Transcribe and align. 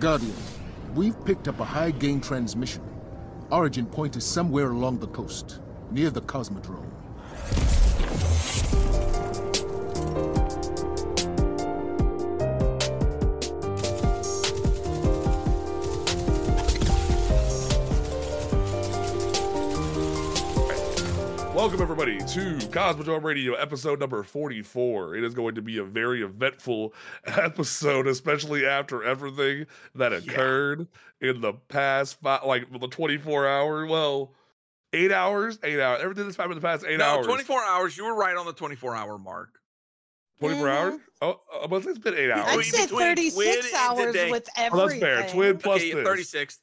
Guardian, 0.00 0.36
we've 0.94 1.24
picked 1.24 1.48
up 1.48 1.58
a 1.58 1.64
high 1.64 1.90
gain 1.90 2.20
transmission. 2.20 2.84
Origin 3.50 3.84
point 3.84 4.16
is 4.16 4.24
somewhere 4.24 4.70
along 4.70 5.00
the 5.00 5.08
coast, 5.08 5.58
near 5.90 6.08
the 6.08 6.20
Cosmodrome. 6.20 6.86
Welcome, 21.68 21.82
everybody, 21.82 22.16
to 22.16 22.66
Cosmodrome 22.70 23.22
Radio, 23.24 23.52
episode 23.52 24.00
number 24.00 24.22
44. 24.22 25.16
It 25.16 25.22
is 25.22 25.34
going 25.34 25.54
to 25.56 25.60
be 25.60 25.76
a 25.76 25.84
very 25.84 26.22
eventful 26.22 26.94
episode, 27.26 28.06
especially 28.06 28.64
after 28.64 29.04
everything 29.04 29.66
that 29.94 30.14
occurred 30.14 30.88
in 31.20 31.42
the 31.42 31.52
past 31.52 32.22
five, 32.22 32.44
like 32.46 32.72
the 32.80 32.88
24 32.88 33.46
hour, 33.46 33.84
well, 33.84 34.32
eight 34.94 35.12
hours, 35.12 35.58
eight 35.62 35.78
hours, 35.78 36.00
everything 36.02 36.24
that's 36.24 36.38
happened 36.38 36.54
in 36.54 36.60
the 36.62 36.66
past 36.66 36.86
eight 36.88 36.96
no, 37.00 37.04
hours. 37.04 37.26
24 37.26 37.62
hours. 37.62 37.98
You 37.98 38.06
were 38.06 38.14
right 38.14 38.34
on 38.34 38.46
the 38.46 38.54
24 38.54 38.96
hour 38.96 39.18
mark. 39.18 39.60
24 40.40 40.66
Mhm. 40.66 40.70
hours? 40.74 41.00
Oh, 41.20 41.40
uh, 41.62 41.66
but 41.66 41.84
it's 41.84 41.98
been 41.98 42.14
eight 42.14 42.30
hours. 42.30 42.46
I'd 42.46 42.56
Between- 42.56 42.72
say 42.72 42.86
36 42.86 43.74
hours 43.74 44.06
today. 44.06 44.30
with 44.30 44.48
Oh, 44.56 44.62
everything. 44.64 45.00
that's 45.00 45.32
fair. 45.34 45.38
TWID 45.52 45.60
plus 45.62 45.82
okay, 45.82 45.92
this. 45.92 46.06
36. 46.06 46.58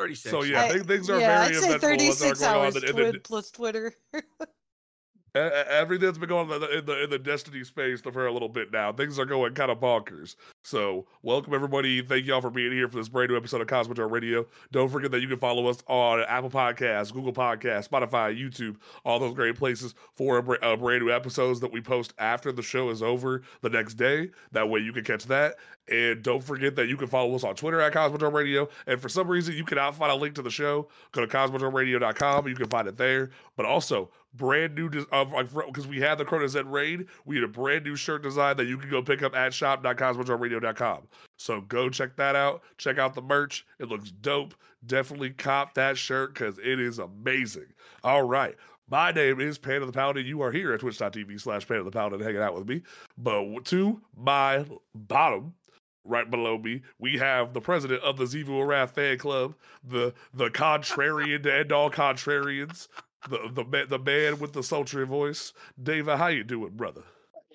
36. 0.00 0.30
So, 0.30 0.42
yeah, 0.42 0.62
I- 0.62 0.68
things, 0.70 0.86
things 0.86 1.10
are 1.10 1.20
yeah, 1.20 1.44
very 1.44 1.56
I'd 1.56 1.62
say 1.62 1.68
eventful. 1.74 1.88
that 1.88 1.94
are 1.94 1.98
36 1.98 2.40
going 2.40 2.50
on 2.54 2.56
hours 2.64 2.76
in 2.76 2.80
the- 2.82 2.88
in 2.88 2.96
Twid 2.96 3.12
the- 3.12 3.20
plus 3.20 3.50
Twitter. 3.50 3.94
E- 4.14 5.38
e- 5.38 5.38
everything 5.38 6.06
that's 6.06 6.18
been 6.18 6.28
going 6.28 6.48
on 6.50 6.54
in 6.54 6.60
the, 6.60 6.78
in 6.78 6.84
the 6.86 7.04
in 7.04 7.10
the 7.10 7.18
Destiny 7.18 7.62
space 7.62 8.00
for 8.00 8.26
a 8.26 8.32
little 8.32 8.48
bit 8.48 8.72
now. 8.72 8.92
Things 8.92 9.16
are 9.18 9.24
going 9.24 9.54
kind 9.54 9.70
of 9.70 9.78
bonkers. 9.78 10.34
So, 10.62 11.06
welcome 11.22 11.54
everybody. 11.54 12.02
Thank 12.02 12.26
y'all 12.26 12.42
for 12.42 12.50
being 12.50 12.70
here 12.70 12.86
for 12.86 12.98
this 12.98 13.08
brand 13.08 13.30
new 13.30 13.36
episode 13.36 13.62
of 13.62 13.66
Cosmodrome 13.66 14.10
Radio. 14.10 14.46
Don't 14.70 14.90
forget 14.90 15.10
that 15.10 15.20
you 15.20 15.26
can 15.26 15.38
follow 15.38 15.66
us 15.68 15.82
on 15.86 16.20
Apple 16.28 16.50
Podcasts, 16.50 17.10
Google 17.10 17.32
Podcasts, 17.32 17.88
Spotify, 17.88 18.38
YouTube, 18.38 18.76
all 19.02 19.18
those 19.18 19.34
great 19.34 19.56
places 19.56 19.94
for 20.14 20.36
a, 20.36 20.42
br- 20.42 20.62
uh, 20.62 20.76
brand 20.76 21.02
new 21.02 21.10
episodes 21.10 21.60
that 21.60 21.72
we 21.72 21.80
post 21.80 22.12
after 22.18 22.52
the 22.52 22.62
show 22.62 22.90
is 22.90 23.02
over 23.02 23.40
the 23.62 23.70
next 23.70 23.94
day. 23.94 24.30
That 24.52 24.68
way 24.68 24.80
you 24.80 24.92
can 24.92 25.02
catch 25.02 25.24
that. 25.24 25.56
And 25.88 26.22
don't 26.22 26.44
forget 26.44 26.76
that 26.76 26.88
you 26.88 26.96
can 26.98 27.08
follow 27.08 27.34
us 27.34 27.42
on 27.42 27.56
Twitter 27.56 27.80
at 27.80 27.94
Cosmodrome 27.94 28.34
Radio. 28.34 28.68
And 28.86 29.00
for 29.00 29.08
some 29.08 29.28
reason 29.28 29.56
you 29.56 29.64
cannot 29.64 29.96
find 29.96 30.12
a 30.12 30.14
link 30.14 30.34
to 30.34 30.42
the 30.42 30.50
show, 30.50 30.88
go 31.12 31.24
to 31.24 31.26
cosmodromeradio.com. 31.26 32.46
You 32.46 32.54
can 32.54 32.68
find 32.68 32.86
it 32.86 32.98
there. 32.98 33.30
But 33.56 33.64
also, 33.66 34.10
brand 34.34 34.74
new 34.74 34.88
because 34.88 35.86
we 35.86 35.98
had 35.98 36.18
the 36.18 36.24
Corona 36.24 36.48
Z 36.48 36.60
raid. 36.66 37.06
We 37.24 37.36
had 37.36 37.44
a 37.44 37.48
brand 37.48 37.84
new 37.84 37.96
shirt 37.96 38.22
design 38.22 38.56
that 38.58 38.66
you 38.66 38.78
can 38.78 38.90
go 38.90 39.02
pick 39.02 39.22
up 39.22 39.34
at 39.34 39.52
shop.cosmodromeradio.com. 40.50 41.08
So 41.36 41.60
go 41.62 41.88
check 41.88 42.16
that 42.16 42.36
out. 42.36 42.62
Check 42.78 42.98
out 42.98 43.14
the 43.14 43.22
merch. 43.22 43.66
It 43.78 43.88
looks 43.88 44.10
dope. 44.10 44.54
Definitely 44.86 45.30
cop 45.30 45.74
that 45.74 45.98
shirt 45.98 46.34
because 46.34 46.58
it 46.58 46.80
is 46.80 46.98
amazing. 46.98 47.66
All 48.02 48.22
right. 48.22 48.56
My 48.88 49.12
name 49.12 49.40
is 49.40 49.56
Pan 49.56 49.82
of 49.82 49.86
the 49.86 49.92
Pound, 49.92 50.18
and 50.18 50.26
you 50.26 50.42
are 50.42 50.50
here 50.50 50.72
at 50.72 50.80
twitch.tv 50.80 51.40
slash 51.40 51.68
Pan 51.68 51.78
of 51.78 51.84
the 51.84 51.92
Pound 51.92 52.12
and 52.12 52.22
hanging 52.22 52.40
out 52.40 52.56
with 52.56 52.68
me. 52.68 52.82
But 53.16 53.64
to 53.66 54.00
my 54.16 54.64
bottom, 54.94 55.54
right 56.04 56.28
below 56.28 56.58
me, 56.58 56.82
we 56.98 57.16
have 57.18 57.52
the 57.52 57.60
president 57.60 58.02
of 58.02 58.16
the 58.16 58.24
Xivu 58.24 58.48
Arath 58.48 58.90
fan 58.90 59.16
club, 59.18 59.54
the 59.84 60.12
the 60.34 60.48
contrarian 60.48 61.42
to 61.44 61.54
end 61.54 61.70
all 61.70 61.88
contrarians, 61.88 62.88
the 63.28 63.38
the 63.52 63.64
ma- 63.64 63.86
the 63.88 63.98
man 63.98 64.40
with 64.40 64.54
the 64.54 64.62
sultry 64.62 65.06
voice. 65.06 65.52
David, 65.80 66.18
how 66.18 66.26
you 66.26 66.42
doing, 66.42 66.70
brother? 66.70 67.02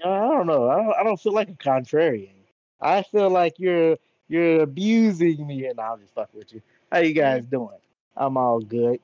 Uh, 0.03 0.09
I 0.09 0.27
don't 0.29 0.47
know. 0.47 0.69
I 0.69 0.75
don't, 0.75 0.95
I 1.01 1.03
don't 1.03 1.19
feel 1.19 1.33
like 1.33 1.49
a 1.49 1.53
contrarian. 1.53 2.34
I 2.85 3.01
feel 3.03 3.29
like 3.29 3.55
you're 3.57 3.97
you're 4.27 4.61
abusing 4.61 5.45
me, 5.45 5.65
and 5.65 5.79
I'll 5.79 5.97
just 5.97 6.13
fuck 6.13 6.29
with 6.33 6.53
you. 6.53 6.61
How 6.91 6.99
you 6.99 7.13
guys 7.13 7.45
doing? 7.45 7.69
I'm 8.15 8.37
all 8.37 8.59
good. 8.59 8.99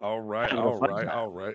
All 0.00 0.20
right, 0.20 0.48
Kind 0.48 0.60
of 0.60 0.66
all 0.66 0.78
fun 0.78 0.90
right, 0.90 1.06
time. 1.06 1.18
all 1.18 1.28
right. 1.28 1.54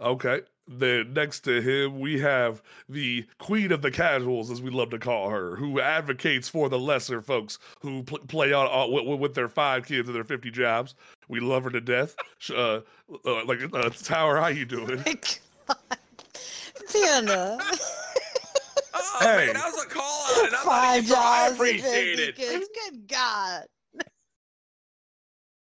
Okay. 0.00 0.42
Then 0.68 1.12
next 1.12 1.40
to 1.40 1.62
him, 1.62 2.00
we 2.00 2.18
have 2.20 2.60
the 2.88 3.24
queen 3.38 3.70
of 3.70 3.82
the 3.82 3.90
casuals, 3.90 4.50
as 4.50 4.60
we 4.60 4.68
love 4.70 4.90
to 4.90 4.98
call 4.98 5.30
her, 5.30 5.54
who 5.54 5.80
advocates 5.80 6.48
for 6.48 6.68
the 6.68 6.78
lesser 6.78 7.22
folks 7.22 7.60
who 7.80 8.02
pl- 8.02 8.18
play 8.26 8.52
on, 8.52 8.66
on 8.66 9.06
with, 9.06 9.20
with 9.20 9.34
their 9.34 9.48
five 9.48 9.86
kids 9.86 10.08
and 10.08 10.16
their 10.16 10.24
fifty 10.24 10.50
jobs. 10.50 10.96
We 11.28 11.38
love 11.38 11.62
her 11.64 11.70
to 11.70 11.80
death. 11.80 12.16
Uh, 12.52 12.80
uh, 13.24 13.44
like 13.44 13.60
uh, 13.72 13.90
Tower, 13.90 14.38
how 14.38 14.48
you 14.48 14.64
doing? 14.64 15.02
My 15.68 15.78
God. 16.92 17.60
Vienna. 19.18 19.32
oh, 19.32 19.38
Hey. 19.38 19.46
man, 19.46 19.54
that 19.54 19.72
was 19.72 19.84
a 19.84 19.88
call 19.88 20.24
out, 20.24 20.38
and 20.38 20.46
I'm 20.46 20.52
not 20.52 20.64
Five 20.64 21.04
even 21.04 21.16
I 21.16 21.48
jobs 21.48 21.50
and 21.50 21.54
appreciate 21.54 22.18
it. 22.18 22.36
Good 22.36 23.08
God. 23.08 23.64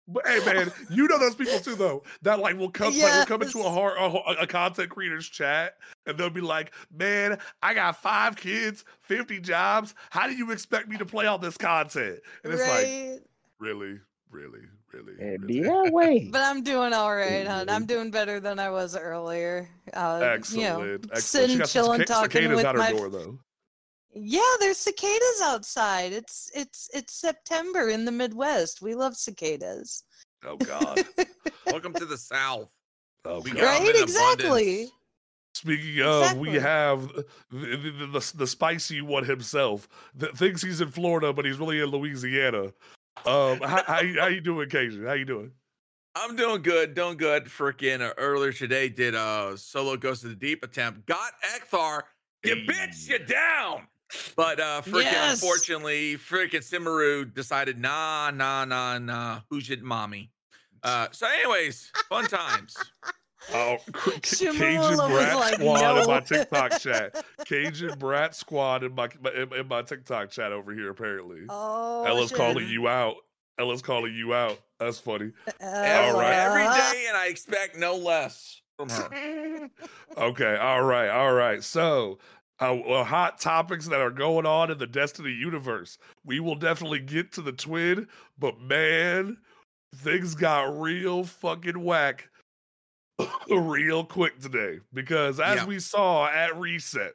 But 0.07 0.27
hey, 0.27 0.39
man, 0.45 0.71
you 0.89 1.07
know 1.07 1.17
those 1.17 1.35
people 1.35 1.59
too, 1.59 1.75
though. 1.75 2.03
That 2.21 2.39
like 2.39 2.57
will 2.57 2.69
come, 2.71 2.97
like, 2.99 3.13
will 3.13 3.25
come 3.25 3.43
into 3.43 3.59
a, 3.59 3.69
hard, 3.69 3.97
a, 3.97 4.41
a 4.41 4.47
content 4.47 4.89
creator's 4.89 5.29
chat, 5.29 5.75
and 6.05 6.17
they'll 6.17 6.29
be 6.29 6.41
like, 6.41 6.73
"Man, 6.93 7.39
I 7.61 7.73
got 7.73 8.01
five 8.01 8.35
kids, 8.35 8.83
fifty 9.01 9.39
jobs. 9.39 9.95
How 10.09 10.27
do 10.27 10.33
you 10.33 10.51
expect 10.51 10.89
me 10.89 10.97
to 10.97 11.05
play 11.05 11.27
all 11.27 11.37
this 11.37 11.55
content?" 11.55 12.19
And 12.43 12.51
it's 12.51 12.67
like, 12.67 13.21
really, 13.59 13.99
really, 14.29 14.61
really, 14.93 15.13
It'd 15.13 15.41
really. 15.41 15.53
be 15.61 15.61
that 15.61 15.91
way. 15.93 16.29
But 16.31 16.41
I'm 16.41 16.63
doing 16.63 16.93
all 16.93 17.15
right, 17.15 17.47
hon. 17.47 17.69
I'm 17.69 17.85
doing 17.85 18.11
better 18.11 18.39
than 18.39 18.59
I 18.59 18.69
was 18.69 18.95
earlier. 18.95 19.69
Uh, 19.93 20.19
excellent, 20.23 20.61
You 20.61 20.67
know, 20.69 20.93
excellent. 21.11 21.17
sitting, 21.23 21.57
got 21.59 21.69
some 21.69 21.83
chilling, 21.85 22.01
cica- 22.01 22.05
talking 22.05 22.31
cicadas 22.31 22.55
with 22.57 22.65
out 22.65 22.75
her 22.75 22.79
my 22.79 22.91
door, 22.91 23.09
though. 23.09 23.39
Yeah, 24.13 24.41
there's 24.59 24.77
cicadas 24.77 25.41
outside. 25.43 26.11
It's 26.11 26.51
it's 26.53 26.89
it's 26.93 27.13
September 27.13 27.87
in 27.89 28.03
the 28.03 28.11
Midwest. 28.11 28.81
We 28.81 28.93
love 28.93 29.15
cicadas. 29.15 30.03
Oh 30.45 30.57
God, 30.73 30.99
Welcome 31.67 31.93
to 31.93 32.05
the 32.05 32.17
South. 32.17 32.69
oh 33.25 33.39
We 33.39 33.51
God. 33.51 33.61
got 33.61 33.79
'em 33.81 33.85
Right, 33.87 33.95
exactly. 33.95 34.71
abundance. 34.73 34.91
Speaking 35.53 36.01
of, 36.01 36.37
we 36.37 36.53
have 36.53 37.07
the, 37.13 37.25
the, 37.51 38.07
the, 38.19 38.31
the 38.37 38.47
spicy 38.47 39.01
one 39.01 39.25
himself 39.25 39.87
that 40.15 40.35
thinks 40.37 40.61
he's 40.61 40.79
in 40.81 40.89
Florida, 40.91 41.33
but 41.33 41.43
he's 41.45 41.57
really 41.59 41.79
in 41.81 41.87
Louisiana. 41.87 42.71
Um, 43.25 43.59
how, 43.61 43.83
how, 43.83 44.01
you- 44.01 44.19
how 44.19 44.27
you 44.27 44.41
doing, 44.41 44.69
Cajun? 44.69 45.05
How 45.05 45.13
you 45.13 45.25
doing? 45.25 45.51
I'm 46.15 46.35
doing 46.35 46.61
good, 46.61 46.93
doing 46.93 47.15
good. 47.17 47.45
Freaking 47.45 48.01
uh, 48.01 48.13
earlier 48.17 48.51
today, 48.51 48.89
did 48.89 49.15
uh 49.15 49.55
solo 49.55 49.95
Ghost 49.95 50.25
of 50.25 50.31
the 50.31 50.35
Deep 50.35 50.61
attempt. 50.63 51.05
Got 51.05 51.31
Ecthar. 51.55 52.01
You 52.43 52.55
bitch, 52.67 53.07
you 53.07 53.17
down. 53.19 53.87
But 54.35 54.59
uh 54.59 54.81
freaking 54.81 55.03
Yes. 55.03 55.41
unfortunately, 55.41 56.15
freaking 56.17 56.67
Simmumah 56.69 57.33
decided, 57.33 57.79
nah, 57.79 58.29
nah, 58.31 58.65
nah, 58.65 58.97
nah. 58.99 59.39
Who's 59.49 59.69
your 59.69 59.81
mommy? 59.83 60.31
Uh 60.83 61.07
so 61.11 61.27
anyways, 61.27 61.89
fun 62.09 62.25
times. 62.25 62.75
Oh, 63.53 63.77
C- 64.23 64.45
Cajun 64.45 64.97
Brat 64.97 65.35
like, 65.35 65.55
Squad 65.55 65.97
in 65.97 66.07
my 66.07 66.19
TikTok 66.19 66.79
chat. 66.79 67.25
Cajun 67.45 67.97
Brat 67.97 68.35
Squad 68.35 68.83
in 68.83 68.93
my 68.95 69.09
in, 69.35 69.53
in 69.53 69.67
my 69.67 69.81
TikTok 69.81 70.29
chat 70.29 70.51
over 70.51 70.73
here. 70.73 70.89
Apparently, 70.89 71.41
Oh, 71.49 72.03
Ella's 72.03 72.29
shit. 72.29 72.37
calling 72.37 72.67
you 72.67 72.87
out. 72.87 73.15
Ella's 73.59 73.81
calling 73.81 74.13
you 74.13 74.33
out. 74.33 74.59
That's 74.79 74.99
funny. 74.99 75.31
Every, 75.59 76.19
right. 76.19 76.33
every 76.33 76.63
Ella. 76.63 76.75
day, 76.93 77.05
and 77.07 77.17
I 77.17 77.27
expect 77.27 77.77
no 77.77 77.95
less 77.95 78.61
from 78.77 78.89
her. 78.89 79.69
Okay, 80.17 80.57
all 80.57 80.83
right, 80.83 81.09
all 81.09 81.31
right. 81.33 81.63
So, 81.63 82.19
uh, 82.59 82.75
well, 82.85 83.03
hot 83.05 83.39
topics 83.39 83.87
that 83.87 84.01
are 84.01 84.09
going 84.11 84.45
on 84.45 84.69
in 84.71 84.77
the 84.77 84.87
Destiny 84.87 85.31
universe. 85.31 85.97
We 86.25 86.39
will 86.41 86.55
definitely 86.55 86.99
get 86.99 87.31
to 87.33 87.41
the 87.41 87.53
TWID, 87.53 88.07
but 88.37 88.59
man, 88.59 89.37
things 89.95 90.35
got 90.35 90.79
real 90.79 91.23
fucking 91.23 91.81
whack 91.81 92.27
real 93.49 94.03
quick 94.03 94.39
today 94.39 94.79
because 94.93 95.39
as 95.39 95.57
Yeah. 95.57 95.65
we 95.65 95.79
saw 95.79 96.27
at 96.27 96.57
reset 96.57 97.13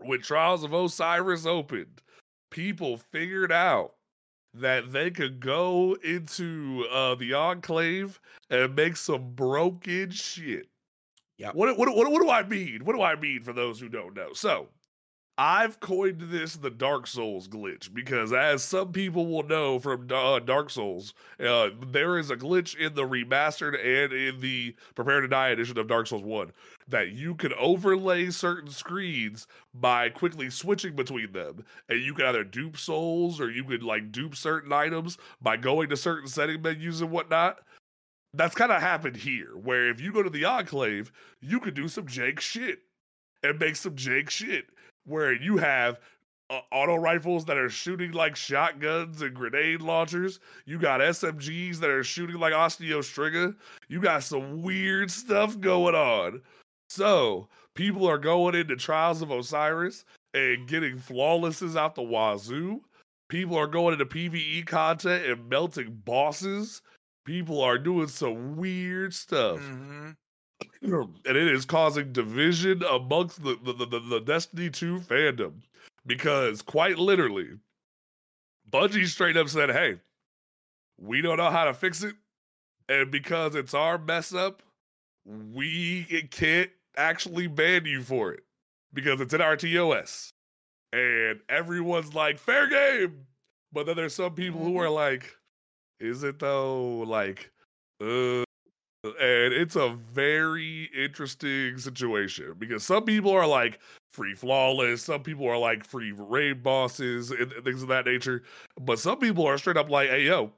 when 0.00 0.20
Trials 0.20 0.62
of 0.64 0.72
Osiris 0.74 1.46
opened, 1.46 2.02
people 2.50 2.98
figured 3.12 3.50
out 3.52 3.94
that 4.54 4.92
they 4.92 5.10
could 5.10 5.40
go 5.40 5.96
into 6.04 6.86
uh, 6.90 7.14
the 7.14 7.34
Enclave 7.34 8.20
and 8.50 8.74
make 8.74 8.96
some 8.96 9.30
broken 9.34 10.10
shit. 10.10 10.68
Yep. 11.38 11.54
What, 11.54 11.76
what 11.76 11.94
what 11.94 12.10
what 12.10 12.22
do 12.22 12.30
I 12.30 12.42
mean? 12.42 12.84
What 12.84 12.96
do 12.96 13.02
I 13.02 13.14
mean 13.16 13.42
for 13.42 13.52
those 13.52 13.78
who 13.78 13.88
don't 13.90 14.14
know? 14.16 14.32
So, 14.32 14.68
I've 15.38 15.80
coined 15.80 16.22
this 16.30 16.56
the 16.56 16.70
Dark 16.70 17.06
Souls 17.06 17.46
glitch 17.46 17.92
because, 17.92 18.32
as 18.32 18.62
some 18.62 18.90
people 18.90 19.26
will 19.26 19.42
know 19.42 19.78
from 19.78 20.08
uh, 20.10 20.38
Dark 20.38 20.70
Souls, 20.70 21.12
uh, 21.38 21.68
there 21.88 22.16
is 22.16 22.30
a 22.30 22.36
glitch 22.36 22.74
in 22.74 22.94
the 22.94 23.02
remastered 23.02 23.74
and 23.74 24.14
in 24.14 24.40
the 24.40 24.74
Prepare 24.94 25.20
to 25.20 25.28
Die 25.28 25.48
edition 25.48 25.78
of 25.78 25.88
Dark 25.88 26.06
Souls 26.06 26.22
1 26.22 26.52
that 26.88 27.10
you 27.10 27.34
can 27.34 27.52
overlay 27.54 28.30
certain 28.30 28.70
screens 28.70 29.46
by 29.74 30.08
quickly 30.08 30.48
switching 30.48 30.96
between 30.96 31.32
them. 31.32 31.66
And 31.90 32.00
you 32.00 32.14
can 32.14 32.24
either 32.24 32.44
dupe 32.44 32.78
souls 32.78 33.38
or 33.38 33.50
you 33.50 33.64
could 33.64 33.82
like 33.82 34.12
dupe 34.12 34.36
certain 34.36 34.72
items 34.72 35.18
by 35.42 35.58
going 35.58 35.90
to 35.90 35.98
certain 35.98 36.28
setting 36.28 36.62
menus 36.62 37.02
and 37.02 37.10
whatnot. 37.10 37.58
That's 38.32 38.54
kind 38.54 38.72
of 38.72 38.80
happened 38.80 39.16
here, 39.16 39.54
where 39.54 39.90
if 39.90 40.00
you 40.00 40.12
go 40.12 40.22
to 40.22 40.30
the 40.30 40.46
Enclave, 40.46 41.12
you 41.42 41.60
could 41.60 41.74
do 41.74 41.88
some 41.88 42.06
jank 42.06 42.40
shit 42.40 42.78
and 43.42 43.58
make 43.58 43.76
some 43.76 43.96
jank 43.96 44.30
shit 44.30 44.70
where 45.06 45.32
you 45.34 45.56
have 45.56 45.98
uh, 46.50 46.60
auto 46.70 46.94
rifles 46.96 47.44
that 47.46 47.56
are 47.56 47.68
shooting 47.68 48.12
like 48.12 48.36
shotguns 48.36 49.22
and 49.22 49.34
grenade 49.34 49.80
launchers. 49.82 50.38
You 50.64 50.78
got 50.78 51.00
SMGs 51.00 51.78
that 51.78 51.90
are 51.90 52.04
shooting 52.04 52.36
like 52.38 52.52
Osteo 52.52 52.98
Striga. 52.98 53.54
You 53.88 54.00
got 54.00 54.22
some 54.22 54.62
weird 54.62 55.10
stuff 55.10 55.58
going 55.60 55.94
on. 55.94 56.42
So 56.88 57.48
people 57.74 58.08
are 58.08 58.18
going 58.18 58.54
into 58.54 58.76
Trials 58.76 59.22
of 59.22 59.30
Osiris 59.30 60.04
and 60.34 60.68
getting 60.68 60.98
flawlesses 60.98 61.76
out 61.76 61.94
the 61.94 62.02
wazoo. 62.02 62.80
People 63.28 63.56
are 63.56 63.66
going 63.66 63.94
into 63.94 64.06
PVE 64.06 64.66
content 64.66 65.26
and 65.26 65.48
melting 65.48 66.00
bosses. 66.04 66.80
People 67.24 67.60
are 67.60 67.78
doing 67.78 68.06
some 68.06 68.56
weird 68.56 69.12
stuff. 69.12 69.58
Mhm. 69.58 70.14
And 70.82 71.16
it 71.24 71.36
is 71.36 71.64
causing 71.64 72.12
division 72.12 72.82
amongst 72.84 73.42
the, 73.42 73.58
the, 73.62 73.72
the, 73.72 73.98
the 73.98 74.20
Destiny 74.20 74.70
2 74.70 75.00
fandom. 75.00 75.54
Because 76.06 76.62
quite 76.62 76.98
literally, 76.98 77.48
Bungie 78.70 79.06
straight 79.06 79.36
up 79.36 79.48
said, 79.48 79.70
hey, 79.70 79.96
we 80.98 81.20
don't 81.20 81.38
know 81.38 81.50
how 81.50 81.64
to 81.64 81.74
fix 81.74 82.02
it. 82.02 82.14
And 82.88 83.10
because 83.10 83.54
it's 83.54 83.74
our 83.74 83.98
mess 83.98 84.32
up, 84.32 84.62
we 85.24 86.04
can't 86.30 86.70
actually 86.96 87.48
ban 87.48 87.84
you 87.84 88.02
for 88.02 88.32
it 88.32 88.44
because 88.94 89.20
it's 89.20 89.34
in 89.34 89.40
our 89.40 89.56
TOS. 89.56 90.32
And 90.92 91.40
everyone's 91.48 92.14
like, 92.14 92.38
fair 92.38 92.68
game. 92.68 93.26
But 93.72 93.86
then 93.86 93.96
there's 93.96 94.14
some 94.14 94.34
people 94.34 94.60
who 94.60 94.78
are 94.78 94.88
like, 94.88 95.34
is 96.00 96.22
it 96.22 96.38
though? 96.38 96.98
Like, 97.00 97.50
uh, 98.00 98.45
and 99.20 99.52
it's 99.54 99.76
a 99.76 99.96
very 100.12 100.90
interesting 100.96 101.78
situation 101.78 102.54
because 102.58 102.82
some 102.84 103.04
people 103.04 103.30
are 103.32 103.46
like 103.46 103.80
free 104.12 104.34
flawless, 104.34 105.02
some 105.02 105.22
people 105.22 105.46
are 105.46 105.58
like 105.58 105.84
free 105.84 106.12
raid 106.16 106.62
bosses 106.62 107.30
and 107.30 107.52
things 107.64 107.82
of 107.82 107.88
that 107.88 108.06
nature. 108.06 108.42
But 108.80 108.98
some 108.98 109.18
people 109.18 109.46
are 109.46 109.58
straight 109.58 109.76
up 109.76 109.90
like, 109.90 110.08
hey, 110.10 110.24
yo, 110.24 110.52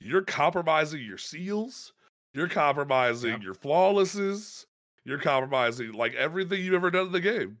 you're 0.00 0.22
compromising 0.22 1.02
your 1.02 1.18
seals, 1.18 1.92
you're 2.34 2.48
compromising 2.48 3.30
Yep. 3.32 3.42
your 3.42 3.54
flawlesses, 3.54 4.66
you're 5.04 5.18
compromising 5.18 5.92
like 5.92 6.14
everything 6.14 6.62
you've 6.62 6.74
ever 6.74 6.90
done 6.90 7.06
in 7.06 7.12
the 7.12 7.20
game. 7.20 7.58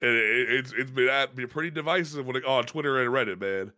And 0.00 0.10
it, 0.12 0.24
it- 0.40 0.50
it's 0.52 0.72
it's 0.76 0.90
been, 0.90 1.08
at, 1.08 1.34
been 1.34 1.48
pretty 1.48 1.70
divisive 1.70 2.26
when 2.26 2.36
it, 2.36 2.44
on 2.44 2.64
Twitter 2.64 3.00
and 3.02 3.10
Reddit, 3.12 3.40
man. 3.40 3.72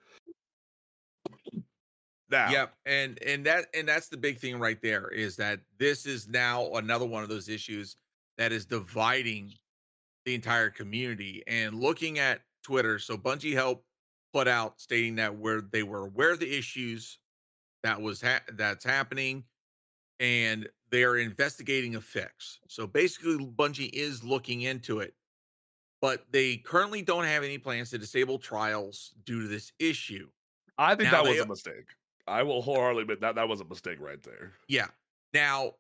Now, 2.31 2.51
Yep, 2.51 2.75
and 2.87 3.23
and 3.23 3.45
that 3.47 3.67
and 3.75 3.89
that's 3.89 4.09
the 4.09 4.17
big 4.17 4.39
thing 4.39 4.59
right 4.59 4.81
there 4.81 5.09
is 5.09 5.37
that 5.37 5.61
this 5.79 6.07
is 6.07 6.29
now 6.29 6.73
another 6.75 7.07
one 7.07 7.23
of 7.23 7.29
those 7.29 7.49
issues 7.49 7.97
that 8.39 8.53
is 8.53 8.65
dividing 8.67 9.53
the 10.25 10.35
entire 10.35 10.71
community. 10.71 11.43
And 11.47 11.75
looking 11.75 12.19
at 12.19 12.43
Twitter, 12.63 12.99
so 12.99 13.17
Bungie 13.17 13.53
helped 13.55 13.85
put 14.33 14.47
out 14.47 14.81
stating 14.81 15.17
that 15.17 15.35
where 15.37 15.61
they 15.61 15.83
were 15.83 16.07
aware 16.07 16.33
of 16.33 16.39
the 16.41 16.57
issues 16.57 17.19
that 17.83 18.01
was 18.01 18.21
ha- 18.23 18.43
that's 18.53 18.85
happening, 18.85 19.43
and 20.21 20.69
they 20.91 21.03
are 21.03 21.17
investigating 21.19 21.97
a 21.97 22.01
fix. 22.01 22.61
So 22.69 22.87
basically, 22.87 23.39
Bungie 23.39 23.91
is 23.93 24.23
looking 24.23 24.63
into 24.63 25.01
it, 25.01 25.15
but 26.01 26.27
they 26.31 26.59
currently 26.59 27.03
don't 27.03 27.25
have 27.25 27.43
any 27.43 27.59
plans 27.59 27.91
to 27.91 27.99
disable 27.99 28.39
trials 28.39 29.15
due 29.25 29.43
to 29.43 29.49
this 29.49 29.73
issue. 29.79 30.29
I 30.79 30.95
think 30.95 31.11
Now 31.11 31.23
that 31.23 31.29
was 31.29 31.39
they- 31.39 31.43
a 31.43 31.47
mistake. 31.47 31.87
I 32.27 32.43
will 32.43 32.63
wholeheartedly 32.63 33.03
admit 33.03 33.21
that 33.21 33.35
that 33.35 33.49
was 33.49 33.61
a 33.61 33.65
mistake 33.65 33.99
right 34.01 34.23
there. 34.23 34.53
Yeah. 34.69 34.89
Now, 35.35 35.75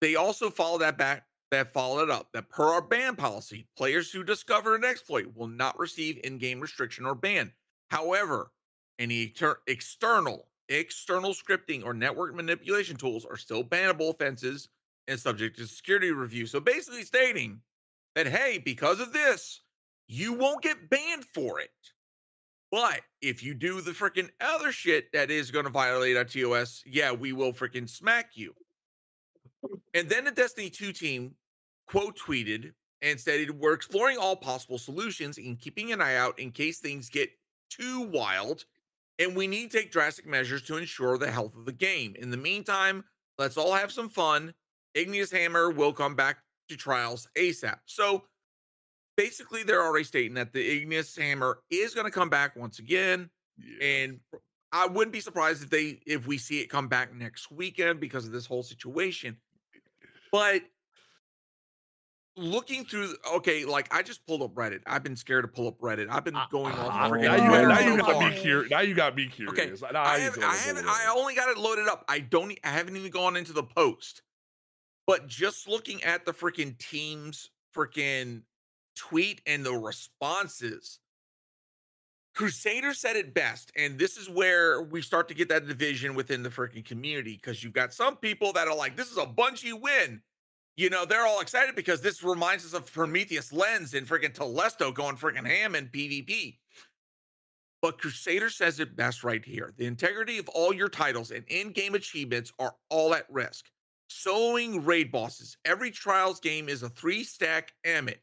they 0.00 0.16
also 0.16 0.50
follow 0.50 0.78
that 0.78 0.98
back 0.98 1.24
that 1.50 1.72
followed 1.72 2.10
up 2.10 2.28
that 2.32 2.48
per 2.48 2.64
our 2.64 2.82
ban 2.82 3.16
policy, 3.16 3.66
players 3.76 4.10
who 4.10 4.22
discover 4.22 4.74
an 4.74 4.84
exploit 4.84 5.34
will 5.34 5.48
not 5.48 5.78
receive 5.78 6.20
in-game 6.22 6.60
restriction 6.60 7.04
or 7.04 7.14
ban. 7.14 7.52
However, 7.90 8.52
any 8.98 9.22
exter- 9.24 9.60
external 9.66 10.46
external 10.70 11.34
scripting 11.34 11.84
or 11.84 11.92
network 11.92 12.34
manipulation 12.34 12.96
tools 12.96 13.24
are 13.24 13.36
still 13.36 13.64
bannable 13.64 14.10
offenses 14.10 14.68
and 15.08 15.18
subject 15.18 15.58
to 15.58 15.66
security 15.66 16.12
review. 16.12 16.46
So 16.46 16.60
basically 16.60 17.02
stating 17.02 17.60
that 18.14 18.26
hey, 18.26 18.58
because 18.64 19.00
of 19.00 19.12
this, 19.12 19.62
you 20.06 20.32
won't 20.32 20.62
get 20.62 20.88
banned 20.88 21.24
for 21.24 21.60
it. 21.60 21.70
But 22.70 23.00
if 23.20 23.42
you 23.42 23.54
do 23.54 23.80
the 23.80 23.90
freaking 23.90 24.30
other 24.40 24.70
shit 24.70 25.12
that 25.12 25.30
is 25.30 25.50
going 25.50 25.64
to 25.64 25.70
violate 25.70 26.16
our 26.16 26.24
TOS, 26.24 26.82
yeah, 26.86 27.10
we 27.12 27.32
will 27.32 27.52
freaking 27.52 27.88
smack 27.88 28.30
you. 28.34 28.54
And 29.92 30.08
then 30.08 30.24
the 30.24 30.30
Destiny 30.30 30.70
2 30.70 30.92
team 30.92 31.34
quote 31.88 32.16
tweeted 32.16 32.72
and 33.02 33.18
stated, 33.18 33.50
We're 33.50 33.72
exploring 33.72 34.18
all 34.18 34.36
possible 34.36 34.78
solutions 34.78 35.38
and 35.38 35.58
keeping 35.58 35.92
an 35.92 36.00
eye 36.00 36.16
out 36.16 36.38
in 36.38 36.52
case 36.52 36.78
things 36.78 37.08
get 37.08 37.30
too 37.68 38.02
wild. 38.02 38.64
And 39.18 39.36
we 39.36 39.46
need 39.46 39.70
to 39.70 39.78
take 39.78 39.92
drastic 39.92 40.26
measures 40.26 40.62
to 40.62 40.76
ensure 40.76 41.18
the 41.18 41.30
health 41.30 41.54
of 41.56 41.66
the 41.66 41.72
game. 41.72 42.14
In 42.18 42.30
the 42.30 42.36
meantime, 42.36 43.04
let's 43.38 43.58
all 43.58 43.74
have 43.74 43.92
some 43.92 44.08
fun. 44.08 44.54
Igneous 44.94 45.30
Hammer 45.30 45.70
will 45.70 45.92
come 45.92 46.14
back 46.14 46.38
to 46.68 46.76
trials 46.76 47.28
ASAP. 47.36 47.78
So 47.84 48.24
basically, 49.20 49.62
they're 49.62 49.84
already 49.84 50.04
stating 50.04 50.34
that 50.34 50.52
the 50.52 50.76
Igneous 50.76 51.16
Hammer 51.16 51.58
is 51.70 51.94
going 51.94 52.06
to 52.06 52.10
come 52.10 52.30
back 52.30 52.56
once 52.56 52.78
again 52.78 53.28
Yeah. 53.58 53.86
and 53.86 54.20
I 54.72 54.86
wouldn't 54.86 55.12
be 55.12 55.20
surprised 55.20 55.64
if 55.64 55.70
they 55.70 56.00
if 56.06 56.26
we 56.26 56.38
see 56.38 56.60
it 56.60 56.68
come 56.68 56.88
back 56.88 57.12
next 57.12 57.50
weekend 57.50 58.00
because 58.00 58.24
of 58.24 58.32
this 58.32 58.46
whole 58.46 58.62
situation. 58.62 59.36
But 60.30 60.62
looking 62.36 62.84
through, 62.84 63.14
okay, 63.34 63.64
like 63.64 63.92
I 63.92 64.02
just 64.02 64.24
pulled 64.26 64.42
up 64.42 64.54
Reddit. 64.54 64.80
I've 64.86 65.02
been 65.02 65.16
scared 65.16 65.42
to 65.42 65.48
pull 65.48 65.66
up 65.66 65.78
Reddit. 65.80 66.06
I've 66.08 66.24
been 66.24 66.38
going 66.50 66.72
off. 66.74 66.88
Ah, 66.88 67.10
freaking 67.10 67.22
now 67.22 67.34
you, 67.34 67.68
now 67.68 67.80
you 67.80 67.96
got 67.96 68.12
far. 68.12 68.30
me 68.30 68.38
curious. 68.38 68.70
Now 68.70 68.80
you 68.80 68.94
got 68.94 69.16
me 69.16 69.26
curious. 69.26 69.82
Now 69.82 70.02
I 70.02 70.18
haven't, 70.18 70.44
I 70.44 70.54
haven't, 70.54 70.86
I 70.86 71.12
only 71.14 71.34
got 71.34 71.48
it 71.50 71.58
loaded 71.58 71.88
up. 71.88 72.04
I 72.08 72.20
don't, 72.20 72.56
i 72.62 72.68
haven't 72.68 72.96
even 72.96 73.10
gone 73.10 73.36
into 73.36 73.52
the 73.52 73.64
post. 73.64 74.22
But 75.06 75.26
just 75.26 75.68
looking 75.68 76.02
at 76.04 76.24
the 76.24 76.32
freaking 76.32 76.78
team's 76.78 77.50
freaking 77.76 78.42
tweet 79.00 79.40
and 79.46 79.64
the 79.64 79.72
responses, 79.72 81.00
Crusader 82.34 82.92
said 82.92 83.16
it 83.16 83.34
best, 83.34 83.72
and 83.76 83.98
this 83.98 84.16
is 84.16 84.28
where 84.28 84.82
we 84.82 85.00
start 85.02 85.26
to 85.28 85.34
get 85.34 85.48
that 85.48 85.66
division 85.66 86.14
within 86.14 86.42
the 86.42 86.50
freaking 86.50 86.84
community 86.84 87.34
because 87.34 87.64
you've 87.64 87.72
got 87.72 87.92
some 87.94 88.16
people 88.16 88.52
that 88.52 88.68
are 88.68 88.76
like, 88.76 88.96
"This 88.96 89.10
is 89.10 89.18
a 89.18 89.26
Bungie 89.26 89.78
win." 89.78 90.22
You 90.76 90.90
know, 90.90 91.04
they're 91.04 91.26
all 91.26 91.40
excited 91.40 91.74
because 91.74 92.00
this 92.00 92.22
reminds 92.22 92.64
us 92.64 92.74
of 92.74 92.92
Prometheus 92.92 93.52
Lens 93.52 93.94
and 93.94 94.06
freaking 94.06 94.32
Telesto 94.32 94.94
going 94.94 95.16
freaking 95.16 95.46
ham 95.46 95.74
in 95.74 95.88
PvP. 95.88 96.58
But 97.82 97.98
Crusader 97.98 98.50
says 98.50 98.78
it 98.78 98.96
best 98.96 99.24
right 99.24 99.44
here. 99.44 99.72
The 99.76 99.86
integrity 99.86 100.38
of 100.38 100.48
all 100.50 100.72
your 100.72 100.88
titles 100.88 101.30
and 101.30 101.44
in-game 101.48 101.94
achievements 101.94 102.52
are 102.58 102.76
all 102.90 103.14
at 103.14 103.30
risk. 103.30 103.70
Soloing 104.10 104.86
raid 104.86 105.10
bosses. 105.10 105.56
Every 105.64 105.90
Trials 105.90 106.40
game 106.40 106.68
is 106.68 106.82
a 106.82 106.88
three-stack 106.88 107.72
Ammit. 107.86 108.20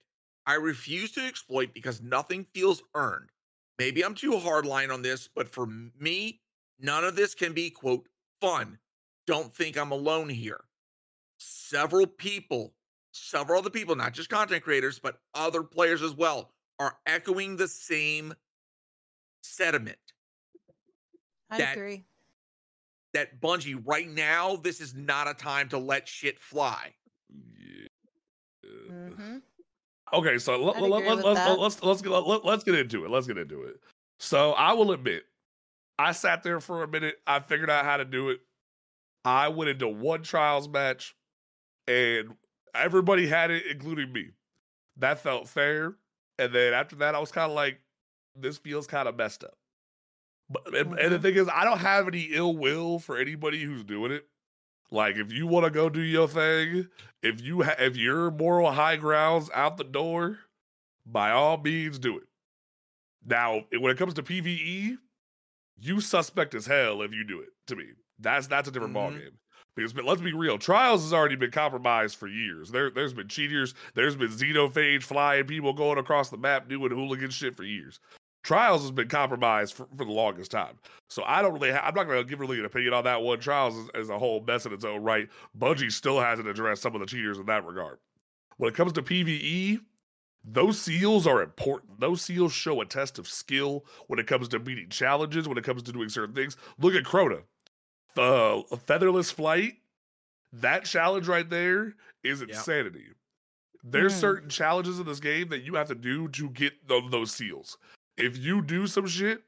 I 0.48 0.54
refuse 0.56 1.12
to 1.12 1.22
exploit 1.22 1.74
because 1.74 2.02
nothing 2.02 2.46
feels 2.54 2.82
earned. 2.96 3.30
Maybe 3.78 4.04
I'm 4.04 4.16
too 4.16 4.32
hardline 4.32 4.92
on 4.92 5.02
this, 5.04 5.28
but 5.36 5.48
for 5.48 5.68
me, 6.00 6.42
none 6.80 7.04
of 7.04 7.16
this 7.16 7.36
can 7.36 7.54
be 7.54 7.70
quote 7.70 8.08
fun. 8.42 8.80
Don't 9.28 9.54
think 9.54 9.78
I'm 9.78 9.92
alone 9.92 10.30
here. 10.30 10.62
Several 11.38 12.08
people, 12.08 12.74
several 13.12 13.60
other 13.60 13.70
people, 13.70 13.96
not 13.96 14.14
just 14.14 14.30
content 14.30 14.64
creators, 14.64 14.98
but 15.00 15.20
other 15.36 15.62
players 15.64 16.02
as 16.02 16.16
well, 16.16 16.50
are 16.80 16.98
echoing 17.06 17.58
the 17.58 17.68
same 17.68 18.34
sentiment 19.44 19.98
I 21.50 21.58
that- 21.60 21.74
agree. 21.78 22.06
that 23.14 23.40
Bungie 23.42 23.82
right 23.86 24.10
now, 24.10 24.56
this 24.56 24.80
is 24.80 24.96
not 24.96 25.28
a 25.28 25.34
time 25.34 25.68
to 25.70 25.78
let 25.78 26.08
shit 26.08 26.40
fly. 26.40 26.94
Yeah. 27.60 27.88
hmm 28.90 29.38
Okay, 30.14 30.38
so 30.38 30.58
let, 30.62 30.78
I'd 30.78 30.82
let, 30.84 30.92
agree 31.00 31.08
let, 31.08 31.18
with 31.18 31.26
let, 31.26 31.34
that. 31.36 31.60
let's 31.60 31.84
let's 31.84 32.02
get 32.02 32.12
let, 32.12 32.46
let's 32.46 32.64
get 32.64 32.76
into 32.76 33.04
it. 33.06 33.12
Let's 33.12 33.28
get 33.28 33.38
into 33.38 33.64
it. 33.64 33.80
So 34.20 34.54
I 34.54 34.74
will 34.74 34.92
admit, 34.92 35.24
I 36.00 36.12
sat 36.12 36.44
there 36.44 36.60
for 36.60 36.84
a 36.84 36.88
minute. 36.88 37.16
I 37.28 37.40
figured 37.40 37.70
out 37.70 37.86
how 37.86 37.98
to 37.98 38.06
do 38.06 38.30
it. 38.30 38.40
I 39.26 39.50
went 39.50 39.70
into 39.70 39.88
one 39.88 40.24
trials 40.24 40.70
match, 40.70 41.16
and 41.88 42.36
everybody 42.74 43.28
had 43.28 43.52
it, 43.52 43.66
including 43.70 44.14
me. 44.14 44.30
That 44.98 45.20
felt 45.20 45.48
fair. 45.48 45.96
And 46.40 46.54
then 46.54 46.74
after 46.74 46.96
that, 46.98 47.16
I 47.16 47.20
was 47.20 47.32
kind 47.32 47.52
of 47.52 47.56
like, 47.56 47.82
this 48.36 48.58
feels 48.58 48.88
kind 48.88 49.08
of 49.08 49.18
messed 49.18 49.44
up. 49.44 49.58
But 50.50 50.74
and, 50.74 50.98
and 50.98 51.12
the 51.14 51.18
Mhm. 51.20 51.22
thing 51.22 51.36
is, 51.36 51.50
I 51.54 51.66
don't 51.66 51.80
have 51.80 52.08
any 52.08 52.30
ill 52.32 52.56
will 52.56 53.00
for 53.00 53.18
anybody 53.18 53.62
who's 53.64 53.84
doing 53.84 54.12
it. 54.12 54.28
Like, 54.90 55.18
if 55.18 55.32
you 55.32 55.48
want 55.48 55.66
to 55.66 55.70
go 55.72 55.90
do 55.90 56.02
your 56.02 56.28
thing, 56.28 56.88
if 57.22 57.42
you 57.42 57.64
ha- 57.64 57.76
if 57.80 57.98
your 57.98 58.32
moral 58.32 58.72
high 58.72 58.96
grounds 58.96 59.50
out 59.54 59.78
the 59.78 59.84
door, 59.84 60.40
by 61.06 61.32
all 61.32 61.58
means 61.58 62.00
do 62.00 62.18
it. 62.18 62.24
Now, 63.26 63.66
when 63.78 63.92
it 63.92 63.98
comes 63.98 64.14
to 64.16 64.24
PVE, 64.24 64.98
you 65.80 66.00
suspect 66.02 66.56
as 66.56 66.66
hell 66.66 67.02
if 67.02 67.12
you 67.14 67.24
do 67.26 67.42
it. 67.42 67.50
To 67.68 67.76
me, 67.76 67.86
that's 68.20 68.48
that's 68.48 68.70
a 68.70 68.72
different 68.72 68.94
Mhm. 68.94 68.98
ballgame. 69.18 69.34
Because 69.76 69.94
but 69.94 70.06
let's 70.06 70.22
be 70.22 70.34
real, 70.34 70.58
Trials 70.58 71.04
has 71.04 71.14
already 71.14 71.36
been 71.36 71.52
compromised 71.52 72.16
for 72.18 72.28
years. 72.28 72.72
There, 72.72 72.90
there's 72.90 73.14
been 73.14 73.28
cheaters, 73.28 73.76
there's 73.94 74.16
been 74.16 74.30
xenophage 74.32 75.04
flying 75.04 75.46
people 75.46 75.72
going 75.74 76.00
across 76.00 76.30
the 76.30 76.38
map 76.38 76.68
doing 76.68 76.90
hooligan 76.92 77.30
shit 77.30 77.56
for 77.56 77.64
years. 77.64 78.00
Trials 78.48 78.82
has 78.84 78.92
been 78.92 79.10
compromised 79.10 79.74
for, 79.74 79.88
for 79.98 80.06
the 80.06 80.12
longest 80.14 80.52
time. 80.52 80.78
So 81.10 81.22
I 81.26 81.42
don't 81.42 81.54
really, 81.54 81.70
ha- 81.70 81.82
I'm 81.84 81.94
not 81.94 82.06
going 82.06 82.18
to 82.24 82.24
give 82.24 82.40
really 82.40 82.60
an 82.60 82.64
opinion 82.66 82.94
on 82.94 83.04
that 83.04 83.22
one. 83.22 83.42
Trials 83.42 83.76
is, 83.76 83.90
is 83.94 84.10
a 84.10 84.18
whole 84.18 84.40
mess 84.48 84.66
in 84.66 84.72
its 84.72 84.86
own 84.86 85.04
right. 85.04 85.28
Bungie 85.60 85.92
still 85.92 86.18
hasn't 86.22 86.48
addressed 86.48 86.82
some 86.82 86.96
of 86.96 87.02
the 87.02 87.08
cheaters 87.08 87.40
in 87.40 87.46
that 87.48 87.66
regard. 87.66 87.98
When 88.56 88.70
it 88.72 88.74
comes 88.74 88.94
to 88.94 89.02
PVE, 89.02 89.82
those 90.46 90.80
seals 90.80 91.28
are 91.28 91.44
important. 91.44 92.00
Those 92.00 92.22
seals 92.22 92.54
show 92.54 92.80
a 92.80 92.86
test 92.86 93.20
of 93.20 93.28
skill 93.28 93.84
when 94.08 94.18
it 94.18 94.28
comes 94.28 94.48
to 94.48 94.60
beating 94.60 94.88
challenges, 94.88 95.46
when 95.46 95.58
it 95.58 95.66
comes 95.66 95.84
to 95.84 95.92
doing 95.92 96.08
certain 96.08 96.34
things. 96.34 96.56
Look 96.80 96.96
at 96.96 97.04
Crota. 97.04 97.42
The 98.16 98.64
featherless 98.86 99.30
flight, 99.30 99.74
that 100.54 100.86
challenge 100.86 101.28
right 101.28 101.50
there 101.50 101.96
is 102.24 102.40
Yep. 102.40 102.50
insanity. 102.52 103.08
There's 103.84 104.14
Hmm. 104.14 104.20
certain 104.22 104.50
challenges 104.50 105.00
in 105.02 105.06
this 105.06 105.20
game 105.20 105.50
that 105.50 105.64
you 105.64 105.76
have 105.76 105.90
to 105.90 105.96
do 105.96 106.30
to 106.30 106.50
get 106.52 106.88
tho- 106.88 107.10
those 107.10 107.32
seals. 107.34 107.78
If 108.18 108.38
you 108.38 108.62
do 108.62 108.88
some 108.88 109.08
shit, 109.08 109.44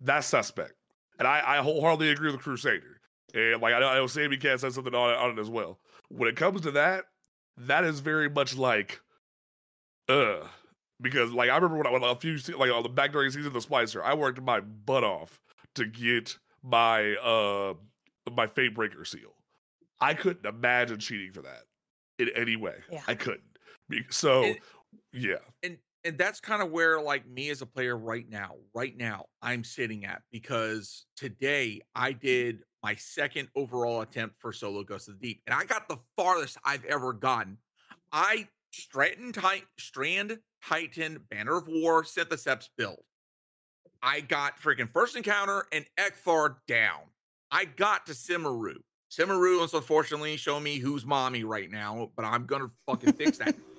that's 0.00 0.26
suspect. 0.26 0.72
And 1.18 1.28
I, 1.28 1.42
I 1.44 1.56
wholeheartedly 1.58 2.10
agree 2.10 2.30
with 2.32 2.40
Crusader. 2.40 3.00
And 3.34 3.60
like 3.60 3.74
I 3.74 3.80
know, 3.80 3.88
I 3.88 3.94
know 3.96 4.06
Sammy 4.06 4.36
Cat 4.36 4.60
said 4.60 4.72
something 4.72 4.94
on 4.94 5.10
it, 5.10 5.16
on 5.16 5.38
it 5.38 5.40
as 5.40 5.50
well. 5.50 5.78
When 6.08 6.28
it 6.28 6.36
comes 6.36 6.60
to 6.62 6.70
that, 6.72 7.04
that 7.56 7.84
is 7.84 8.00
very 8.00 8.28
much 8.28 8.56
like, 8.56 9.00
uh, 10.08 10.46
because 11.00 11.32
like 11.32 11.50
I 11.50 11.56
remember 11.56 11.76
when 11.78 11.86
I 11.86 11.90
when 11.90 12.02
a 12.02 12.14
few 12.16 12.36
like 12.56 12.70
on 12.70 12.82
the 12.82 12.88
back 12.88 13.12
during 13.12 13.30
season 13.30 13.48
of 13.48 13.52
the 13.52 13.60
Splicer, 13.60 14.02
I 14.02 14.14
worked 14.14 14.40
my 14.40 14.60
butt 14.60 15.04
off 15.04 15.40
to 15.74 15.84
get 15.86 16.38
my 16.62 17.14
uh 17.16 17.74
my 18.32 18.46
Fate 18.46 18.74
Breaker 18.74 19.04
seal. 19.04 19.34
I 20.00 20.14
couldn't 20.14 20.46
imagine 20.46 20.98
cheating 20.98 21.32
for 21.32 21.42
that 21.42 21.62
in 22.18 22.28
any 22.34 22.56
way. 22.56 22.76
Yeah. 22.90 23.02
I 23.06 23.14
couldn't. 23.14 23.42
So 24.10 24.44
And- 24.44 24.58
yeah, 25.12 25.36
and 25.62 25.78
and 26.04 26.18
that's 26.18 26.40
kind 26.40 26.62
of 26.62 26.70
where 26.70 27.00
like 27.00 27.26
me 27.26 27.50
as 27.50 27.62
a 27.62 27.66
player 27.66 27.96
right 27.96 28.28
now 28.28 28.52
right 28.74 28.96
now 28.96 29.24
i'm 29.42 29.64
sitting 29.64 30.04
at 30.04 30.22
because 30.30 31.06
today 31.16 31.80
i 31.94 32.12
did 32.12 32.62
my 32.82 32.94
second 32.96 33.48
overall 33.56 34.02
attempt 34.02 34.36
for 34.38 34.52
solo 34.52 34.82
ghost 34.82 35.08
of 35.08 35.18
the 35.18 35.28
deep 35.28 35.42
and 35.46 35.54
i 35.54 35.64
got 35.64 35.88
the 35.88 35.98
farthest 36.16 36.58
i've 36.64 36.84
ever 36.84 37.12
gotten. 37.12 37.58
I 38.12 38.46
strand 38.72 39.34
tight 39.34 39.64
strand 39.78 40.38
titan 40.64 41.20
banner 41.30 41.56
of 41.56 41.66
war 41.66 42.04
Synthoceps 42.04 42.68
build. 42.76 43.00
I 44.02 44.20
got 44.20 44.60
freaking 44.60 44.88
first 44.92 45.16
encounter 45.16 45.66
and 45.72 45.84
Ecthar 45.98 46.56
down. 46.68 47.00
I 47.50 47.64
got 47.64 48.06
to 48.06 48.12
Simmumah 48.12 48.76
Simmumah 49.10 49.64
is 49.64 49.74
unfortunately 49.74 50.36
showing 50.36 50.62
me 50.62 50.78
who's 50.78 51.04
mommy 51.04 51.44
right 51.44 51.70
now 51.70 52.10
but 52.16 52.24
i'm 52.24 52.46
gonna 52.46 52.68
fucking 52.86 53.12
fix 53.14 53.38
that 53.38 53.54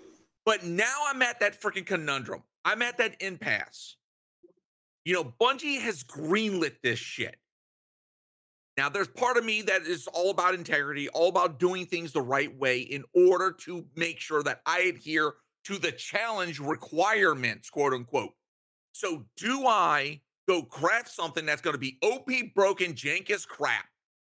but 0.46 0.64
now 0.64 0.96
I'm 1.08 1.22
at 1.22 1.40
that 1.40 1.60
freaking 1.60 1.86
conundrum. 1.86 2.44
I'm 2.64 2.82
at 2.82 2.98
that 2.98 3.16
impasse. 3.20 3.98
You 5.04 5.14
know, 5.14 5.34
Bungie 5.40 5.80
has 5.82 6.04
greenlit 6.04 6.76
this 6.82 7.00
shit. 7.00 7.36
Now, 8.78 8.90
there's 8.90 9.08
part 9.08 9.38
of 9.38 9.46
me 9.46 9.62
that 9.64 9.84
is 9.84 10.08
all 10.08 10.32
about 10.32 10.54
integrity, 10.54 11.08
all 11.10 11.30
about 11.30 11.60
doing 11.60 11.86
things 11.86 12.12
the 12.12 12.22
right 12.22 12.54
way 12.58 12.80
in 12.80 13.04
order 13.14 13.52
to 13.62 13.86
make 13.96 14.20
sure 14.20 14.44
that 14.44 14.62
I 14.66 14.80
adhere 14.82 15.36
to 15.66 15.78
the 15.78 15.92
challenge 15.94 16.60
requirements, 16.60 17.70
quote 17.70 17.94
unquote. 17.94 18.34
So, 18.92 19.26
do 19.38 19.66
I 19.68 20.22
go 20.48 20.64
craft 20.64 21.10
something 21.10 21.46
that's 21.46 21.62
going 21.62 21.74
to 21.74 21.80
be 21.80 21.98
OP 22.02 22.30
broken, 22.54 22.94
jank 22.94 23.30
as 23.30 23.46
crap? 23.46 23.86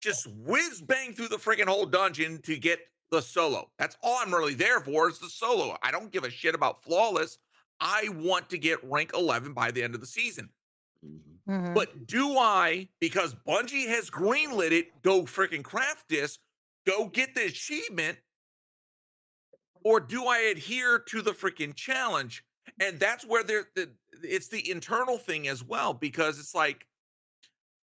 Just 0.02 0.28
whiz 0.36 0.82
bang 0.82 1.14
through 1.14 1.28
the 1.28 1.38
freaking 1.38 1.68
whole 1.68 1.86
dungeon 1.86 2.42
to 2.42 2.58
get 2.58 2.80
the 3.12 3.22
solo. 3.22 3.70
That's 3.78 3.98
all 4.02 4.18
I'm 4.20 4.34
really 4.34 4.54
there 4.54 4.80
for 4.80 5.10
is 5.10 5.20
the 5.20 5.30
solo. 5.30 5.78
I 5.84 5.92
don't 5.92 6.12
give 6.12 6.24
a 6.24 6.30
shit 6.30 6.56
about 6.56 6.84
flawless. 6.84 7.38
I 7.80 8.10
want 8.16 8.50
to 8.50 8.58
get 8.58 8.84
rank 8.84 9.12
11 9.14 9.54
by 9.54 9.72
the 9.72 9.84
end 9.84 9.96
of 9.96 10.02
the 10.02 10.08
season. 10.08 10.50
Mhm. 11.48 11.74
But 11.74 12.08
do 12.08 12.38
I, 12.38 12.88
because 13.00 13.36
Bungie 13.48 13.88
has 13.88 14.10
greenlit 14.10 14.72
it, 14.72 15.02
go 15.02 15.24
freaking 15.24 15.64
craft 15.64 16.08
this, 16.08 16.40
go 16.86 17.08
get 17.08 17.36
the 17.36 17.46
achievement, 17.46 18.20
or 19.84 20.00
do 20.00 20.26
I 20.26 20.38
adhere 20.40 21.00
to 21.00 21.22
the 21.22 21.32
freaking 21.32 21.76
challenge? 21.76 22.46
And 22.80 23.00
that's 23.00 23.26
where 23.26 23.44
there, 23.44 23.66
the, 23.76 23.92
it's 24.24 24.48
the 24.48 24.70
internal 24.70 25.18
thing 25.18 25.48
as 25.48 25.64
well, 25.64 25.94
because 25.94 26.40
it's 26.40 26.54
like, 26.56 26.86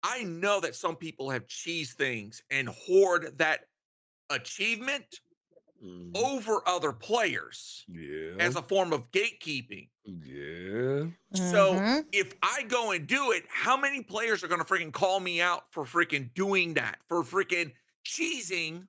I 0.03 0.23
know 0.25 0.61
that 0.61 0.77
some 0.77 0.95
people 0.95 1.31
have 1.31 1.49
cheese 1.49 1.95
things 1.95 2.43
and 2.51 2.69
hoard 2.69 3.39
that 3.39 3.66
achievement 4.31 5.21
Mm-hmm. 5.85 6.17
over 6.17 6.67
other 6.67 6.91
players 6.91 7.85
yeah, 7.87 8.37
as 8.41 8.57
a 8.57 8.63
form 8.63 8.95
of 8.95 9.11
gatekeeping. 9.11 9.91
yeah. 10.07 11.05
So 11.35 11.75
Mhm. 11.75 12.07
if 12.13 12.33
I 12.43 12.63
go 12.63 12.93
and 12.93 13.07
do 13.07 13.33
it, 13.33 13.45
how 13.51 13.77
many 13.77 14.03
players 14.03 14.43
are 14.43 14.49
going 14.49 14.65
to 14.65 14.65
freaking 14.67 14.91
call 14.91 15.21
me 15.21 15.43
out 15.43 15.71
for 15.75 15.85
freaking 15.85 16.33
doing 16.33 16.73
that? 16.75 17.01
For 17.09 17.23
freaking 17.23 17.75
cheesing 18.07 18.89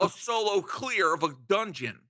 a 0.00 0.08
solo 0.08 0.62
clear 0.62 1.12
of 1.12 1.24
a 1.24 1.34
dungeon? 1.48 2.08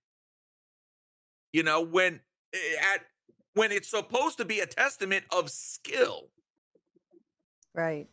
You 1.55 1.63
know, 1.63 1.81
when 1.81 2.21
eh, 2.53 2.59
at 2.95 3.07
when 3.55 3.73
it's 3.73 3.89
supposed 3.89 4.37
to 4.37 4.45
be 4.45 4.61
a 4.61 4.67
testament 4.67 5.25
of 5.33 5.51
skill. 5.51 6.31
right. 7.73 8.07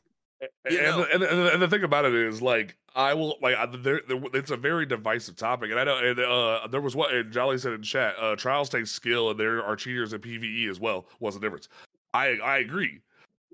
You 0.70 0.80
and, 0.80 0.98
know- 0.98 1.08
and, 1.12 1.22
the, 1.22 1.54
and 1.54 1.62
the 1.62 1.68
thing 1.68 1.84
about 1.84 2.06
it 2.06 2.14
is, 2.14 2.42
like, 2.42 2.78
I 2.96 3.14
will 3.14 3.38
like 3.42 3.56
I- 3.56 3.66
there, 3.66 4.02
there. 4.08 4.22
It's 4.34 4.52
a 4.52 4.58
very 4.58 4.86
divisive 4.86 5.36
topic, 5.36 5.72
and 5.72 5.80
I 5.80 5.84
know. 5.84 5.98
And 5.98 6.20
uh, 6.20 6.68
there 6.68 6.82
was 6.82 6.96
what 6.96 7.14
and 7.14 7.32
Jolly 7.32 7.58
said 7.58 7.74
in 7.74 7.84
chat. 7.84 8.16
Uh, 8.20 8.36
trials 8.36 8.70
take 8.70 8.88
skill, 8.88 9.32
and 9.32 9.40
there 9.40 9.64
are 9.64 9.76
cheaters 9.76 10.14
in 10.14 10.22
PVE 10.22 10.70
as 10.70 10.80
well. 10.80 11.08
What's 11.20 11.36
the 11.36 11.42
difference? 11.42 11.70
I 12.14 12.38
I 12.44 12.58
agree. 12.58 13.02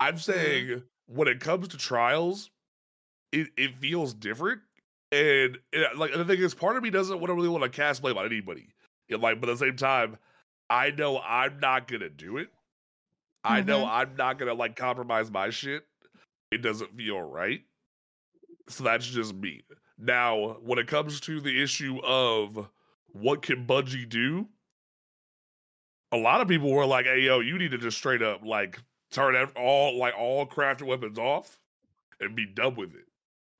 I'm 0.00 0.18
saying 0.18 0.82
when 1.06 1.28
it 1.28 1.40
comes 1.40 1.68
to 1.68 1.76
trials, 1.76 2.50
it, 3.32 3.48
it 3.56 3.76
feels 3.76 4.14
different, 4.14 4.60
and 5.12 5.58
it, 5.72 5.96
like 5.96 6.12
the 6.12 6.24
thing 6.24 6.40
is, 6.40 6.54
part 6.54 6.76
of 6.76 6.82
me 6.82 6.90
doesn't 6.90 7.18
want 7.20 7.28
to 7.28 7.34
really 7.34 7.48
want 7.48 7.62
to 7.64 7.68
cast 7.70 8.02
blame 8.02 8.16
on 8.18 8.24
anybody. 8.26 8.68
It, 9.08 9.20
like, 9.20 9.40
but 9.40 9.48
at 9.50 9.58
the 9.58 9.66
same 9.66 9.76
time, 9.76 10.16
I 10.70 10.90
know 10.90 11.20
I'm 11.20 11.60
not 11.60 11.86
gonna 11.86 12.08
do 12.08 12.38
it. 12.38 12.48
I 13.44 13.60
know 13.60 13.84
I'm 13.86 14.16
not 14.16 14.38
gonna 14.38 14.54
like 14.54 14.74
compromise 14.74 15.30
my 15.30 15.50
shit. 15.50 15.84
It 16.54 16.62
doesn't 16.62 16.96
feel 16.96 17.20
right. 17.20 17.62
So 18.68 18.84
that's 18.84 19.06
just 19.06 19.34
me. 19.34 19.64
Now, 19.98 20.56
when 20.62 20.78
it 20.78 20.86
comes 20.86 21.20
to 21.20 21.40
the 21.40 21.62
issue 21.62 21.98
of 22.04 22.68
what 23.12 23.42
can 23.42 23.66
Bungie 23.66 24.08
do, 24.08 24.46
a 26.12 26.16
lot 26.16 26.40
of 26.40 26.46
people 26.46 26.70
were 26.70 26.86
like, 26.86 27.06
"Hey, 27.06 27.22
yo, 27.22 27.40
you 27.40 27.58
need 27.58 27.72
to 27.72 27.78
just 27.78 27.98
straight 27.98 28.22
up 28.22 28.44
like 28.44 28.80
turn 29.10 29.34
all 29.56 29.98
like 29.98 30.14
all 30.16 30.46
crafted 30.46 30.86
weapons 30.86 31.18
off 31.18 31.58
and 32.20 32.36
be 32.36 32.46
done 32.46 32.76
with 32.76 32.94
it." 32.94 33.06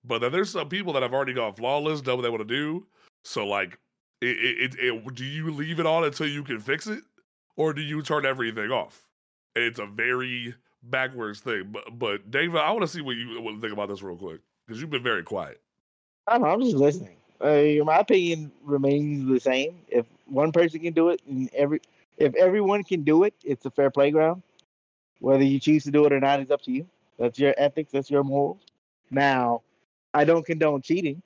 But 0.04 0.20
then 0.20 0.30
there's 0.30 0.50
some 0.50 0.68
people 0.68 0.92
that 0.92 1.02
have 1.02 1.12
already 1.14 1.32
gone 1.32 1.54
flawless, 1.54 2.00
done 2.00 2.16
what 2.16 2.22
they 2.22 2.30
want 2.30 2.46
to 2.46 2.54
do. 2.54 2.86
So 3.24 3.44
like, 3.44 3.78
it, 4.20 4.36
it, 4.36 4.74
it, 4.78 5.14
do 5.14 5.24
you 5.24 5.50
leave 5.50 5.80
it 5.80 5.86
on 5.86 6.04
until 6.04 6.28
you 6.28 6.44
can 6.44 6.60
fix 6.60 6.86
it, 6.86 7.02
or 7.56 7.72
do 7.72 7.82
you 7.82 8.02
turn 8.02 8.24
everything 8.24 8.70
off? 8.70 9.08
It's 9.56 9.80
a 9.80 9.86
very 9.86 10.54
backwards 10.90 11.40
thing. 11.40 11.70
But 11.72 11.98
but 11.98 12.30
David, 12.30 12.60
I 12.60 12.70
want 12.70 12.82
to 12.82 12.88
see 12.88 13.00
what 13.00 13.16
you 13.16 13.40
what 13.40 13.60
think 13.60 13.72
about 13.72 13.88
this 13.88 14.02
real 14.02 14.16
quick 14.16 14.40
because 14.66 14.80
you've 14.80 14.90
been 14.90 15.02
very 15.02 15.22
quiet. 15.22 15.60
I 16.26 16.36
I'm 16.36 16.60
just 16.60 16.76
listening. 16.76 17.16
Uh, 17.40 17.84
my 17.84 17.98
opinion 17.98 18.52
remains 18.62 19.28
the 19.28 19.40
same. 19.40 19.78
If 19.88 20.06
one 20.26 20.52
person 20.52 20.80
can 20.80 20.94
do 20.94 21.10
it, 21.10 21.20
and 21.28 21.50
every 21.54 21.80
if 22.16 22.34
everyone 22.36 22.84
can 22.84 23.02
do 23.02 23.24
it, 23.24 23.34
it's 23.44 23.66
a 23.66 23.70
fair 23.70 23.90
playground. 23.90 24.42
Whether 25.20 25.44
you 25.44 25.58
choose 25.58 25.84
to 25.84 25.90
do 25.90 26.04
it 26.06 26.12
or 26.12 26.20
not 26.20 26.40
is 26.40 26.50
up 26.50 26.62
to 26.62 26.72
you. 26.72 26.86
That's 27.18 27.38
your 27.38 27.54
ethics. 27.56 27.92
That's 27.92 28.10
your 28.10 28.24
morals. 28.24 28.60
Now, 29.10 29.62
I 30.12 30.24
don't 30.24 30.44
condone 30.44 30.82
cheating, 30.82 31.22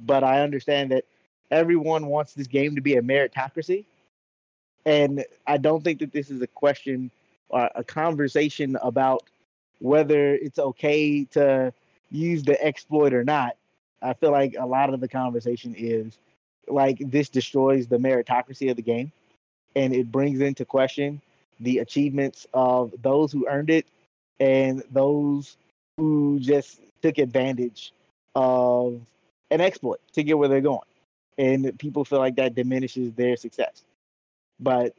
but 0.00 0.24
I 0.24 0.40
understand 0.40 0.92
that 0.92 1.04
everyone 1.50 2.06
wants 2.06 2.34
this 2.34 2.46
game 2.46 2.74
to 2.74 2.80
be 2.80 2.96
a 2.96 3.02
meritocracy, 3.02 3.84
and 4.84 5.24
I 5.46 5.58
don't 5.58 5.82
think 5.84 6.00
that 6.00 6.12
this 6.12 6.30
is 6.30 6.40
a 6.42 6.46
question 6.46 7.10
a 7.52 7.84
conversation 7.84 8.76
about 8.82 9.24
whether 9.78 10.34
it's 10.34 10.58
okay 10.58 11.24
to 11.24 11.72
use 12.10 12.42
the 12.42 12.62
exploit 12.62 13.12
or 13.12 13.24
not. 13.24 13.56
I 14.00 14.14
feel 14.14 14.30
like 14.30 14.54
a 14.58 14.66
lot 14.66 14.92
of 14.92 15.00
the 15.00 15.08
conversation 15.08 15.74
is 15.76 16.18
like 16.68 16.98
this 16.98 17.28
destroys 17.28 17.86
the 17.86 17.98
meritocracy 17.98 18.70
of 18.70 18.76
the 18.76 18.82
game 18.82 19.12
and 19.74 19.94
it 19.94 20.10
brings 20.10 20.40
into 20.40 20.64
question 20.64 21.20
the 21.60 21.78
achievements 21.78 22.46
of 22.54 22.92
those 23.02 23.32
who 23.32 23.46
earned 23.48 23.70
it 23.70 23.86
and 24.40 24.82
those 24.90 25.56
who 25.96 26.38
just 26.40 26.80
took 27.02 27.18
advantage 27.18 27.92
of 28.34 29.00
an 29.50 29.60
exploit 29.60 30.00
to 30.12 30.22
get 30.22 30.38
where 30.38 30.48
they're 30.48 30.60
going. 30.60 30.80
And 31.38 31.78
people 31.78 32.04
feel 32.04 32.18
like 32.18 32.36
that 32.36 32.54
diminishes 32.54 33.12
their 33.14 33.36
success. 33.36 33.84
But 34.60 34.94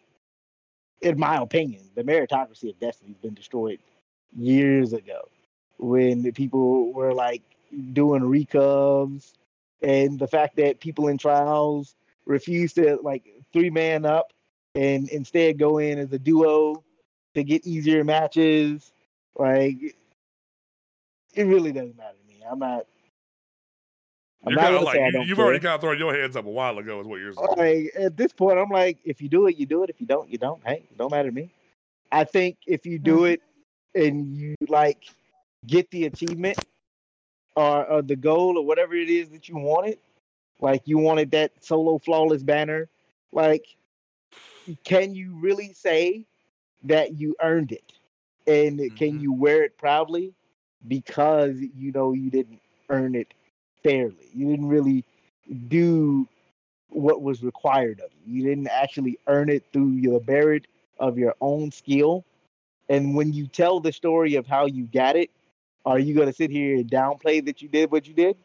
in 1.03 1.19
my 1.19 1.37
opinion, 1.37 1.83
the 1.95 2.03
meritocracy 2.03 2.69
of 2.69 2.79
Destiny 2.79 3.11
has 3.11 3.17
been 3.17 3.33
destroyed 3.33 3.79
years 4.35 4.93
ago 4.93 5.27
when 5.77 6.31
people 6.31 6.91
were 6.93 7.13
like 7.13 7.43
doing 7.91 8.23
recovs 8.23 9.33
and 9.81 10.17
the 10.17 10.27
fact 10.27 10.55
that 10.55 10.79
people 10.79 11.09
in 11.09 11.17
trials 11.17 11.95
refuse 12.25 12.73
to 12.73 12.97
like 13.03 13.23
three 13.51 13.69
man 13.69 14.05
up 14.05 14.31
and 14.75 15.09
instead 15.09 15.59
go 15.59 15.77
in 15.77 15.99
as 15.99 16.11
a 16.13 16.19
duo 16.19 16.83
to 17.35 17.43
get 17.43 17.67
easier 17.67 18.03
matches. 18.03 18.93
Like 19.37 19.95
it 21.33 21.43
really 21.43 21.73
doesn't 21.73 21.97
matter 21.97 22.17
to 22.17 22.27
me. 22.27 22.41
I'm 22.49 22.59
not. 22.59 22.85
I'm 24.45 24.51
You're 24.51 24.55
not 24.55 24.61
kind 24.61 24.75
of 24.75 24.81
gonna 24.81 24.85
like 24.85 24.99
say 24.99 25.03
I 25.03 25.11
you, 25.11 25.11
don't 25.11 25.27
you've 25.27 25.39
already 25.39 25.59
kind 25.59 25.75
of 25.75 25.81
thrown 25.81 25.97
your 25.97 26.13
hands 26.13 26.35
up 26.35 26.45
a 26.45 26.49
while 26.49 26.77
ago, 26.77 26.99
is 26.99 27.07
what 27.07 27.19
you're 27.19 27.33
saying. 27.33 27.49
Like 27.57 27.91
at 27.97 28.17
this 28.17 28.31
point, 28.33 28.57
I'm 28.59 28.69
like, 28.69 28.99
if 29.03 29.21
you 29.21 29.29
do 29.29 29.47
it, 29.47 29.57
you 29.57 29.65
do 29.65 29.83
it. 29.83 29.89
If 29.89 29.99
you 30.01 30.07
don't, 30.07 30.29
you 30.29 30.37
don't. 30.37 30.61
Hey, 30.65 30.83
it 30.89 30.97
don't 30.97 31.11
matter 31.11 31.29
to 31.29 31.35
me. 31.35 31.51
I 32.11 32.23
think 32.23 32.57
if 32.67 32.85
you 32.85 32.99
do 32.99 33.25
it 33.25 33.41
and 33.95 34.35
you 34.35 34.55
like 34.67 35.05
get 35.65 35.89
the 35.91 36.05
achievement 36.05 36.59
or, 37.55 37.85
or 37.85 38.01
the 38.01 38.15
goal 38.15 38.57
or 38.57 38.65
whatever 38.65 38.95
it 38.95 39.09
is 39.09 39.29
that 39.29 39.49
you 39.49 39.57
wanted, 39.57 39.99
like 40.59 40.83
you 40.85 40.97
wanted 40.97 41.31
that 41.31 41.51
solo 41.63 41.97
flawless 41.97 42.43
banner, 42.43 42.89
like 43.31 43.65
can 44.83 45.13
you 45.13 45.37
really 45.39 45.73
say 45.73 46.25
that 46.83 47.13
you 47.17 47.35
earned 47.41 47.71
it? 47.71 47.93
And 48.47 48.79
can 48.95 49.17
Mhm. 49.17 49.21
you 49.21 49.33
wear 49.33 49.63
it 49.63 49.77
proudly 49.77 50.33
because 50.87 51.59
you 51.59 51.91
know 51.91 52.13
you 52.13 52.29
didn't 52.29 52.61
earn 52.89 53.15
it 53.15 53.33
fairly? 53.83 54.29
You 54.33 54.49
didn't 54.49 54.67
really 54.67 55.03
do 55.67 56.27
what 56.89 57.21
was 57.21 57.43
required 57.43 57.99
of 57.99 58.11
you. 58.25 58.35
You 58.35 58.49
didn't 58.49 58.67
actually 58.67 59.17
earn 59.27 59.49
it 59.49 59.63
through 59.73 60.01
the 60.01 60.21
merit 60.27 60.67
of 60.99 61.17
your 61.17 61.35
own 61.41 61.71
skill. 61.71 62.23
And 62.89 63.15
when 63.15 63.33
you 63.33 63.47
tell 63.47 63.79
the 63.79 63.91
story 63.91 64.35
of 64.35 64.45
how 64.45 64.65
you 64.65 64.85
got 64.85 65.15
it, 65.15 65.31
are 65.85 65.99
you 65.99 66.13
going 66.13 66.27
to 66.27 66.33
sit 66.33 66.49
here 66.49 66.75
and 66.75 66.89
downplay 66.89 67.43
that 67.45 67.61
you 67.61 67.67
did 67.67 67.91
what 67.91 68.07
you 68.07 68.13
did? 68.13 68.37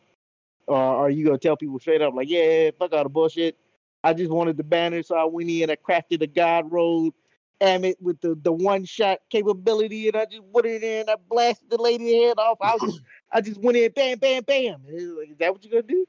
Or 0.66 0.76
are 0.76 1.10
you 1.10 1.24
going 1.24 1.38
to 1.38 1.42
tell 1.46 1.56
people 1.56 1.78
straight 1.78 2.02
up, 2.02 2.14
like, 2.14 2.28
yeah, 2.28 2.70
fuck 2.78 2.92
all 2.92 3.02
the 3.02 3.08
bullshit. 3.08 3.56
I 4.04 4.12
just 4.12 4.30
wanted 4.30 4.56
the 4.56 4.64
banner, 4.64 5.02
so 5.02 5.16
I 5.16 5.24
went 5.24 5.50
in, 5.50 5.70
I 5.70 5.76
crafted 5.76 6.22
a 6.22 6.26
God 6.26 6.70
road, 6.70 7.12
Ammit 7.60 7.96
with 8.00 8.20
the, 8.20 8.36
the 8.42 8.52
one 8.52 8.84
shot 8.84 9.18
capability, 9.30 10.08
and 10.08 10.16
I 10.16 10.26
just 10.26 10.42
went 10.44 10.66
in 10.66 10.80
there 10.80 11.00
and 11.00 11.10
I 11.10 11.16
blasted 11.28 11.70
the 11.70 11.80
lady 11.80 12.22
head 12.22 12.38
off. 12.38 12.58
I, 12.60 12.74
was 12.74 12.82
just, 12.82 13.00
I 13.32 13.40
just 13.40 13.60
went 13.60 13.76
in, 13.76 13.90
bam, 13.92 14.18
bam, 14.18 14.42
bam. 14.44 14.82
And 14.86 15.16
like, 15.16 15.30
is 15.30 15.38
that 15.38 15.52
what 15.52 15.64
you're 15.64 15.82
going 15.82 15.88
to 15.88 15.94
do? 15.94 16.06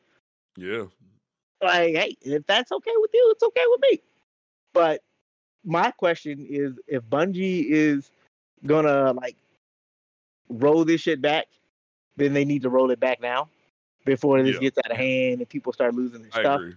Yeah. 0.58 0.86
like, 1.62 1.96
hey, 1.96 2.18
if 2.22 2.46
that's 2.46 2.72
okay 2.72 2.92
with 2.98 3.12
you, 3.14 3.30
it's 3.32 3.44
okay 3.44 3.64
with 3.68 3.82
me. 3.90 4.02
But 4.74 5.02
my 5.66 5.92
question 5.92 6.46
is, 6.50 6.80
if 6.88 7.04
Bungie 7.04 7.66
is 7.70 8.12
gonna 8.66 9.14
like 9.14 9.36
roll 10.50 10.86
this 10.86 11.02
shit 11.02 11.22
back, 11.22 11.48
then 12.18 12.34
they 12.34 12.46
need 12.46 12.64
to 12.64 12.70
roll 12.70 12.92
it 12.92 13.00
back 13.00 13.22
now 13.22 13.48
before 14.06 14.42
this 14.44 14.56
Yeah. 14.56 14.62
gets 14.62 14.78
out 14.80 14.92
of 14.92 14.98
hand 14.98 15.40
and 15.40 15.50
people 15.50 15.74
start 15.74 15.94
losing 15.94 16.22
their 16.22 16.32
I 16.34 16.40
stuff. 16.42 16.62
agree. 16.62 16.76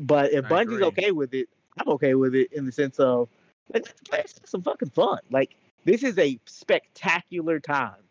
But 0.00 0.32
if 0.32 0.44
I 0.44 0.48
Bungie's 0.48 0.62
agree. 0.62 0.84
okay 0.84 1.10
with 1.12 1.34
it, 1.34 1.48
I'm 1.78 1.88
okay 1.90 2.14
with 2.14 2.34
it 2.34 2.52
in 2.52 2.66
the 2.66 2.72
sense 2.72 2.98
of 2.98 3.28
like 3.72 3.94
let's 4.10 4.38
have 4.38 4.48
some 4.48 4.62
fucking 4.62 4.90
fun. 4.90 5.18
Like 5.30 5.56
this 5.84 6.02
is 6.02 6.18
a 6.18 6.38
spectacular 6.46 7.60
time 7.60 8.02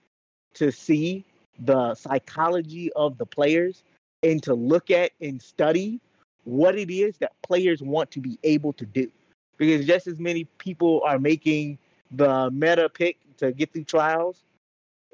to 0.56 0.72
see 0.72 1.26
the 1.60 1.96
psychology 1.96 2.92
of 2.94 3.18
the 3.18 3.26
players 3.26 3.84
and 4.24 4.42
to 4.44 4.54
look 4.54 4.90
at 4.90 5.12
and 5.22 5.42
study 5.42 6.00
what 6.46 6.78
it 6.78 6.92
is 6.92 7.18
that 7.18 7.34
players 7.42 7.82
want 7.82 8.12
to 8.12 8.20
be 8.20 8.38
able 8.44 8.74
to 8.74 8.86
do. 8.86 9.10
Because 9.58 9.86
just 9.86 10.08
as 10.08 10.20
many 10.20 10.46
people 10.58 11.02
are 11.06 11.20
making 11.20 11.78
the 12.12 12.50
meta 12.52 12.90
pick 12.90 13.18
to 13.38 13.52
get 13.52 13.72
through 13.72 13.86
trials, 13.86 14.44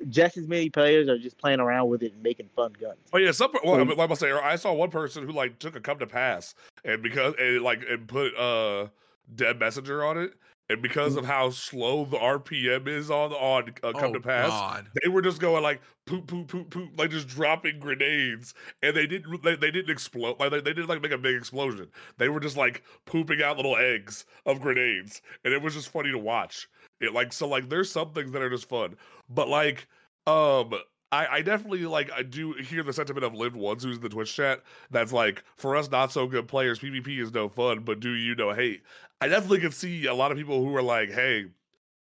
just 0.09 0.37
as 0.37 0.47
many 0.47 0.69
players 0.69 1.09
are 1.09 1.17
just 1.17 1.37
playing 1.37 1.59
around 1.59 1.89
with 1.89 2.03
it 2.03 2.13
and 2.13 2.23
making 2.23 2.49
fun 2.55 2.73
guns. 2.79 2.97
Oh 3.11 3.17
yeah, 3.17 3.31
some 3.31 3.51
well, 3.63 3.75
I 3.75 3.83
mean, 3.83 3.97
like 3.97 4.09
I 4.09 4.13
say, 4.13 4.31
I 4.31 4.55
saw 4.55 4.73
one 4.73 4.89
person 4.89 5.25
who 5.25 5.33
like 5.33 5.59
took 5.59 5.75
a 5.75 5.81
come 5.81 5.99
to 5.99 6.07
pass 6.07 6.55
and 6.85 7.03
because 7.03 7.33
and 7.37 7.61
like 7.61 7.83
and 7.89 8.07
put 8.07 8.35
uh 8.37 8.87
dead 9.35 9.59
messenger 9.59 10.03
on 10.03 10.17
it, 10.17 10.33
and 10.71 10.83
because 10.83 11.15
of 11.15 11.25
how 11.25 11.49
slow 11.49 12.05
the 12.05 12.17
RPM 12.17 12.87
is 12.87 13.09
on 13.09 13.31
the 13.31 13.35
on 13.35 13.73
uh, 13.81 13.91
come 13.91 14.11
oh, 14.11 14.13
to 14.13 14.19
pass, 14.19 14.49
God. 14.49 14.87
they 15.01 15.09
were 15.09 15.23
just 15.23 15.41
going 15.41 15.63
like 15.63 15.81
poop 16.05 16.27
poop 16.27 16.47
poop 16.47 16.69
poop 16.69 16.91
like 16.95 17.09
just 17.09 17.27
dropping 17.27 17.79
grenades. 17.79 18.53
And 18.83 18.95
they 18.95 19.07
didn't 19.07 19.43
they, 19.43 19.55
they 19.55 19.71
didn't 19.71 19.89
explode 19.89 20.39
like 20.39 20.51
they, 20.51 20.61
they 20.61 20.73
didn't 20.73 20.87
like 20.87 21.01
make 21.01 21.11
a 21.11 21.17
big 21.17 21.35
explosion. 21.35 21.89
They 22.17 22.29
were 22.29 22.39
just 22.39 22.55
like 22.55 22.83
pooping 23.07 23.41
out 23.41 23.57
little 23.57 23.77
eggs 23.77 24.25
of 24.45 24.61
grenades. 24.61 25.23
And 25.43 25.55
it 25.55 25.61
was 25.61 25.73
just 25.73 25.89
funny 25.89 26.11
to 26.11 26.19
watch. 26.19 26.67
It 27.01 27.13
like 27.13 27.33
so 27.33 27.47
like 27.47 27.67
there's 27.67 27.91
some 27.91 28.11
things 28.11 28.31
that 28.31 28.41
are 28.43 28.49
just 28.49 28.69
fun. 28.69 28.95
But 29.27 29.49
like 29.49 29.87
um 30.27 30.73
I, 31.11 31.27
I 31.27 31.41
definitely 31.41 31.85
like 31.85 32.11
I 32.11 32.23
do 32.23 32.53
hear 32.53 32.83
the 32.83 32.93
sentiment 32.93 33.25
of 33.25 33.33
lived 33.33 33.55
ones 33.55 33.83
who's 33.83 33.97
in 33.97 34.03
the 34.03 34.09
Twitch 34.09 34.35
chat 34.35 34.61
that's 34.91 35.11
like 35.11 35.43
for 35.55 35.75
us 35.75 35.89
not 35.89 36.11
so 36.11 36.27
good 36.27 36.47
players 36.47 36.79
PvP 36.79 37.19
is 37.19 37.33
no 37.33 37.49
fun 37.49 37.79
but 37.79 37.99
do 37.99 38.11
you 38.11 38.35
know 38.35 38.53
hate 38.53 38.83
I 39.21 39.27
definitely 39.27 39.59
can 39.59 39.71
see 39.71 40.05
a 40.05 40.13
lot 40.13 40.31
of 40.31 40.37
people 40.37 40.63
who 40.63 40.75
are 40.75 40.83
like 40.83 41.09
hey 41.09 41.47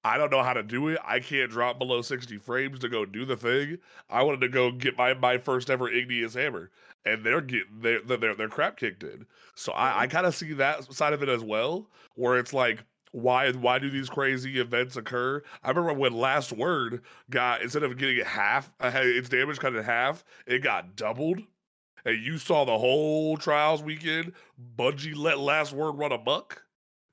I 0.03 0.17
don't 0.17 0.31
know 0.31 0.43
how 0.43 0.53
to 0.53 0.63
do 0.63 0.87
it. 0.87 0.97
I 1.05 1.19
can't 1.19 1.51
drop 1.51 1.77
below 1.77 2.01
60 2.01 2.37
frames 2.37 2.79
to 2.79 2.89
go 2.89 3.05
do 3.05 3.25
the 3.25 3.35
thing. 3.35 3.79
I 4.09 4.23
wanted 4.23 4.41
to 4.41 4.47
go 4.47 4.71
get 4.71 4.97
my 4.97 5.13
my 5.13 5.37
first 5.37 5.69
ever 5.69 5.89
igneous 5.89 6.35
hammer, 6.35 6.71
and 7.05 7.23
they're 7.23 7.41
getting 7.41 7.81
their 7.81 8.01
their 8.01 8.33
their 8.33 8.47
crap 8.47 8.77
kicked 8.77 9.03
in. 9.03 9.25
So 9.55 9.73
I, 9.73 10.01
I 10.03 10.07
kind 10.07 10.25
of 10.25 10.35
see 10.35 10.53
that 10.53 10.93
side 10.93 11.13
of 11.13 11.21
it 11.21 11.29
as 11.29 11.43
well, 11.43 11.89
where 12.15 12.39
it's 12.39 12.53
like, 12.53 12.83
why 13.11 13.51
why 13.51 13.79
do 13.79 13.89
these 13.89 14.09
crazy 14.09 14.59
events 14.59 14.95
occur? 14.95 15.41
I 15.63 15.69
remember 15.69 15.93
when 15.93 16.13
Last 16.13 16.51
Word 16.51 17.01
got 17.29 17.61
instead 17.61 17.83
of 17.83 17.97
getting 17.97 18.23
half, 18.23 18.71
uh, 18.79 18.91
its 18.93 19.29
damage 19.29 19.59
cut 19.59 19.75
in 19.75 19.83
half, 19.83 20.23
it 20.45 20.59
got 20.59 20.95
doubled. 20.95 21.39
And 22.05 22.23
you 22.23 22.37
saw 22.37 22.65
the 22.65 22.77
whole 22.77 23.35
trials 23.37 23.83
weekend. 23.83 24.33
Bungie 24.77 25.15
let 25.15 25.39
Last 25.39 25.73
Word 25.73 25.93
run 25.93 26.11
amok. 26.11 26.63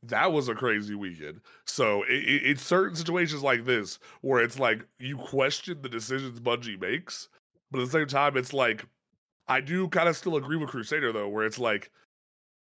That 0.02 0.32
was 0.32 0.48
a 0.48 0.54
crazy 0.54 0.94
weekend. 0.94 1.40
So 1.64 2.02
it, 2.04 2.22
it, 2.22 2.42
it's 2.44 2.62
certain 2.62 2.94
situations 2.94 3.42
like 3.42 3.64
this 3.64 3.98
where 4.20 4.42
it's 4.42 4.58
like 4.58 4.86
you 4.98 5.16
question 5.16 5.82
the 5.82 5.88
decisions 5.88 6.38
Bungie 6.38 6.80
makes, 6.80 7.28
but 7.70 7.80
at 7.80 7.86
the 7.86 7.90
same 7.90 8.06
time, 8.06 8.36
it's 8.36 8.52
like 8.52 8.84
I 9.48 9.60
do 9.60 9.88
kind 9.88 10.08
of 10.08 10.16
still 10.16 10.36
agree 10.36 10.56
with 10.56 10.70
Crusader 10.70 11.12
though, 11.12 11.28
where 11.28 11.46
it's 11.46 11.58
like 11.58 11.90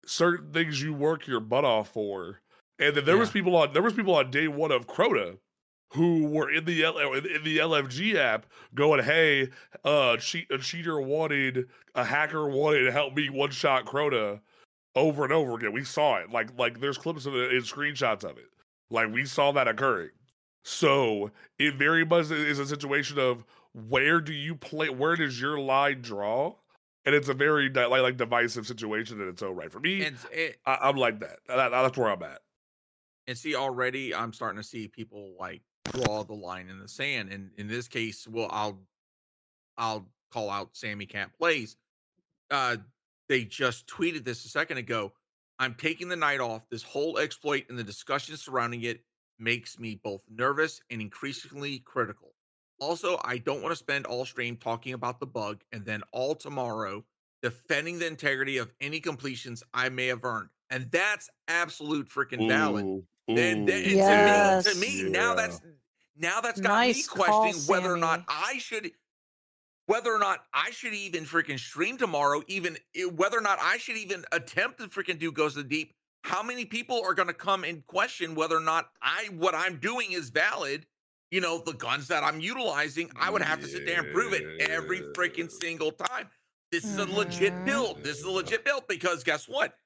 certain 0.07 0.53
things 0.53 0.83
you 0.83 0.95
work 0.95 1.27
your 1.27 1.41
butt 1.41 1.65
off 1.65 1.91
for, 1.91 2.41
and 2.79 2.95
then 2.97 3.05
there 3.05 3.17
was 3.17 3.31
people 3.31 3.57
on 3.57 3.73
there 3.73 3.83
was 3.83 3.93
people 3.95 4.15
on 4.15 4.31
day 4.31 4.49
one 4.49 4.73
of 4.73 4.87
Crota 4.87 5.39
who 5.95 6.27
were 6.27 6.51
in 6.51 6.65
the 6.67 6.85
L- 6.85 6.99
in 7.15 7.43
the 7.45 7.59
LFG 7.59 8.17
app 8.17 8.47
going, 8.75 9.03
"Hey, 9.03 9.49
uh, 9.85 10.17
cheat, 10.19 10.51
a 10.51 10.59
cheater 10.59 11.01
wanted 11.01 11.69
a 11.95 12.05
hacker 12.05 12.47
wanted 12.49 12.85
to 12.85 12.93
help 12.93 13.15
me 13.15 13.29
one 13.31 13.51
shot 13.51 13.85
Crota." 13.87 14.41
over 14.97 15.23
and 15.23 15.33
over 15.33 15.55
again. 15.55 15.71
We 15.73 15.85
saw 15.85 16.17
it. 16.17 16.31
Like 16.31 16.49
like 16.59 16.81
there's 16.81 16.99
clips 16.99 17.25
of 17.27 17.35
it 17.37 17.53
and 17.53 17.63
screenshots 17.63 18.25
of 18.25 18.37
it. 18.37 18.49
Like 18.91 19.13
we 19.13 19.27
saw 19.27 19.53
that 19.53 19.69
occurring. 19.69 20.11
So 20.65 21.31
it 21.59 21.77
very 21.77 22.05
much 22.05 22.31
is 22.33 22.59
a 22.59 22.67
situation 22.67 23.19
of 23.19 23.45
where 23.75 24.21
do 24.21 24.33
you 24.33 24.57
play? 24.57 24.89
Where 24.89 25.15
does 25.15 25.41
your 25.41 25.59
line 25.61 26.01
draw? 26.03 26.55
And 27.05 27.15
it's 27.15 27.29
a 27.29 27.35
very 27.35 27.69
like 27.71 27.91
like 27.91 28.17
divisive 28.17 28.67
situation 28.67 29.21
in 29.21 29.29
its 29.29 29.41
own 29.43 29.55
right. 29.55 29.71
For 29.71 29.79
me, 29.79 30.05
And 30.05 30.17
it, 30.33 30.59
I, 30.67 30.79
I'm 30.83 30.97
like 30.97 31.21
that. 31.21 31.39
That- 31.47 31.71
That's 31.71 31.97
where 31.97 32.11
I'm 32.11 32.23
at. 32.25 32.41
And 33.29 33.39
see 33.39 33.55
already 33.55 34.13
i'm 34.13 34.33
starting 34.33 34.61
to 34.61 34.67
see 34.67 34.89
people 34.89 35.35
like 35.39 35.63
draw 35.93 36.25
the 36.25 36.35
line 36.35 36.69
in 36.69 36.81
the 36.81 36.89
sand 36.89 37.31
and 37.31 37.51
in 37.59 37.69
this 37.69 37.87
case 37.87 38.27
well 38.27 38.49
i'll 38.51 38.81
i'll 39.77 40.09
call 40.33 40.51
out 40.51 40.71
sammy 40.73 41.07
cat 41.07 41.31
plays 41.39 41.77
uh 42.51 42.77
they 43.29 43.45
just 43.45 43.87
tweeted 43.87 44.25
this 44.25 44.45
a 44.45 44.49
second 44.49 44.79
ago 44.79 45.13
i'm 45.59 45.75
taking 45.75 46.09
the 46.09 46.17
night 46.17 46.41
off. 46.41 46.69
This 46.71 46.83
whole 46.83 47.19
exploit 47.19 47.65
and 47.69 47.79
the 47.79 47.85
discussion 47.85 48.37
surrounding 48.37 48.83
it 48.83 49.01
makes 49.39 49.79
me 49.79 50.01
both 50.03 50.23
nervous 50.29 50.81
and 50.91 51.01
increasingly 51.01 51.81
critical. 51.81 52.35
Also 52.81 53.21
i 53.25 53.39
don't 53.39 53.63
want 53.63 53.73
to 53.73 53.77
spend 53.77 54.07
all 54.07 54.25
stream 54.25 54.57
talking 54.57 54.95
about 54.95 55.21
the 55.21 55.27
bug 55.27 55.63
and 55.73 55.85
then 55.85 56.03
all 56.13 56.35
tomorrow 56.35 57.05
defending 57.43 57.99
the 57.99 58.07
integrity 58.07 58.57
of 58.57 58.73
any 58.81 59.01
completions 59.01 59.63
i 59.75 59.89
may 59.89 60.07
have 60.07 60.25
earned. 60.25 60.49
And 60.71 60.91
that's 60.91 61.31
absolute 61.49 62.09
freaking 62.09 62.49
valid. 62.49 62.85
Ooh, 62.85 63.05
then, 63.37 63.65
then 63.67 63.85
ooh, 63.87 63.99
to 64.01 64.17
me, 64.17 64.57
to 64.61 64.75
me, 64.75 65.05
now 65.11 65.35
that's 65.35 65.61
now 66.17 66.41
that's 66.41 66.61
got 66.61 66.71
Nice 66.71 66.97
me 66.97 67.03
call, 67.05 67.17
questioning 67.17 67.67
whether 67.67 67.93
or 67.93 67.97
not 67.97 68.25
I 68.29 68.59
should, 68.59 68.93
whether 69.87 70.13
or 70.13 70.19
not 70.19 70.47
I 70.53 70.71
should 70.71 70.95
even 70.95 71.25
freaking 71.25 71.59
stream 71.59 71.97
tomorrow, 71.99 72.43
even 72.49 72.77
whether 73.15 73.39
or 73.39 73.43
not 73.43 73.59
I 73.61 73.79
should 73.79 73.97
even 73.97 74.25
attempt 74.33 74.81
to 74.81 74.89
freaking 74.89 75.19
do 75.19 75.33
Ghost 75.33 75.57
of 75.57 75.65
the 75.65 75.69
Deep. 75.69 75.95
How 76.25 76.43
many 76.43 76.65
people 76.65 77.01
are 77.05 77.15
going 77.15 77.29
to 77.29 77.35
come 77.35 77.65
and 77.65 77.87
question 77.87 78.35
whether 78.35 78.57
or 78.57 78.61
not 78.61 78.91
I 79.03 79.31
what 79.37 79.55
I'm 79.55 79.79
doing 79.79 80.13
is 80.13 80.31
valid? 80.31 80.87
You 81.31 81.41
know, 81.41 81.63
the 81.65 81.75
guns 81.75 82.09
that 82.09 82.25
I'm 82.25 82.41
utilizing, 82.41 83.11
I 83.17 83.31
would 83.31 83.43
have 83.43 83.61
to 83.61 83.69
sit 83.69 83.85
there 83.85 83.99
and 84.01 84.11
prove 84.11 84.33
it 84.33 84.47
every 84.59 85.03
freaking 85.15 85.51
single 85.51 85.93
time. 85.93 86.31
This 86.71 86.91
is 86.91 86.99
a 86.99 87.07
legit 87.07 87.55
Mhm. 87.61 87.65
build. 87.65 88.03
This 88.03 88.19
is 88.19 88.25
a 88.25 88.31
legit 88.31 88.65
build 88.65 88.87
because 88.89 89.25
guess 89.25 89.49
what? 89.49 89.79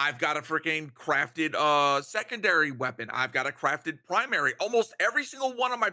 I've 0.00 0.18
got 0.18 0.38
a 0.38 0.40
freaking 0.40 0.90
crafted 0.92 1.54
uh 1.54 2.00
secondary 2.00 2.70
weapon. 2.70 3.10
I've 3.12 3.32
got 3.32 3.46
a 3.46 3.50
crafted 3.50 3.98
primary. 4.06 4.54
Almost 4.58 4.94
every 4.98 5.24
single 5.24 5.52
one 5.52 5.72
of 5.72 5.78
my 5.78 5.90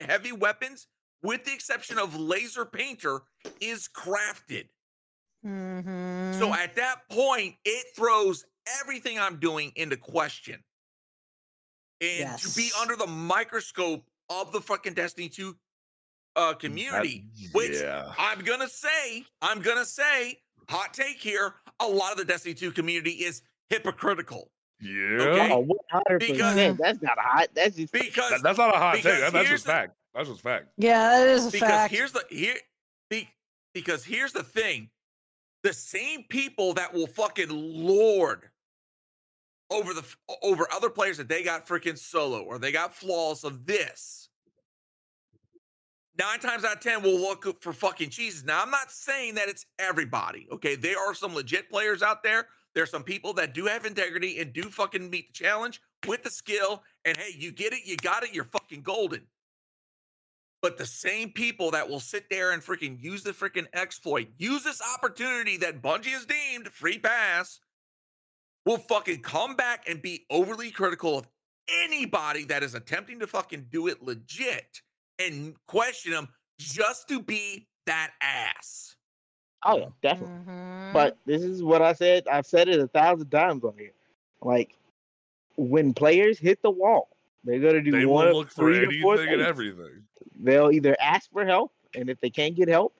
heavy 0.00 0.32
weapons, 0.32 0.88
with 1.22 1.44
the 1.44 1.52
exception 1.52 1.98
of 1.98 2.18
laser 2.18 2.64
painter, 2.64 3.20
is 3.60 3.88
crafted. 3.88 4.66
Mm-hmm. 5.46 6.38
So 6.40 6.52
at 6.52 6.74
that 6.76 7.08
point, 7.08 7.54
it 7.64 7.86
throws 7.94 8.44
everything 8.80 9.20
I'm 9.20 9.38
doing 9.38 9.72
into 9.76 9.96
question. 9.96 10.64
And 12.00 12.36
to 12.38 12.56
be 12.56 12.70
under 12.80 12.96
the 12.96 13.06
microscope 13.06 14.04
of 14.30 14.50
the 14.50 14.60
fucking 14.60 14.94
Destiny 14.94 15.28
2 15.28 15.54
uh, 16.34 16.48
That- 16.48 16.58
community, 16.58 17.26
which 17.52 17.80
yeah. 17.80 18.12
I'm 18.18 18.40
gonna 18.40 18.68
say, 18.68 19.24
I'm 19.40 19.60
gonna 19.60 19.84
say, 19.84 20.40
hot 20.68 20.94
take 20.94 21.18
here, 21.18 21.54
a 21.80 21.86
lot 21.86 22.12
of 22.12 22.18
the 22.18 22.24
Destiny 22.24 22.54
2 22.54 22.72
community 22.72 23.10
is 23.12 23.42
hypocritical. 23.70 24.50
Yeah. 24.80 24.92
Okay. 25.20 25.52
Oh, 25.52 25.60
one 25.60 25.78
hundred 25.90 26.18
Because- 26.20 26.54
percent. 26.54 26.78
That's 26.78 27.00
not 27.02 27.16
a 27.18 27.22
hot. 27.22 27.48
That's 27.54 27.76
just 27.76 27.92
Because 27.92 28.30
That- 28.30 28.42
that's 28.42 28.58
not 28.58 28.74
a 28.74 28.78
hot 28.78 28.94
take. 28.96 29.04
That, 29.04 29.32
that's 29.32 29.34
here's 29.34 29.48
just 29.48 29.64
the- 29.66 29.72
fact. 29.72 29.96
That's 30.14 30.28
just 30.28 30.40
fact. 30.42 30.68
yeah, 30.76 31.18
that 31.18 31.28
is 31.28 31.46
a 31.46 31.50
because 31.50 31.68
fact. 31.68 31.92
here's 31.94 32.12
the 32.12 32.24
here 32.30 32.54
be, 33.10 33.28
because 33.72 34.04
here's 34.04 34.32
the 34.32 34.44
thing 34.44 34.90
the 35.64 35.72
same 35.72 36.22
people 36.28 36.74
that 36.74 36.92
will 36.94 37.06
fucking 37.08 37.48
lord 37.50 38.48
over 39.70 39.92
the 39.94 40.04
over 40.42 40.68
other 40.72 40.90
players 40.90 41.16
that 41.16 41.26
they 41.28 41.42
got 41.42 41.66
freaking 41.66 41.98
solo 41.98 42.42
or 42.42 42.58
they 42.58 42.70
got 42.70 42.94
flaws 42.94 43.42
of 43.42 43.66
this 43.66 44.28
nine 46.18 46.38
times 46.40 46.64
out 46.64 46.76
of 46.76 46.80
ten 46.80 47.02
will 47.02 47.18
look 47.18 47.62
for 47.62 47.72
fucking 47.72 48.10
cheeses 48.10 48.44
now 48.44 48.62
i'm 48.62 48.70
not 48.70 48.90
saying 48.90 49.34
that 49.34 49.48
it's 49.48 49.66
everybody 49.78 50.44
okay? 50.54 50.76
There 50.76 50.98
are 50.98 51.14
some 51.14 51.34
legit 51.34 51.70
players 51.70 52.02
out 52.02 52.22
there. 52.22 52.46
There's 52.74 52.90
some 52.90 53.02
people 53.02 53.32
that 53.34 53.54
do 53.54 53.66
have 53.66 53.84
integrity 53.84 54.40
and 54.40 54.52
do 54.52 54.62
fucking 54.62 55.10
meet 55.10 55.28
the 55.28 55.32
challenge 55.32 55.80
with 56.06 56.22
the 56.22 56.30
skill. 56.30 56.82
And 57.04 57.16
hey 57.16 57.34
you 57.36 57.52
get 57.52 57.72
it 57.72 57.84
you 57.84 57.96
got 57.96 58.22
it 58.22 58.34
you're 58.34 58.44
fucking 58.44 58.82
golden. 58.82 59.22
But 60.62 60.78
the 60.78 60.86
same 60.86 61.30
people 61.30 61.72
that 61.72 61.88
will 61.88 62.00
sit 62.00 62.30
there 62.30 62.52
and 62.52 62.62
freaking 62.62 63.02
use 63.02 63.22
the 63.22 63.32
freaking 63.32 63.66
exploit, 63.74 64.28
use 64.38 64.64
this 64.64 64.80
opportunity 64.94 65.58
that 65.58 65.82
Bungie 65.82 66.06
has 66.06 66.24
deemed 66.24 66.68
free 66.68 66.98
pass, 66.98 67.60
will 68.64 68.78
fucking 68.78 69.20
come 69.20 69.56
back 69.56 69.86
and 69.86 70.00
be 70.00 70.24
overly 70.30 70.70
critical 70.70 71.18
of 71.18 71.28
anybody 71.82 72.44
that 72.44 72.62
is 72.62 72.74
attempting 72.74 73.20
to 73.20 73.26
fucking 73.26 73.66
do 73.70 73.88
it 73.88 74.02
legit 74.02 74.80
and 75.18 75.54
question 75.66 76.12
them 76.12 76.28
just 76.58 77.08
to 77.08 77.20
be 77.22 77.66
that 77.86 78.12
ass. 78.20 78.96
oh 79.64 79.78
yeah, 79.78 79.88
definitely. 80.02 80.36
Mhm. 80.52 80.92
But 80.92 81.16
this 81.26 81.42
is 81.42 81.62
what 81.62 81.82
I 81.82 81.92
said. 81.92 82.26
I've 82.28 82.46
said 82.46 82.68
it 82.68 82.80
a 82.80 82.88
thousand 82.88 83.30
times 83.30 83.64
on 83.64 83.74
here. 83.78 83.92
Like 84.42 84.76
when 85.56 85.94
players 85.94 86.38
hit 86.38 86.60
the 86.62 86.70
wall, 86.70 87.08
they're 87.44 87.60
gonna 87.60 87.82
do 87.82 87.90
They 87.90 88.06
one 88.06 88.26
will 88.26 88.30
of 88.30 88.36
look 88.36 88.50
for 88.50 88.72
three 88.72 88.80
to 88.80 89.02
four 89.02 89.14
anything 89.14 89.34
and 89.34 89.42
everything. 89.42 90.02
They'll 90.38 90.70
either 90.70 90.96
ask 91.00 91.30
for 91.30 91.44
help, 91.44 91.72
and 91.94 92.08
if 92.10 92.20
they 92.20 92.30
can't 92.30 92.54
get 92.54 92.68
help, 92.68 92.94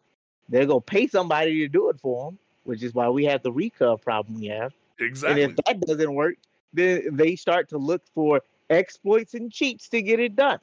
they'll 0.49 0.67
go 0.67 0.81
pay 0.81 1.07
somebody 1.07 1.59
to 1.61 1.69
do 1.69 1.89
it 1.91 2.01
for 2.01 2.31
them. 2.31 2.39
Which 2.65 2.83
is 2.83 2.95
why 2.95 3.11
we 3.11 3.25
have 3.27 3.43
the 3.43 3.53
recurve 3.53 4.01
problem 4.01 4.41
we 4.41 4.47
have. 4.47 4.73
Exactly. 4.99 5.43
And 5.43 5.53
if 5.53 5.65
that 5.67 5.81
doesn't 5.83 6.15
work, 6.15 6.37
then 6.73 7.15
they 7.15 7.37
start 7.37 7.69
to 7.71 7.79
look 7.79 8.03
for 8.15 8.41
exploits 8.71 9.35
and 9.35 9.53
cheats 9.53 9.87
to 9.91 10.01
get 10.01 10.19
it 10.19 10.35
done. 10.35 10.59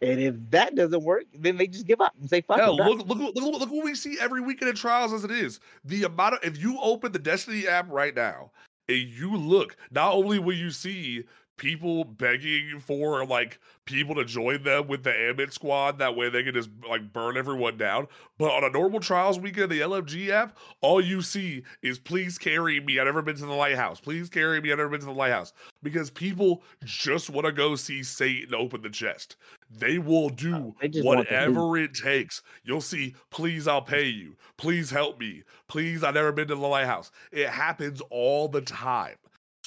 And 0.00 0.20
if 0.20 0.34
that 0.50 0.76
doesn't 0.76 1.02
work, 1.02 1.24
then 1.34 1.56
they 1.56 1.66
just 1.66 1.86
give 1.86 2.00
up 2.00 2.14
and 2.20 2.28
say, 2.28 2.40
"Fuck 2.40 2.58
Hell, 2.58 2.78
it." 2.80 2.84
look, 2.84 3.06
look, 3.06 3.18
look, 3.18 3.34
look, 3.34 3.60
look 3.60 3.70
what 3.70 3.84
we 3.84 3.94
see 3.94 4.16
every 4.20 4.40
weekend 4.40 4.68
in 4.68 4.76
trials 4.76 5.12
as 5.12 5.24
it 5.24 5.30
is. 5.30 5.58
The 5.84 6.04
amount 6.04 6.34
of 6.34 6.44
if 6.44 6.58
you 6.58 6.78
open 6.80 7.12
the 7.12 7.18
Destiny 7.18 7.66
app 7.66 7.90
right 7.90 8.14
now 8.14 8.52
and 8.88 8.98
you 8.98 9.36
look, 9.36 9.76
not 9.90 10.12
only 10.12 10.38
will 10.38 10.56
you 10.56 10.70
see 10.70 11.24
people 11.58 12.04
begging 12.04 12.80
for 12.80 13.26
like 13.26 13.58
people 13.84 14.14
to 14.14 14.24
join 14.24 14.62
them 14.62 14.86
with 14.86 15.02
the 15.02 15.10
Ambit 15.10 15.52
squad, 15.52 15.98
that 15.98 16.16
way 16.16 16.28
they 16.28 16.42
can 16.42 16.54
just 16.54 16.70
like 16.88 17.12
burn 17.12 17.36
everyone 17.36 17.76
down. 17.76 18.06
But 18.38 18.52
on 18.52 18.64
a 18.64 18.70
normal 18.70 19.00
trials 19.00 19.38
weekend, 19.38 19.70
the 19.70 19.80
LFG 19.80 20.30
app, 20.30 20.56
all 20.80 21.00
you 21.00 21.20
see 21.20 21.64
is 21.82 21.98
please 21.98 22.38
carry 22.38 22.80
me. 22.80 22.98
I've 22.98 23.06
never 23.06 23.22
been 23.22 23.36
to 23.36 23.46
the 23.46 23.52
lighthouse. 23.52 24.00
Please 24.00 24.28
carry 24.28 24.60
me. 24.60 24.72
I've 24.72 24.78
never 24.78 24.90
been 24.90 25.00
to 25.00 25.06
the 25.06 25.12
lighthouse. 25.12 25.52
Because 25.82 26.10
people 26.10 26.62
just 26.84 27.30
want 27.30 27.46
to 27.46 27.52
go 27.52 27.76
see 27.76 28.02
Saint 28.02 28.52
open 28.54 28.82
the 28.82 28.90
chest. 28.90 29.36
They 29.70 29.98
will 29.98 30.30
do 30.30 30.54
uh, 30.54 30.70
they 30.80 30.88
just 30.88 31.04
want 31.04 31.28
the 31.28 31.34
loot. 31.34 31.56
whatever 31.56 31.76
it 31.76 31.94
takes. 31.94 32.42
You'll 32.64 32.80
see, 32.80 33.14
please, 33.30 33.68
I'll 33.68 33.82
pay 33.82 34.06
you. 34.06 34.36
Please 34.56 34.90
help 34.90 35.18
me. 35.18 35.42
Please, 35.68 36.02
I've 36.02 36.14
never 36.14 36.32
been 36.32 36.48
to 36.48 36.54
the 36.54 36.60
lighthouse. 36.60 37.10
It 37.32 37.48
happens 37.48 38.00
all 38.10 38.48
the 38.48 38.62
time. 38.62 39.16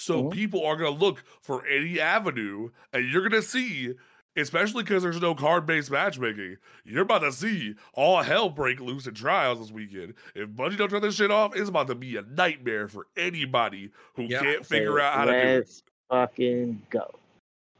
So 0.02 0.24
Mhm. 0.24 0.32
people 0.32 0.66
are 0.66 0.76
going 0.76 0.92
to 0.92 1.06
look 1.06 1.24
for 1.42 1.66
any 1.68 2.00
avenue, 2.00 2.70
and 2.92 3.08
you're 3.08 3.22
going 3.22 3.40
to 3.40 3.48
see, 3.48 3.94
especially 4.36 4.82
because 4.84 5.04
there's 5.04 5.22
no 5.22 5.36
card 5.36 5.66
based 5.68 5.92
matchmaking, 5.92 6.58
you're 6.84 7.04
about 7.04 7.20
to 7.20 7.32
see 7.32 7.76
all 7.94 8.24
hell 8.24 8.50
break 8.50 8.80
loose 8.80 9.06
in 9.06 9.14
trials 9.14 9.60
this 9.60 9.72
weekend. 9.72 10.16
If 10.34 10.50
Bungie 10.50 10.78
don't 10.78 10.90
turn 10.90 11.02
this 11.04 11.16
shit 11.16 11.30
off, 11.30 11.56
it's 11.56 11.70
about 11.70 11.88
to 11.88 11.96
be 11.96 12.18
a 12.18 12.24
nightmare 12.24 12.88
for 12.88 13.08
anybody 13.16 13.92
who 14.16 14.24
Yeah. 14.24 14.42
can't 14.42 14.66
figure 14.66 14.98
So 14.98 15.02
out 15.02 15.14
how 15.14 15.26
to 15.26 15.32
do 15.34 15.38
it. 15.38 15.56
Let's 15.58 15.84
fucking 16.10 16.82
go. 16.90 17.14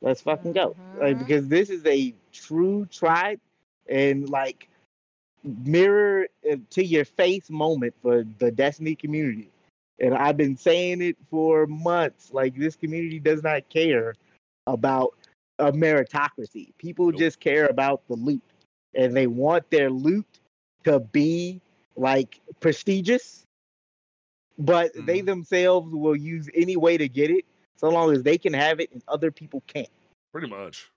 Let's 0.02 0.22
fucking 0.22 0.54
go. 0.54 0.76
Like 1.00 1.16
Mhm. 1.16 1.20
because 1.20 1.48
this 1.48 1.70
is 1.70 1.86
a 1.86 2.14
true 2.32 2.86
tribe 2.92 3.40
and 3.88 4.30
like 4.30 4.68
mirror 5.64 6.28
uh, 6.52 6.58
to 6.70 6.84
your 6.86 7.06
face 7.06 7.50
moment 7.50 7.96
for 8.02 8.24
the 8.40 8.52
Destiny 8.52 8.96
community. 8.96 9.51
And 10.02 10.16
I've 10.16 10.36
been 10.36 10.58
saying 10.58 11.02
it 11.02 11.16
for 11.30 11.68
months. 11.68 12.32
Like 12.34 12.56
this 12.56 12.76
community 12.76 13.20
does 13.20 13.44
not 13.44 13.70
care 13.70 14.16
about 14.66 15.16
a 15.60 15.72
meritocracy. 15.72 16.74
People 16.80 17.12
just 17.12 17.40
care 17.40 17.68
about 17.68 18.02
the 18.08 18.16
loot. 18.16 18.42
And 18.96 19.16
they 19.16 19.28
want 19.28 19.70
their 19.70 19.90
loot 19.92 20.26
to 20.84 21.00
be 21.00 21.62
like 21.96 22.42
prestigious. 22.60 23.46
But 24.58 24.92
they 24.94 25.22
Mhm. 25.22 25.26
themselves 25.28 25.94
will 25.94 26.16
use 26.16 26.50
any 26.54 26.76
way 26.76 26.98
to 26.98 27.08
get 27.08 27.30
it 27.30 27.46
so 27.76 27.90
long 27.90 28.12
as 28.12 28.24
they 28.24 28.38
can 28.38 28.54
have 28.54 28.80
it 28.80 28.92
and 28.92 29.04
other 29.08 29.32
people 29.32 29.62
can't. 29.68 29.90
Pretty 30.32 30.48
much. 30.48 30.92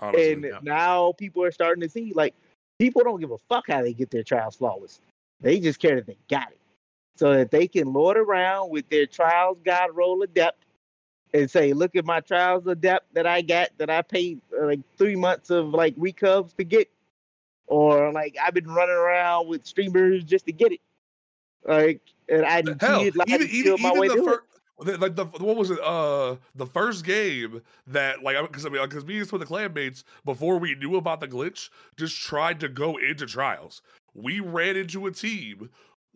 Honestly. 0.00 0.32
And 0.32 0.44
yeah. 0.44 0.58
now 0.62 1.12
people 1.12 1.44
are 1.44 1.52
starting 1.52 1.80
to 1.82 1.88
see 1.88 2.12
like 2.12 2.34
people 2.78 3.02
don't 3.02 3.20
give 3.20 3.30
a 3.30 3.38
fuck 3.48 3.66
how 3.68 3.82
they 3.82 3.92
get 3.92 4.10
their 4.10 4.22
trials 4.24 4.56
flawless. 4.56 5.00
They 5.40 5.60
just 5.60 5.78
care 5.78 5.96
that 5.96 6.06
they 6.06 6.16
got 6.28 6.50
it. 6.50 6.58
So 7.18 7.34
that 7.34 7.50
they 7.50 7.66
can 7.66 7.92
lord 7.92 8.16
around 8.16 8.70
with 8.70 8.88
their 8.88 9.06
trials 9.06 9.58
god 9.64 9.90
roll 9.92 10.22
adept 10.22 10.64
and 11.34 11.50
say, 11.50 11.72
look 11.72 11.96
at 11.96 12.04
my 12.04 12.20
trials 12.20 12.66
adept 12.66 13.12
that 13.14 13.26
I 13.26 13.42
got 13.42 13.70
that 13.78 13.90
I 13.90 14.02
paid 14.02 14.40
uh, 14.58 14.66
like 14.66 14.80
three 14.96 15.16
months 15.16 15.50
of 15.50 15.68
like 15.68 15.94
recovs 15.96 16.54
to 16.54 16.64
get. 16.64 16.88
Or 17.66 18.12
like 18.12 18.36
I've 18.42 18.54
been 18.54 18.66
running 18.66 18.94
around 18.94 19.48
with 19.48 19.66
streamers 19.66 20.24
just 20.24 20.46
to 20.46 20.52
get 20.52 20.72
it. 20.72 20.80
Like 21.66 22.00
and 22.28 22.46
I 22.46 22.62
Hell, 22.80 23.02
live 23.02 23.14
even, 23.26 23.48
even, 23.48 23.62
killed 23.62 23.80
my 23.80 23.90
even 23.90 24.00
way 24.00 24.08
the 24.08 24.22
first, 24.22 25.00
like 25.00 25.16
the 25.16 25.26
what 25.26 25.56
was 25.56 25.70
it? 25.70 25.78
Uh, 25.80 26.36
the 26.54 26.66
first 26.66 27.04
game 27.04 27.60
that 27.88 28.22
like 28.22 28.40
because 28.40 28.64
I 28.64 28.70
mean 28.70 28.82
because 28.82 29.04
me 29.04 29.18
and 29.18 29.28
some 29.28 29.40
of 29.40 29.46
the 29.46 29.54
clanmates 29.54 30.04
before 30.24 30.56
we 30.58 30.74
knew 30.76 30.96
about 30.96 31.20
the 31.20 31.28
glitch 31.28 31.68
just 31.98 32.18
tried 32.18 32.58
to 32.60 32.68
go 32.68 32.96
into 32.96 33.26
trials. 33.26 33.82
We 34.14 34.40
ran 34.40 34.76
into 34.76 35.06
a 35.06 35.10
team 35.10 35.68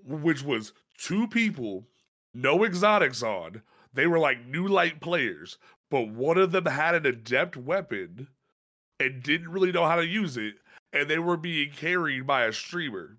which 0.05 0.43
was 0.43 0.73
two 1.03 1.27
people, 1.27 1.87
no 2.33 2.65
exotics 2.65 3.23
on. 3.23 3.63
They 3.93 4.07
were 4.07 4.19
like 4.19 4.47
new 4.47 4.69
light 4.69 5.01
players, 5.01 5.59
but 5.91 6.09
one 6.09 6.39
of 6.39 6.53
them 6.53 6.67
had 6.67 6.95
an 6.95 7.07
adept 7.07 7.57
weapon 7.57 8.29
and 9.01 9.23
didn't 9.23 9.51
really 9.51 9.73
know 9.73 9.85
how 9.85 9.97
to 9.97 10.07
use 10.07 10.37
it, 10.37 10.55
and 10.93 11.11
they 11.11 11.19
were 11.19 11.37
being 11.37 11.71
carried 11.73 12.27
by 12.27 12.45
a 12.45 12.53
streamer. 12.53 13.19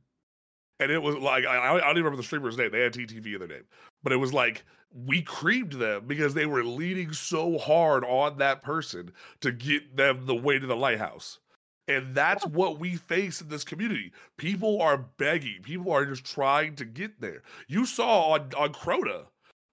And 0.79 0.91
it 0.91 1.01
was 1.01 1.15
like 1.15 1.45
I, 1.45 1.75
I 1.75 1.79
don't 1.79 1.91
even 1.91 1.97
remember 1.97 2.17
the 2.17 2.23
streamer's 2.23 2.57
name. 2.57 2.71
They 2.71 2.81
had 2.81 2.93
TTV 2.93 3.33
in 3.33 3.39
their 3.39 3.47
name, 3.47 3.65
but 4.01 4.13
it 4.13 4.17
was 4.17 4.33
like 4.33 4.63
we 4.93 5.21
creamed 5.21 5.73
them 5.73 6.05
because 6.07 6.33
they 6.33 6.45
were 6.45 6.63
leaning 6.63 7.13
so 7.13 7.57
hard 7.57 8.03
on 8.05 8.37
that 8.37 8.61
person 8.61 9.11
to 9.41 9.51
get 9.51 9.95
them 9.95 10.25
the 10.25 10.35
way 10.35 10.57
to 10.57 10.67
the 10.67 10.75
lighthouse. 10.75 11.39
And 11.87 12.15
that's 12.15 12.45
what 12.45 12.79
we 12.79 12.95
face 12.95 13.41
in 13.41 13.49
this 13.49 13.63
community. 13.63 14.13
People 14.37 14.81
are 14.81 14.97
begging. 15.17 15.61
People 15.63 15.91
are 15.91 16.05
just 16.05 16.23
trying 16.23 16.75
to 16.77 16.85
get 16.85 17.19
there. 17.19 17.43
You 17.67 17.85
saw 17.85 18.33
on 18.33 18.51
on 18.57 18.73
Crota, 18.73 19.25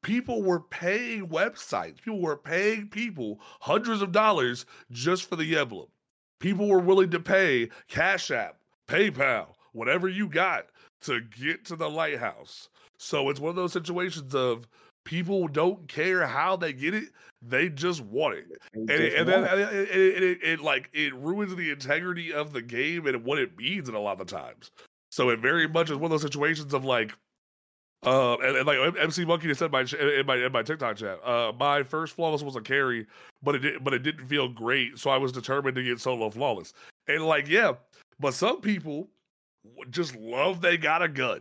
people 0.03 0.43
were 0.43 0.61
paying 0.61 1.29
websites. 1.29 2.03
People 2.03 2.21
were 2.21 2.37
paying 2.37 2.89
people 2.89 3.41
hundreds 3.61 4.03
of 4.03 4.13
dollars 4.13 4.67
just 4.91 5.29
for 5.29 5.37
the 5.37 5.57
emblem. 5.57 5.87
People 6.41 6.69
were 6.69 6.81
willing 6.81 7.11
to 7.11 7.21
pay 7.21 7.69
Cash 7.87 8.31
App, 8.31 8.57
PayPal, 8.89 9.49
whatever 9.73 10.09
you 10.09 10.27
got 10.27 10.67
to 11.03 11.21
get 11.21 11.65
to 11.67 11.77
the 11.77 11.89
lighthouse. 11.89 12.71
So 12.99 13.29
it's 13.31 13.41
one 13.41 13.51
of 13.51 13.57
those 13.57 13.73
situations 13.73 14.35
of 14.35 14.67
people 15.05 15.49
don't 15.49 15.89
care 15.89 16.27
how 16.27 16.57
they 16.57 16.73
get 16.73 16.95
it; 16.95 17.11
they 17.43 17.69
just 17.69 18.01
want 18.01 18.37
it, 18.37 18.47
and, 18.75 18.91
it, 18.91 19.15
and 19.15 19.29
then 19.29 19.45
it. 19.45 19.59
it, 19.59 20.23
it, 20.23 20.39
it, 20.43 20.61
like 20.61 20.89
it 20.93 21.15
ruins 21.15 21.55
the 21.57 21.71
integrity 21.71 22.33
of 22.33 22.53
the 22.53 22.63
game 22.63 23.07
and 23.07 23.25
what 23.25 23.39
it 23.39 23.57
means 23.57 23.89
in 23.89 23.95
a 23.95 24.01
lot 24.01 24.21
of 24.21 24.27
times. 24.27 24.71
So 25.11 25.31
it 25.31 25.41
very 25.41 25.67
much 25.69 25.91
is 25.91 25.97
one 25.97 26.05
of 26.05 26.11
those 26.11 26.23
situations 26.23 26.73
of 26.73 26.85
like, 26.85 27.13
uh, 28.07 28.37
and, 28.39 28.57
and 28.59 28.67
like 28.67 28.79
MC 28.99 29.25
Monkey 29.25 29.49
just 29.49 29.59
said 29.59 29.67
in 29.67 29.73
my 29.73 29.81
in 29.81 30.27
my 30.27 30.37
in 30.37 30.53
my 30.53 30.63
TikTok 30.63 30.97
chat, 30.97 31.19
uh, 31.25 31.53
my 31.59 31.83
first 31.83 32.15
flawless 32.15 32.43
was 32.43 32.57
a 32.57 32.61
carry, 32.61 33.07
but 33.43 33.55
it 33.57 33.59
did, 33.59 33.85
but 33.85 33.93
it 33.93 34.03
didn't 34.03 34.27
feel 34.29 34.49
great, 34.49 34.99
so 34.99 35.11
I 35.11 35.17
was 35.17 35.33
determined 35.33 35.75
to 35.77 35.83
get 35.83 36.01
solo 36.01 36.31
flawless. 36.31 36.73
And 37.09 37.27
like, 37.27 37.49
yeah, 37.49 37.73
but 38.21 38.35
some 38.35 38.61
people 38.61 39.09
just 39.91 40.15
love 40.17 40.61
they 40.61 40.77
got 40.77 41.03
a 41.03 41.09
gun. 41.09 41.41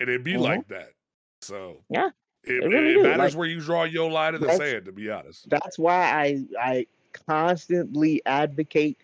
and 0.00 0.08
it 0.08 0.22
be 0.22 0.34
Mhm. 0.34 0.42
like 0.42 0.68
that. 0.68 0.92
So 1.42 1.82
Yeah, 1.88 2.10
it, 2.48 2.64
it 2.64 2.68
really 2.68 2.94
it 2.94 3.02
matters 3.02 3.32
like- 3.32 3.38
where 3.38 3.48
you 3.48 3.60
draw 3.60 3.84
your 3.84 4.10
line 4.10 4.34
in 4.34 4.40
the 4.40 4.56
sand. 4.56 4.86
To 4.86 4.92
be 4.92 5.10
honest, 5.10 5.48
that's 5.48 5.78
why 5.78 5.94
I 5.94 6.44
I 6.60 6.86
constantly 7.26 8.22
advocate 8.26 8.98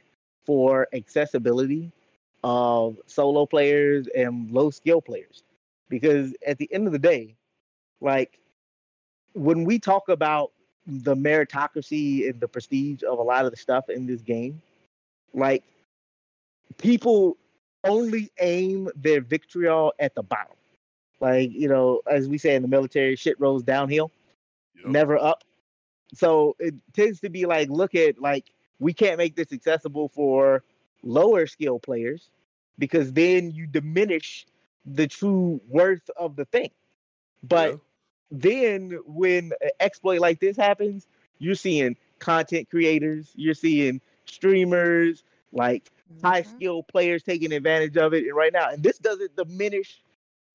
for 0.45 0.89
accessibility 0.93 1.91
of 2.43 2.99
solo 3.07 3.47
players 3.47 4.07
and 4.15 4.51
low 4.51 4.71
skill 4.71 5.01
players 5.01 5.43
because 5.89 6.35
at 6.47 6.59
the 6.59 6.73
end 6.73 6.87
of 6.87 6.93
the 6.93 6.99
day 6.99 7.35
like 8.03 8.39
when 9.33 9.65
we 9.65 9.79
talk 9.79 10.11
about 10.11 10.53
the 10.87 11.17
meritocracy 11.17 12.29
and 12.29 12.39
the 12.41 12.47
prestige 12.47 13.03
of 13.03 13.19
a 13.19 13.23
lot 13.23 13.47
of 13.47 13.51
the 13.51 13.57
stuff 13.57 13.89
in 13.89 14.07
this 14.07 14.21
game 14.21 14.61
like 15.33 15.65
people 16.77 17.39
only 17.85 18.31
aim 18.41 18.91
their 18.95 19.23
vitriol 19.23 19.95
at 19.99 20.15
the 20.15 20.23
bottom 20.23 20.57
like 21.25 21.51
you 21.53 21.69
know 21.69 22.03
as 22.07 22.29
we 22.29 22.37
say 22.37 22.55
in 22.55 22.61
the 22.63 22.69
military 22.69 23.17
shit 23.17 23.41
rolls 23.41 23.63
downhill 23.63 24.11
Yup. 24.77 24.87
never 24.93 25.17
up 25.19 25.43
so 26.13 26.55
it 26.59 26.75
tends 26.93 27.19
to 27.21 27.31
be 27.31 27.47
like 27.47 27.69
look 27.71 27.95
at 27.95 28.21
like 28.21 28.53
we 28.79 28.93
can't 28.93 29.17
make 29.19 29.35
this 29.35 29.53
accessible 29.53 30.09
for 30.09 30.63
lower 31.03 31.47
skill 31.47 31.79
players 31.79 32.29
because 32.79 33.13
then 33.13 33.51
you 33.51 33.67
diminish 33.67 34.47
the 34.85 35.07
true 35.07 35.61
worth 35.69 36.11
of 36.17 36.37
the 36.37 36.45
thing 36.47 36.71
but 37.43 37.71
Yeah. 37.71 37.77
then 38.31 38.99
when 39.07 39.53
an 39.63 39.71
exploit 39.81 40.21
like 40.21 40.41
this 40.41 40.57
happens 40.57 41.07
you're 41.39 41.55
seeing 41.55 41.97
content 42.19 42.69
creators 42.69 43.33
you're 43.35 43.55
seeing 43.55 44.01
streamers 44.27 45.25
like 45.53 45.91
high 46.23 46.43
Mhm. 46.43 46.47
skill 46.47 46.83
players 46.83 47.23
taking 47.23 47.53
advantage 47.53 47.97
of 47.97 48.13
it 48.13 48.25
and 48.25 48.35
right 48.37 48.53
now 48.53 48.69
and 48.71 48.83
this 48.83 48.99
doesn't 48.99 49.35
diminish 49.37 50.03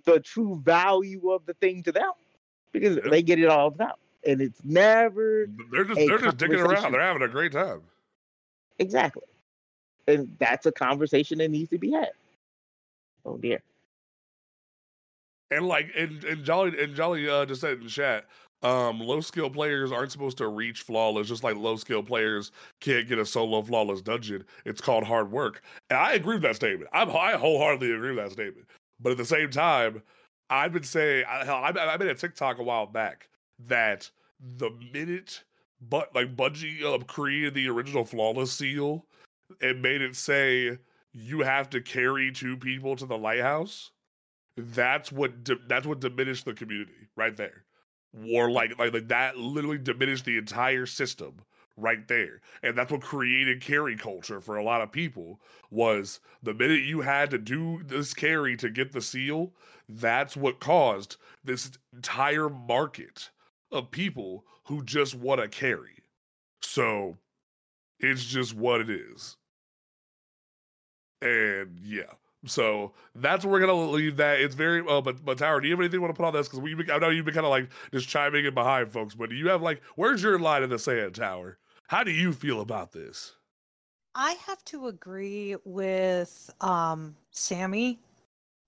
the 0.06 0.20
true 0.20 0.62
value 0.64 1.32
of 1.32 1.46
the 1.46 1.54
thing 1.56 1.84
to 1.84 1.92
them 1.92 2.12
because 2.72 2.98
Yeah. 2.98 3.10
they 3.10 3.22
get 3.22 3.40
it 3.40 3.48
all 3.48 3.76
out 3.80 4.00
and 4.26 4.42
it's 4.42 4.60
never 4.64 5.48
they're 5.72 5.86
just 5.86 6.00
they're 6.00 6.18
just 6.18 6.38
dicking 6.38 6.66
around. 6.66 6.92
They're 6.92 7.02
having 7.02 7.22
a 7.22 7.28
great 7.28 7.52
time. 7.52 7.82
exactly 8.80 9.24
and 10.08 10.36
that's 10.40 10.66
a 10.66 10.72
conversation 10.72 11.38
that 11.40 11.50
needs 11.52 11.70
to 11.70 11.78
be 11.78 11.92
had 11.92 12.12
oh 13.26 13.38
dear 13.38 13.62
And 15.52 15.68
like 15.68 15.92
and, 15.96 16.24
and 16.24 16.44
Jolly 16.44 16.82
and 16.82 16.96
Jolly 16.96 17.30
uh 17.30 17.46
just 17.46 17.62
said 17.62 17.80
in 17.82 17.88
chat, 17.88 18.26
um, 18.62 19.00
low 19.00 19.22
skill 19.22 19.50
players 19.50 19.92
aren't 19.92 20.12
supposed 20.12 20.38
to 20.40 20.48
reach 20.50 20.82
flawless, 20.82 21.28
just 21.30 21.44
like 21.46 21.56
low 21.56 21.76
skill 21.78 22.04
players 22.04 22.52
can't 22.82 23.08
get 23.08 23.18
a 23.18 23.26
solo 23.26 23.62
flawless 23.62 24.02
dungeon. 24.02 24.44
It's 24.66 24.82
called 24.82 25.06
hard 25.06 25.32
work. 25.32 25.62
And 25.90 25.98
I 25.98 26.14
agree 26.14 26.36
with 26.36 26.44
that 26.44 26.56
statement. 26.58 26.90
I'm 26.94 27.10
I 27.10 27.34
wholeheartedly 27.34 27.92
agree 27.94 28.10
with 28.14 28.24
that 28.26 28.32
statement. 28.32 28.68
But 29.00 29.12
at 29.12 29.18
the 29.18 29.26
same 29.26 29.50
time, 29.50 30.04
I've 30.50 30.74
been 30.74 30.84
saying 30.84 31.26
I, 31.30 31.46
hell, 31.46 31.58
I, 31.64 31.70
I 31.70 31.98
made 31.98 32.10
a 32.10 32.16
TikTok 32.16 32.60
a 32.60 32.64
while 32.64 32.86
back 32.86 33.30
that 33.68 34.10
the 34.40 34.72
minute 34.94 35.44
but 35.82 36.14
like 36.14 36.36
Bungie 36.36 36.84
uh, 36.84 37.04
created 37.06 37.54
the 37.54 37.70
original 37.70 38.06
flawless 38.06 38.52
seal 38.52 39.06
and 39.62 39.82
made 39.82 40.02
it 40.02 40.16
say 40.16 40.78
you 41.14 41.42
have 41.42 41.70
to 41.70 41.82
carry 41.82 42.32
two 42.32 42.58
people 42.58 42.96
to 42.96 43.06
the 43.06 43.18
lighthouse 43.18 43.92
that's 44.60 45.12
what 45.12 45.44
di- 45.44 45.60
that's 45.68 45.88
what 45.88 46.00
diminished 46.00 46.46
the 46.46 46.54
community 46.54 47.08
right 47.16 47.36
there. 47.36 47.64
Or 48.34 48.50
like, 48.50 48.78
like 48.80 48.94
like 48.94 49.08
that 49.10 49.38
literally 49.38 49.78
diminished 49.78 50.26
the 50.26 50.38
entire 50.38 50.86
system 50.86 51.42
right 51.80 52.08
there 52.08 52.42
and 52.64 52.78
that's 52.78 52.92
what 52.92 53.02
created 53.02 53.62
carry 53.62 53.96
culture 53.96 54.42
for 54.42 54.58
a 54.58 54.64
lot 54.64 54.82
of 54.82 54.92
people 54.92 55.40
was 55.72 56.20
the 56.44 56.54
minute 56.54 56.82
you 56.82 57.02
had 57.02 57.30
to 57.30 57.38
do 57.38 57.82
this 57.86 58.14
carry 58.14 58.56
to 58.56 58.70
get 58.70 58.92
the 58.92 59.02
seal 59.02 59.52
that's 59.88 60.38
what 60.38 60.60
caused 60.60 61.18
this 61.44 61.72
entire 61.94 62.50
market 62.50 63.30
of 63.72 63.92
people 63.92 64.46
who 64.66 64.84
just 64.84 65.16
want 65.16 65.42
to 65.42 65.48
carry 65.48 66.04
so 66.62 67.18
it's 68.00 68.26
just 68.26 68.56
what 68.56 68.82
it 68.82 68.90
is 68.90 69.38
and 71.22 71.80
yeah 71.82 72.14
so 72.46 72.94
that's 73.16 73.44
where 73.44 73.52
we're 73.52 73.60
gonna 73.60 73.74
leave 73.74 74.18
that. 74.18 74.40
It's 74.40 74.56
very 74.56 74.82
uh, 74.88 75.02
but 75.02 75.24
but 75.26 75.38
Tower, 75.38 75.60
do 75.60 75.68
you 75.68 75.74
have 75.74 75.80
anything 75.80 75.98
you 75.98 76.02
want 76.02 76.16
to 76.16 76.18
put 76.18 76.26
on 76.26 76.34
this? 76.34 76.48
Because 76.48 76.62
we 76.62 76.76
I 76.92 76.98
know 76.98 77.10
you've 77.10 77.26
been 77.26 77.34
kind 77.34 77.46
of 77.46 77.50
like 77.50 77.70
just 77.92 78.08
chiming 78.08 78.46
in 78.46 78.54
behind 78.54 78.92
folks, 78.92 79.14
but 79.14 79.30
do 79.30 79.36
you 79.36 79.50
have 79.50 79.62
like 79.62 79.82
where's 79.96 80.24
your 80.24 80.40
line 80.40 80.64
in 80.64 80.70
the 80.70 80.80
sand, 80.80 81.16
Tower? 81.16 81.58
How 81.90 82.04
do 82.04 82.12
you 82.12 82.34
feel 82.34 82.62
about 82.62 82.92
this? 82.92 83.34
I 84.14 84.34
have 84.46 84.64
to 84.66 84.90
agree 84.90 85.56
with 85.66 86.48
um, 86.62 87.16
Sammy 87.32 88.00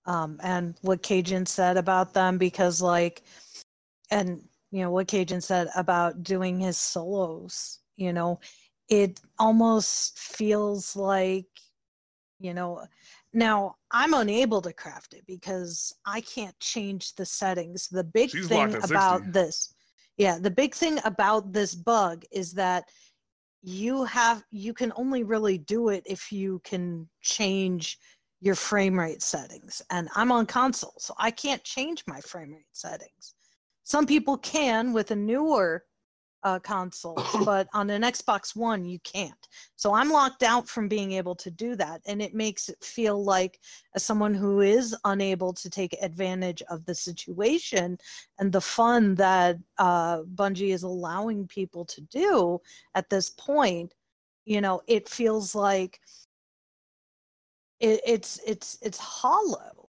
um, 0.06 0.40
and 0.42 0.74
what 0.80 1.04
Cajun 1.04 1.46
said 1.46 1.76
about 1.76 2.14
them 2.14 2.36
because, 2.36 2.82
like, 2.82 3.22
and 4.10 4.42
you 4.72 4.80
know 4.80 4.90
what 4.90 5.06
Cajun 5.06 5.40
said 5.40 5.68
about 5.76 6.24
doing 6.24 6.58
his 6.58 6.76
solos. 6.76 7.78
You 7.96 8.12
know, 8.12 8.40
it 8.88 9.20
almost 9.38 10.18
feels 10.18 10.96
like, 10.96 11.46
you 12.40 12.52
know, 12.52 12.84
now 13.32 13.76
I'm 13.92 14.14
unable 14.14 14.60
to 14.62 14.72
craft 14.72 15.14
it 15.14 15.24
because 15.28 15.94
I 16.04 16.22
can't 16.22 16.58
change 16.58 17.14
the 17.14 17.24
settings. 17.24 17.86
The 17.86 18.02
big 18.02 18.30
She's 18.30 18.48
thing 18.48 18.74
at 18.74 18.82
60. 18.82 18.92
about 18.92 19.32
this, 19.32 19.74
yeah, 20.16 20.40
the 20.40 20.50
big 20.50 20.74
thing 20.74 20.98
about 21.04 21.52
this 21.52 21.76
bug 21.76 22.24
is 22.32 22.52
that 22.54 22.88
you 23.62 24.04
have 24.04 24.42
you 24.50 24.74
can 24.74 24.92
only 24.96 25.22
really 25.22 25.58
do 25.58 25.88
it 25.88 26.02
if 26.06 26.32
you 26.32 26.60
can 26.64 27.08
change 27.20 27.98
your 28.40 28.56
frame 28.56 28.98
rate 28.98 29.22
settings. 29.22 29.80
And 29.90 30.08
i'm 30.16 30.32
on 30.32 30.46
console 30.46 30.94
so 30.98 31.14
i 31.18 31.30
can't 31.30 31.62
change 31.64 32.04
my 32.06 32.20
frame 32.20 32.52
rate 32.52 32.66
settings. 32.72 33.34
Some 33.84 34.06
people 34.06 34.38
can 34.38 34.92
with 34.92 35.10
a 35.10 35.16
newer 35.16 35.84
uh, 36.44 36.58
console 36.58 37.22
but 37.44 37.68
on 37.72 37.90
an 37.90 38.02
xbox 38.02 38.56
one 38.56 38.84
you 38.84 38.98
can't. 39.00 39.48
So 39.76 39.92
i'm 39.94 40.10
locked 40.10 40.42
out 40.42 40.68
from 40.68 40.88
being 40.88 41.12
able 41.12 41.34
to 41.36 41.50
do 41.50 41.76
that 41.76 42.00
and 42.06 42.20
it 42.22 42.34
makes 42.34 42.68
it 42.68 42.82
feel 42.82 43.22
like 43.22 43.58
as 43.94 44.04
someone 44.04 44.34
who 44.34 44.60
is 44.60 44.96
unable 45.04 45.52
to 45.54 45.70
take 45.70 45.96
advantage 46.02 46.62
of 46.68 46.84
the 46.84 46.94
situation 46.94 47.98
and 48.38 48.52
the 48.52 48.60
fun 48.60 49.14
that 49.16 49.58
uh, 49.78 50.22
bungie 50.22 50.74
is 50.74 50.82
allowing 50.82 51.46
people 51.46 51.84
to 51.84 52.00
do 52.02 52.60
at 52.94 53.08
this 53.10 53.30
point 53.30 53.94
you 54.44 54.60
know 54.60 54.80
it 54.86 55.08
feels 55.08 55.54
like 55.54 56.00
it, 57.80 58.00
it's 58.06 58.40
it's 58.46 58.78
it's 58.82 58.98
hollow 58.98 59.88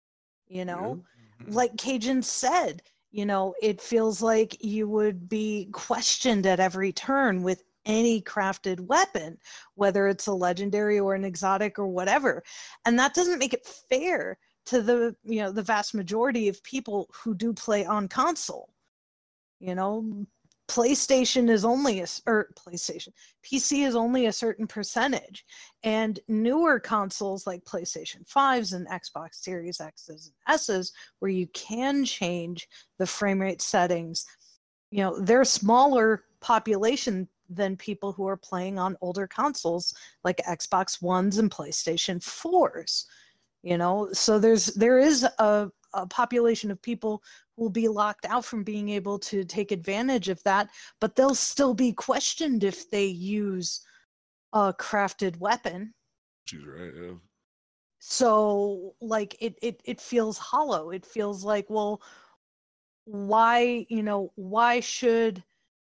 you 0.49 0.65
know? 0.65 1.03
Like 1.47 1.77
cajun 1.77 2.23
said 2.23 2.83
you 3.19 3.27
know 3.27 3.53
it 3.61 3.81
feels 3.81 4.23
like 4.23 4.65
you 4.65 4.89
would 4.89 5.29
be 5.29 5.69
questioned 5.73 6.47
at 6.47 6.61
every 6.61 6.93
turn 6.93 7.43
with 7.43 7.65
any 7.85 8.23
crafted 8.23 8.79
weapon 8.79 9.37
whether 9.75 10.07
it's 10.07 10.29
a 10.29 10.33
legendary 10.33 11.01
or 11.01 11.15
an 11.15 11.25
exotic 11.25 11.79
or 11.79 11.89
whatever. 11.89 12.45
And 12.85 12.99
that 12.99 13.15
doesn't 13.15 13.41
make 13.41 13.55
it 13.55 13.67
fair 13.91 14.39
to 14.67 14.83
the 14.83 15.17
you 15.25 15.41
know 15.41 15.51
the 15.51 15.63
vast 15.63 15.95
majority 15.95 16.47
of 16.49 16.63
people 16.63 17.09
who 17.13 17.35
do 17.35 17.53
play 17.53 17.85
on 17.85 18.07
console 18.07 18.69
you 19.59 19.75
know 19.75 20.27
playstation 20.69 21.49
is 21.49 21.65
only 21.65 22.01
a 22.01 22.07
or 22.27 22.51
playstation 22.55 23.09
pc 23.43 23.87
is 23.87 23.97
only 23.97 24.27
a 24.27 24.33
certain 24.33 24.67
percentage. 24.67 25.45
And 25.83 26.21
newer 26.29 26.79
consoles 26.79 27.47
like 27.47 27.65
playstation 27.65 28.29
5s 28.29 28.75
and 28.75 28.87
xbox 28.89 29.37
series 29.37 29.81
x's 29.81 30.27
and 30.27 30.55
s's 30.55 30.93
where 31.19 31.31
you 31.31 31.47
can 31.49 32.05
change 32.05 32.69
the 32.99 33.07
frame 33.07 33.41
rate 33.41 33.63
settings 33.63 34.27
you 34.91 35.03
know 35.03 35.19
they're 35.21 35.45
smaller 35.45 36.25
population 36.41 37.29
than 37.49 37.77
people 37.77 38.13
who 38.13 38.27
are 38.27 38.37
playing 38.37 38.79
on 38.79 38.97
older 39.01 39.27
consoles 39.27 39.95
like 40.23 40.37
xbox 40.49 41.01
ones 41.01 41.39
and 41.39 41.51
playstation 41.51 42.19
4s 42.21 43.05
you 43.63 43.77
know? 43.77 44.09
So 44.13 44.39
there's 44.39 44.67
there 44.67 44.99
is 44.99 45.25
a, 45.25 45.71
a 45.95 46.07
population 46.07 46.71
of 46.71 46.81
people 46.83 47.23
who 47.57 47.65
will 47.65 47.71
be 47.71 47.89
locked 47.89 48.27
out 48.27 48.45
from 48.45 48.63
being 48.63 48.89
able 48.89 49.19
to 49.19 49.45
take 49.45 49.73
advantage 49.73 50.29
of 50.29 50.43
that 50.45 50.69
but 51.01 51.15
they'll 51.17 51.35
still 51.35 51.75
be 51.75 51.93
questioned 51.93 52.65
if 52.65 52.91
they 52.91 53.07
use 53.07 53.81
a 54.53 54.73
crafted 54.73 55.39
weapon 55.39 55.93
She's 56.47 56.65
right. 56.67 56.93
Yeah. 56.95 57.13
so 57.99 58.95
like 59.01 59.37
it, 59.41 59.55
it 59.63 59.81
it 59.85 60.01
feels 60.01 60.39
hollow 60.39 60.91
it 60.91 61.05
feels 61.05 61.45
like 61.45 61.67
well 61.69 62.01
why 63.05 63.87
you 63.89 64.03
know 64.03 64.33
why 64.37 64.81
should 64.81 65.43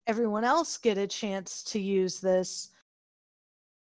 everyone 0.07 0.43
else 0.43 0.77
get 0.77 0.97
a 0.97 1.07
chance 1.07 1.63
to 1.63 1.79
use 1.79 2.19
this 2.19 2.69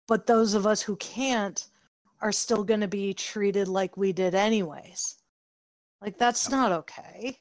but 0.08 0.26
those 0.26 0.54
of 0.54 0.66
us 0.66 0.82
who 0.82 0.96
can't 0.98 1.68
are 2.22 2.32
still 2.32 2.64
going 2.64 2.80
to 2.80 2.88
be 2.88 3.14
treated 3.14 3.68
like 3.68 3.98
we 3.98 4.14
did 4.14 4.34
anyways 4.34 5.16
like 6.06 6.18
that's 6.18 6.50
not 6.50 6.72
okay 6.72 7.38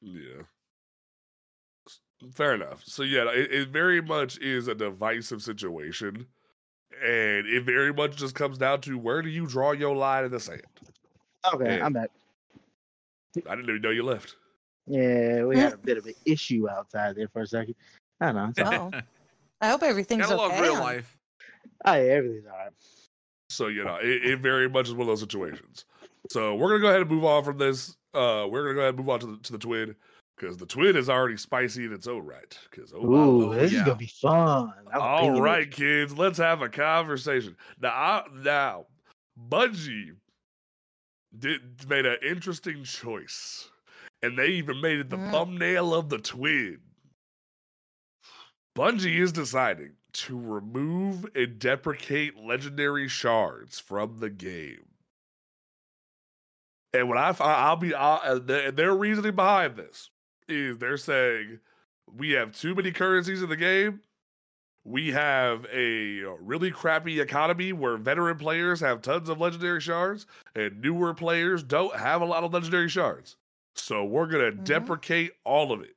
Yeah. 0.00 0.42
Fair 2.34 2.54
enough. 2.54 2.82
So 2.84 3.02
yeah, 3.02 3.28
it, 3.30 3.50
it 3.52 3.68
very 3.70 4.00
much 4.00 4.38
is 4.38 4.68
a 4.68 4.76
divisive 4.76 5.42
situation, 5.42 6.24
and 7.02 7.46
it 7.48 7.64
very 7.64 7.92
much 7.92 8.14
just 8.16 8.36
comes 8.36 8.58
down 8.58 8.80
to 8.82 8.96
where 8.96 9.22
do 9.22 9.28
you 9.28 9.44
draw 9.46 9.72
your 9.72 9.96
line 9.96 10.24
in 10.24 10.30
the 10.30 10.38
sand. 10.38 10.62
okay 11.52 11.78
Yeah. 11.78 11.86
i'm 11.86 11.92
back 11.92 12.10
I 13.48 13.56
didn't 13.56 13.70
even 13.70 13.80
know 13.82 13.90
you 13.90 14.02
left. 14.04 14.36
Yeah, 14.86 15.44
we 15.44 15.56
had 15.58 15.72
a 15.72 15.76
bit 15.88 15.96
of 15.96 16.04
an 16.06 16.14
issue 16.26 16.68
outside 16.70 17.16
there 17.16 17.28
for 17.28 17.40
a 17.42 17.46
second. 17.46 17.74
I 18.20 18.26
don't 18.26 18.34
know. 18.36 18.48
It's 18.56 18.60
Oh. 18.60 19.00
I 19.62 19.68
hope 19.68 19.82
everything's 19.82 20.26
Gotta 20.26 20.36
love 20.36 20.52
okay. 20.52 20.60
real 20.62 20.74
life. 20.74 21.16
oh, 21.86 21.94
yeah, 21.94 22.00
everything's 22.12 22.46
all 22.46 22.52
right. 22.58 22.72
So 23.48 23.66
you 23.68 23.84
know, 23.84 23.96
it, 23.96 24.24
it 24.24 24.38
very 24.40 24.68
much 24.68 24.86
is 24.88 24.92
one 24.94 25.02
of 25.02 25.06
those 25.08 25.20
situations. 25.20 25.86
So 26.30 26.54
we're 26.54 26.68
gonna 26.68 26.80
go 26.80 26.88
ahead 26.88 27.00
and 27.02 27.10
move 27.10 27.24
on 27.24 27.44
from 27.44 27.58
this. 27.58 27.96
Uh, 28.14 28.46
we're 28.50 28.62
gonna 28.62 28.74
go 28.74 28.80
ahead 28.80 28.94
and 28.94 28.98
move 28.98 29.08
on 29.10 29.20
to 29.20 29.26
the 29.26 29.36
to 29.38 29.52
the 29.52 29.58
TWID 29.58 29.94
because 30.36 30.56
the 30.56 30.66
TWID 30.66 30.96
is 30.96 31.08
already 31.10 31.36
spicy 31.36 31.84
in 31.84 31.92
its 31.92 32.06
own 32.06 32.24
right. 32.24 32.56
Because 32.70 32.92
oh, 32.94 33.02
my 33.02 33.18
Ooh, 33.24 33.42
lord. 33.46 33.58
this 33.58 33.72
yeah. 33.72 33.80
is 33.80 33.84
gonna 33.84 33.96
be 33.98 34.06
fun. 34.20 34.72
I'm 34.92 35.00
All 35.00 35.18
picking 35.20 35.36
it. 35.36 35.40
right, 35.40 35.70
kids, 35.70 36.16
let's 36.16 36.38
have 36.38 36.62
a 36.62 36.68
conversation. 36.68 37.56
Now, 37.80 37.90
I, 37.90 38.24
now, 38.42 38.86
Bungie 39.48 40.16
did 41.38 41.88
made 41.88 42.06
an 42.06 42.16
interesting 42.26 42.84
choice, 42.84 43.70
and 44.22 44.38
they 44.38 44.48
even 44.48 44.80
made 44.80 45.00
it 45.00 45.10
the 45.10 45.16
Mm. 45.16 45.30
thumbnail 45.30 45.94
of 45.94 46.08
the 46.08 46.18
TWID. 46.18 46.78
Bungie 48.76 49.18
is 49.20 49.32
deciding 49.32 49.96
to 50.14 50.38
remove 50.38 51.26
and 51.34 51.58
deprecate 51.58 52.36
legendary 52.36 53.08
shards 53.08 53.78
from 53.78 54.18
the 54.18 54.30
game. 54.30 54.86
And 56.94 57.08
what 57.08 57.18
I, 57.18 57.34
I'll 57.40 57.76
be, 57.76 57.94
I'll, 57.94 58.20
uh, 58.22 58.38
their, 58.70 58.94
reasoning 58.94 59.34
behind 59.34 59.76
this 59.76 60.10
is 60.48 60.78
they're 60.78 60.96
saying 60.98 61.58
we 62.14 62.30
have 62.32 62.52
too 62.56 62.74
many 62.74 62.92
currencies 62.92 63.42
in 63.42 63.48
the 63.48 63.56
game. 63.56 64.00
We 64.84 65.12
have 65.12 65.64
a 65.72 66.22
really 66.40 66.70
crappy 66.70 67.20
economy 67.20 67.72
where 67.72 67.96
veteran 67.96 68.36
players 68.36 68.80
have 68.80 69.00
tons 69.00 69.28
of 69.28 69.40
legendary 69.40 69.80
shards 69.80 70.26
and 70.56 70.80
newer 70.82 71.14
players 71.14 71.62
don't 71.62 71.96
have 71.96 72.20
a 72.20 72.26
lot 72.26 72.42
of 72.44 72.52
legendary 72.52 72.88
shards. 72.88 73.36
So 73.74 74.04
we're 74.04 74.26
going 74.26 74.50
to 74.50 74.58
Mhm. 74.58 74.64
deprecate 74.64 75.32
all 75.44 75.72
of 75.72 75.82
it. 75.82 75.96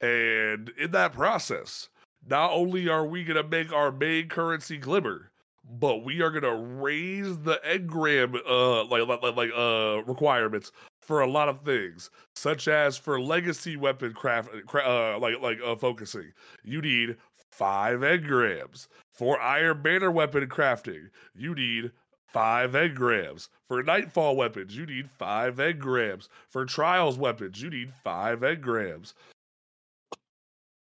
And 0.00 0.68
in 0.78 0.90
that 0.92 1.12
process, 1.14 1.88
not 2.28 2.52
only 2.52 2.88
are 2.88 3.06
we 3.06 3.24
going 3.24 3.42
to 3.42 3.48
make 3.48 3.72
our 3.72 3.90
main 3.90 4.28
currency 4.28 4.76
glimmer, 4.76 5.30
but 5.68 6.04
we 6.04 6.20
are 6.20 6.30
to 6.42 6.54
raise 6.54 7.38
the 7.38 7.60
engram 7.66 8.36
uh 8.48 8.84
like 8.84 9.06
like 9.06 9.36
like 9.36 9.50
uh 9.56 10.02
requirements 10.04 10.72
for 11.00 11.20
a 11.20 11.30
lot 11.30 11.48
of 11.48 11.60
things, 11.60 12.10
such 12.34 12.66
as 12.68 12.96
for 12.96 13.20
legacy 13.20 13.76
weapon 13.76 14.12
craft 14.12 14.50
cra- 14.66 14.86
uh 14.86 15.18
like 15.18 15.40
like 15.40 15.58
uh 15.64 15.76
focusing. 15.76 16.32
You 16.62 16.80
need 16.80 17.16
5 17.50 18.00
engrams. 18.00 18.88
For 19.12 19.40
iron 19.40 19.82
banner 19.82 20.10
weapon 20.10 20.48
crafting, 20.48 21.10
you 21.34 21.54
need 21.54 21.92
five 22.26 22.72
engrams. 22.72 23.48
For 23.68 23.80
nightfall 23.82 24.34
weapons, 24.34 24.76
you 24.76 24.86
need 24.86 25.08
five 25.08 25.56
engrams. 25.56 26.28
For 26.50 26.64
trials 26.64 27.16
weapons, 27.16 27.62
you 27.62 27.70
need 27.70 27.92
five 28.02 28.40
engrams. 28.40 29.14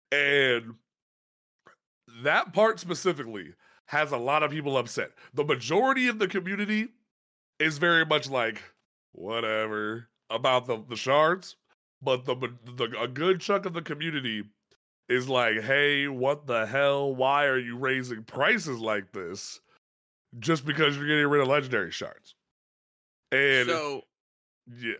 And 0.09 0.75
that 2.23 2.53
part 2.53 2.79
specifically 2.79 3.55
has 3.93 4.11
a 4.11 4.17
lot 4.17 4.43
of 4.43 4.51
people 4.51 4.77
upset. 4.77 5.11
The 5.33 5.43
majority 5.43 6.07
of 6.07 6.19
the 6.19 6.27
community 6.27 6.89
is 7.59 7.77
very 7.77 8.05
much 8.05 8.29
like, 8.29 8.61
whatever, 9.11 10.09
about 10.29 10.65
the, 10.65 10.83
the 10.89 10.95
shards. 10.95 11.55
But 12.01 12.25
the, 12.25 12.35
the 12.75 12.99
a 12.99 13.07
good 13.07 13.39
chunk 13.39 13.65
of 13.65 13.73
the 13.73 13.81
community 13.81 14.43
is 15.07 15.29
like, 15.29 15.61
hey, 15.61 16.07
what 16.07 16.47
the 16.47 16.65
hell? 16.65 17.15
Why 17.15 17.45
are 17.45 17.59
you 17.59 17.77
raising 17.77 18.23
prices 18.23 18.79
like 18.79 19.11
this? 19.13 19.61
Just 20.39 20.65
because 20.65 20.97
you're 20.97 21.07
getting 21.07 21.27
rid 21.27 21.41
of 21.41 21.47
legendary 21.47 21.91
shards. 21.91 22.35
And 23.31 23.69
so 23.69 24.01
yeah, 24.81 24.95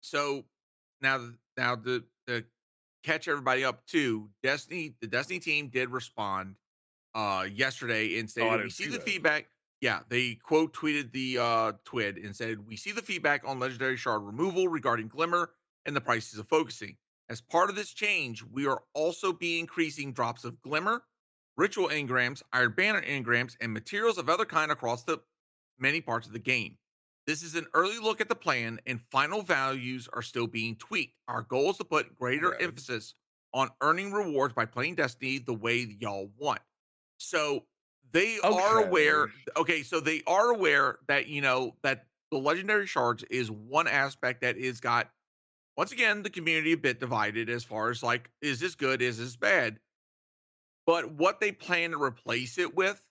so 0.00 0.44
now 1.00 1.20
now 1.56 1.76
the 1.76 2.02
the 2.26 2.44
catch 3.04 3.28
everybody 3.28 3.64
up 3.64 3.86
too 3.86 4.28
destiny 4.42 4.94
the 5.00 5.06
destiny 5.06 5.38
team 5.38 5.68
did 5.68 5.90
respond 5.90 6.56
uh 7.14 7.46
yesterday 7.52 8.18
and 8.18 8.28
stated 8.30 8.62
we 8.64 8.70
see 8.70 8.84
see 8.84 8.90
the 8.90 8.98
that. 8.98 9.02
feedback 9.02 9.46
yeah 9.80 10.00
they 10.08 10.34
quote 10.34 10.72
tweeted 10.72 11.12
the 11.12 11.38
uh 11.38 11.72
twid 11.84 12.24
and 12.24 12.34
said 12.34 12.64
we 12.66 12.76
see 12.76 12.92
the 12.92 13.02
feedback 13.02 13.42
on 13.46 13.58
legendary 13.58 13.96
shard 13.96 14.22
removal 14.22 14.68
regarding 14.68 15.08
glimmer 15.08 15.50
and 15.86 15.96
the 15.96 16.00
prices 16.00 16.38
of 16.38 16.46
focusing 16.46 16.96
as 17.28 17.40
part 17.40 17.70
of 17.70 17.76
this 17.76 17.92
change 17.92 18.44
we 18.44 18.66
are 18.66 18.82
also 18.94 19.32
be 19.32 19.58
increasing 19.58 20.12
drops 20.12 20.44
of 20.44 20.60
glimmer 20.62 21.02
ritual 21.56 21.88
engrams 21.88 22.42
iron 22.52 22.72
banner 22.76 23.02
engrams 23.02 23.56
and 23.60 23.72
materials 23.72 24.18
of 24.18 24.28
other 24.28 24.44
kind 24.44 24.70
across 24.70 25.02
the 25.04 25.18
many 25.78 26.00
parts 26.00 26.26
of 26.26 26.32
the 26.32 26.38
game 26.38 26.76
this 27.26 27.42
is 27.42 27.54
an 27.54 27.66
early 27.74 27.98
look 27.98 28.20
at 28.20 28.28
the 28.28 28.34
plan, 28.34 28.80
and 28.86 29.00
final 29.12 29.42
values 29.42 30.08
are 30.12 30.22
still 30.22 30.46
being 30.46 30.74
tweaked. 30.76 31.14
Our 31.28 31.42
goal 31.42 31.70
is 31.70 31.76
to 31.76 31.84
put 31.84 32.16
greater 32.16 32.50
Right. 32.50 32.62
emphasis 32.62 33.14
on 33.52 33.68
earning 33.82 34.10
rewards 34.10 34.54
by 34.54 34.64
playing 34.64 34.96
Destiny 34.96 35.38
the 35.38 35.54
way 35.54 35.78
y'all 36.00 36.32
want. 36.38 36.60
So 37.20 37.66
they 38.12 38.38
are 38.50 38.78
aware. 38.78 39.28
Okay. 39.28 39.32
Okay, 39.56 39.82
so 39.82 40.00
they 40.00 40.22
are 40.26 40.50
aware 40.50 40.98
that 41.08 41.28
you 41.28 41.40
know 41.40 41.76
that 41.82 42.06
the 42.30 42.38
legendary 42.38 42.86
shards 42.86 43.22
is 43.24 43.50
one 43.50 43.86
aspect 43.86 44.40
that 44.40 44.56
is 44.56 44.80
got 44.80 45.12
once 45.76 45.92
again 45.92 46.22
the 46.22 46.30
community 46.30 46.72
a 46.72 46.76
bit 46.78 47.00
divided 47.00 47.50
as 47.50 47.64
far 47.64 47.90
as 47.90 48.02
like 48.02 48.30
is 48.40 48.60
this 48.60 48.74
good, 48.74 49.02
is 49.02 49.18
this 49.18 49.36
bad? 49.36 49.80
But 50.86 51.12
what 51.12 51.40
they 51.40 51.52
plan 51.52 51.90
to 51.92 52.02
replace 52.02 52.58
it 52.58 52.74
with 52.74 53.06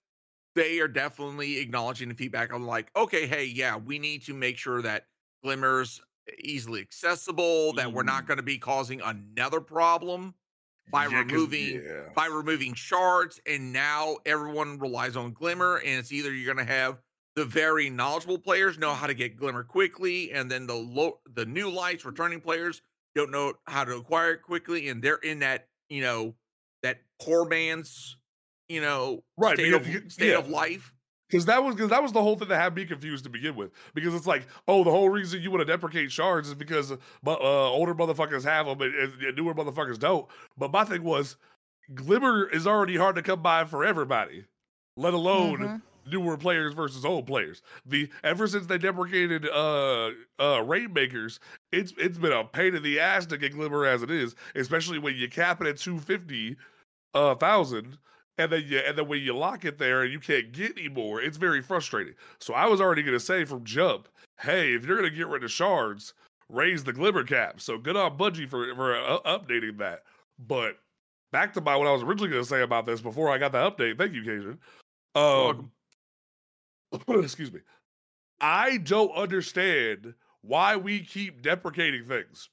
they 0.55 0.79
are 0.81 0.89
definitely 0.89 1.59
acknowledging 1.59 2.09
the 2.09 2.15
feedback 2.15 2.53
on 2.53 2.65
like, 2.65 2.91
okay, 2.95 3.27
hey, 3.27 3.45
yeah, 3.45 3.77
we 3.77 3.99
need 3.99 4.23
to 4.23 4.33
make 4.33 4.57
sure 4.57 4.81
that 4.81 5.07
Glimmer's 5.43 6.01
easily 6.39 6.81
accessible, 6.81 7.73
that 7.73 7.93
we're 7.93 8.03
not 8.03 8.25
Mm. 8.25 8.27
going 8.27 8.37
to 8.37 8.43
be 8.43 8.57
causing 8.59 9.01
another 9.01 9.61
problem 9.61 10.35
by 10.91 11.07
Yeah, 11.07 11.19
removing 11.19 11.83
yeah. 11.83 12.09
by 12.15 12.27
removing 12.27 12.73
shards, 12.73 13.39
and 13.45 13.71
now 13.73 14.17
everyone 14.25 14.79
relies 14.79 15.15
on 15.15 15.33
Glimmer, 15.33 15.77
and 15.77 15.99
it's 15.99 16.11
either 16.11 16.33
you're 16.33 16.53
going 16.53 16.65
to 16.65 16.71
have 16.71 16.99
the 17.35 17.45
very 17.45 17.89
knowledgeable 17.89 18.39
players 18.39 18.77
know 18.77 18.93
how 18.93 19.07
to 19.07 19.13
get 19.13 19.37
Glimmer 19.37 19.63
quickly, 19.63 20.31
and 20.31 20.49
then 20.49 20.67
the 20.67 20.75
low 20.75 21.19
the 21.33 21.45
new 21.45 21.69
lights 21.69 22.05
returning 22.05 22.41
players 22.41 22.81
don't 23.15 23.31
know 23.31 23.53
how 23.67 23.83
to 23.83 23.95
acquire 23.97 24.33
it 24.33 24.41
quickly, 24.41 24.89
and 24.89 25.01
they're 25.03 25.15
in 25.17 25.39
that 25.39 25.67
you 25.89 26.01
know 26.01 26.35
that 26.83 27.01
poor 27.21 27.45
man's 27.47 28.17
you 28.67 28.81
know 28.81 29.23
Right, 29.37 29.57
state, 29.57 29.73
of, 29.73 29.87
you- 29.87 30.09
state 30.09 30.33
of 30.33 30.49
life. 30.49 30.93
Because 31.29 31.45
that 31.45 31.63
was 31.63 31.75
because 31.75 31.89
that 31.91 32.01
was 32.01 32.11
the 32.11 32.21
whole 32.23 32.35
thing 32.35 32.47
that 32.47 32.59
had 32.59 32.75
me 32.75 32.85
confused 32.85 33.23
to 33.25 33.29
begin 33.29 33.55
with. 33.55 33.71
Because 33.93 34.15
it's 34.15 34.25
like, 34.25 34.47
oh, 34.67 34.83
the 34.83 34.89
whole 34.91 35.09
reason 35.09 35.41
you 35.41 35.51
want 35.51 35.61
to 35.61 35.65
deprecate 35.71 36.11
shards 36.11 36.47
is 36.47 36.55
because 36.55 36.91
uh, 36.91 36.97
uh, 37.27 37.35
older 37.69 37.93
motherfuckers 37.93 38.43
have 38.43 38.65
them 38.65 38.81
and, 38.81 38.95
and- 39.23 39.37
newer 39.37 39.53
motherfuckers 39.53 39.99
don't. 39.99 40.27
But 40.57 40.71
my 40.71 40.83
thing 40.85 41.03
was, 41.03 41.35
glimmer 41.93 42.49
is 42.49 42.65
already 42.65 42.95
hard 42.97 43.15
to 43.15 43.21
come 43.21 43.41
by 43.43 43.65
for 43.65 43.85
everybody, 43.85 44.45
let 44.97 45.13
alone 45.13 45.57
Mhm. 45.59 45.81
newer 46.11 46.35
players 46.35 46.73
versus 46.73 47.05
old 47.05 47.27
players. 47.27 47.61
The 47.85 48.09
ever 48.23 48.47
since 48.47 48.65
they 48.65 48.79
deprecated 48.79 49.47
uh 49.47 50.09
uh 50.39 50.63
rainmakers, 50.63 51.39
it's 51.71 51.93
it's 51.97 52.17
been 52.17 52.31
a 52.33 52.43
pain 52.43 52.73
in 52.73 52.81
the 52.81 52.99
ass 52.99 53.27
to 53.27 53.37
get 53.37 53.53
glimmer 53.53 53.85
as 53.85 54.01
it 54.01 54.09
is, 54.09 54.33
especially 54.55 54.97
when 54.97 55.15
you 55.15 55.29
cap 55.29 55.61
it 55.61 55.67
at 55.67 55.77
two 55.77 55.99
fifty 55.99 56.57
uh 57.13 57.35
thousand. 57.35 57.99
And 58.39 58.49
then 58.49 58.63
you 58.65 58.79
and 58.79 58.97
then 58.97 59.07
when 59.09 59.21
you 59.21 59.35
lock 59.35 59.65
it 59.65 59.77
there 59.77 60.03
and 60.03 60.13
you 60.13 60.19
can't 60.19 60.53
get 60.53 60.77
any 60.77 60.87
more, 60.87 61.21
it's 61.21 61.35
very 61.35 61.61
frustrating. 61.61 62.13
So 62.39 62.53
I 62.53 62.67
was 62.67 62.79
already 62.79 63.03
gonna 63.03 63.19
say 63.19 63.43
from 63.43 63.65
jump, 63.65 64.07
hey, 64.39 64.73
if 64.73 64.85
you're 64.85 64.95
gonna 64.95 65.09
get 65.09 65.27
rid 65.27 65.43
of 65.43 65.51
shards, 65.51 66.13
raise 66.47 66.85
the 66.85 66.93
glimmer 66.93 67.25
cap. 67.25 67.59
So 67.59 67.77
good 67.77 67.97
on 67.97 68.17
Bungie 68.17 68.49
for 68.49 68.73
for 68.75 68.95
uh, 68.95 69.19
updating 69.25 69.77
that. 69.79 70.03
But 70.47 70.77
back 71.33 71.53
to 71.55 71.61
my 71.61 71.75
what 71.75 71.87
I 71.87 71.91
was 71.91 72.01
originally 72.01 72.29
gonna 72.29 72.45
say 72.45 72.61
about 72.61 72.85
this 72.85 73.01
before 73.01 73.29
I 73.29 73.37
got 73.37 73.51
the 73.51 73.57
update. 73.57 73.97
Thank 73.97 74.13
you, 74.13 74.23
Cajun. 74.23 74.57
Um, 75.15 75.71
excuse 77.21 77.51
me. 77.51 77.59
I 78.39 78.77
don't 78.77 79.11
understand 79.17 80.13
why 80.43 80.77
we 80.77 81.01
keep 81.01 81.41
deprecating 81.41 82.05
things. 82.05 82.47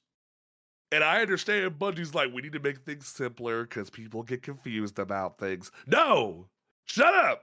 And 0.91 1.03
I 1.03 1.21
understand 1.21 1.77
Bungie's 1.77 2.15
like, 2.15 2.33
we 2.33 2.41
need 2.41 2.53
to 2.53 2.59
make 2.59 2.79
things 2.79 3.07
simpler 3.07 3.63
because 3.63 3.89
people 3.89 4.23
get 4.23 4.41
confused 4.41 4.99
about 4.99 5.37
things. 5.37 5.69
No! 5.85 6.47
Shut 6.85 7.13
up! 7.13 7.41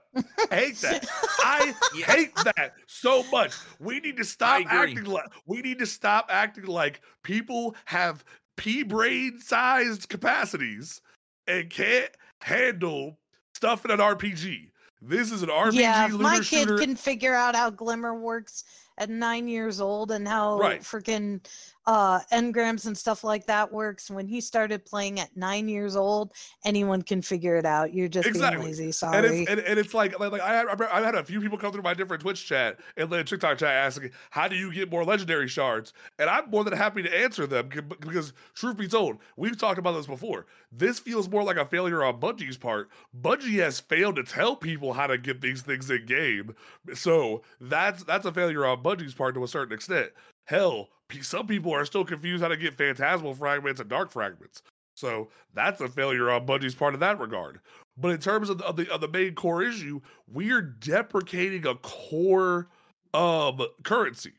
I 0.49 0.55
hate 0.55 0.81
that. 0.81 1.07
I 1.39 1.75
Yeah. 1.95 2.05
hate 2.07 2.35
that 2.35 2.73
so 2.87 3.23
much. 3.31 3.53
We 3.79 3.99
need 3.99 4.17
to 4.17 4.23
stop 4.23 4.63
acting 4.67 5.03
like 5.05 5.25
we 5.45 5.61
need 5.61 5.77
to 5.77 5.85
stop 5.85 6.25
acting 6.31 6.65
like 6.65 7.01
people 7.21 7.75
have 7.85 8.25
pea 8.57 8.81
brain 8.81 9.39
sized 9.39 10.09
capacities 10.09 10.99
and 11.45 11.69
can't 11.69 12.09
handle 12.41 13.19
stuff 13.53 13.85
in 13.85 13.91
an 13.91 13.99
RPG. 13.99 14.71
This 14.99 15.31
is 15.31 15.43
an 15.43 15.49
RPG 15.49 15.73
yeah, 15.75 16.07
if 16.07 16.13
my 16.13 16.37
kid 16.37 16.43
shooter. 16.67 16.77
can 16.79 16.95
figure 16.95 17.35
out 17.35 17.55
how 17.55 17.69
Glimmer 17.69 18.15
works 18.15 18.63
at 18.97 19.11
nine 19.11 19.47
years 19.47 19.79
old 19.79 20.09
and 20.09 20.27
how 20.27 20.57
Right. 20.57 20.81
freaking 20.81 21.45
uh, 21.87 22.19
engrams 22.31 22.87
and 22.87 22.97
stuff 22.97 23.23
like 23.23 23.45
that 23.45 23.71
works. 23.71 24.09
When 24.09 24.27
he 24.27 24.41
started 24.41 24.85
playing 24.85 25.19
at 25.19 25.35
nine 25.37 25.67
years 25.69 25.95
old, 25.95 26.33
anyone 26.65 27.01
can 27.01 27.21
figure 27.21 27.55
it 27.57 27.65
out. 27.65 27.93
You're 27.93 28.07
just 28.07 28.27
Exactly. 28.27 28.57
being 28.57 28.65
lazy. 28.69 28.85
And 28.85 28.95
Sorry. 28.95 29.41
it's, 29.41 29.49
and, 29.49 29.59
and 29.59 29.79
it's 29.79 29.93
like 29.93 30.19
like, 30.19 30.31
like 30.31 30.41
I 30.41 30.53
had, 30.55 30.67
I've 30.67 31.03
had 31.05 31.15
a 31.15 31.23
few 31.23 31.39
people 31.41 31.57
come 31.57 31.71
through 31.71 31.83
my 31.83 31.93
different 31.93 32.21
Twitch 32.21 32.45
chat 32.45 32.79
and 32.97 33.09
the 33.09 33.23
TikTok 33.23 33.57
chat 33.59 33.69
asking, 33.71 34.11
"How 34.31 34.47
do 34.47 34.55
you 34.55 34.73
get 34.73 34.89
more 34.91 35.03
legendary 35.05 35.47
shards?" 35.47 35.93
And 36.17 36.29
I'm 36.29 36.49
more 36.49 36.63
than 36.63 36.73
happy 36.73 37.03
to 37.03 37.17
answer 37.17 37.45
them 37.47 37.69
because, 37.99 38.33
truth 38.55 38.77
be 38.77 38.87
told, 38.87 39.17
we've 39.37 39.57
talked 39.57 39.77
about 39.79 39.93
this 39.93 40.07
before. 40.07 40.47
This 40.71 40.99
feels 40.99 41.29
more 41.29 41.43
like 41.43 41.57
a 41.57 41.65
failure 41.65 42.03
on 42.03 42.19
Bungie's 42.19 42.57
part. 42.57 42.89
Bungie 43.21 43.59
has 43.63 43.79
failed 43.79 44.15
to 44.17 44.23
tell 44.23 44.55
people 44.55 44.93
how 44.93 45.07
to 45.07 45.17
get 45.17 45.41
these 45.41 45.61
things 45.61 45.89
in 45.89 46.05
game, 46.05 46.55
so 46.93 47.43
that's 47.61 48.03
that's 48.03 48.25
a 48.25 48.33
failure 48.33 48.65
on 48.65 48.83
Bungie's 48.83 49.13
part 49.13 49.35
to 49.35 49.43
a 49.43 49.47
certain 49.47 49.73
extent. 49.73 50.11
Hell, 50.45 50.89
some 51.21 51.47
people 51.47 51.73
are 51.73 51.85
still 51.85 52.05
confused 52.05 52.41
how 52.43 52.49
to 52.49 52.57
get 52.57 52.77
phantasmal 52.77 53.33
fragments 53.33 53.79
and 53.79 53.89
dark 53.89 54.11
fragments. 54.11 54.61
So 54.95 55.29
that's 55.53 55.81
a 55.81 55.89
failure 55.89 56.29
on 56.31 56.45
Bungie's 56.47 56.75
part 56.75 56.93
in 56.93 56.99
that 57.01 57.19
regard. 57.19 57.59
But 57.97 58.11
in 58.11 58.19
terms 58.19 58.49
of 58.49 58.59
the, 58.59 58.65
of 58.65 58.75
the 58.77 58.89
of 58.93 59.01
the 59.01 59.07
main 59.07 59.35
core 59.35 59.61
issue, 59.63 60.01
we're 60.27 60.61
deprecating 60.61 61.65
a 61.67 61.75
core 61.75 62.69
um 63.13 63.59
currency. 63.83 64.33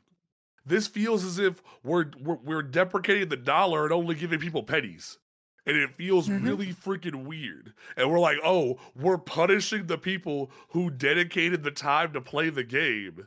This 0.65 0.87
feels 0.89 1.25
as 1.25 1.39
if 1.39 1.63
we're 1.85 2.07
we're, 2.21 2.37
we're 2.37 2.63
deprecating 2.63 3.29
the 3.29 3.37
dollar 3.37 3.85
and 3.85 3.93
only 3.93 4.15
giving 4.15 4.41
people 4.41 4.63
pennies. 4.63 5.19
And 5.67 5.77
it 5.77 5.97
feels 5.97 6.29
Mhm. 6.29 6.45
really 6.45 6.73
freaking 6.73 7.25
weird. 7.25 7.75
And 7.97 8.11
we're 8.11 8.21
like, 8.21 8.39
oh, 8.45 8.79
we're 8.95 9.19
punishing 9.19 9.87
the 9.87 9.99
people 9.99 10.51
who 10.69 10.91
dedicated 10.91 11.65
the 11.65 11.71
time 11.73 12.13
to 12.13 12.21
play 12.21 12.51
the 12.51 12.65
game. 12.65 13.27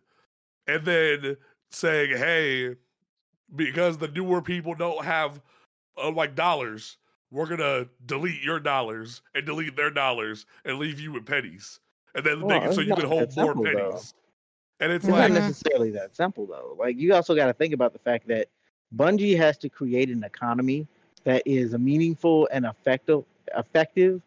And 0.68 0.86
then 0.86 1.38
saying, 1.72 2.18
hey, 2.18 2.76
because 3.56 3.98
the 3.98 4.08
newer 4.08 4.42
people 4.42 4.74
don't 4.74 5.04
have 5.04 5.42
uh, 6.02 6.12
like 6.12 6.36
dollars, 6.36 6.98
we're 7.32 7.48
gonna 7.48 7.88
delete 8.06 8.42
your 8.42 8.60
dollars 8.60 9.22
and 9.36 9.46
delete 9.46 9.76
their 9.76 9.92
dollars 9.92 10.46
and 10.66 10.80
leave 10.80 11.00
you 11.00 11.12
with 11.12 11.26
pennies, 11.26 11.80
and 12.16 12.26
then 12.26 12.42
Well, 12.42 12.60
make 12.60 12.70
it 12.70 12.74
so 12.74 12.82
you 12.82 12.96
can 12.96 13.06
hold 13.06 13.36
more 13.36 13.54
simple, 13.54 13.64
though. 13.64 13.90
pennies. 13.92 14.14
And 14.80 14.92
it's 14.92 15.06
It's 15.06 15.12
like, 15.12 15.32
not 15.32 15.42
necessarily 15.42 15.92
that 15.92 16.16
simple 16.16 16.46
though. 16.46 16.76
Like 16.80 16.98
you 16.98 17.14
also 17.14 17.36
got 17.36 17.48
to 17.48 17.54
think 17.54 17.74
about 17.74 17.94
the 17.94 18.00
fact 18.00 18.28
that 18.30 18.48
Bungie 18.96 19.38
has 19.38 19.58
to 19.60 19.70
create 19.70 20.10
an 20.10 20.24
economy 20.24 20.88
that 21.26 21.44
is 21.46 21.78
meaningful 21.78 22.48
and 22.52 22.66
effective 22.66 23.26
effective 23.58 24.22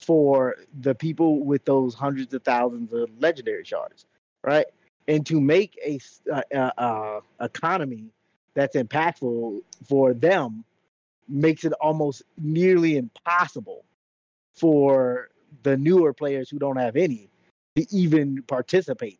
for 0.00 0.56
the 0.80 0.94
people 0.94 1.44
with 1.44 1.64
those 1.64 1.94
hundreds 1.94 2.34
of 2.34 2.42
thousands 2.42 2.92
of 2.92 3.08
legendary 3.20 3.64
shards, 3.64 4.06
right? 4.42 4.66
And 5.08 5.26
to 5.26 5.40
make 5.40 5.78
a, 5.84 5.98
uh, 6.32 6.42
uh, 6.54 6.70
uh, 6.78 7.20
economy 7.40 8.06
that's 8.54 8.76
impactful 8.76 9.60
for 9.88 10.14
them 10.14 10.64
makes 11.28 11.64
it 11.64 11.72
almost 11.80 12.22
nearly 12.38 12.96
impossible 12.96 13.84
for 14.54 15.28
the 15.62 15.76
newer 15.76 16.12
players 16.12 16.48
who 16.50 16.58
don't 16.58 16.76
have 16.76 16.96
any 16.96 17.30
to 17.76 17.86
even 17.94 18.42
participate. 18.42 19.18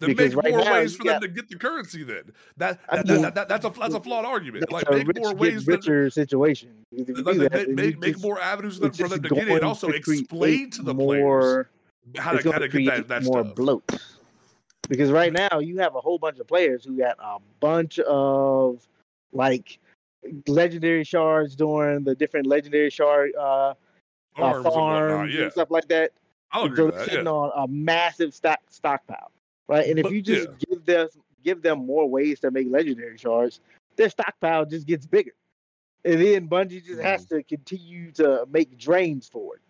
because 0.00 0.34
make 0.36 0.44
right 0.44 0.52
more 0.54 0.64
now 0.64 0.72
ways 0.74 0.94
for 0.96 1.04
got- 1.04 1.20
them 1.20 1.22
to 1.22 1.28
get 1.28 1.48
the 1.48 1.56
currency. 1.56 2.04
Then 2.04 2.22
that, 2.56 2.78
that, 2.88 3.06
that, 3.06 3.06
mean, 3.08 3.22
that, 3.22 3.34
that- 3.34 3.48
that's 3.48 3.64
a 3.66 3.70
that's 3.70 3.94
a 3.94 4.00
flawed 4.00 4.24
argument. 4.24 4.70
Like 4.70 4.88
make 4.90 5.06
rich 5.08 5.16
more 5.18 5.34
ways 5.34 5.66
richer 5.66 6.08
situation. 6.08 6.70
Because 6.96 7.08
if 7.10 7.16
you 7.18 7.24
like, 7.24 7.66
do 7.66 7.74
make, 7.74 7.74
make, 7.74 7.98
make 7.98 8.20
more 8.22 8.40
avenues 8.40 8.76
for 8.76 8.82
them, 8.82 8.88
it's 8.90 8.98
for 8.98 9.08
them 9.08 9.20
just 9.22 9.28
to 9.28 9.34
get 9.34 9.48
it, 9.48 9.54
and 9.56 9.64
also 9.64 9.88
explain 9.88 10.70
to 10.70 10.82
the 10.82 10.94
players 10.94 11.66
how 12.16 12.32
to 12.32 12.52
how 12.52 12.58
to 12.58 12.68
to 12.68 12.80
get 12.80 13.08
that 13.08 13.08
that 13.08 13.22
more 13.24 13.42
stuff. 13.44 13.54
bloat. 13.56 13.82
Because 14.88 15.10
right 15.10 15.32
now 15.32 15.58
you 15.58 15.78
have 15.78 15.94
a 15.94 16.00
whole 16.00 16.18
bunch 16.18 16.38
of 16.38 16.46
players 16.46 16.84
who 16.84 16.96
got 16.96 17.16
a 17.18 17.38
bunch 17.60 17.98
of 18.00 18.86
like 19.32 19.78
legendary 20.46 21.04
shards 21.04 21.54
during 21.54 22.04
the 22.04 22.14
different 22.14 22.46
legendary 22.46 22.90
shard 22.90 23.32
uh, 23.36 23.40
uh, 23.40 23.74
Arms 24.36 24.64
and 24.64 24.74
farms. 24.74 25.34
Yeah, 25.34 25.42
and 25.44 25.52
stuff 25.52 25.70
like 25.70 25.88
that. 25.88 26.12
I'll 26.52 26.64
agree 26.64 26.76
so 26.76 26.86
with 26.86 26.94
they're 26.94 27.04
that. 27.04 27.10
sitting 27.10 27.26
Yeah. 27.26 27.32
on 27.32 27.52
a 27.54 27.68
massive 27.68 28.34
stock 28.34 28.60
stockpile, 28.70 29.30
right? 29.68 29.86
And 29.86 29.98
if 29.98 30.04
But- 30.04 30.12
you 30.12 30.22
just 30.22 30.48
give 30.58 30.84
them 30.86 31.08
give 31.44 31.62
them 31.62 31.86
more 31.86 32.08
ways 32.08 32.40
to 32.40 32.50
make 32.50 32.66
legendary 32.68 33.16
shards, 33.16 33.60
their 33.96 34.08
stockpile 34.10 34.64
just 34.66 34.86
gets 34.86 35.06
bigger, 35.06 35.34
and 36.04 36.20
then 36.20 36.48
Bungie 36.48 36.84
just 36.84 37.00
has 37.00 37.26
Mm-hmm. 37.26 37.36
to 37.36 37.42
continue 37.44 38.10
to 38.12 38.46
make 38.50 38.76
drains 38.78 39.28
for 39.28 39.56
it. 39.56 39.62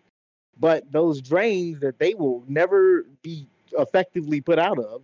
But 0.59 0.91
those 0.91 1.21
drains 1.21 1.79
that 1.81 1.99
they 1.99 2.13
will 2.15 2.43
never 2.47 3.05
be 3.21 3.47
effectively 3.77 4.41
put 4.41 4.59
out 4.59 4.79
of 4.79 5.01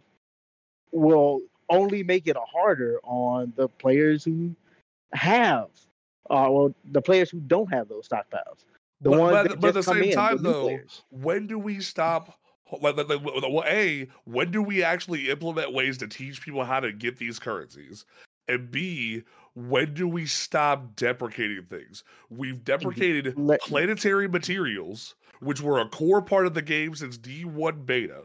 will 0.91 1.41
only 1.69 2.03
make 2.03 2.27
it 2.27 2.37
harder 2.51 2.99
on 3.03 3.51
the 3.55 3.67
players 3.67 4.23
who 4.23 4.55
have, 5.13 5.67
uh, 6.29 6.47
well, 6.49 6.73
the 6.91 7.01
players 7.01 7.29
who 7.29 7.39
don't 7.41 7.71
have 7.73 7.87
those 7.87 8.07
stockpiles. 8.07 8.65
The 9.01 9.09
But, 9.09 9.19
ones 9.19 9.31
but, 9.33 9.49
that 9.49 9.59
but 9.59 9.67
at 9.69 9.73
the 9.73 9.81
come 9.83 9.95
same 9.95 10.03
in, 10.05 10.15
time, 10.15 10.37
the 10.37 10.43
though, 10.43 10.63
players. 10.63 11.03
when 11.11 11.47
do 11.47 11.59
we 11.59 11.79
stop? 11.79 12.39
Like, 12.81 12.97
like, 12.97 13.07
like, 13.09 13.23
well, 13.23 13.63
a 13.67 14.07
when 14.23 14.49
do 14.51 14.61
we 14.63 14.83
actually 14.83 15.29
implement 15.29 15.73
ways 15.73 15.97
to 15.99 16.07
teach 16.07 16.41
people 16.41 16.63
how 16.63 16.79
to 16.79 16.91
get 16.91 17.17
these 17.17 17.37
currencies? 17.37 18.05
And 18.47 18.71
B, 18.71 19.23
when 19.55 19.93
do 19.93 20.07
we 20.07 20.25
stop 20.25 20.95
deprecating 20.95 21.63
things? 21.69 22.03
We've 22.29 22.63
deprecated 22.63 23.37
let- 23.37 23.61
planetary 23.61 24.27
materials, 24.27 25.15
which 25.41 25.61
were 25.61 25.79
a 25.79 25.87
core 25.89 26.21
part 26.21 26.47
of 26.47 26.53
the 26.53 26.61
game 26.61 26.95
since 26.95 27.17
D1 27.17 27.85
beta, 27.85 28.23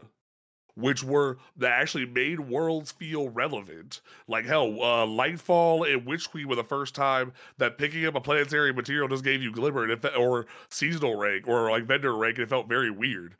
which 0.75 1.03
were 1.03 1.37
that 1.57 1.71
actually 1.71 2.05
made 2.05 2.39
worlds 2.39 2.91
feel 2.91 3.29
relevant. 3.29 4.01
Like 4.27 4.45
hell, 4.45 4.67
uh, 4.81 5.05
Lightfall 5.05 5.91
and 5.91 6.05
Witch 6.05 6.29
Queen 6.29 6.47
were 6.47 6.55
the 6.55 6.63
first 6.63 6.95
time 6.95 7.33
that 7.57 7.77
picking 7.77 8.05
up 8.05 8.15
a 8.15 8.21
planetary 8.21 8.73
material 8.73 9.07
just 9.07 9.23
gave 9.23 9.41
you 9.41 9.51
glimmer 9.51 9.83
and 9.83 9.91
it 9.91 10.01
fe- 10.01 10.15
or 10.15 10.47
seasonal 10.69 11.15
rank 11.15 11.47
or 11.47 11.69
like 11.71 11.85
vendor 11.85 12.15
rank, 12.15 12.37
and 12.37 12.43
it 12.43 12.49
felt 12.49 12.67
very 12.67 12.91
weird. 12.91 13.35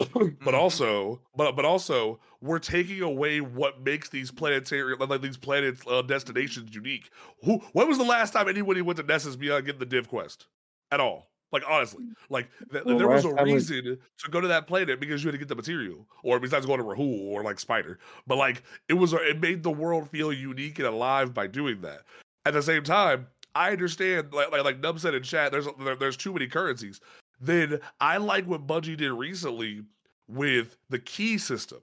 But 0.44 0.54
also, 0.54 1.20
but 1.36 1.52
but 1.52 1.64
also, 1.64 2.20
we're 2.40 2.58
taking 2.58 3.00
away 3.02 3.40
what 3.40 3.82
makes 3.82 4.08
these 4.08 4.30
planetary 4.30 4.96
like 4.96 5.22
these 5.22 5.36
planets 5.36 5.82
uh, 5.88 6.02
destinations 6.02 6.74
unique. 6.74 7.10
Who? 7.44 7.58
When 7.72 7.88
was 7.88 7.98
the 7.98 8.04
last 8.04 8.32
time 8.32 8.48
anybody 8.48 8.82
went 8.82 8.98
to 8.98 9.02
Nessus 9.02 9.36
beyond 9.36 9.64
getting 9.66 9.78
the 9.78 9.86
div 9.86 10.08
quest 10.08 10.46
at 10.90 11.00
all? 11.00 11.31
Like 11.52 11.62
honestly, 11.68 12.04
like 12.30 12.48
th- 12.72 12.84
Well, 12.84 12.96
there 12.98 13.08
was 13.08 13.24
a 13.24 13.28
last 13.28 13.36
time 13.38 13.52
was- 13.52 13.70
reason 13.70 13.98
to 14.18 14.30
go 14.30 14.40
to 14.40 14.48
that 14.48 14.66
planet 14.66 14.98
because 15.00 15.22
you 15.22 15.28
had 15.28 15.32
to 15.32 15.38
get 15.38 15.48
the 15.48 15.54
material, 15.54 16.06
or 16.22 16.40
besides 16.40 16.64
going 16.66 16.78
to 16.78 16.84
Rahool 16.84 17.20
or 17.30 17.42
like 17.42 17.60
Spider. 17.60 17.98
But 18.26 18.36
like 18.38 18.62
it 18.88 18.94
was, 18.94 19.12
it 19.12 19.40
made 19.40 19.62
the 19.62 19.70
world 19.70 20.08
feel 20.10 20.32
unique 20.32 20.78
and 20.78 20.88
alive 20.88 21.34
by 21.34 21.46
doing 21.46 21.82
that. 21.82 22.02
At 22.46 22.54
the 22.54 22.62
same 22.62 22.82
time, 22.82 23.26
I 23.54 23.70
understand, 23.72 24.32
like 24.32 24.50
like, 24.50 24.64
like 24.64 24.80
Nub 24.80 24.98
said 24.98 25.14
in 25.14 25.22
chat, 25.22 25.52
there's 25.52 25.66
there, 25.78 25.94
there's 25.96 26.16
too 26.16 26.32
many 26.32 26.46
currencies. 26.46 27.00
Then 27.40 27.80
I 28.00 28.16
like 28.16 28.46
what 28.46 28.66
Bungie 28.66 28.96
did 28.96 29.12
recently 29.12 29.82
with 30.28 30.76
the 30.88 30.98
key 30.98 31.36
system. 31.36 31.80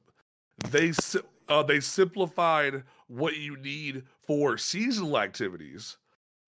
They 0.71 0.93
si- 0.93 1.19
uh, 1.47 1.63
they 1.63 1.79
simplified 1.79 2.83
what 3.07 3.37
you 3.37 3.55
need 3.57 4.03
for 4.25 4.57
seasonal 4.57 5.19
activities. 5.19 5.97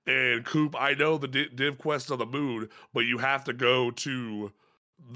And 0.07 0.43
Coop, 0.45 0.75
I 0.79 0.93
know 0.93 1.17
the 1.17 1.27
di- 1.27 1.49
div 1.49 1.77
quest 1.77 2.11
on 2.11 2.19
the 2.19 2.25
moon, 2.25 2.69
but 2.93 3.01
you 3.01 3.17
have 3.19 3.43
to 3.45 3.53
go 3.53 3.91
to 3.91 4.51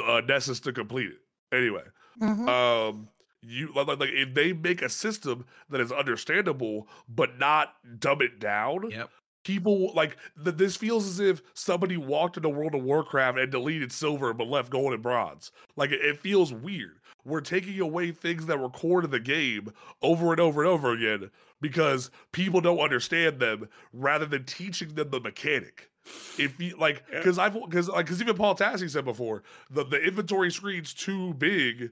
uh, 0.06 0.22
Nessus 0.28 0.60
to 0.62 0.74
complete 0.74 1.12
it. 1.12 1.56
Anyway, 1.56 1.84
Mhm. 2.22 2.48
um 2.50 3.10
you 3.48 3.72
like, 3.76 3.86
like 3.88 4.00
like, 4.00 4.10
if 4.10 4.34
they 4.34 4.54
make 4.54 4.82
a 4.82 4.90
system 4.90 5.46
that 5.70 5.80
is 5.80 5.92
understandable 5.92 6.88
but 7.08 7.38
not 7.38 7.76
dumb 8.00 8.20
it 8.24 8.40
down 8.40 8.90
Yep. 8.90 9.12
people 9.44 9.94
like 9.94 10.18
th- 10.44 10.56
this 10.58 10.76
feels 10.76 11.08
as 11.08 11.20
if 11.20 11.44
somebody 11.54 11.96
walked 11.98 12.38
into 12.38 12.50
world 12.50 12.74
of 12.74 12.82
warcraft 12.82 13.38
and 13.38 13.52
deleted 13.52 13.92
silver 13.92 14.34
but 14.34 14.48
left 14.48 14.72
gold 14.72 14.94
and 14.94 15.04
bronze 15.04 15.52
like 15.76 15.92
it, 15.92 16.02
it 16.04 16.18
feels 16.20 16.52
weird 16.52 16.98
we're 17.24 17.40
taking 17.42 17.80
away 17.80 18.12
things 18.12 18.48
that 18.48 18.60
were 18.60 18.70
core 18.70 19.02
to 19.02 19.08
the 19.08 19.20
game 19.20 19.72
over 20.02 20.32
and 20.32 20.40
over 20.42 20.64
and 20.64 20.72
over 20.72 20.92
again 20.94 21.30
because 21.66 22.12
people 22.32 22.62
don't 22.62 22.78
understand 22.78 23.40
them 23.40 23.68
rather 23.92 24.28
than 24.28 24.44
teaching 24.44 24.94
them 24.94 25.10
the 25.10 25.20
mechanic. 25.20 25.90
If 26.38 26.60
you 26.60 26.78
like 26.78 27.04
because 27.10 27.40
i've 27.40 27.54
because 27.54 27.90
like 27.90 28.06
because 28.06 28.22
even 28.22 28.36
paul 28.36 28.56
tassi 28.56 28.88
said 28.88 29.06
before 29.06 29.42
the, 29.72 29.84
the 29.84 30.00
inventory 30.00 30.52
screen's 30.52 30.94
too 30.94 31.34
big 31.34 31.90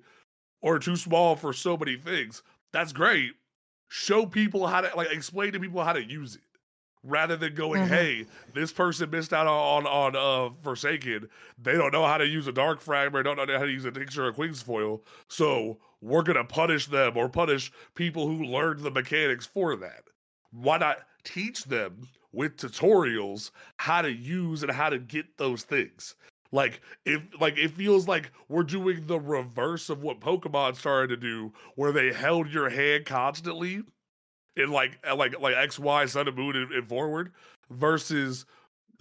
or 0.61 0.77
too 0.77 0.95
small 0.95 1.35
for 1.35 1.51
so 1.53 1.75
many 1.75 1.97
things. 1.97 2.43
That's 2.71 2.93
great. 2.93 3.31
Show 3.87 4.27
people 4.27 4.67
how 4.67 4.81
to 4.81 4.91
like 4.95 5.11
explain 5.11 5.53
to 5.53 5.59
people 5.59 5.83
how 5.83 5.93
to 5.93 6.03
use 6.03 6.35
it 6.35 6.41
rather 7.03 7.35
than 7.35 7.53
going 7.53 7.81
Mhm. 7.83 7.87
hey 7.87 8.25
this 8.53 8.71
person 8.71 9.09
missed 9.09 9.33
out 9.33 9.45
on 9.47 9.85
on 9.85 10.15
uh 10.15 10.53
forsaken. 10.63 11.29
They 11.61 11.73
don't 11.73 11.91
know 11.91 12.05
how 12.05 12.17
to 12.17 12.25
use 12.27 12.47
a 12.47 12.51
dark 12.51 12.79
fragment. 12.81 13.25
Don't 13.25 13.37
know 13.37 13.57
how 13.57 13.65
to 13.65 13.71
use 13.71 13.85
a 13.85 13.91
tincture 13.91 14.27
of 14.27 14.35
queen's 14.35 14.61
foil. 14.61 15.03
So 15.27 15.79
we're 16.01 16.23
gonna 16.23 16.43
punish 16.45 16.87
them 16.87 17.17
or 17.17 17.29
punish 17.29 17.71
people 17.95 18.27
who 18.27 18.43
learned 18.45 18.81
the 18.81 18.91
mechanics 18.91 19.45
for 19.45 19.75
that. 19.77 20.03
Why 20.51 20.77
not 20.77 20.99
teach 21.23 21.65
them 21.65 22.07
with 22.31 22.57
tutorials 22.57 23.51
how 23.77 24.01
to 24.01 24.11
use 24.11 24.63
and 24.63 24.71
how 24.71 24.89
to 24.89 24.99
get 24.99 25.37
those 25.37 25.63
things? 25.63 26.15
Like 26.51 26.81
it 27.05 27.21
like 27.41 27.57
it 27.57 27.71
feels 27.71 28.07
like 28.07 28.31
we're 28.47 28.63
doing 28.63 29.07
the 29.07 29.19
reverse 29.19 29.89
of 29.89 30.03
what 30.03 30.19
Pokemon 30.19 30.75
started 30.75 31.07
to 31.09 31.17
do, 31.17 31.51
where 31.75 31.91
they 31.91 32.13
held 32.13 32.49
your 32.49 32.69
hand 32.69 33.05
constantly 33.05 33.81
in 34.55 34.71
like 34.71 34.99
like 35.15 35.39
like 35.39 35.55
X, 35.55 35.79
Y, 35.79 36.05
Sun 36.05 36.27
and 36.27 36.37
Moon 36.37 36.55
and, 36.55 36.71
and 36.71 36.87
forward, 36.87 37.31
versus 37.69 38.45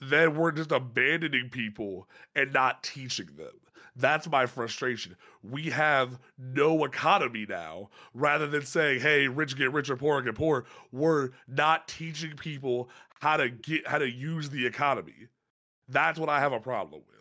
then 0.01 0.35
we're 0.35 0.53
just 0.53 0.73
abandoning 0.73 1.49
people 1.51 2.09
and 2.35 2.53
not 2.53 2.83
teaching 2.83 3.29
them. 3.37 3.53
That's 3.95 4.29
my 4.29 4.47
frustration. 4.47 5.17
We 5.43 5.65
have 5.65 6.19
no 6.39 6.85
economy 6.85 7.45
now. 7.47 7.91
Rather 8.15 8.47
than 8.47 8.63
saying, 8.63 9.01
"Hey, 9.01 9.29
rich 9.29 9.57
get 9.57 9.73
richer, 9.73 9.97
poor 9.97 10.23
get 10.23 10.35
poor," 10.35 10.65
we're 10.93 11.31
not 11.47 11.89
teaching 11.89 12.37
people 12.37 12.89
how 13.21 13.37
to 13.37 13.51
get 13.51 13.87
how 13.87 13.99
to 13.99 14.11
use 14.11 14.49
the 14.49 14.67
economy. 14.67 15.29
That's 15.89 16.19
what 16.19 16.29
I 16.29 16.41
have 16.41 16.53
a 16.53 16.61
problem 16.61 17.03
with. 17.07 17.13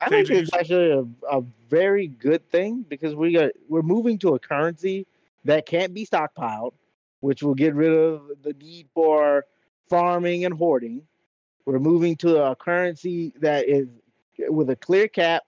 I 0.00 0.08
think 0.08 0.30
it's 0.30 0.54
actually 0.54 0.92
a, 0.92 1.04
a 1.36 1.42
very 1.68 2.06
good 2.06 2.48
thing 2.48 2.84
because 2.88 3.16
we 3.16 3.32
got 3.32 3.50
we're 3.68 3.82
moving 3.82 4.18
to 4.20 4.34
a 4.34 4.38
currency 4.38 5.06
that 5.44 5.66
can't 5.66 5.92
be 5.92 6.06
stockpiled, 6.06 6.74
which 7.20 7.42
will 7.42 7.54
get 7.54 7.74
rid 7.74 7.92
of 7.92 8.22
the 8.42 8.52
need 8.54 8.88
for 8.94 9.44
farming 9.88 10.44
and 10.44 10.54
hoarding. 10.54 11.02
We're 11.66 11.78
moving 11.78 12.16
to 12.16 12.42
a 12.44 12.56
currency 12.56 13.32
that 13.40 13.68
is 13.68 13.88
with 14.48 14.70
a 14.70 14.76
clear 14.76 15.08
cap, 15.08 15.44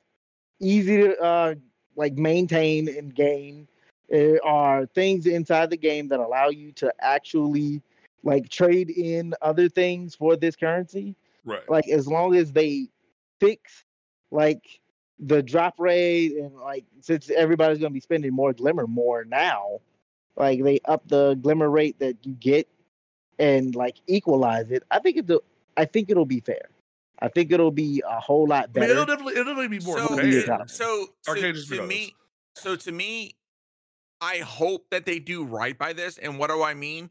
easy 0.60 0.98
to 0.98 1.18
uh, 1.20 1.54
like 1.96 2.14
maintain 2.14 2.88
and 2.88 3.14
gain. 3.14 3.68
There 4.08 4.44
are 4.44 4.86
things 4.86 5.26
inside 5.26 5.70
the 5.70 5.76
game 5.76 6.08
that 6.08 6.20
allow 6.20 6.48
you 6.48 6.72
to 6.72 6.92
actually 7.00 7.80
like 8.22 8.48
trade 8.48 8.90
in 8.90 9.34
other 9.40 9.68
things 9.68 10.14
for 10.14 10.36
this 10.36 10.56
currency 10.56 11.14
Right. 11.44 11.68
like 11.68 11.88
as 11.88 12.06
long 12.06 12.34
as 12.34 12.52
they 12.52 12.88
fix 13.38 13.84
like 14.30 14.80
the 15.18 15.42
drop 15.42 15.74
rate 15.78 16.32
and 16.36 16.54
like 16.56 16.84
since 17.00 17.30
everybody's 17.30 17.78
gonna 17.78 17.90
be 17.90 18.00
spending 18.00 18.32
more 18.32 18.52
glimmer 18.52 18.86
more 18.86 19.24
now, 19.24 19.80
like 20.36 20.62
they 20.62 20.80
up 20.86 21.06
the 21.08 21.34
glimmer 21.34 21.68
rate 21.70 21.98
that 21.98 22.16
you 22.24 22.32
get 22.34 22.68
and 23.38 23.74
like 23.74 23.96
equalize 24.06 24.70
it. 24.70 24.82
I 24.90 24.98
think 24.98 25.16
it'll 25.16 25.42
I 25.76 25.84
think 25.84 26.10
it'll 26.10 26.26
be 26.26 26.40
fair. 26.40 26.68
I 27.22 27.28
think 27.28 27.52
it'll 27.52 27.70
be 27.70 28.02
a 28.08 28.18
whole 28.20 28.46
lot 28.46 28.64
I 28.64 28.66
mean, 28.66 28.72
better. 28.72 28.92
it'll 28.92 29.06
definitely 29.06 29.32
it'll 29.34 29.44
definitely 29.54 29.78
be 29.78 29.84
more 29.84 29.98
so, 29.98 30.16
fair. 30.16 30.42
fair. 30.42 30.64
So, 30.66 31.06
so 31.22 31.32
Arcade 31.32 31.56
to 31.68 31.86
me, 31.86 32.14
so 32.54 32.76
to 32.76 32.92
me, 32.92 33.34
I 34.20 34.38
hope 34.38 34.86
that 34.90 35.04
they 35.04 35.18
do 35.18 35.44
right 35.44 35.76
by 35.76 35.92
this. 35.92 36.18
And 36.18 36.38
what 36.38 36.50
do 36.50 36.62
I 36.62 36.74
mean? 36.74 37.10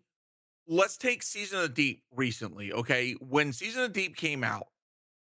Let's 0.68 0.98
take 0.98 1.24
Season 1.24 1.58
of 1.60 1.64
the 1.64 1.70
Deep 1.70 2.04
recently. 2.16 2.72
Okay, 2.72 3.14
when 3.14 3.54
Season 3.54 3.84
of 3.84 3.94
the 3.94 4.02
Deep 4.02 4.16
came 4.16 4.44
out, 4.44 4.68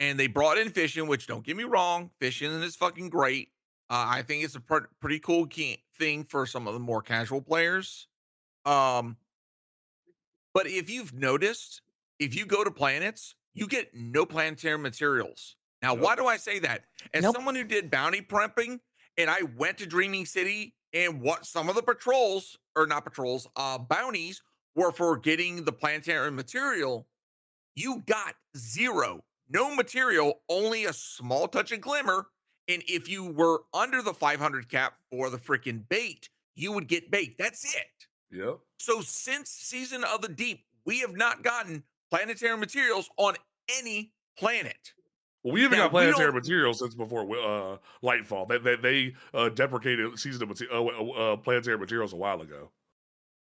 and 0.00 0.18
they 0.18 0.26
brought 0.26 0.58
in 0.58 0.68
fishing, 0.70 1.06
which 1.06 1.26
don't 1.26 1.44
get 1.44 1.56
me 1.56 1.64
wrong, 1.64 2.10
fishing 2.18 2.50
is 2.62 2.76
fucking 2.76 3.08
great. 3.08 3.48
Uh, 3.88 4.04
I 4.08 4.22
think 4.22 4.44
it's 4.44 4.54
a 4.56 4.60
pr- 4.60 4.88
pretty 5.00 5.18
cool 5.20 5.46
key- 5.46 5.82
thing 6.02 6.24
for 6.24 6.46
some 6.46 6.66
of 6.66 6.74
the 6.74 6.80
more 6.80 7.00
casual 7.00 7.40
players. 7.40 8.08
Um, 8.64 9.16
but 10.52 10.66
if 10.66 10.90
you've 10.90 11.14
noticed, 11.14 11.80
if 12.18 12.34
you 12.34 12.44
go 12.44 12.64
to 12.64 12.72
planets, 12.72 13.36
you 13.54 13.68
get 13.68 13.94
no 13.94 14.26
planetary 14.26 14.78
materials. 14.78 15.54
Now, 15.80 15.94
Nope. 15.94 16.04
why 16.04 16.16
do 16.16 16.26
I 16.26 16.38
say 16.38 16.58
that? 16.58 16.86
As 17.14 17.22
Nope. 17.22 17.36
someone 17.36 17.54
who 17.54 17.62
did 17.62 17.88
bounty 17.90 18.20
prepping, 18.20 18.80
and 19.16 19.30
I 19.30 19.42
went 19.56 19.78
to 19.78 19.86
Dreaming 19.86 20.26
City, 20.26 20.74
and 20.92 21.20
what 21.20 21.46
some 21.46 21.68
of 21.68 21.76
the 21.76 21.82
patrols, 21.82 22.58
or 22.74 22.86
not 22.86 23.04
patrols, 23.04 23.46
uh, 23.54 23.78
bounties 23.78 24.42
were 24.74 24.90
for 24.90 25.16
getting 25.16 25.64
the 25.64 25.72
planetary 25.72 26.32
material, 26.32 27.06
you 27.76 28.02
got 28.06 28.34
zero, 28.56 29.22
no 29.48 29.74
material, 29.74 30.40
only 30.48 30.86
a 30.86 30.92
small 30.92 31.46
touch 31.46 31.70
of 31.70 31.80
glimmer. 31.80 32.26
And 32.68 32.82
if 32.86 33.08
you 33.08 33.24
were 33.24 33.62
under 33.74 34.02
the 34.02 34.14
500 34.14 34.68
cap 34.68 34.94
for 35.10 35.30
the 35.30 35.38
freaking 35.38 35.82
bait, 35.88 36.28
you 36.54 36.72
would 36.72 36.86
get 36.86 37.10
bait. 37.10 37.36
That's 37.38 37.74
it. 37.74 38.06
Yep. 38.30 38.58
So 38.78 39.00
since 39.00 39.50
Season 39.50 40.04
of 40.04 40.22
the 40.22 40.28
Deep, 40.28 40.64
we 40.84 41.00
have 41.00 41.14
not 41.14 41.42
gotten 41.42 41.82
planetary 42.10 42.56
materials 42.56 43.10
on 43.16 43.34
any 43.78 44.12
planet. 44.38 44.92
Well, 45.42 45.54
we 45.54 45.62
haven't 45.62 45.78
Now, 45.78 45.84
got 45.86 45.92
planetary 45.92 46.32
materials 46.32 46.78
since 46.78 46.94
before 46.94 47.22
uh, 47.22 47.78
Lightfall. 48.02 48.48
They 48.48 48.58
they, 48.58 48.76
they 48.76 49.14
uh, 49.34 49.48
deprecated 49.48 50.18
season 50.18 50.42
of 50.44 50.48
mate- 50.48 50.68
uh, 50.72 50.84
uh, 50.84 51.36
planetary 51.36 51.78
materials 51.78 52.12
a 52.12 52.16
while 52.16 52.40
ago. 52.40 52.70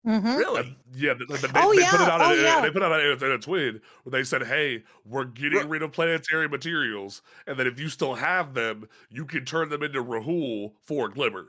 Mhm. 0.06 0.34
Uh, 0.34 0.38
Really? 0.38 0.78
yeah, 0.94 1.12
they, 1.12 1.24
they, 1.26 1.34
Oh, 1.34 1.36
they 1.36 1.60
put 1.60 1.76
it 1.76 1.80
yeah. 1.80 2.08
out. 2.08 2.20
Oh, 2.22 2.32
in, 2.34 2.40
yeah. 2.42 2.60
They 2.62 2.70
put 2.70 2.82
out 2.82 2.98
in, 3.00 3.06
in 3.06 3.12
a 3.32 3.38
TWID 3.38 3.80
where 4.04 4.10
they 4.10 4.24
said, 4.24 4.42
"Hey, 4.44 4.82
we're 5.04 5.24
getting 5.26 5.58
Right. 5.58 5.68
rid 5.68 5.82
of 5.82 5.92
planetary 5.92 6.48
materials, 6.48 7.20
and 7.46 7.58
then 7.58 7.66
if 7.66 7.78
you 7.78 7.88
still 7.90 8.14
have 8.14 8.54
them, 8.54 8.88
you 9.10 9.26
can 9.26 9.44
turn 9.44 9.68
them 9.68 9.82
into 9.82 10.02
Rahool 10.02 10.72
for 10.82 11.08
Glimmer." 11.10 11.46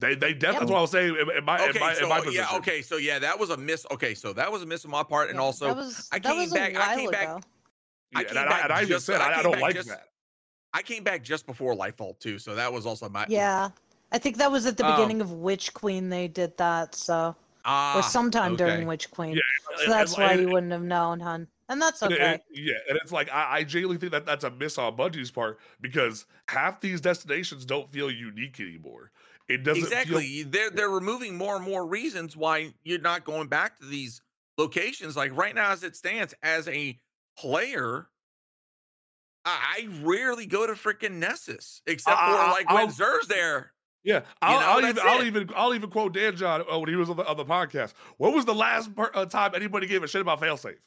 They 0.00 0.16
they 0.16 0.34
def- 0.34 0.50
Yep. 0.54 0.60
that's 0.60 0.70
what 0.72 0.78
I 0.78 0.80
was 0.80 0.90
saying 0.90 1.14
in, 1.16 1.30
in 1.30 1.44
my 1.44 1.62
in 1.62 1.70
Okay, 1.70 1.78
my, 1.78 1.94
so 1.94 2.02
in 2.02 2.08
my 2.08 2.18
position. 2.20 2.44
yeah, 2.50 2.56
okay, 2.58 2.82
so 2.82 2.96
yeah, 2.96 3.20
that 3.20 3.38
was 3.38 3.50
a 3.50 3.56
miss. 3.56 3.86
Okay, 3.92 4.14
so 4.14 4.32
that 4.32 4.50
was 4.50 4.62
a 4.62 4.66
miss 4.66 4.84
on 4.84 4.90
my 4.90 5.04
part, 5.04 5.28
and 5.28 5.36
Yeah, 5.36 5.42
also 5.44 5.72
was, 5.72 6.08
I 6.10 6.18
came 6.18 6.50
back- 6.50 6.74
I 6.76 6.96
came 6.96 7.10
back- 7.10 7.22
ago. 7.28 7.40
Yeah, 8.14 8.18
I 8.18 8.24
came 8.24 8.38
I, 8.38 8.44
back 8.48 8.64
and 8.64 8.72
I 8.72 8.84
just- 8.84 9.06
said 9.06 9.20
I 9.20 9.30
I, 9.34 9.38
I 9.38 9.42
don't 9.44 9.60
like 9.60 9.76
just- 9.76 9.88
that. 9.88 10.08
I 10.74 10.82
came 10.82 11.04
back 11.04 11.22
just 11.22 11.46
before 11.46 11.74
Lightfall 11.76 12.18
too, 12.18 12.40
so 12.40 12.56
that 12.56 12.72
was 12.72 12.84
also 12.84 13.08
my 13.08 13.26
Yeah. 13.28 13.68
I 14.10 14.18
think 14.18 14.38
that 14.38 14.50
was 14.50 14.66
at 14.66 14.76
the 14.76 14.84
Um, 14.84 14.96
beginning 14.96 15.20
of 15.20 15.30
Witch 15.32 15.72
Queen 15.72 16.08
they 16.08 16.26
did 16.26 16.56
that, 16.58 16.94
so 16.96 17.36
ah, 17.64 17.98
or 17.98 18.02
sometime 18.02 18.52
okay. 18.54 18.64
during 18.66 18.86
Witch 18.86 19.10
Queen. 19.10 19.34
Yeah, 19.34 19.42
so 19.76 19.82
and- 19.84 19.92
that's 19.92 20.12
and- 20.14 20.22
why 20.22 20.32
and- 20.32 20.40
you 20.42 20.48
wouldn't 20.48 20.72
have 20.72 20.82
known, 20.82 21.20
hun. 21.20 21.48
And 21.68 21.80
that's 21.80 22.02
okay. 22.02 22.18
and- 22.18 22.40
yeah, 22.50 22.74
and 22.88 22.98
it's 23.02 23.12
like 23.12 23.30
I, 23.32 23.58
I 23.58 23.64
genuinely 23.64 23.98
think 23.98 24.12
that 24.12 24.26
that's 24.26 24.44
a 24.44 24.50
miss 24.50 24.76
on 24.78 24.96
Bungie's 24.96 25.30
part 25.30 25.58
because 25.80 26.26
half 26.48 26.80
these 26.80 27.00
destinations 27.00 27.64
don't 27.64 27.90
feel 27.90 28.10
unique 28.10 28.60
anymore. 28.60 29.10
It 29.48 29.64
doesn't 29.64 29.82
feel 29.84 29.92
exactly. 29.92 30.42
They're 30.42 30.70
they're 30.70 30.90
removing 30.90 31.36
more 31.36 31.56
and 31.56 31.64
more 31.64 31.86
reasons 31.86 32.36
why 32.36 32.74
you're 32.84 33.00
not 33.00 33.24
going 33.24 33.48
back 33.48 33.78
to 33.80 33.86
these 33.86 34.20
locations. 34.58 35.16
Like 35.16 35.34
right 35.36 35.54
now, 35.54 35.70
as 35.72 35.82
it 35.82 35.96
stands, 35.96 36.34
as 36.42 36.68
a 36.68 36.98
player, 37.38 38.08
I, 39.44 39.78
I 39.78 39.88
rarely 40.04 40.46
go 40.46 40.66
to 40.66 40.74
freaking 40.74 41.12
Nessus 41.12 41.82
except 41.86 42.16
I- 42.20 42.30
for 42.30 42.50
like 42.52 42.68
when 42.68 42.76
I'll- 42.88 42.90
Zer's 42.90 43.26
there. 43.28 43.71
Yeah, 44.04 44.22
I'll, 44.40 44.58
know, 44.60 44.66
I'll 44.66 44.90
even, 44.90 45.02
I'll 45.04 45.22
even, 45.24 45.50
I'll 45.54 45.74
even 45.74 45.90
quote 45.90 46.12
Dan 46.14 46.34
John 46.36 46.62
uh, 46.70 46.78
when 46.78 46.88
he 46.88 46.96
was 46.96 47.08
on 47.08 47.16
the, 47.16 47.26
on 47.26 47.36
the 47.36 47.44
podcast. 47.44 47.92
When 48.18 48.34
was 48.34 48.44
the 48.44 48.54
last 48.54 48.94
per, 48.96 49.10
uh, 49.14 49.26
time 49.26 49.52
anybody 49.54 49.86
gave 49.86 50.02
a 50.02 50.08
shit 50.08 50.20
about 50.20 50.40
failsafe? 50.40 50.78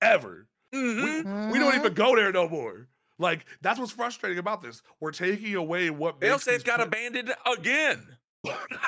Ever? 0.00 0.46
Mhm. 0.74 1.52
We 1.52 1.58
don't 1.58 1.72
Mhm. 1.72 1.78
even 1.78 1.94
go 1.94 2.14
there 2.16 2.30
no 2.32 2.48
more. 2.48 2.86
Like 3.18 3.44
that's 3.60 3.78
what's 3.78 3.92
frustrating 3.92 4.38
about 4.38 4.62
this. 4.62 4.82
We're 5.00 5.10
taking 5.12 5.54
away 5.54 5.90
what 5.90 6.20
makes 6.20 6.44
Failsafe 6.44 6.50
these 6.52 6.62
got 6.62 6.76
pla- 6.76 6.84
abandoned 6.86 7.34
again. 7.52 8.16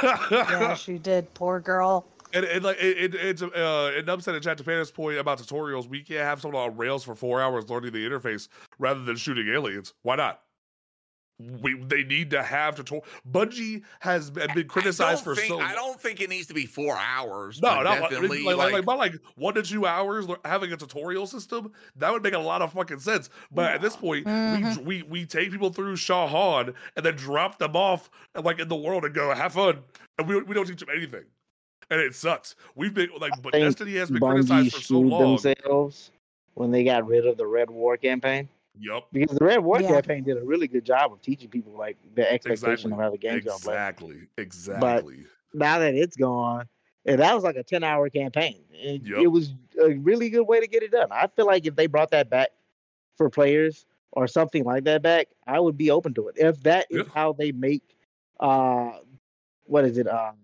yeah, 0.03 0.75
she 0.75 0.99
did. 0.99 1.33
Poor 1.35 1.61
girl. 1.61 2.07
And, 2.33 2.45
and 2.47 2.65
like 2.65 2.79
it, 2.81 2.97
it, 2.99 3.15
it's 3.15 3.43
uh, 3.43 3.93
and 3.97 4.09
I'm 4.09 4.21
saying 4.21 4.41
chat 4.41 4.59
to 4.59 4.65
Panda's 4.65 4.91
point 4.91 5.19
about 5.19 5.39
tutorials. 5.39 5.89
We 5.89 6.03
can't 6.03 6.21
have 6.21 6.41
someone 6.41 6.63
on 6.71 6.77
Rails 6.77 7.05
for 7.05 7.15
four 7.15 7.41
hours 7.41 7.69
learning 7.71 7.93
the 7.93 8.05
interface 8.09 8.49
rather 8.79 9.03
than 9.05 9.17
shooting 9.17 9.49
aliens. 9.49 9.95
Why 10.03 10.17
not? 10.17 10.41
We 11.41 11.75
they 11.75 12.05
need 12.05 12.31
to 12.31 12.45
have 12.45 12.77
tutorial. 12.77 13.05
Bungie 13.29 13.83
has 13.99 14.31
been 14.31 14.55
been 14.55 14.69
criticized 14.69 15.25
for 15.25 15.35
think, 15.35 15.49
so. 15.49 15.59
I 15.59 15.75
don't 15.75 16.01
think 16.01 16.21
it 16.21 16.31
needs 16.31 16.47
to 16.47 16.55
be 16.55 16.65
four 16.65 16.97
hours. 16.97 17.61
No, 17.61 17.71
but 17.71 17.83
not 17.83 18.01
like, 18.03 18.11
definitely 18.11 18.45
like, 18.45 18.57
like, 18.57 18.73
like, 18.73 18.83
about 18.85 18.99
like 18.99 19.15
one 19.35 19.55
to 19.55 19.63
two 19.63 19.85
hours 19.85 20.27
having 20.45 20.73
a 20.73 20.77
tutorial 20.77 21.27
system. 21.27 21.73
That 21.97 22.13
would 22.13 22.23
make 22.23 22.35
a 22.35 22.39
lot 22.39 22.63
of 22.63 22.73
fucking 22.73 23.01
sense. 23.01 23.31
But 23.51 23.73
at 23.73 23.81
this 23.81 23.97
point, 23.97 24.27
Mhm. 24.27 24.79
we, 24.85 25.03
we 25.03 25.11
we 25.11 25.27
take 25.27 25.51
people 25.51 25.71
through 25.71 25.97
Shaw 25.97 26.29
Han 26.29 26.73
and 26.95 27.05
then 27.05 27.17
drop 27.17 27.59
them 27.59 27.75
off 27.75 28.11
like 28.41 28.61
in 28.61 28.69
the 28.69 28.77
world 28.77 29.05
and 29.05 29.13
go 29.13 29.35
have 29.35 29.55
fun, 29.55 29.81
and 30.19 30.29
we 30.29 30.41
we 30.41 30.55
don't 30.55 30.67
teach 30.67 30.79
them 30.79 30.91
anything, 30.95 31.25
and 31.91 32.01
it 32.01 32.15
sucks. 32.15 32.55
We've 32.77 32.95
been 32.95 33.11
like, 33.19 33.33
but 33.43 33.55
Destiny 33.55 33.95
has 33.97 34.09
been 34.09 34.21
Bungie 34.21 34.35
criticized 34.47 34.75
for 34.77 34.81
so 34.83 35.01
long. 35.01 35.37
themselves 35.39 36.13
when 36.55 36.71
they 36.71 36.85
got 36.85 37.05
rid 37.09 37.27
of 37.27 37.37
the 37.37 37.47
Red 37.47 37.71
War 37.71 37.97
campaign. 37.97 38.49
Yep, 38.79 39.05
Because 39.13 39.39
the 39.39 39.45
Red 39.45 39.61
War 39.65 39.81
Yeah. 39.81 39.89
campaign 39.93 40.25
did 40.25 40.37
a 40.37 40.45
really 40.45 40.67
good 40.69 40.85
job 40.85 41.13
of 41.13 41.21
teaching 41.23 41.49
people 41.51 41.73
like 41.73 41.97
the 42.15 42.31
expectation 42.31 42.91
Exactly. 42.91 42.93
of 42.93 42.99
how 42.99 43.11
the 43.11 43.19
game's 43.19 43.45
gonna 43.45 43.59
play. 43.59 43.75
exactly, 43.75 44.29
exactly. 44.39 45.27
Now 45.53 45.79
that 45.79 45.95
it's 45.95 46.17
gone, 46.17 46.69
and 47.07 47.21
that 47.21 47.35
was 47.35 47.45
like 47.45 47.57
a 47.57 47.63
ten 47.63 47.85
hour 47.85 48.09
campaign. 48.11 48.65
It, 48.73 49.03
Yep. 49.05 49.19
it 49.19 49.27
was 49.29 49.55
a 49.81 49.95
really 49.95 50.31
good 50.31 50.45
way 50.45 50.61
to 50.61 50.67
get 50.67 50.83
it 50.83 50.91
done. 50.91 51.09
I 51.11 51.27
feel 51.29 51.47
like 51.47 51.67
if 51.67 51.77
they 51.77 51.87
brought 51.87 52.11
that 52.11 52.29
back 52.31 52.51
for 53.17 53.31
players 53.31 53.87
or 54.13 54.27
something 54.27 54.65
like 54.65 54.85
that 54.85 55.03
back, 55.03 55.29
I 55.47 55.61
would 55.61 55.77
be 55.77 55.91
open 55.91 56.15
to 56.15 56.29
it. 56.29 56.37
If 56.39 56.63
that 56.65 56.87
is 56.91 57.07
Yeah. 57.07 57.13
how 57.13 57.33
they 57.33 57.53
make 57.53 57.97
uh 58.41 58.99
what 59.65 59.85
is 59.85 59.99
it, 59.99 60.09
um 60.09 60.37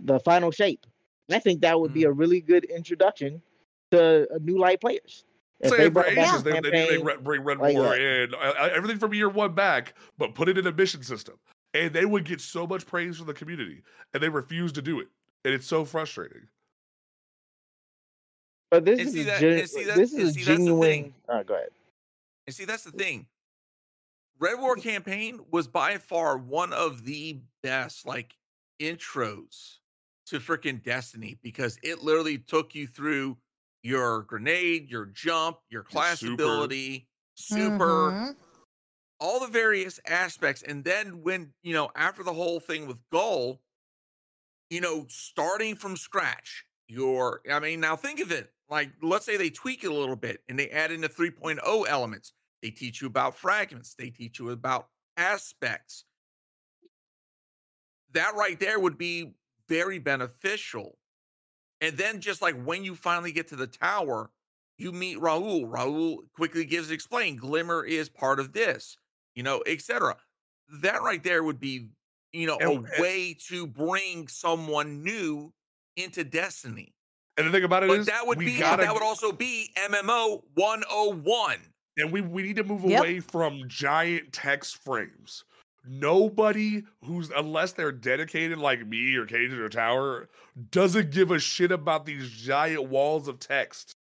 the 0.00 0.18
final 0.20 0.50
shape. 0.50 0.86
I 1.30 1.38
think 1.38 1.60
that 1.62 1.78
would 1.80 1.90
Mm. 1.90 1.94
be 1.94 2.04
a 2.04 2.12
really 2.12 2.40
good 2.40 2.64
introduction 2.64 3.42
to 3.90 4.28
uh, 4.32 4.38
new 4.40 4.58
light 4.58 4.80
players. 4.80 5.24
If 5.60 5.70
Saying 5.70 5.92
they 5.94 6.02
for 6.02 6.06
ages 6.06 6.42
the 6.42 6.50
they, 6.50 6.60
they 6.60 6.70
need 6.70 6.86
to 6.88 6.92
bring 6.92 7.04
Red, 7.04 7.24
bring 7.24 7.42
Red 7.42 7.58
like 7.58 7.74
War 7.76 7.90
that. 7.90 8.00
in, 8.00 8.34
uh, 8.34 8.38
uh, 8.38 8.70
everything 8.74 8.98
from 8.98 9.14
year 9.14 9.28
one 9.28 9.54
back, 9.54 9.94
but 10.18 10.34
put 10.34 10.48
it 10.48 10.58
in 10.58 10.66
a 10.66 10.72
mission 10.72 11.02
system, 11.02 11.36
and 11.72 11.92
they 11.92 12.04
would 12.04 12.24
get 12.24 12.40
so 12.40 12.66
much 12.66 12.84
praise 12.86 13.16
from 13.18 13.26
the 13.28 13.34
community, 13.34 13.82
and 14.12 14.22
they 14.22 14.28
refuse 14.28 14.72
to 14.72 14.82
do 14.82 15.00
it, 15.00 15.08
and 15.44 15.54
it's 15.54 15.66
so 15.66 15.84
frustrating. 15.84 16.42
But 18.70 18.84
this 18.84 18.98
And 18.98 19.08
is 19.08 19.14
see 19.14 19.22
that- 19.22 19.40
gen- 19.40 19.66
see 19.68 19.84
this 19.84 20.12
is 20.12 20.34
see, 20.34 20.42
a 20.42 20.44
that's 20.44 20.44
the 20.44 20.44
thing. 20.44 20.44
genuine. 20.44 21.14
Oh, 21.28 21.42
go 21.44 21.54
ahead. 21.54 21.68
And 22.46 22.54
see, 22.54 22.64
that's 22.64 22.84
the 22.84 22.90
thing. 22.92 23.26
Red 24.40 24.58
War 24.60 24.74
campaign 24.76 25.40
was 25.50 25.68
by 25.68 25.96
far 25.98 26.36
one 26.36 26.72
of 26.72 27.04
the 27.04 27.38
best 27.62 28.04
like 28.04 28.36
intros 28.80 29.78
to 30.26 30.40
freaking 30.40 30.82
Destiny 30.82 31.38
because 31.42 31.78
it 31.82 32.02
literally 32.02 32.38
took 32.38 32.74
you 32.74 32.86
through 32.88 33.36
your 33.84 34.22
grenade, 34.22 34.90
your 34.90 35.06
jump, 35.06 35.58
your 35.68 35.84
class 35.84 36.20
super. 36.20 36.32
ability, 36.32 37.08
super, 37.34 38.12
Mhm. 38.12 38.36
all 39.20 39.38
the 39.38 39.46
various 39.46 40.00
aspects. 40.06 40.62
And 40.62 40.82
then 40.82 41.22
when, 41.22 41.54
you 41.62 41.74
know, 41.74 41.90
after 41.94 42.24
the 42.24 42.32
whole 42.32 42.60
thing 42.60 42.86
with 42.86 42.98
Ghaul, 43.10 43.60
you 44.70 44.80
know, 44.80 45.06
starting 45.08 45.76
from 45.76 45.96
scratch, 45.96 46.64
your, 46.88 47.42
I 47.50 47.60
mean, 47.60 47.80
now 47.80 47.94
think 47.94 48.20
of 48.20 48.32
it 48.32 48.52
like, 48.68 48.90
let's 49.02 49.26
say 49.26 49.36
they 49.36 49.50
tweak 49.50 49.84
it 49.84 49.90
a 49.90 49.94
little 49.94 50.16
bit 50.16 50.42
and 50.48 50.58
they 50.58 50.70
add 50.70 50.90
in 50.90 51.02
the 51.02 51.08
3.0 51.08 51.86
elements. 51.86 52.32
They 52.62 52.70
teach 52.70 53.02
you 53.02 53.06
about 53.06 53.36
fragments, 53.36 53.94
they 53.94 54.08
teach 54.08 54.38
you 54.38 54.50
about 54.50 54.88
aspects. 55.18 56.06
That 58.12 58.34
right 58.34 58.58
there 58.58 58.80
would 58.80 58.96
be 58.96 59.34
very 59.68 59.98
beneficial. 59.98 60.98
And 61.84 61.98
then 61.98 62.20
just 62.20 62.40
like 62.40 62.54
when 62.64 62.82
you 62.82 62.94
finally 62.94 63.30
get 63.30 63.48
to 63.48 63.56
the 63.56 63.66
tower, 63.66 64.30
you 64.78 64.90
meet 64.90 65.18
Rahool. 65.18 65.68
Rahool 65.70 66.18
quickly 66.34 66.64
gives 66.64 66.90
explain 66.90 67.36
Glimmer 67.36 67.84
is 67.84 68.08
part 68.08 68.40
of 68.40 68.52
this, 68.54 68.96
you 69.34 69.42
know, 69.42 69.62
etc. 69.66 70.16
That 70.80 71.02
right 71.02 71.22
there 71.22 71.44
would 71.44 71.60
be, 71.60 71.88
you 72.32 72.46
know, 72.46 72.56
And- 72.58 72.70
a 72.70 72.72
and- 72.76 72.86
eh 72.86 73.00
way 73.02 73.36
to 73.48 73.66
bring 73.66 74.28
someone 74.28 75.02
new 75.04 75.52
into 75.96 76.24
Destiny. 76.24 76.94
And 77.36 77.46
the 77.48 77.50
thing 77.52 77.64
about 77.64 77.82
it 77.82 77.88
But 77.88 77.98
is, 78.00 78.06
that 78.06 78.26
would 78.26 78.38
we 78.38 78.46
be 78.46 78.58
gotta, 78.58 78.82
that 78.84 78.94
would 78.94 79.02
also 79.02 79.30
be 79.30 79.70
MMO 79.76 80.42
101. 80.54 81.58
and 81.98 82.10
we 82.10 82.20
we 82.22 82.42
need 82.42 82.56
to 82.56 82.64
move 82.64 82.84
Yep. 82.84 82.98
away 83.00 83.20
from 83.20 83.68
giant 83.68 84.32
text 84.32 84.82
frames. 84.82 85.44
Nobody 85.86 86.84
who's 87.04 87.30
unless 87.30 87.72
they're 87.72 87.92
dedicated 87.92 88.58
like 88.58 88.86
me 88.86 89.16
or 89.16 89.26
Cajun 89.26 89.58
or 89.58 89.68
Tower 89.68 90.28
doesn't 90.70 91.10
give 91.10 91.30
a 91.30 91.38
shit 91.38 91.70
about 91.70 92.06
these 92.06 92.30
giant 92.30 92.88
walls 92.88 93.28
of 93.28 93.38
text. 93.38 93.94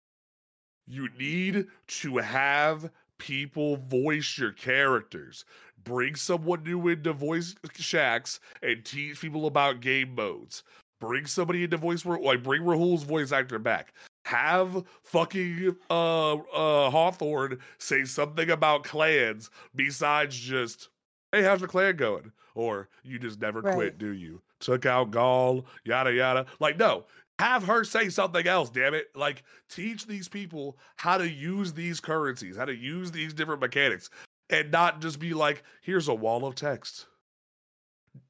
You 0.88 1.09
need 1.17 1.67
to 1.88 2.17
have 2.17 2.89
people 3.17 3.77
voice 3.77 4.38
your 4.38 4.53
characters. 4.53 5.43
Bring 5.84 6.15
someone 6.15 6.63
new 6.63 6.88
into 6.88 7.11
voice 7.11 7.55
shacks 7.75 8.39
and 8.61 8.86
teach 8.86 9.19
people 9.19 9.45
about 9.45 9.81
game 9.81 10.15
modes. 10.15 10.63
Bring 11.01 11.25
somebody 11.25 11.65
into 11.65 11.77
voice 11.77 12.05
like 12.05 12.43
bring 12.43 12.61
Rahool's 12.61 13.03
voice 13.03 13.34
actor 13.34 13.59
back. 13.59 13.93
Have 14.23 14.86
fucking 15.03 15.75
uh 15.89 16.34
uh 16.36 16.89
Hawthorne 16.89 17.59
say 17.77 18.05
something 18.05 18.49
about 18.49 18.86
clans 18.86 19.49
besides 19.75 20.38
just 20.38 20.88
hey, 21.34 21.41
how's 21.43 21.59
your 21.59 21.67
clan 21.67 21.95
going? 21.97 22.31
Or 22.55 22.88
you 23.03 23.19
just 23.19 23.41
never 23.41 23.61
Right. 23.61 23.73
quit, 23.73 23.97
do 23.97 24.13
you? 24.13 24.41
Took 24.59 24.86
out 24.86 25.11
Ghaul, 25.11 25.65
yada 25.84 26.13
yada. 26.13 26.45
Like, 26.59 26.77
no, 26.77 27.05
have 27.39 27.63
her 27.63 27.84
say 27.84 28.09
something 28.09 28.47
else, 28.47 28.69
damn 28.69 28.93
it. 28.93 29.07
Like, 29.15 29.43
teach 29.67 30.05
these 30.05 30.29
people 30.29 30.77
how 30.95 31.17
to 31.17 31.27
use 31.27 31.73
these 31.73 31.99
currencies, 31.99 32.55
how 32.55 32.65
to 32.65 32.75
use 32.75 33.11
these 33.11 33.34
different 33.34 33.59
mechanics, 33.59 34.09
and 34.49 34.71
not 34.71 35.01
just 35.01 35.19
be 35.19 35.34
like, 35.34 35.63
here's 35.81 36.07
a 36.07 36.13
wall 36.13 36.45
of 36.45 36.55
text. 36.55 37.07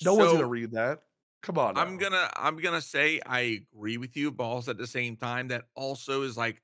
No 0.04 0.14
one's 0.14 0.32
gonna 0.32 0.48
read 0.48 0.72
that. 0.72 1.04
Come 1.42 1.58
on. 1.58 1.78
I'm 1.78 1.98
gonna 1.98 2.30
I'm 2.38 2.56
gonna 2.58 2.82
say 2.82 3.20
I 3.26 3.66
agree 3.76 3.98
with 3.98 4.16
you, 4.16 4.32
but 4.32 4.46
also 4.46 4.72
at 4.72 4.78
the 4.78 4.88
same 4.88 5.18
time, 5.18 5.50
that 5.50 5.66
also 5.76 6.22
is 6.22 6.38
like 6.38 6.62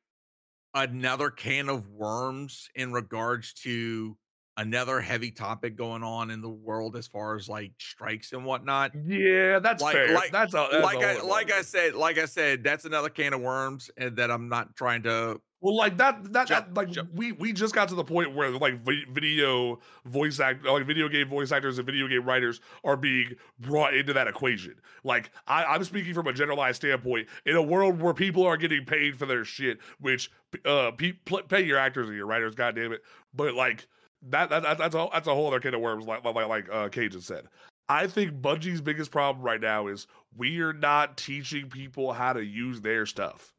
another 0.74 1.30
can 1.30 1.68
of 1.68 1.90
worms 1.90 2.70
in 2.76 2.94
regards 2.94 3.54
to 3.54 4.18
another 4.60 5.00
heavy 5.00 5.32
topic 5.32 5.76
going 5.76 6.04
on 6.04 6.30
in 6.32 6.42
the 6.42 6.50
world 6.50 6.96
as 6.96 7.08
far 7.08 7.36
as 7.36 7.48
like 7.50 7.72
strikes 7.80 8.34
and 8.34 8.46
whatnot. 8.46 8.92
Yeah, 9.06 9.60
that's 9.60 9.82
Like- 9.82 9.96
fair. 9.96 10.14
like- 10.14 10.32
that's 10.32 10.54
a 10.54 10.68
that's 10.72 10.84
like 10.84 10.98
I 11.04 11.22
like 11.22 11.52
I 11.52 11.62
said, 11.62 11.96
like 11.96 12.18
I 12.18 12.26
said, 12.26 12.64
that's 12.64 12.86
another 12.86 13.10
can 13.10 13.34
of 13.34 13.42
worms, 13.42 13.90
and 13.98 14.16
that 14.18 14.30
I'm 14.30 14.50
not 14.50 14.76
trying 14.76 15.04
to. 15.04 15.40
Well, 15.62 15.76
like 15.76 15.98
that, 15.98 16.32
that, 16.32 16.48
Jump, 16.48 16.68
that 16.68 16.74
like 16.74 16.90
jump. 16.90 17.10
we 17.14 17.34
we 17.34 17.52
just 17.52 17.76
got 17.76 17.90
to 17.90 17.96
the 17.96 18.04
point 18.04 18.34
where 18.34 18.50
like 18.52 18.76
video 18.86 19.80
voice 20.06 20.40
act, 20.40 20.64
like 20.66 20.86
video 20.86 21.10
game 21.10 21.28
voice 21.28 21.52
actors 21.52 21.78
and 21.78 21.86
video 21.86 22.08
game 22.08 22.24
writers 22.24 22.62
are 22.86 22.96
being 22.96 23.34
brought 23.60 23.94
into 23.94 24.14
that 24.14 24.28
equation. 24.28 24.76
Like 25.04 25.32
I, 25.48 25.66
I'm 25.66 25.84
speaking 25.84 26.14
from 26.14 26.28
a 26.28 26.34
generalized 26.34 26.78
standpoint. 26.78 27.28
In 27.46 27.58
a 27.58 27.62
world 27.62 28.02
where 28.02 28.14
people 28.14 28.46
are 28.46 28.56
getting 28.56 28.86
paid 28.86 29.18
for 29.20 29.26
their 29.26 29.44
shit, 29.44 29.80
which 30.00 30.32
uh, 30.64 30.92
pe- 30.92 31.12
pay 31.50 31.62
your 31.64 31.78
actors 31.78 32.08
and 32.08 32.16
your 32.16 32.26
writers, 32.28 32.56
god 32.56 32.76
damn 32.78 32.94
it. 32.94 33.02
But 33.34 33.54
like 33.54 33.86
that, 34.22 34.50
that, 34.50 34.64
that 34.64 34.78
that's 34.78 34.96
a 34.96 35.08
that's 35.12 35.28
a 35.28 35.34
whole 35.34 35.48
other 35.48 35.60
kind 35.60 35.76
of 35.76 35.82
worms, 35.82 36.06
like 36.06 36.24
like 36.24 36.48
like 36.48 36.70
uh, 36.72 36.90
Cajun 36.90 37.22
said. 37.22 37.46
I 37.88 38.06
think 38.06 38.42
Bungie's 38.42 38.82
biggest 38.82 39.12
problem 39.12 39.44
right 39.44 39.62
now 39.62 39.88
is 39.88 40.06
we 40.38 40.60
are 40.60 40.74
not 40.74 41.18
teaching 41.18 41.70
people 41.70 42.14
how 42.14 42.34
to 42.34 42.44
use 42.44 42.82
their 42.82 43.08
stuff 43.08 43.54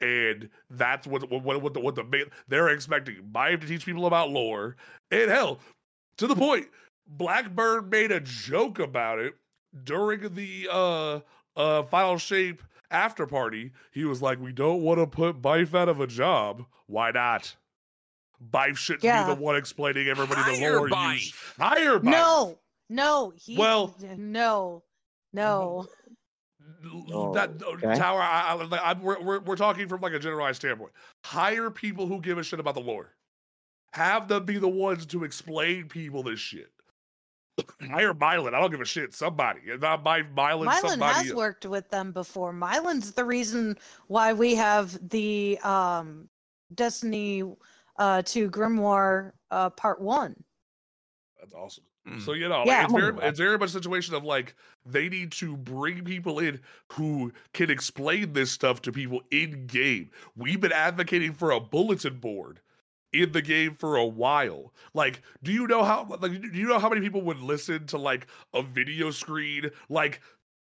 and 0.00 0.48
that's 0.70 1.06
what 1.06 1.28
what 1.30 1.42
what, 1.42 1.62
what 1.62 1.74
the 1.74 1.80
what 1.80 1.94
the 1.94 2.04
main, 2.04 2.24
they're 2.48 2.68
expecting 2.68 3.16
Byf 3.32 3.60
to 3.60 3.66
teach 3.66 3.86
people 3.86 4.06
about 4.06 4.30
lore. 4.30 4.76
And 5.10 5.30
hell, 5.30 5.60
to 6.18 6.26
the 6.26 6.36
point, 6.36 6.68
Blackburn 7.06 7.88
made 7.88 8.12
a 8.12 8.20
joke 8.20 8.78
about 8.78 9.18
it 9.18 9.34
during 9.84 10.34
the 10.34 10.68
uh 10.70 11.20
uh 11.56 11.82
final 11.84 12.18
shape 12.18 12.62
after 12.90 13.26
party. 13.26 13.72
He 13.92 14.04
was 14.04 14.22
like, 14.22 14.40
"We 14.40 14.52
don't 14.52 14.82
want 14.82 15.00
to 15.00 15.06
put 15.06 15.42
Byf 15.42 15.74
out 15.74 15.88
of 15.88 16.00
a 16.00 16.06
job. 16.06 16.64
Why 16.86 17.10
not?" 17.10 17.56
Byf 18.50 18.76
shouldn't 18.76 19.04
Yeah. 19.04 19.26
be 19.26 19.34
the 19.34 19.40
one 19.40 19.56
explaining 19.56 20.08
everybody 20.08 20.42
the 20.42 20.58
Hire 20.60 20.76
lore. 20.78 20.88
Byf. 20.88 21.14
use- 21.14 21.34
Hire 21.58 21.98
Byf. 21.98 22.02
No, 22.04 22.58
no. 22.88 23.32
He, 23.36 23.56
Well- 23.56 23.96
no, 24.16 24.82
no. 25.32 25.86
L- 27.12 27.32
that 27.32 27.50
Oh, 27.64 27.74
okay. 27.74 27.94
tower 27.96 28.20
I, 28.20 28.42
I, 28.50 28.52
like, 28.64 28.80
I'm, 28.84 29.00
we're, 29.02 29.20
we're, 29.20 29.40
we're 29.40 29.56
talking 29.56 29.88
from 29.88 30.00
like 30.00 30.12
a 30.12 30.18
generalized 30.18 30.56
standpoint 30.56 30.92
hire 31.24 31.70
people 31.70 32.06
who 32.06 32.20
give 32.20 32.36
a 32.38 32.42
shit 32.42 32.60
about 32.60 32.74
the 32.74 32.80
lore 32.80 33.14
have 33.92 34.28
them 34.28 34.44
be 34.44 34.58
the 34.58 34.68
ones 34.68 35.06
to 35.06 35.24
explain 35.24 35.88
people 35.88 36.22
this 36.22 36.38
shit 36.38 36.70
hire 37.90 38.12
Mylan. 38.14 38.54
I 38.54 38.60
don't 38.60 38.70
give 38.70 38.80
a 38.82 38.84
shit. 38.84 39.14
Somebody. 39.14 39.60
Not 39.80 40.04
my 40.04 40.22
Mylan, 40.22 40.66
Mylan 40.66 40.80
somebody. 40.90 41.14
has 41.14 41.26
else. 41.28 41.36
worked 41.36 41.66
with 41.66 41.88
them 41.90 42.12
before. 42.12 42.52
Mylan's 42.52 43.12
the 43.12 43.24
reason 43.24 43.76
why 44.06 44.32
we 44.34 44.54
have 44.54 44.96
the 45.08 45.58
um, 45.64 46.28
Destiny 46.74 47.42
uh, 47.98 48.22
2 48.22 48.50
Grimoire 48.50 49.32
uh, 49.50 49.70
Part 49.70 50.00
1. 50.00 50.34
That's 51.40 51.54
awesome. 51.54 51.84
Mm. 52.08 52.20
So 52.20 52.32
you 52.32 52.48
know, 52.48 52.64
Yeah. 52.64 52.78
like, 52.78 52.84
it's 52.84 52.92
very 52.92 53.28
it's 53.28 53.38
very 53.38 53.58
much 53.58 53.68
a 53.70 53.72
situation 53.72 54.14
of 54.14 54.24
like 54.24 54.54
they 54.86 55.08
need 55.08 55.32
to 55.32 55.56
bring 55.56 56.04
people 56.04 56.38
in 56.38 56.60
who 56.92 57.32
can 57.52 57.70
explain 57.70 58.32
this 58.32 58.50
stuff 58.50 58.80
to 58.82 58.92
people 58.92 59.22
in 59.30 59.66
game. 59.66 60.10
We've 60.36 60.60
been 60.60 60.72
advocating 60.72 61.32
for 61.32 61.50
a 61.50 61.60
bulletin 61.60 62.18
board 62.18 62.60
in 63.12 63.32
the 63.32 63.42
game 63.42 63.74
for 63.74 63.96
a 63.96 64.06
while. 64.06 64.72
Like, 64.94 65.22
do 65.42 65.52
you 65.52 65.66
know 65.66 65.82
how 65.84 66.06
like 66.20 66.32
do 66.32 66.58
you 66.58 66.66
know 66.68 66.78
how 66.78 66.88
many 66.88 67.00
people 67.00 67.22
would 67.22 67.40
listen 67.40 67.86
to 67.88 67.98
like 67.98 68.26
a 68.54 68.62
video 68.62 69.10
screen 69.10 69.70
like 69.88 70.20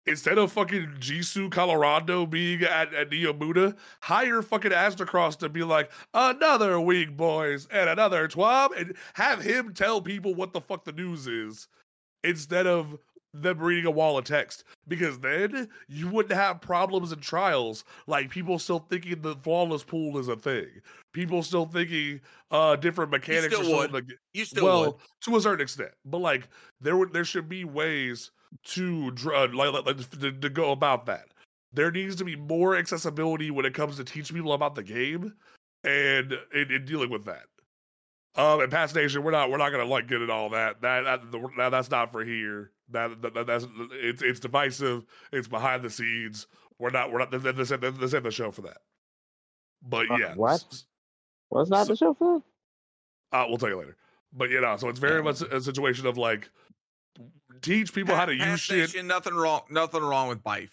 Instead 0.07 0.39
of 0.39 0.51
fucking 0.51 0.87
Jisoo 0.99 1.51
Colorado 1.51 2.25
being 2.27 2.63
at, 2.63 2.93
at 2.95 3.11
Neomuna, 3.11 3.77
hire 4.01 4.41
fucking 4.43 4.73
Astacross 4.73 5.39
to 5.39 5.49
be 5.49 5.63
like, 5.63 5.91
another 6.15 6.81
week, 6.81 7.17
boys, 7.17 7.69
and 7.71 7.89
another 7.91 8.27
twab, 8.27 8.71
and 8.79 8.97
have 9.15 9.43
him 9.43 9.75
tell 9.75 10.01
people 10.01 10.35
what 10.35 10.53
the 10.53 10.61
fuck 10.61 10.85
the 10.85 10.93
news 10.93 11.27
is 11.27 11.69
instead 12.25 12.67
of 12.67 12.97
them 13.33 13.59
reading 13.59 13.85
a 13.87 13.91
wall 13.91 14.19
of 14.19 14.25
text. 14.25 14.65
Because 14.89 15.19
then 15.21 15.69
you 15.87 16.09
wouldn't 16.09 16.35
have 16.35 16.61
problems 16.61 17.13
and 17.13 17.23
trials 17.23 17.85
like 18.07 18.31
people 18.31 18.59
still 18.59 18.81
thinking 18.91 19.21
the 19.21 19.37
flawless 19.37 19.85
pool 19.85 20.19
is 20.19 20.29
a 20.29 20.35
thing. 20.37 20.67
People 21.13 21.43
still 21.43 21.67
thinking 21.67 22.21
uh 22.51 22.75
different 22.75 23.11
mechanics 23.13 23.55
are 23.55 23.63
still 23.63 23.77
would. 23.77 24.09
g- 24.09 24.15
You 24.33 24.45
still 24.45 24.65
well, 24.65 24.85
would. 24.87 24.95
to 25.23 25.37
a 25.37 25.41
certain 25.41 25.63
extent, 25.63 25.91
but 26.05 26.19
like 26.19 26.49
there 26.81 26.97
would 26.97 27.13
there 27.13 27.25
should 27.25 27.49
be 27.49 27.65
ways 27.65 28.33
to 28.65 29.11
dr- 29.13 29.55
like, 29.55 29.73
like, 29.73 29.87
like 29.87 30.11
to, 30.21 30.33
to 30.33 30.51
go 30.51 30.73
about 30.73 31.07
that. 31.07 31.27
There 31.73 31.91
needs 31.91 32.17
to 32.17 32.25
be 32.25 32.35
more 32.37 32.77
accessibility 32.77 33.51
when 33.51 33.65
it 33.65 33.75
comes 33.75 33.97
to 33.97 34.05
teaching 34.05 34.37
people 34.37 34.53
about 34.53 34.75
the 34.75 34.83
game 34.83 35.35
and 35.85 36.33
in, 36.55 36.71
in 36.73 36.85
dealing 36.85 37.11
with 37.11 37.25
that. 37.27 37.45
Um, 38.37 38.61
and 38.61 38.71
Past 38.71 38.95
Nation, 38.95 39.23
we're 39.25 39.31
not 39.33 39.51
we're 39.51 39.57
not 39.57 39.71
gonna 39.71 39.85
like 39.85 40.07
get 40.09 40.21
at 40.23 40.31
all 40.31 40.51
that 40.51 40.81
that, 40.83 41.21
that, 41.33 41.71
that's 41.71 41.91
not 41.91 42.13
for 42.13 42.25
here. 42.25 42.71
That, 42.91 43.23
that, 43.23 43.35
that 43.35 43.47
that's 43.47 43.67
it's 43.93 44.23
it's 44.23 44.41
divisive. 44.41 45.05
It's 45.33 45.49
behind 45.49 45.83
the 45.83 45.91
scenes. 45.91 46.47
We're 46.79 46.91
not 46.91 47.13
we're 47.13 47.19
not 47.19 47.31
this, 47.31 47.43
this, 47.43 47.69
this, 47.69 47.97
this 47.99 48.15
ain't 48.15 48.25
the 48.25 48.31
show 48.31 48.51
for 48.51 48.63
that. 48.63 48.79
But 49.83 50.11
Uh, 50.11 50.17
yeah, 50.17 50.35
what? 50.35 50.65
What's 51.49 51.71
not 51.71 51.87
So- 51.87 51.93
the 51.93 51.97
show 51.97 52.15
for? 52.15 52.43
uh, 53.33 53.47
we'll 53.49 53.59
tell 53.59 53.69
you 53.69 53.79
later. 53.79 53.97
But 54.33 54.51
you 54.51 54.61
know, 54.61 54.77
so 54.77 54.89
it's 54.89 55.01
very 55.01 55.23
much 55.23 55.41
a 55.43 55.61
situation 55.61 56.07
of 56.07 56.17
like 56.17 56.51
teach 57.63 57.93
people 57.95 58.15
how 58.15 58.27
to 58.27 58.37
Pa- 58.37 58.45
use 58.45 58.67
Pass 58.67 58.91
shit. 58.91 59.05
Nothing 59.05 59.35
wrong. 59.35 59.63
Nothing 59.71 60.03
wrong 60.03 60.29
with 60.29 60.43
Byf. 60.43 60.71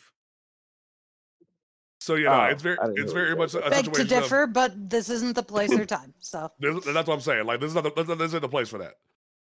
So 2.00 2.16
you 2.16 2.26
know, 2.26 2.34
Oh, 2.34 2.44
it's 2.46 2.62
very 2.62 2.78
it's 2.96 3.12
very 3.12 3.36
much 3.36 3.54
you 3.54 3.60
a, 3.62 3.64
a 3.64 3.70
Beg 3.70 3.86
to 3.86 3.96
situation 3.96 4.18
of 4.18 4.24
differ, 4.24 4.48
but 4.48 4.90
this 4.90 5.10
isn't 5.10 5.36
the 5.36 5.44
place 5.44 5.72
or 5.74 5.86
time. 5.86 6.14
So 6.20 6.50
this, 6.60 6.86
that's 6.86 7.08
what 7.08 7.16
I'm 7.16 7.22
saying. 7.22 7.46
Like 7.46 7.60
this 7.60 7.70
is 7.70 7.76
not 7.76 7.84
the, 7.84 7.92
this, 7.92 8.08
this 8.08 8.22
isn't 8.28 8.42
the 8.42 8.48
place 8.50 8.70
for 8.70 8.78
that. 8.78 8.94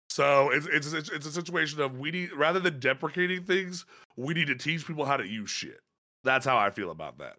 So 0.08 0.50
it's 0.50 0.66
it's 0.66 0.92
it's 0.92 1.10
it's 1.10 1.26
a 1.26 1.32
situation 1.32 1.80
of 1.80 1.98
we 1.98 2.10
need 2.10 2.32
rather 2.32 2.58
than 2.58 2.80
deprecating 2.80 3.44
things, 3.44 3.84
we 4.16 4.34
need 4.34 4.46
to 4.46 4.54
teach 4.56 4.86
people 4.86 5.04
how 5.04 5.16
to 5.16 5.26
use 5.26 5.50
shit. 5.50 5.80
That's 6.24 6.46
how 6.46 6.56
I 6.56 6.70
feel 6.70 6.90
about 6.90 7.18
that. 7.18 7.36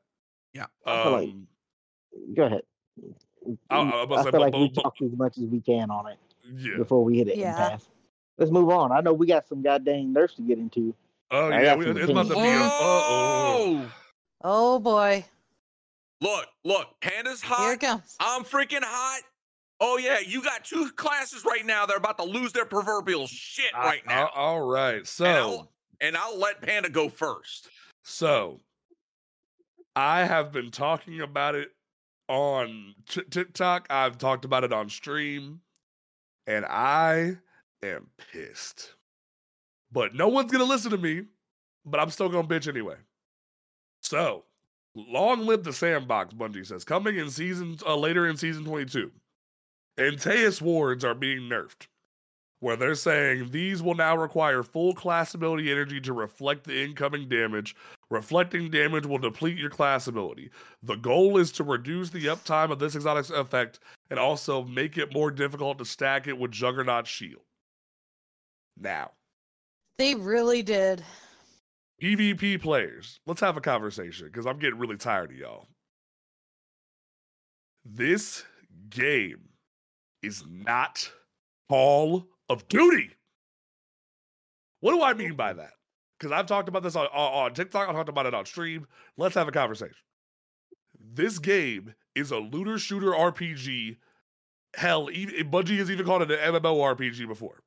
Yeah. 0.54 0.68
I 0.86 1.04
feel 1.04 1.12
like- 1.12 1.30
Um, 1.30 1.48
Go 2.36 2.44
ahead. 2.46 2.62
I- 3.70 3.76
I 3.76 3.80
I, 3.80 4.04
about 4.04 4.16
to 4.18 4.24
say, 4.24 4.24
feel 4.24 4.32
but- 4.32 4.42
like 4.42 4.54
we 4.54 4.68
but- 4.68 4.76
but- 4.76 4.82
talked 4.84 5.02
as 5.02 5.12
much 5.12 5.38
as 5.38 5.44
we 5.46 5.60
can 5.60 5.90
on 5.92 6.08
it 6.08 6.18
yeah. 6.56 6.78
before 6.78 7.04
we 7.04 7.18
hit 7.18 7.28
it 7.28 7.38
Yeah. 7.38 7.48
and 7.50 7.72
pass. 7.74 7.90
Let's 8.38 8.52
move 8.52 8.70
on. 8.70 8.92
I 8.92 9.02
know 9.02 9.14
we 9.14 9.28
got 9.28 9.48
some 9.48 9.62
goddamn 9.62 10.14
nerfs 10.14 10.36
to 10.36 10.42
get 10.42 10.58
into. 10.60 10.94
Oh 11.32 11.50
I 11.52 11.62
yeah, 11.64 11.76
we, 11.76 11.88
it's 11.88 12.10
about 12.10 12.28
to 12.28 12.34
be 12.36 12.40
a. 12.40 12.44
Uh-oh. 12.62 13.82
Oh, 13.84 13.92
Oh 14.44 14.80
boy. 14.80 15.26
look, 16.22 16.46
look, 16.64 16.88
Panda's 17.02 17.42
hot. 17.42 17.60
Here 17.60 17.74
it 17.74 17.80
comes. 17.82 18.16
I'm 18.20 18.44
freaking 18.44 18.84
hot. 18.84 19.22
Oh 19.80 19.98
yeah, 19.98 20.20
you 20.20 20.42
got 20.44 20.64
two 20.64 20.90
classes 20.96 21.44
right 21.46 21.66
now. 21.66 21.86
They're 21.86 21.98
about 21.98 22.18
to 22.20 22.24
lose 22.24 22.54
their 22.54 22.66
proverbial 22.66 23.28
shit 23.28 23.72
I- 23.76 23.86
right 23.86 24.06
now. 24.08 24.26
I- 24.34 24.40
all 24.40 24.62
right. 24.62 25.06
So 25.06 25.26
and 25.26 25.36
I'll 25.38 25.72
and 26.02 26.18
I'll 26.18 26.38
let 26.40 26.62
Panda 26.62 26.90
go 26.90 27.10
first. 27.10 27.70
So, 28.04 28.62
I 29.96 30.24
have 30.26 30.52
been 30.52 30.72
talking 30.72 31.20
about 31.22 31.56
it 31.56 31.70
on 32.30 32.94
T- 33.10 33.24
TikTok. 33.30 33.88
I've 33.90 34.18
talked 34.18 34.46
about 34.46 34.64
it 34.64 34.72
on 34.72 34.90
stream, 34.90 35.60
and 36.46 36.66
I 36.66 37.38
am 37.84 38.08
pissed. 38.32 38.94
But 39.92 40.16
no 40.16 40.28
one's 40.28 40.52
gonna 40.52 40.64
listen 40.64 40.92
to 40.92 40.98
me. 40.98 41.24
But 41.86 42.00
I'm 42.00 42.10
still 42.10 42.30
gonna 42.30 42.48
bitch 42.48 42.68
anyway. 42.68 42.98
So, 44.02 44.44
long 44.96 45.46
live 45.46 45.64
the 45.64 45.74
sandbox. 45.74 46.34
Bungie 46.34 46.66
says 46.66 46.84
coming 46.84 47.18
in 47.18 47.30
season 47.30 47.78
uh, 47.86 47.96
later 47.96 48.28
in 48.28 48.38
season 48.38 48.66
22. 48.66 49.12
Antaeus 49.98 50.62
wards 50.62 51.04
are 51.04 51.16
being 51.16 51.50
nerfed 51.50 51.88
where 52.60 52.76
they're 52.76 52.96
saying 52.96 53.50
these 53.52 53.84
will 53.84 53.96
now 53.96 54.18
require 54.18 54.64
full 54.64 54.94
class 54.94 55.34
ability 55.34 55.72
energy 55.72 56.02
to 56.02 56.14
reflect 56.14 56.64
the 56.64 56.84
incoming 56.84 57.30
damage. 57.30 57.76
Reflecting 58.10 58.70
damage 58.70 59.06
will 59.06 59.18
deplete 59.18 59.58
your 59.58 59.70
class 59.70 60.08
ability. 60.08 60.50
The 60.82 60.96
goal 60.96 61.38
is 61.38 61.52
to 61.54 61.64
reduce 61.64 62.10
the 62.10 62.26
uptime 62.26 62.72
of 62.72 62.80
this 62.80 62.96
exotic 62.96 63.30
effect 63.30 63.80
and 64.10 64.20
also 64.20 64.64
make 64.64 64.98
it 64.98 65.14
more 65.14 65.30
difficult 65.30 65.78
to 65.80 65.86
stack 65.86 66.28
it 66.28 66.38
with 66.38 66.52
Juggernaut 66.52 67.06
Shield. 67.06 67.42
Now, 68.80 69.12
They 69.98 70.16
really 70.16 70.62
did. 70.62 71.04
PvP 72.02 72.62
players, 72.62 73.20
let's 73.26 73.42
have 73.42 73.58
a 73.58 73.62
conversation 73.62 74.28
because 74.28 74.46
I'm 74.46 74.60
getting 74.60 74.78
really 74.78 74.98
tired 74.98 75.32
of 75.32 75.38
y'all. 75.38 75.68
This 77.84 78.44
game 78.90 79.40
is 80.22 80.44
not 80.48 81.10
Call 81.70 82.28
of 82.50 82.68
Duty. 82.68 83.10
What 84.82 84.92
do 84.92 85.02
I 85.02 85.14
mean 85.14 85.36
by 85.36 85.54
that? 85.54 85.72
Because 86.20 86.32
I've 86.32 86.46
talked 86.46 86.70
about 86.70 86.84
this 86.84 86.96
on, 86.96 87.08
on, 87.08 87.46
on 87.46 87.54
TikTok, 87.54 87.90
I've 87.90 87.96
talked 87.96 88.10
about 88.10 88.26
it 88.28 88.34
on 88.34 88.46
stream. 88.46 88.86
Let's 89.18 89.36
have 89.36 89.48
a 89.48 89.52
conversation. 89.52 89.96
This 91.00 91.40
game 91.40 91.96
is 92.14 92.32
a 92.32 92.38
looter 92.38 92.78
shooter 92.78 93.12
RPG. 93.12 93.98
Hell, 94.76 95.10
even, 95.12 95.50
Bungie 95.50 95.78
has 95.78 95.90
even 95.90 96.06
called 96.06 96.24
it 96.24 96.32
an 96.32 96.54
MMO 96.54 96.96
RPG 96.96 97.28
before. 97.28 97.64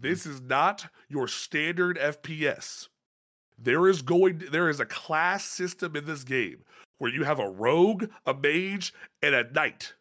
This 0.00 0.24
is 0.24 0.40
not 0.40 0.86
your 1.08 1.28
standard 1.28 1.98
FPS. 1.98 2.88
There 3.58 3.86
is 3.88 4.00
going 4.00 4.42
there 4.50 4.70
is 4.70 4.80
a 4.80 4.86
class 4.86 5.44
system 5.44 5.94
in 5.94 6.06
this 6.06 6.24
game 6.24 6.64
where 6.98 7.12
you 7.12 7.24
have 7.24 7.38
a 7.38 7.48
rogue, 7.50 8.06
a 8.26 8.32
mage, 8.32 8.94
and 9.22 9.34
a 9.34 9.50
knight. 9.52 9.92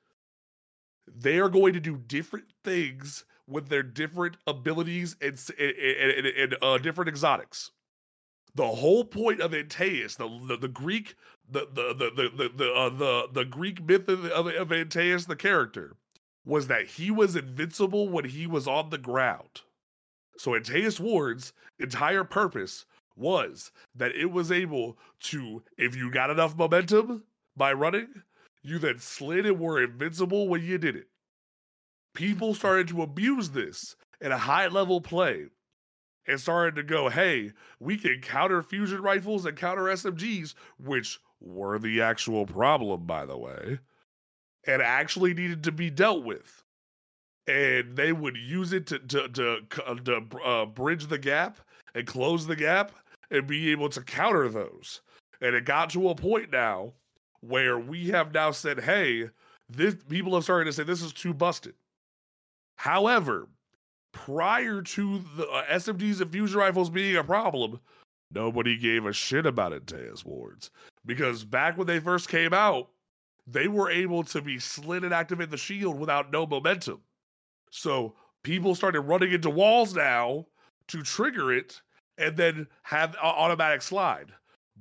They 1.14 1.39
are 1.39 1.50
going 1.50 1.74
to 1.74 1.80
do 1.82 1.97
different 1.97 2.45
things 2.64 3.26
with 3.47 3.68
their 3.68 3.84
different 3.84 4.38
abilities 4.47 5.18
and 5.22 5.38
and, 5.60 5.72
and, 5.78 6.28
and- 6.28 6.58
uh, 6.62 6.78
different 6.78 7.10
exotics. 7.10 7.72
The 8.56 8.68
whole 8.68 9.04
point 9.04 9.41
of 9.41 9.52
Antaeus, 9.54 10.16
the 10.16 10.30
the, 10.47 10.56
the 10.58 10.68
Greek, 10.70 11.16
the 11.50 11.68
the 11.74 11.93
the 11.93 12.12
the 12.16 12.30
the 12.38 12.50
the, 12.56 12.74
uh, 12.74 12.89
the, 12.89 13.28
the 13.34 13.45
Greek 13.45 13.84
myth 13.84 14.08
of, 14.08 14.24
of 14.26 14.72
Antaeus, 14.72 15.26
the 15.28 15.36
character, 15.36 15.97
was 16.45 16.68
that 16.68 16.88
he 16.88 17.12
was 17.12 17.36
invincible 17.36 18.08
when 18.08 18.26
he 18.26 18.47
was 18.47 18.68
on 18.68 18.89
the 18.89 18.97
ground. 18.97 19.62
So 20.40 20.56
Antaeus 20.56 21.02
Ward's 21.02 21.52
entire 21.80 22.24
purpose 22.24 22.86
was 23.18 23.74
that 23.94 24.16
it 24.16 24.32
was 24.32 24.54
able 24.54 24.98
to, 25.24 25.64
if 25.78 25.98
you 25.98 26.10
got 26.10 26.30
enough 26.30 26.56
momentum 26.56 27.26
by 27.58 27.74
running, 27.74 28.08
you 28.64 28.80
then 28.80 29.00
slid 29.00 29.46
and 29.46 29.60
were 29.60 29.84
invincible 29.84 30.48
when 30.48 30.64
you 30.64 30.78
did 30.78 30.96
it. 30.96 31.08
People 32.16 32.54
started 32.54 32.88
to 32.88 33.02
abuse 33.02 33.50
this 33.50 33.98
in 34.22 34.32
a 34.32 34.38
high 34.38 34.68
level 34.68 35.02
play 35.02 35.48
and 36.26 36.40
started 36.40 36.76
to 36.76 36.84
go, 36.84 37.10
hey, 37.10 37.52
we 37.82 37.98
can 37.98 38.22
counter 38.22 38.64
fusion 38.64 39.02
rifles 39.02 39.46
and 39.46 39.58
counter 39.58 39.84
SMGs, 39.84 40.54
which 40.82 41.20
were 41.42 41.78
the 41.78 42.02
actual 42.02 42.46
problem, 42.46 43.06
by 43.06 43.26
the 43.26 43.38
way, 43.38 43.80
and 44.66 44.82
actually 44.82 45.34
needed 45.34 45.66
to 45.66 45.74
be 45.74 45.90
dealt 45.90 46.24
with. 46.24 46.64
And 47.50 47.95
they 47.95 48.14
would 48.14 48.38
use 48.38 48.74
it 48.74 48.86
to 48.88 49.00
to 49.00 49.28
to, 49.28 49.62
to 50.06 50.39
uh, 50.45 50.66
bridge 50.68 51.08
the 51.08 51.18
gap 51.18 51.58
and 51.95 52.06
close 52.06 52.45
the 52.45 52.56
gap 52.56 52.91
and 53.32 53.47
be 53.47 53.72
able 53.72 53.89
to 53.89 54.02
counter 54.02 54.47
those. 54.50 55.02
And 55.41 55.56
it 55.56 55.66
got 55.66 55.89
to 55.91 56.10
a 56.10 56.16
point 56.16 56.52
now 56.52 56.93
where 57.41 57.80
we 57.80 58.10
have 58.10 58.34
now 58.34 58.52
said, 58.52 58.82
hey, 58.82 59.30
this 59.68 59.95
people 60.08 60.36
have 60.36 60.43
started 60.43 60.66
to 60.66 60.74
say 60.74 60.84
this 60.84 61.02
is 61.02 61.14
too 61.14 61.34
busted. 61.34 61.74
However, 62.76 63.47
prior 64.12 64.82
to 64.82 65.24
the 65.36 65.47
uh, 65.47 65.66
SMGs 65.72 66.22
and 66.22 66.32
fusion 66.32 66.60
rifles 66.60 66.89
being 66.89 67.16
a 67.16 67.24
problem, 67.24 67.80
nobody 68.32 68.78
gave 68.78 69.06
a 69.06 69.14
shit 69.14 69.45
about 69.45 69.74
Antaeus 69.74 70.24
Wards. 70.24 70.70
Because 71.06 71.43
back 71.43 71.78
when 71.78 71.88
they 71.88 72.00
first 72.00 72.30
came 72.30 72.54
out, 72.54 72.89
they 73.47 73.68
were 73.68 73.89
able 73.89 74.24
to 74.26 74.41
be 74.41 74.60
slid 74.60 75.04
and 75.04 75.14
activate 75.14 75.50
the 75.50 75.58
shield 75.58 76.00
without 76.00 76.32
no 76.32 76.45
momentum. 76.45 77.02
So 77.70 78.15
people 78.43 78.76
started 78.76 79.01
running 79.01 79.32
into 79.32 79.49
walls 79.49 79.95
now 79.95 80.45
to 80.88 81.01
trigger 81.01 81.51
it 81.53 81.82
and 82.17 82.36
then 82.36 82.67
have 82.84 83.15
automatic 83.22 83.82
slide. 83.82 84.32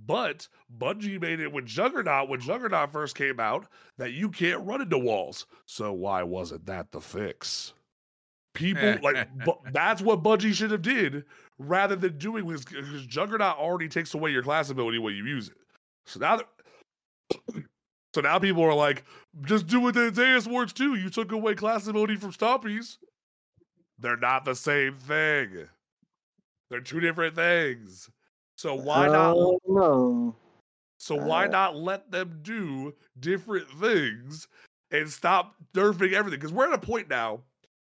But 0.06 0.46
Bungie 0.78 1.20
made 1.20 1.40
it 1.40 1.52
with 1.52 1.66
Juggernaut 1.66 2.28
when 2.28 2.40
Juggernaut 2.40 2.92
first 2.92 3.16
came 3.16 3.40
out 3.40 3.66
that 3.96 4.12
you 4.12 4.28
can't 4.28 4.64
run 4.64 4.80
into 4.80 4.98
walls. 4.98 5.46
So 5.66 5.92
why 5.92 6.22
wasn't 6.22 6.66
that 6.66 6.92
the 6.92 7.00
fix? 7.00 7.72
People 8.54 8.96
like 9.02 9.28
bu- 9.44 9.70
that's 9.72 10.00
what 10.02 10.22
Bungie 10.22 10.54
should 10.54 10.70
have 10.70 10.82
did 10.82 11.24
rather 11.58 11.96
than 11.96 12.16
doing 12.18 12.46
because 12.46 13.06
Juggernaut 13.06 13.58
already 13.58 13.88
takes 13.88 14.14
away 14.14 14.30
your 14.30 14.42
class 14.42 14.70
ability 14.70 14.98
when 14.98 15.14
you 15.14 15.24
use 15.24 15.48
it. 15.48 15.56
So 16.06 16.20
now, 16.20 16.36
that- 16.36 17.64
so 18.14 18.20
now 18.20 18.38
people 18.38 18.62
are 18.62 18.74
like, 18.74 19.04
just 19.42 19.66
do 19.66 19.86
it 19.88 19.92
the 19.92 20.10
Deus 20.10 20.46
Wars 20.46 20.72
too. 20.72 20.94
You 20.94 21.10
took 21.10 21.32
away 21.32 21.54
class 21.54 21.86
ability 21.86 22.16
from 22.16 22.32
Stompees. 22.32 22.96
They're 23.98 24.16
not 24.16 24.44
the 24.44 24.54
same 24.54 24.96
thing. 24.96 25.68
They're 26.70 26.80
two 26.80 27.00
different 27.00 27.34
things. 27.34 28.08
So 28.56 28.74
why 28.74 29.08
not? 29.08 29.34
Oh, 29.36 29.58
no. 29.66 30.36
So 30.98 31.14
why 31.14 31.44
Uh, 31.44 31.48
not 31.48 31.76
let 31.76 32.10
them 32.10 32.40
do 32.42 32.94
different 33.20 33.68
things 33.80 34.48
and 34.90 35.08
stop 35.08 35.54
nerfing 35.74 36.12
everything? 36.12 36.40
Because 36.40 36.52
we're 36.52 36.66
at 36.66 36.72
a 36.72 36.86
point 36.86 37.08
now 37.08 37.40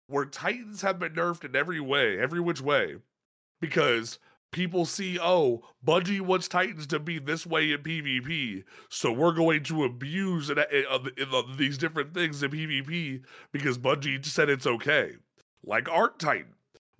where 0.07 0.25
Titans 0.25 0.81
have 0.81 0.99
been 0.99 1.13
nerfed 1.13 1.45
in 1.45 1.55
every 1.55 1.79
way, 1.79 2.19
every 2.19 2.41
which 2.41 2.61
way, 2.61 2.97
because 3.61 4.19
people 4.55 4.85
see, 4.85 5.19
oh, 5.21 5.61
Bungie 5.85 6.21
wants 6.21 6.47
Titans 6.47 6.87
to 6.87 6.97
be 6.99 7.19
this 7.19 7.45
way 7.45 7.73
in 7.73 7.83
PvP, 7.83 8.63
so 8.89 9.11
we're 9.11 9.33
going 9.33 9.61
to 9.63 9.83
abuse 9.83 10.49
it, 10.49 10.57
uh, 10.57 10.63
in 11.17 11.29
the- 11.29 11.53
these 11.57 11.77
different 11.77 12.13
things 12.13 12.41
in 12.41 12.49
PvP 12.51 13.21
because 13.51 13.77
Bungie 13.77 14.25
said 14.25 14.49
it's 14.49 14.65
okay. 14.65 15.11
Like 15.63 15.89
Arc 15.89 16.17
Titan. 16.17 16.53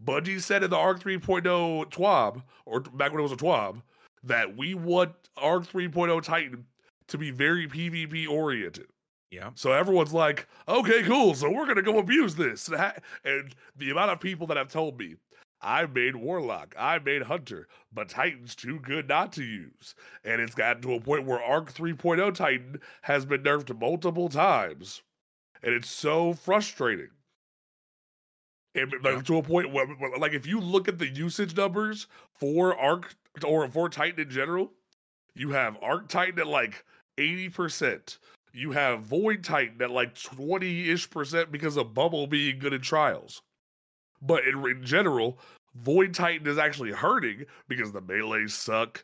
Bungie 0.04 0.42
said 0.42 0.64
in 0.64 0.70
the 0.70 0.76
Arc 0.78 1.00
3.0 1.02 1.86
TWAB, 1.90 2.44
or 2.66 2.82
back 2.82 3.12
when 3.12 3.22
it 3.22 3.24
was 3.24 3.32
a 3.32 3.38
TWAB, 3.38 3.82
that 4.24 4.58
we 4.58 4.74
want 4.74 5.14
Arc 5.38 5.66
3.0 5.66 6.22
Titan 6.22 6.66
to 7.08 7.18
be 7.18 7.32
very 7.32 7.68
PvP 7.70 8.28
oriented. 8.28 8.88
Yeah. 9.32 9.52
So 9.56 9.72
everyone's 9.72 10.14
like, 10.14 10.48
okay, 10.68 11.04
cool. 11.04 11.34
So 11.36 11.50
we're 11.50 11.66
gonna 11.68 11.82
go 11.82 12.00
abuse 12.00 12.36
this. 12.36 12.68
And 12.68 12.78
ha- 12.82 12.96
And 13.24 13.56
the 13.78 13.92
amount 13.92 14.12
of 14.12 14.20
people 14.20 14.46
that 14.48 14.58
have 14.58 14.68
told 14.70 15.00
me, 15.00 15.16
I 15.66 15.88
made 15.88 16.16
Warlock, 16.16 16.76
I 16.78 17.00
made 17.00 17.24
Hunter, 17.24 17.68
but 17.92 18.08
Titan's 18.08 18.54
too 18.56 18.80
good 18.80 19.10
not 19.10 19.34
to 19.34 19.44
use. 19.44 19.96
And 20.24 20.40
it's 20.40 20.54
gotten 20.54 20.84
to 20.84 20.94
a 20.94 21.00
point 21.02 21.26
where 21.26 21.42
Arc 21.42 21.74
3.0 21.74 22.34
Titan 22.36 22.80
has 23.02 23.26
been 23.26 23.42
nerfed 23.42 23.78
multiple 23.80 24.30
times. 24.30 25.02
And 25.64 25.74
it's 25.74 25.90
so 25.90 26.34
frustrating. 26.34 27.10
And 28.76 28.94
like 29.04 29.26
to 29.26 29.38
a 29.38 29.44
point 29.44 29.72
where, 29.72 29.88
where- 29.88 30.18
like, 30.20 30.34
if 30.34 30.46
you 30.46 30.60
look 30.60 30.88
at 30.88 31.00
the 31.00 31.08
usage 31.08 31.56
numbers 31.58 32.08
for 32.34 32.78
Arc 32.78 33.16
or 33.44 33.68
for 33.68 33.90
Titan 33.90 34.20
in 34.20 34.30
general, 34.30 34.72
you 35.34 35.50
have 35.52 35.78
Arc 35.82 36.10
Titan 36.10 36.40
at 36.40 36.48
like 36.48 36.86
80%. 37.18 38.20
You 38.54 38.72
have 38.72 39.02
Void 39.02 39.44
Titan 39.44 39.82
at 39.82 39.90
like 39.92 40.14
20 40.22 40.90
ish 40.92 41.10
percent 41.10 41.52
because 41.52 41.76
of 41.76 41.94
Bubble 41.94 42.28
being 42.28 42.60
good 42.60 42.74
in 42.74 42.82
trials. 42.82 43.42
But 44.26 44.48
in, 44.48 44.66
in 44.66 44.84
general, 44.84 45.40
Void 45.76 46.14
Titan 46.14 46.48
is 46.48 46.58
actually 46.58 46.92
hurting 46.92 47.46
because 47.68 47.92
the 47.92 48.02
melees 48.02 48.54
suck. 48.54 49.04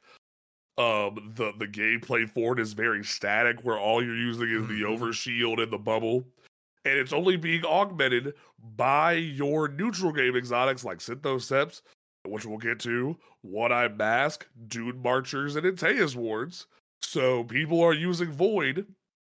Um, 0.77 1.33
the 1.35 1.51
the 1.57 1.67
gameplay 1.67 2.29
for 2.29 2.53
it 2.53 2.59
is 2.59 2.73
very 2.73 3.03
static, 3.03 3.59
where 3.63 3.77
all 3.77 4.03
you're 4.03 4.15
using 4.15 4.49
is 4.49 4.67
the 4.67 4.81
Mhm. 4.81 4.97
overshield 4.97 5.61
and 5.61 5.71
the 5.71 5.77
bubble, 5.77 6.25
and 6.85 6.97
it's 6.97 7.13
only 7.13 7.35
being 7.35 7.65
augmented 7.65 8.33
by 8.75 9.13
your 9.13 9.67
neutral 9.67 10.13
game 10.13 10.35
exotics 10.35 10.85
like 10.85 10.99
Synthoceps, 10.99 11.81
which 12.25 12.45
we'll 12.45 12.57
get 12.57 12.79
to, 12.79 13.17
One 13.41 13.71
Eye 13.73 13.89
Mask, 13.89 14.47
Dune 14.67 15.01
Marchers, 15.01 15.55
and 15.57 15.65
Antaeus 15.65 16.15
Wards. 16.15 16.67
So 17.01 17.43
people 17.43 17.81
are 17.81 17.93
using 17.93 18.31
Void 18.31 18.87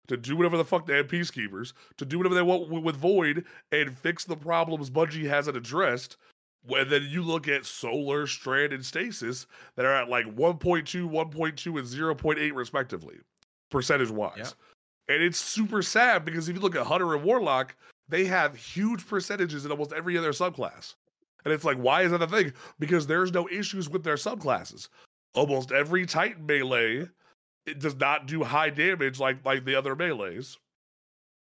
to 0.07 0.17
do 0.17 0.35
whatever 0.35 0.57
the 0.57 0.65
fuck 0.65 0.85
they 0.85 0.99
and 0.99 1.09
Peacekeepers 1.09 1.73
to 1.97 2.05
do 2.05 2.17
whatever 2.17 2.35
they 2.35 2.41
want 2.41 2.69
with 2.69 2.95
Void 2.95 3.45
and 3.71 3.97
fix 3.97 4.23
the 4.23 4.35
problems 4.35 4.89
Bungie 4.89 5.27
hasn't 5.27 5.57
addressed. 5.57 6.17
When 6.65 6.89
then 6.89 7.07
you 7.09 7.23
look 7.23 7.47
at 7.47 7.65
Solar, 7.65 8.27
Strand, 8.27 8.73
and 8.73 8.85
Stasis 8.85 9.47
that 9.75 9.85
are 9.85 9.93
at 9.93 10.09
like 10.09 10.25
1.2, 10.25 10.59
1.2, 10.59 11.79
and 11.79 12.17
0.8 12.19 12.53
respectively, 12.53 13.15
percentage 13.69 14.09
wise. 14.09 14.33
Yeah. 14.37 14.49
And 15.15 15.23
it's 15.23 15.39
super 15.39 15.81
sad 15.81 16.25
because 16.25 16.49
if 16.49 16.55
you 16.55 16.61
look 16.61 16.75
at 16.75 16.85
Hunter 16.85 17.15
and 17.15 17.23
Warlock, 17.23 17.75
they 18.09 18.25
have 18.25 18.55
huge 18.55 19.07
percentages 19.07 19.65
in 19.65 19.71
almost 19.71 19.93
every 19.93 20.17
other 20.17 20.31
subclass. 20.31 20.95
And 21.45 21.53
it's 21.53 21.63
like, 21.63 21.77
why 21.77 22.01
is 22.01 22.11
that 22.11 22.21
a 22.21 22.27
thing? 22.27 22.51
Because 22.79 23.07
there's 23.07 23.31
no 23.31 23.47
issues 23.47 23.89
with 23.89 24.03
their 24.03 24.15
subclasses. 24.15 24.89
Almost 25.33 25.71
every 25.71 26.05
Titan 26.05 26.45
melee 26.45 27.07
it 27.67 27.79
does 27.79 27.95
not 27.95 28.25
do 28.25 28.43
high 28.43 28.69
damage 28.69 29.19
like 29.19 29.45
like 29.45 29.65
the 29.65 29.75
other 29.75 29.95
melees. 29.95 30.57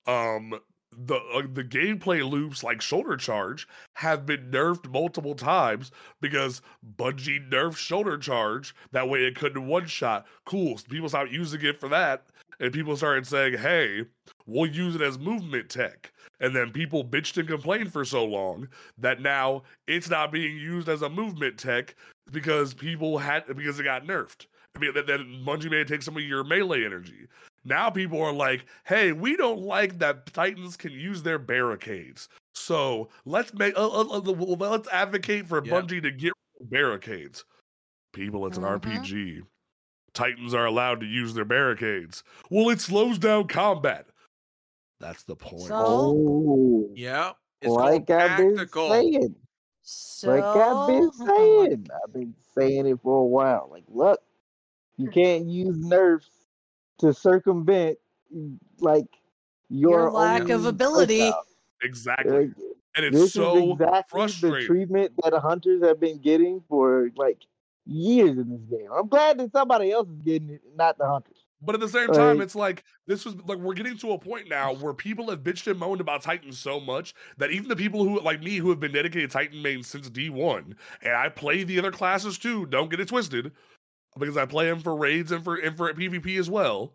Um, 0.07 0.55
the 0.97 1.17
uh, 1.17 1.43
the 1.53 1.65
gameplay 1.65 2.29
loops 2.29 2.63
like 2.63 2.83
shoulder 2.83 3.17
charge 3.17 3.67
have 3.95 4.27
been 4.27 4.51
nerfed 4.51 4.91
multiple 4.91 5.35
times 5.35 5.91
because 6.21 6.61
Bungie 6.97 7.49
nerfed 7.51 7.77
shoulder 7.77 8.19
charge. 8.19 8.75
That 8.93 9.09
way 9.09 9.25
it 9.25 9.37
couldn't 9.37 9.67
one 9.67 9.87
shot. 9.87 10.27
Cool. 10.45 10.77
so 10.77 10.85
people 10.89 11.09
stopped 11.09 11.31
using 11.31 11.65
it 11.65 11.81
for 11.81 11.89
that, 11.89 12.27
and 12.61 12.73
people 12.73 12.97
started 12.97 13.27
saying, 13.27 13.59
"Hey, 13.59 14.05
we'll 14.47 14.71
use 14.71 14.95
it 14.95 15.01
as 15.01 15.19
movement 15.19 15.71
tech." 15.71 16.13
And 16.41 16.55
then 16.55 16.73
people 16.73 17.05
bitched 17.05 17.39
and 17.39 17.49
complained 17.49 17.93
for 17.93 18.05
so 18.05 18.25
long 18.25 18.69
that 18.99 19.21
now 19.21 19.63
it's 19.87 20.11
not 20.11 20.33
being 20.33 20.57
used 20.57 20.89
as 20.89 21.03
a 21.03 21.09
movement 21.09 21.57
tech 21.57 21.95
because 22.33 22.75
people 22.75 23.19
had 23.19 23.47
because 23.57 23.81
it 23.81 23.85
got 23.85 24.05
nerfed. 24.05 24.47
I 24.75 24.79
mean, 24.79 24.95
that, 24.95 25.07
then 25.07 25.43
Bungie 25.47 25.71
may 25.71 25.85
take 25.85 26.03
some 26.03 26.17
of 26.17 26.23
your 26.23 26.45
melee 26.45 26.85
energy. 26.85 27.27
Now 27.65 27.91
people 27.91 28.21
are 28.23 28.33
like, 28.33 28.65
"Hey, 28.85 29.13
we 29.13 29.37
don't 29.37 29.61
like 29.61 29.99
that 29.99 30.27
Titans 30.33 30.77
can 30.77 30.93
use 30.93 31.23
their 31.23 31.39
barricades, 31.39 32.29
so 32.55 33.09
let's 33.25 33.55
make 33.55 33.77
uh, 33.77 33.87
uh, 33.89 34.05
uh, 34.19 34.21
let's 34.21 34.89
advocate 34.89 35.47
for 35.47 35.65
Yeah. 35.65 35.73
Bungie 35.75 36.03
to 36.03 36.11
get 36.11 36.33
barricades." 36.63 37.45
People, 38.13 38.47
it's 38.47 38.59
an 38.59 38.65
Mhm. 38.65 38.81
RPG. 38.81 39.43
Titans 40.13 40.53
are 40.55 40.67
allowed 40.67 41.01
to 41.01 41.07
use 41.07 41.33
their 41.35 41.45
barricades. 41.47 42.23
Well, 42.51 42.69
it 42.71 42.81
slows 42.81 43.19
down 43.19 43.49
combat. 43.49 44.07
That's 45.01 45.23
the 45.25 45.37
point. 45.37 45.63
So- 45.69 45.75
Oh, 45.77 46.91
Yeah. 46.95 47.33
It's 47.63 47.71
like 47.71 48.11
I've 48.11 48.37
been 48.39 48.67
saying. 48.69 49.37
So 49.83 50.29
Like 50.31 50.45
I've 50.45 50.87
been 50.89 51.13
saying. 51.13 51.87
I've 52.05 52.13
been 52.13 52.35
saying 52.55 52.87
it 52.87 53.01
for 53.03 53.21
a 53.21 53.25
while. 53.25 53.69
Like, 53.71 53.85
look, 53.89 54.21
you 54.97 55.11
can't 55.11 55.47
use 55.47 55.77
nerfs 55.79 56.29
to 56.99 57.13
circumvent 57.13 57.99
like 58.81 59.07
your, 59.69 60.01
Your 60.01 60.11
lack 60.13 60.49
of 60.51 60.67
ability. 60.67 61.21
playstyle. 61.21 61.43
exactly. 61.83 62.33
Like, 62.33 62.51
and 62.97 63.07
it's 63.07 63.17
this 63.17 63.33
so 63.33 63.57
is 63.57 63.73
exactly 63.73 64.03
frustrating. 64.11 64.61
the 64.61 64.67
treatment 64.67 65.13
that 65.23 65.33
hunters 65.35 65.83
have 65.83 65.99
been 65.99 66.21
getting 66.21 66.63
for 66.69 67.11
like 67.17 67.39
years 67.87 68.37
in 68.39 68.51
this 68.51 68.61
game. 68.79 68.89
I'm 68.95 69.09
glad 69.09 69.39
that 69.39 69.51
somebody 69.53 69.91
else 69.91 70.09
is 70.09 70.21
getting 70.23 70.51
it, 70.51 70.61
not 70.77 70.99
the 70.99 71.07
hunters. 71.09 71.37
But 71.65 71.77
at 71.77 71.81
the 71.81 71.89
same 71.89 72.09
time, 72.09 72.41
it's 72.41 72.57
like 72.57 72.83
this 73.07 73.25
was 73.25 73.37
like 73.47 73.59
we're 73.59 73.75
getting 73.75 73.97
to 73.99 74.13
a 74.13 74.19
point 74.19 74.49
now 74.49 74.75
where 74.75 74.93
people 74.93 75.31
have 75.31 75.41
bitched 75.45 75.69
and 75.71 75.79
moaned 75.79 76.01
about 76.01 76.21
Titan 76.21 76.51
so 76.53 76.81
much 76.81 77.15
that 77.39 77.53
even 77.53 77.69
the 77.69 77.77
people 77.77 78.03
who 78.05 78.21
like 78.21 78.43
me 78.43 78.57
who 78.57 78.69
have 78.71 78.81
been 78.81 78.93
dedicated 78.93 79.31
to 79.31 79.33
Titan 79.33 79.63
main 79.63 79.83
since 79.85 80.11
D1, 80.11 80.75
and 81.03 81.15
I 81.15 81.29
play 81.29 81.63
the 81.63 81.79
other 81.79 81.93
classes 81.93 82.37
too, 82.37 82.67
don't 82.67 82.91
get 82.91 82.99
it 82.99 83.09
twisted, 83.09 83.53
because 84.19 84.37
I 84.37 84.47
play 84.47 84.67
them 84.69 84.81
for 84.81 84.95
raids 84.97 85.33
and 85.33 85.43
for 85.45 85.57
and 85.57 85.77
for 85.77 85.93
PvP 85.93 86.39
as 86.39 86.51
well. 86.51 86.93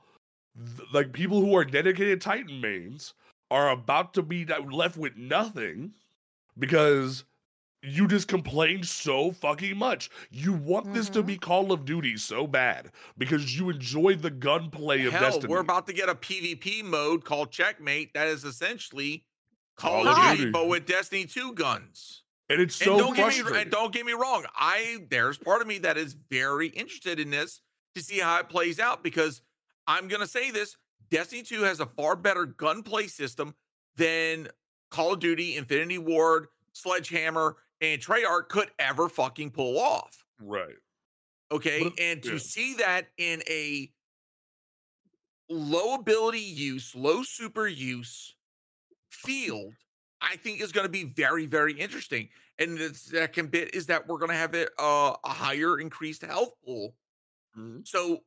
th- 0.56 0.88
Like 0.94 1.14
people 1.14 1.42
who 1.42 1.56
are 1.56 1.66
dedicated 1.66 2.22
Titan 2.22 2.60
mains 2.62 3.14
are 3.52 3.70
about 3.70 4.14
to 4.16 4.22
be 4.22 4.46
left 4.46 4.98
with 4.98 5.16
nothing 5.16 5.94
because 6.58 7.24
you 7.84 8.08
just 8.08 8.28
complained 8.28 8.86
so 8.88 9.32
fucking 9.32 9.78
much. 9.78 10.10
You 10.32 10.54
want 10.54 10.94
this 10.94 11.10
to 11.10 11.22
Mhm. 11.22 11.28
be 11.28 11.38
Call 11.38 11.72
of 11.72 11.86
Duty 11.86 12.18
so 12.18 12.48
bad 12.48 12.92
because 13.18 13.58
you 13.58 13.70
enjoy 13.70 14.16
the 14.16 14.32
gunplay 14.32 15.06
of 15.06 15.14
Hell, 15.14 15.22
Destiny. 15.22 15.48
we're 15.54 15.60
about 15.60 15.86
to 15.88 15.94
get 15.94 16.10
a 16.10 16.16
PvP 16.16 16.82
mode 16.84 17.24
called 17.24 17.52
Checkmate 17.52 18.14
that 18.16 18.28
is 18.28 18.44
essentially 18.44 19.24
Call 19.76 20.04
Call 20.04 20.08
of 20.08 20.18
of 20.18 20.24
Duty. 20.24 20.38
Duty, 20.38 20.52
but 20.52 20.68
with 20.68 20.86
Destiny 20.88 21.26
2 21.26 21.54
guns. 21.54 22.24
And 22.50 22.62
it's 22.62 22.80
and 22.82 22.88
so 22.88 22.98
don't 22.98 23.16
get 23.16 23.46
me 23.46 23.62
and 23.62 23.72
don't 23.72 23.94
get 23.94 24.06
me 24.06 24.14
wrong. 24.14 24.46
I 24.56 25.00
there's 25.10 25.38
part 25.38 25.62
of 25.62 25.68
me 25.68 25.80
that 25.80 25.98
is 25.98 26.16
very 26.30 26.68
interested 26.68 27.20
in 27.20 27.30
this 27.30 27.62
to 27.96 28.02
see 28.02 28.20
how 28.20 28.40
it 28.40 28.50
plays 28.50 28.80
out 28.80 29.04
because 29.04 29.42
I'm 29.88 30.08
gonna 30.08 30.28
say 30.28 30.52
this: 30.52 30.78
Destiny 31.10 31.44
2 31.44 31.64
has 31.64 31.80
a 31.80 31.86
far 31.86 32.16
better 32.16 32.46
gunplay 32.46 33.08
system 33.08 33.56
than 33.96 34.48
Call 34.92 35.14
of 35.14 35.20
Duty, 35.20 35.58
Infinity 35.58 35.98
Ward, 35.98 36.48
Sledgehammer, 36.74 37.58
and 37.82 38.02
Treyarch 38.02 38.50
could 38.50 38.70
ever 38.80 39.10
fucking 39.10 39.52
pull 39.52 39.80
off. 39.80 40.24
right. 40.42 40.76
Okay. 41.52 41.84
But- 41.84 42.00
and 42.00 42.22
to 42.24 42.34
yeah. 42.34 42.38
see 42.40 42.74
that 42.76 43.08
in 43.18 43.42
a 43.50 43.90
low 45.50 45.96
ability 45.96 46.40
use, 46.40 46.94
low 46.96 47.24
super 47.24 47.68
use 47.68 48.36
mm. 48.92 48.96
field, 49.10 49.74
I 50.22 50.36
think 50.38 50.62
is 50.62 50.72
going 50.72 50.86
to 50.86 50.92
be 50.92 51.04
very, 51.04 51.46
very 51.46 51.74
interesting. 51.74 52.30
And 52.60 52.78
the 52.78 52.94
second 52.94 53.52
bit 53.52 53.76
is 53.76 53.86
that 53.88 54.08
we're 54.08 54.18
going 54.18 54.32
to 54.32 54.38
have 54.38 54.56
it 54.56 54.70
uh, 54.80 55.16
a 55.24 55.30
higher 55.30 55.80
increased 55.80 56.24
health 56.24 56.54
pool. 56.66 56.96
Mhm. 57.58 57.88
So 57.88 58.24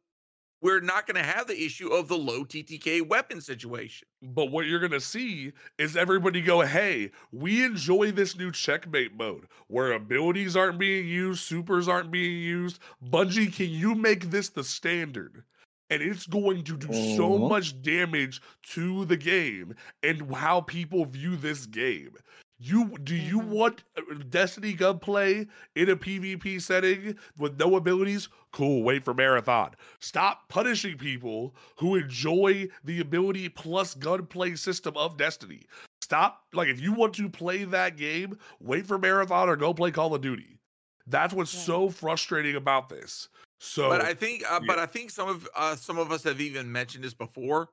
we're 0.62 0.80
not 0.80 1.06
going 1.06 1.16
to 1.16 1.28
have 1.28 1.46
the 1.46 1.60
issue 1.64 1.88
of 1.88 2.08
the 2.08 2.18
low 2.18 2.44
TTK 2.44 3.00
weapon 3.06 3.40
situation. 3.40 4.06
But 4.22 4.46
what 4.50 4.66
you're 4.66 4.80
gonna 4.80 5.00
see 5.00 5.52
is 5.78 5.96
everybody 5.96 6.42
go, 6.42 6.60
"Hey, 6.60 7.12
we 7.32 7.64
enjoy 7.64 8.12
this 8.12 8.36
new 8.36 8.52
checkmate 8.52 9.14
mode 9.14 9.48
where 9.68 9.92
abilities 9.92 10.56
aren't 10.56 10.78
being 10.78 11.08
used, 11.08 11.40
supers 11.40 11.88
aren't 11.88 12.10
being 12.10 12.42
used. 12.42 12.78
Bungie, 13.02 13.50
can 13.54 13.70
you 13.70 13.94
make 13.94 14.24
this 14.30 14.50
the 14.50 14.62
standard?" 14.62 15.44
And 15.90 16.00
it's 16.02 16.26
going 16.26 16.62
to 16.64 16.76
do 16.76 16.86
so 17.16 17.30
Mhm. 17.30 17.48
much 17.48 17.82
damage 17.82 18.40
to 18.74 19.04
the 19.06 19.16
game 19.16 19.74
and 20.02 20.32
how 20.34 20.60
people 20.60 21.04
view 21.04 21.36
this 21.36 21.66
game. 21.66 22.14
You 22.62 22.96
do 22.98 23.16
you 23.16 23.40
Mhm. 23.40 23.46
want 23.48 23.84
uh, 23.96 24.14
Destiny 24.28 24.72
gunplay 24.74 25.46
in 25.74 25.88
a 25.88 25.96
PvP 25.96 26.58
setting 26.60 27.18
with 27.38 27.58
no 27.58 27.74
abilities? 27.76 28.28
Cool, 28.52 28.82
wait 28.82 29.04
for 29.04 29.14
marathon. 29.14 29.74
Stop 29.98 30.48
punishing 30.48 30.98
people 30.98 31.56
who 31.78 31.96
enjoy 31.96 32.68
the 32.84 33.00
ability 33.00 33.48
plus 33.48 33.94
gunplay 33.94 34.56
system 34.56 34.94
of 34.96 35.16
Destiny. 35.16 35.62
Stop 36.02 36.44
like 36.52 36.68
if 36.68 36.80
you 36.80 36.92
want 36.92 37.14
to 37.14 37.28
play 37.30 37.64
that 37.64 37.96
game, 37.96 38.38
wait 38.60 38.86
for 38.86 38.98
marathon 38.98 39.48
or 39.48 39.56
go 39.56 39.72
play 39.72 39.90
Call 39.90 40.14
of 40.14 40.20
Duty. 40.20 40.58
That's 41.06 41.32
what's 41.32 41.54
Yeah. 41.54 41.60
so 41.60 41.88
frustrating 41.90 42.56
about 42.56 42.88
this. 42.90 43.28
So 43.62 43.90
but 43.90 44.00
I 44.00 44.14
think, 44.14 44.42
uh, 44.50 44.58
but. 44.66 44.78
I 44.78 44.86
think 44.86 45.10
some 45.10 45.28
of 45.28 45.48
uh, 45.54 45.76
some 45.76 45.98
of 45.98 46.10
us 46.10 46.24
have 46.24 46.40
even 46.40 46.70
mentioned 46.72 47.04
this 47.04 47.14
before. 47.14 47.68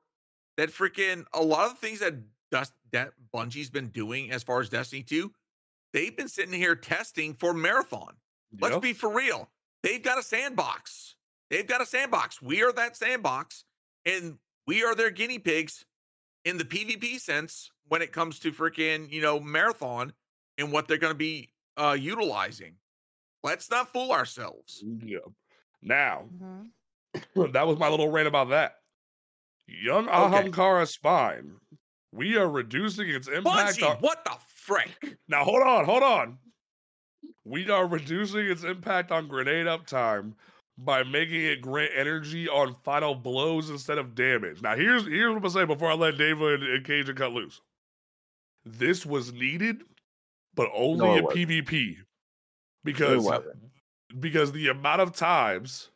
That 0.58 0.70
freaking 0.70 1.24
a 1.32 1.42
lot 1.42 1.66
of 1.66 1.80
the 1.80 1.86
things 1.86 2.00
that 2.00 2.14
Dust 2.50 2.72
that 2.92 3.12
Bungie's 3.34 3.70
been 3.70 3.88
doing 3.88 4.30
as 4.30 4.42
far 4.42 4.60
as 4.60 4.68
Destiny 4.68 5.02
2, 5.02 5.32
they've 5.92 6.16
been 6.16 6.28
sitting 6.28 6.52
here 6.52 6.74
testing 6.76 7.32
for 7.32 7.54
Marathon. 7.54 8.16
Let's 8.60 8.74
Yep. 8.74 8.82
be 8.82 8.92
for 8.92 9.14
real. 9.14 9.48
They've 9.82 10.02
got 10.02 10.18
a 10.18 10.22
sandbox. 10.22 11.14
They've 11.50 11.66
got 11.66 11.80
a 11.80 11.86
sandbox. 11.86 12.42
We 12.42 12.62
are 12.62 12.72
that 12.72 12.96
sandbox, 12.96 13.64
and 14.04 14.38
we 14.66 14.84
are 14.84 14.94
their 14.94 15.10
guinea 15.10 15.38
pigs 15.38 15.84
in 16.44 16.58
the 16.58 16.64
PvP 16.64 17.18
sense 17.18 17.70
when 17.86 18.02
it 18.02 18.12
comes 18.12 18.38
to 18.40 18.52
freaking 18.52 19.10
you 19.10 19.22
know 19.22 19.40
marathon 19.40 20.12
and 20.58 20.70
what 20.72 20.86
they're 20.88 20.98
going 20.98 21.12
to 21.14 21.18
be 21.18 21.50
uh 21.78 21.96
utilizing. 21.98 22.74
Let's 23.42 23.70
not 23.70 23.90
fool 23.92 24.10
ourselves. 24.12 24.82
yeah. 25.02 25.18
Now, 25.82 26.24
Mhm. 26.32 26.70
that 27.52 27.66
was 27.66 27.78
my 27.78 27.88
little 27.88 28.10
rant 28.10 28.28
about 28.28 28.50
that. 28.50 28.76
Young 29.66 30.08
Okay. 30.08 30.16
Ahamkara 30.50 30.86
Spine. 30.88 31.56
We 32.12 32.36
are 32.36 32.48
reducing 32.48 33.08
its 33.08 33.28
impact 33.28 33.78
Bungie, 33.78 33.90
on 33.90 33.96
what 33.98 34.24
the 34.24 34.36
frick? 34.54 35.18
Now 35.28 35.44
hold 35.44 35.62
on, 35.62 35.84
hold 35.84 36.02
on. 36.02 36.38
We 37.44 37.68
are 37.70 37.86
reducing 37.86 38.46
its 38.46 38.64
impact 38.64 39.10
on 39.12 39.28
grenade 39.28 39.66
uptime 39.66 40.34
by 40.78 41.02
making 41.02 41.42
it 41.42 41.60
grant 41.60 41.90
energy 41.94 42.48
on 42.48 42.76
final 42.84 43.14
blows 43.14 43.68
instead 43.68 43.98
of 43.98 44.14
damage. 44.14 44.62
Now 44.62 44.74
here's 44.74 45.04
here's 45.06 45.28
what 45.28 45.36
I'm 45.36 45.42
gonna 45.42 45.50
say 45.50 45.64
before 45.64 45.90
I 45.90 45.94
let 45.94 46.16
David 46.16 46.62
and, 46.62 46.72
and 46.72 46.84
Cajun 46.84 47.16
cut 47.16 47.32
loose. 47.32 47.60
This 48.64 49.04
was 49.04 49.32
needed 49.32 49.82
but 50.54 50.70
only 50.74 51.06
No, 51.06 51.14
in 51.16 51.24
wasn't. 51.24 51.48
PvP. 51.48 51.96
Because 52.84 53.22
wasn't. 53.24 53.56
Because 54.20 54.52
the 54.52 54.68
amount 54.68 55.00
of 55.00 55.14
times 55.14 55.90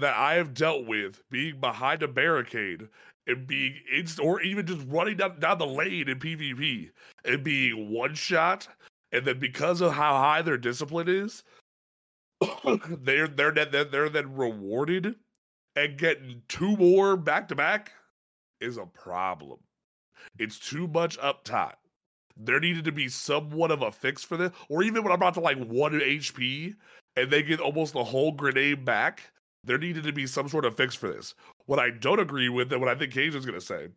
that 0.00 0.14
I 0.14 0.34
have 0.34 0.54
dealt 0.54 0.86
with 0.86 1.22
being 1.30 1.60
behind 1.60 2.02
a 2.02 2.08
barricade 2.08 2.88
and 3.26 3.46
being 3.46 3.76
or 4.20 4.42
even 4.42 4.66
just 4.66 4.84
running 4.88 5.16
down, 5.16 5.38
down 5.40 5.58
the 5.58 5.66
lane 5.66 6.08
in 6.08 6.18
PvP 6.18 6.90
and 7.24 7.44
being 7.44 7.90
one 7.90 8.14
shot, 8.14 8.68
and 9.12 9.24
then 9.24 9.38
because 9.38 9.80
of 9.80 9.92
how 9.92 10.16
high 10.16 10.42
their 10.42 10.58
discipline 10.58 11.08
is, 11.08 11.44
they're 13.02 13.28
they're 13.28 13.52
then 13.52 13.88
they're 13.90 14.08
then 14.08 14.34
rewarded 14.34 15.14
and 15.76 15.98
getting 15.98 16.42
two 16.48 16.76
more 16.76 17.16
back 17.16 17.48
to 17.48 17.54
back 17.54 17.92
is 18.60 18.76
a 18.76 18.86
problem. 18.86 19.58
It's 20.38 20.58
too 20.58 20.86
much 20.88 21.18
uptime. 21.18 21.74
There 22.36 22.60
needed 22.60 22.84
to 22.84 22.92
be 22.92 23.08
somewhat 23.08 23.70
of 23.70 23.82
a 23.82 23.92
fix 23.92 24.24
for 24.24 24.36
this, 24.36 24.52
or 24.68 24.82
even 24.82 25.02
when 25.02 25.12
I'm 25.12 25.16
about 25.16 25.34
to 25.34 25.40
like 25.40 25.58
one 25.58 25.92
HP 25.92 26.74
and 27.16 27.30
they 27.30 27.42
get 27.42 27.60
almost 27.60 27.92
the 27.92 28.04
whole 28.04 28.32
grenade 28.32 28.84
back, 28.84 29.22
there 29.64 29.78
needed 29.78 30.04
to 30.04 30.12
be 30.12 30.26
some 30.26 30.48
sort 30.48 30.64
of 30.64 30.76
fix 30.76 30.94
for 30.94 31.08
this. 31.10 31.34
What 31.66 31.78
I 31.78 31.90
don't 31.90 32.20
agree 32.20 32.48
with, 32.48 32.72
and 32.72 32.80
what 32.80 32.90
I 32.90 32.98
think 32.98 33.12
Cage 33.12 33.34
is 33.34 33.46
going 33.46 33.58
to 33.58 33.64
say, 33.64 33.88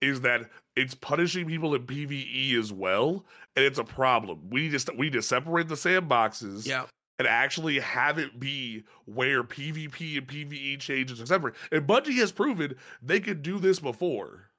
is 0.00 0.20
that 0.22 0.50
it's 0.74 0.94
punishing 0.94 1.46
people 1.46 1.74
in 1.74 1.86
PVE 1.86 2.54
as 2.58 2.72
well, 2.72 3.24
and 3.54 3.64
it's 3.64 3.78
a 3.78 3.84
problem. 3.84 4.40
We 4.50 4.62
need 4.62 4.72
to 4.72 4.80
st- 4.80 4.98
we 4.98 5.06
need 5.06 5.12
to 5.12 5.22
separate 5.22 5.68
the 5.68 5.76
sandboxes 5.76 6.66
Yeah. 6.66 6.86
and 7.20 7.28
actually 7.28 7.78
have 7.78 8.18
it 8.18 8.40
be 8.40 8.82
where 9.04 9.44
PvP 9.44 10.18
and 10.18 10.26
PvE 10.26 10.80
changes 10.80 11.20
are 11.20 11.26
separate. 11.26 11.54
And 11.70 11.86
Bungie 11.86 12.16
has 12.16 12.32
proven 12.32 12.74
they 13.00 13.20
could 13.20 13.42
do 13.42 13.58
this 13.60 13.78
before. 13.78 14.50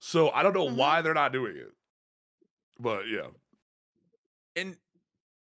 So 0.00 0.30
I 0.30 0.42
don't 0.42 0.54
know 0.54 0.68
Mhm. 0.68 0.76
why 0.76 1.02
they're 1.02 1.12
not 1.14 1.32
doing 1.32 1.56
it. 1.56 1.72
But 2.78 3.08
yeah. 3.08 3.28
and 4.54 4.76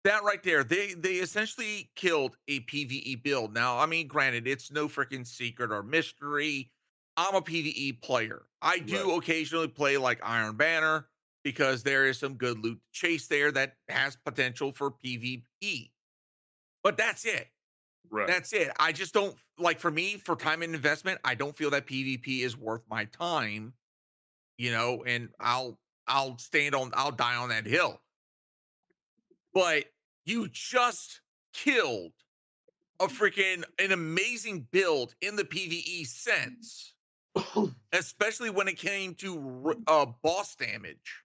that 0.04 0.24
right 0.24 0.42
there, 0.44 0.64
they 0.64 0.94
they 0.94 1.16
essentially 1.16 1.92
killed 1.96 2.38
a 2.48 2.62
PVE 2.62 3.22
build. 3.24 3.54
Now, 3.54 3.78
I 3.78 3.86
mean, 3.86 4.08
granted, 4.08 4.48
it's 4.48 4.72
no 4.72 4.88
freaking 4.88 5.26
secret 5.28 5.72
or 5.72 5.84
mystery. 5.84 6.72
I'm 7.18 7.36
a 7.36 7.42
PVE 7.42 8.02
player. 8.02 8.48
I 8.62 8.80
do 8.80 9.12
Right. 9.12 9.18
occasionally 9.18 9.68
play 9.68 9.98
like 9.98 10.20
Iron 10.24 10.56
Banner 10.58 11.10
because 11.44 11.84
there 11.84 12.06
is 12.08 12.18
some 12.20 12.36
good 12.36 12.60
loot 12.60 12.80
to 12.82 12.92
chase 12.92 13.28
there 13.28 13.52
that 13.52 13.78
has 13.90 14.16
potential 14.16 14.72
for 14.72 14.92
PvE. 14.92 15.92
But 16.84 16.98
that's 16.98 17.26
it. 17.26 17.50
Right. 18.10 18.28
That's 18.28 18.54
it. 18.54 18.72
I 18.80 18.92
just 18.92 19.14
don't 19.14 19.38
like 19.58 19.80
for 19.80 19.92
me 19.92 20.18
for 20.18 20.36
time 20.36 20.62
and 20.64 20.76
investment. 20.76 21.22
I 21.24 21.36
don't 21.36 21.56
feel 21.58 21.72
that 21.72 21.88
PvP 21.88 22.42
is 22.42 22.58
worth 22.58 22.84
my 22.90 23.06
time. 23.06 23.76
You 24.58 24.72
know, 24.72 25.04
and 25.06 25.34
I'll 25.40 25.80
I'll 26.08 26.38
stand 26.38 26.76
on 26.76 26.92
I'll 26.96 27.12
die 27.12 27.36
on 27.36 27.50
that 27.50 27.66
hill. 27.66 28.02
But 29.54 29.86
you 30.26 30.48
just 30.52 31.22
killed 31.54 32.12
a 33.00 33.08
freaking 33.08 33.64
an 33.80 33.92
amazing 33.92 34.68
build 34.72 35.16
in 35.22 35.36
the 35.36 35.44
PvE 35.44 36.06
sense, 36.06 36.94
especially 37.94 38.50
when 38.50 38.68
it 38.68 38.78
came 38.78 39.16
to 39.16 39.76
uh, 39.88 40.06
boss 40.22 40.56
damage. 40.56 41.24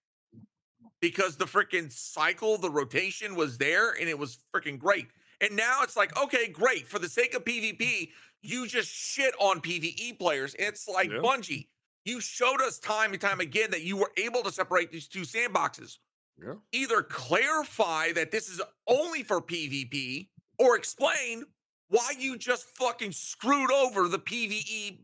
Because 1.00 1.36
the 1.36 1.44
freaking 1.44 1.92
cycle, 1.92 2.56
the 2.56 2.70
rotation 2.70 3.34
was 3.34 3.58
there 3.58 3.90
and 3.90 4.08
it 4.08 4.18
was 4.18 4.38
freaking 4.54 4.78
great. 4.78 5.08
And 5.40 5.54
now 5.54 5.80
it's 5.82 5.96
like, 5.96 6.16
okay, 6.22 6.48
great. 6.48 6.86
For 6.86 6.98
the 6.98 7.08
sake 7.08 7.34
of 7.34 7.44
PvP, 7.44 8.10
you 8.42 8.66
just 8.66 8.88
shit 8.88 9.34
on 9.38 9.60
PvE 9.60 10.18
players. 10.18 10.54
It's 10.58 10.88
like 10.88 11.10
Yeah. 11.10 11.18
Bungie. 11.18 11.66
You 12.04 12.20
showed 12.20 12.60
us 12.62 12.78
time 12.78 13.12
and 13.12 13.20
time 13.20 13.40
again 13.40 13.70
that 13.70 13.82
you 13.82 13.96
were 13.96 14.12
able 14.16 14.42
to 14.42 14.52
separate 14.52 14.92
these 14.92 15.08
two 15.08 15.22
sandboxes. 15.22 15.98
Yeah. 16.42 16.54
Either 16.72 17.02
clarify 17.02 18.12
that 18.12 18.30
this 18.30 18.48
is 18.48 18.60
only 18.86 19.22
for 19.22 19.40
PvP 19.40 20.28
or 20.58 20.76
explain 20.76 21.44
why 21.88 22.12
you 22.18 22.36
just 22.36 22.64
fucking 22.76 23.12
screwed 23.12 23.70
over 23.70 24.08
the 24.08 24.18
PvE 24.18 24.98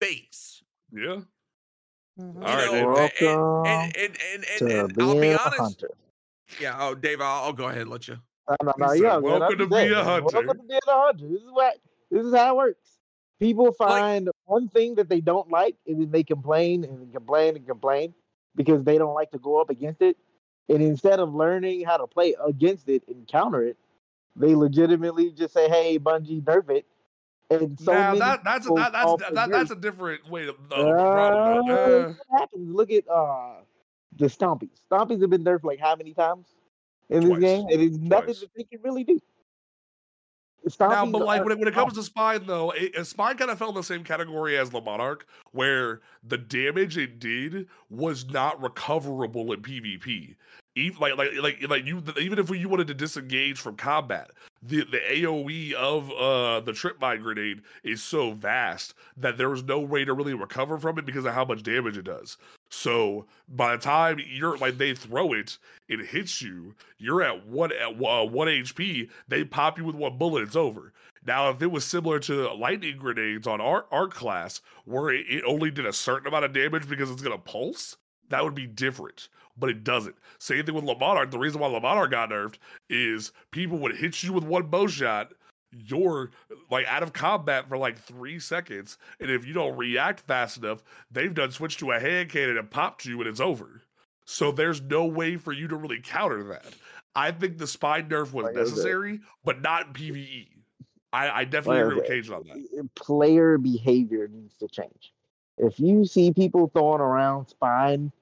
base. 0.00 0.62
Yeah. 0.92 1.20
Mhm. 2.18 2.36
All 2.36 2.42
right, 2.42 2.66
know, 2.66 2.94
Dave. 2.94 3.12
Welcome 3.20 3.66
And 3.66 3.96
and 3.96 4.16
and, 4.34 4.44
and, 4.44 4.58
to 4.58 4.64
and 4.64 5.00
I'll 5.02 5.14
be 5.14 5.20
being 5.20 5.34
a 5.34 5.38
honest. 5.40 5.60
hunter. 5.60 5.90
Yeah, 6.60 6.76
oh 6.78 6.94
Dave, 6.94 7.20
I'll, 7.20 7.44
I'll 7.44 7.52
go 7.52 7.66
ahead 7.68 7.82
and 7.82 7.90
let 7.90 8.08
you. 8.08 8.18
No, 8.48 8.56
no, 8.62 8.72
no, 8.78 8.92
He 8.92 9.02
yeah, 9.02 9.14
said, 9.16 9.22
man, 9.22 9.40
"Welcome 9.40 9.58
to 9.58 9.66
just 9.66 9.70
be 9.70 9.92
a 9.92 10.02
hunter." 10.04 10.22
Welcome 10.32 10.56
to 10.58 10.62
being 10.64 10.80
a 10.86 10.90
hunter. 10.92 11.28
This 11.28 11.42
is 11.42 11.50
what 11.50 11.78
this 12.10 12.26
is 12.26 12.34
how 12.34 12.54
it 12.54 12.56
works. 12.56 12.98
People 13.38 13.72
find 13.72 14.30
one 14.46 14.68
thing 14.68 14.96
that 14.96 15.08
they 15.08 15.20
don't 15.20 15.50
like, 15.50 15.76
and 15.86 16.00
then 16.00 16.10
they 16.10 16.24
complain 16.24 16.84
and 16.84 17.12
complain 17.12 17.56
and 17.56 17.66
complain 17.66 18.14
because 18.56 18.82
they 18.82 18.98
don't 18.98 19.14
like 19.14 19.30
to 19.30 19.38
go 19.38 19.60
up 19.60 19.70
against 19.70 20.02
it. 20.02 20.16
And 20.68 20.82
instead 20.82 21.18
of 21.20 21.34
learning 21.34 21.84
how 21.84 21.96
to 21.96 22.06
play 22.06 22.34
against 22.44 22.88
it 22.88 23.02
and 23.08 23.26
counter 23.26 23.62
it, 23.62 23.76
they 24.36 24.54
legitimately 24.54 25.32
just 25.32 25.54
say, 25.54 25.68
"Hey, 25.68 25.98
Bungie, 25.98 26.42
nerf 26.42 26.68
it." 26.70 26.86
And 27.50 27.80
so 27.80 27.92
now 27.92 28.08
many 28.08 28.18
that 28.20 28.44
that's 28.44 28.66
a, 28.66 28.74
that, 28.74 28.92
that's 28.92 29.16
that, 29.32 29.50
that's 29.50 29.70
a 29.70 29.76
different 29.76 30.28
way 30.28 30.46
of 30.48 30.56
Uh, 30.70 30.76
a 30.76 30.92
problem. 30.92 31.66
though. 31.66 31.74
Uh, 31.74 32.12
what 32.26 32.40
happens? 32.40 32.70
Look 32.74 32.90
at 32.90 33.08
uh 33.08 33.54
the 34.16 34.26
Stompees. 34.26 34.70
Stompees 34.90 35.20
have 35.22 35.30
been 35.30 35.44
nerfed 35.44 35.64
like 35.64 35.80
how 35.80 35.96
many 35.96 36.12
times 36.12 36.46
in 37.08 37.20
this 37.20 37.28
Twice. 37.30 37.40
game? 37.40 37.60
And 37.62 37.70
It 37.72 37.80
is 37.80 37.98
nothing 37.98 38.24
Twice. 38.26 38.40
that 38.40 38.50
they 38.56 38.64
can 38.64 38.80
really 38.82 39.04
do. 39.04 39.18
Now, 40.80 41.06
but 41.06 41.24
like 41.24 41.42
when 41.42 41.52
it, 41.52 41.58
when 41.58 41.68
it 41.68 41.74
comes 41.74 41.94
to 41.94 42.02
Spine, 42.02 42.46
though, 42.46 42.70
it, 42.72 42.96
uh, 42.96 43.04
Spine 43.04 43.36
kind 43.36 43.50
of 43.50 43.58
fell 43.58 43.70
in 43.70 43.74
the 43.74 43.82
same 43.82 44.04
category 44.04 44.58
as 44.58 44.70
the 44.70 44.80
Monarch, 44.80 45.26
where 45.52 46.00
the 46.24 46.38
damage 46.38 46.98
it 46.98 47.18
did 47.18 47.68
was 47.90 48.26
not 48.26 48.60
recoverable 48.60 49.52
in 49.52 49.62
PvP. 49.62 50.34
Even 50.78 51.00
like 51.00 51.16
like 51.16 51.30
like 51.40 51.68
like 51.68 51.84
you 51.86 52.02
even 52.20 52.38
if 52.38 52.50
you 52.50 52.68
wanted 52.68 52.86
to 52.86 52.94
disengage 52.94 53.58
from 53.58 53.76
combat, 53.76 54.30
the 54.62 54.84
the 54.84 55.00
AOE 55.10 55.72
of 55.72 56.10
uh 56.12 56.60
the 56.60 56.72
trip 56.72 57.00
mine 57.00 57.20
grenade 57.20 57.62
is 57.82 58.02
so 58.02 58.32
vast 58.32 58.94
that 59.16 59.36
there 59.36 59.50
was 59.50 59.64
no 59.64 59.80
way 59.80 60.04
to 60.04 60.12
really 60.12 60.34
recover 60.34 60.78
from 60.78 60.98
it 60.98 61.04
because 61.04 61.24
of 61.24 61.34
how 61.34 61.44
much 61.44 61.62
damage 61.62 61.96
it 61.96 62.04
does. 62.04 62.36
So 62.70 63.26
by 63.48 63.74
the 63.76 63.82
time 63.82 64.20
you're 64.24 64.56
like 64.58 64.78
they 64.78 64.94
throw 64.94 65.32
it, 65.32 65.58
it 65.88 66.06
hits 66.06 66.40
you. 66.40 66.74
You're 66.98 67.22
at 67.22 67.46
one 67.46 67.72
at 67.72 67.88
uh, 67.88 68.24
one 68.24 68.48
HP. 68.48 69.08
They 69.26 69.44
pop 69.44 69.78
you 69.78 69.84
with 69.84 69.96
one 69.96 70.16
bullet. 70.16 70.42
It's 70.42 70.56
over. 70.56 70.92
Now, 71.26 71.50
if 71.50 71.60
it 71.60 71.70
was 71.70 71.84
similar 71.84 72.20
to 72.20 72.52
lightning 72.54 72.98
grenades 72.98 73.46
on 73.46 73.60
our 73.60 73.86
our 73.90 74.06
class, 74.06 74.60
where 74.84 75.10
it, 75.10 75.26
it 75.28 75.44
only 75.46 75.70
did 75.70 75.86
a 75.86 75.92
certain 75.92 76.28
amount 76.28 76.44
of 76.44 76.52
damage 76.52 76.88
because 76.88 77.10
it's 77.10 77.22
gonna 77.22 77.38
pulse, 77.38 77.96
that 78.28 78.44
would 78.44 78.54
be 78.54 78.66
different. 78.66 79.28
But 79.58 79.70
it 79.70 79.82
doesn't. 79.84 80.14
Same 80.38 80.64
thing 80.64 80.74
with 80.74 80.84
Le 80.84 80.94
Monarque. 80.94 81.30
The 81.30 81.38
reason 81.38 81.60
why 81.60 81.68
Le 81.68 81.80
Monarque 81.80 82.12
got 82.12 82.30
nerfed 82.30 82.58
is 82.88 83.32
people 83.50 83.78
would 83.78 83.96
hit 83.96 84.22
you 84.22 84.32
with 84.32 84.44
one 84.44 84.66
bow 84.66 84.86
shot. 84.86 85.32
You're 85.72 86.30
like 86.70 86.86
out 86.86 87.02
of 87.02 87.12
combat 87.12 87.68
for 87.68 87.76
like 87.76 87.98
three 87.98 88.38
seconds, 88.38 88.96
and 89.20 89.30
if 89.30 89.44
you 89.44 89.52
don't 89.52 89.76
react 89.76 90.20
fast 90.20 90.56
enough, 90.58 90.82
they've 91.10 91.34
done 91.34 91.50
switched 91.50 91.80
to 91.80 91.90
a 91.90 92.00
hand 92.00 92.30
cannon 92.30 92.56
and 92.56 92.70
popped 92.70 93.04
you, 93.04 93.18
and 93.20 93.28
it's 93.28 93.40
over. 93.40 93.82
So 94.24 94.50
there's 94.52 94.80
no 94.80 95.04
way 95.06 95.36
for 95.36 95.52
you 95.52 95.68
to 95.68 95.76
really 95.76 96.00
counter 96.02 96.42
that. 96.44 96.74
I 97.14 97.32
think 97.32 97.58
the 97.58 97.66
spine 97.66 98.08
nerf 98.08 98.32
was 98.32 98.44
Like 98.44 98.56
I 98.56 98.60
said. 98.60 98.68
necessary, 98.68 99.20
but 99.44 99.60
not 99.60 99.92
PVE. 99.92 100.46
I, 101.12 101.40
I 101.40 101.44
definitely 101.44 101.80
agree 101.82 101.94
with 101.96 102.06
Cajun 102.06 102.34
on 102.34 102.44
that. 102.44 102.94
player 102.94 103.58
behavior 103.58 104.28
needs 104.28 104.54
to 104.58 104.68
change. 104.68 105.12
If 105.56 105.80
you 105.80 106.04
see 106.04 106.32
people 106.32 106.70
throwing 106.72 107.00
around 107.00 107.48
spine 107.48 108.12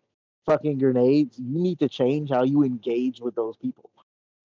fucking 0.46 0.78
grenades, 0.78 1.38
you 1.38 1.58
need 1.58 1.78
to 1.80 1.88
change 1.88 2.30
how 2.30 2.44
you 2.44 2.62
engage 2.62 3.20
with 3.20 3.34
those 3.34 3.56
people. 3.56 3.90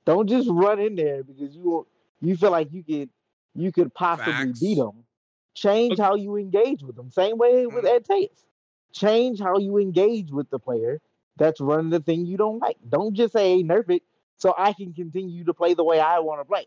Don't 0.06 0.28
just 0.28 0.50
run 0.50 0.80
in 0.80 0.96
there 0.96 1.24
because 1.24 1.56
you 1.56 1.88
you 2.22 2.36
feel 2.36 2.52
like 2.52 2.74
you 2.74 2.84
could 2.84 3.10
you 3.56 3.72
could 3.72 3.94
possibly 3.94 4.34
Facts. 4.34 4.60
beat 4.60 4.78
them. 4.78 5.04
Change 5.54 6.00
how 6.00 6.16
you 6.16 6.38
engage 6.38 6.82
with 6.82 6.96
them. 6.96 7.12
Same 7.12 7.38
way 7.38 7.68
with 7.68 7.86
mm-hmm. 7.86 7.96
Ed 7.96 8.06
Tate. 8.06 8.32
Change 8.94 9.40
how 9.40 9.58
you 9.58 9.78
engage 9.78 10.32
with 10.32 10.50
the 10.50 10.60
player 10.60 11.00
that's 11.38 11.62
running 11.62 11.90
the 11.90 12.00
thing 12.00 12.26
you 12.26 12.38
don't 12.38 12.60
like. 12.60 12.78
Don't 12.90 13.14
just 13.14 13.34
say 13.34 13.58
hey, 13.58 13.64
nerf 13.64 13.90
it 13.90 14.04
so 14.38 14.54
I 14.58 14.74
can 14.74 14.94
continue 14.94 15.44
to 15.44 15.54
play 15.54 15.74
the 15.74 15.84
way 15.84 16.00
I 16.00 16.20
want 16.20 16.42
to 16.42 16.46
play. 16.46 16.66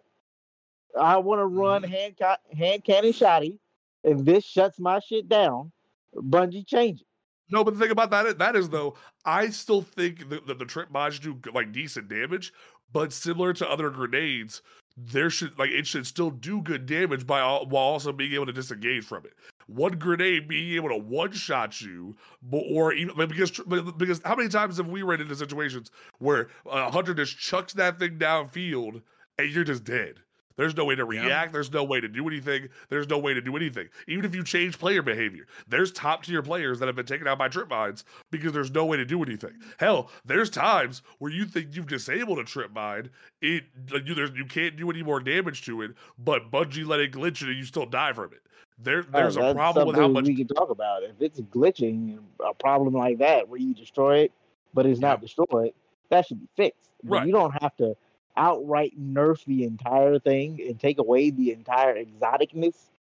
I 0.99 1.19
want 1.19 1.41
to 1.41 1.47
run 1.47 1.83
mm-hmm. 1.83 1.93
hand 1.93 2.17
ca- 2.19 2.57
hand 2.57 2.85
cannon 2.85 3.13
shotty, 3.13 3.59
and 4.05 4.25
this 4.25 4.45
shuts 4.45 4.79
my 4.79 5.01
shit 5.01 5.29
down. 5.29 5.73
Bungie 6.15 6.67
change 6.67 7.01
it. 7.01 7.07
No, 7.55 7.63
but 7.63 7.75
the 7.75 7.79
thing 7.81 7.93
about 7.93 8.11
that 8.11 8.37
that 8.39 8.57
is 8.57 8.69
though, 8.69 8.97
I 9.25 9.49
still 9.51 9.81
think 9.81 10.29
that, 10.29 10.45
that 10.49 10.59
the 10.59 10.65
trip 10.65 10.91
mods 10.91 11.21
do 11.21 11.39
like 11.55 11.71
decent 11.71 12.09
damage, 12.09 12.53
but 12.93 13.13
similar 13.13 13.53
to 13.53 13.71
other 13.71 13.91
grenades, 13.91 14.61
there 14.97 15.31
should 15.31 15.57
like 15.57 15.71
it 15.71 15.87
should 15.87 16.05
still 16.05 16.33
do 16.33 16.61
good 16.63 16.85
damage 16.85 17.29
by 17.29 17.41
all, 17.41 17.65
while 17.67 17.85
also 17.85 18.11
being 18.13 18.33
able 18.33 18.47
to 18.47 18.53
disengage 18.53 19.05
from 19.05 19.25
it. 19.25 19.35
One 19.69 19.93
grenade 19.93 20.49
being 20.49 20.75
able 20.75 20.89
to 20.89 20.97
one 20.97 21.31
shot 21.31 21.81
you, 21.81 22.17
or 22.51 22.93
even 22.93 23.15
because 23.29 23.53
because 23.53 24.21
how 24.25 24.35
many 24.35 24.49
times 24.49 24.79
have 24.79 24.89
we 24.89 25.03
ran 25.03 25.21
into 25.21 25.37
situations 25.37 25.93
where 26.19 26.49
a 26.67 26.91
hunter 26.91 27.15
just 27.15 27.39
chucks 27.39 27.73
that 27.75 28.01
thing 28.01 28.19
downfield 28.19 29.01
and 29.39 29.49
you're 29.53 29.63
just 29.63 29.85
dead? 29.85 30.24
There's 30.57 30.77
no 30.77 30.85
way 30.85 30.95
to 30.95 31.03
Yeah. 31.03 31.25
react. 31.27 31.53
There's 31.53 31.73
no 31.73 31.85
way 31.85 32.01
to 32.01 32.09
do 32.09 32.29
anything. 32.29 32.69
There's 32.89 33.09
no 33.09 33.19
way 33.19 33.35
to 33.35 33.41
do 33.41 33.57
anything. 33.57 33.89
Even 34.07 34.25
if 34.25 34.35
you 34.35 34.45
change 34.45 34.79
player 34.79 35.03
behavior, 35.03 35.47
there's 35.67 35.91
top 35.93 36.25
tier 36.25 36.43
players 36.43 36.79
that 36.79 36.87
have 36.87 36.97
been 36.97 37.07
taken 37.07 37.27
out 37.27 37.39
by 37.39 37.49
trip 37.49 37.69
mines 37.69 38.05
because 38.31 38.53
there's 38.53 38.71
no 38.71 38.85
way 38.85 38.97
to 38.97 39.05
do 39.05 39.23
anything. 39.23 39.55
Hell, 39.79 40.11
there's 40.25 40.51
times 40.51 41.03
where 41.19 41.33
you 41.33 41.45
think 41.45 41.75
you've 41.75 41.87
disabled 41.87 42.39
a 42.39 42.45
trip 42.45 42.73
mine, 42.73 43.11
it 43.41 43.65
you 44.05 44.15
there's 44.15 44.31
you 44.37 44.45
can't 44.45 44.77
do 44.77 44.91
any 44.91 45.03
more 45.03 45.21
damage 45.21 45.63
to 45.67 45.83
it, 45.83 45.93
but 46.19 46.51
Bungie 46.51 46.87
let 46.87 47.01
it 47.01 47.13
glitch 47.13 47.43
it 47.43 47.49
and 47.49 47.57
you 47.59 47.65
still 47.65 47.87
die 47.87 48.13
from 48.13 48.33
it. 48.33 48.41
There 48.79 49.01
Oh, 49.01 49.03
there's 49.13 49.37
a 49.37 49.55
problem 49.55 49.87
with 49.87 49.97
how 49.97 50.09
much 50.09 50.27
we 50.27 50.35
can 50.35 50.49
talk 50.49 50.71
about. 50.71 51.03
If 51.05 51.21
it's 51.21 51.41
glitching, 51.41 52.19
a 52.45 52.55
problem 52.55 52.95
like 52.95 53.19
that 53.19 53.49
where 53.49 53.61
you 53.61 53.75
destroy 53.75 54.19
it, 54.19 54.33
but 54.73 54.85
it's 54.87 55.01
not 55.01 55.21
destroyed, 55.21 55.73
that 56.11 56.27
should 56.27 56.41
be 56.41 56.49
fixed. 56.57 56.91
Right. 57.05 57.27
You 57.27 57.33
don't 57.33 57.53
have 57.63 57.77
to 57.77 57.97
outright 58.37 58.93
nerf 59.01 59.45
the 59.45 59.65
entire 59.65 60.19
thing 60.19 60.61
and 60.67 60.79
take 60.79 60.99
away 60.99 61.31
the 61.31 61.53
entire 61.53 61.95
exoticness 62.03 62.75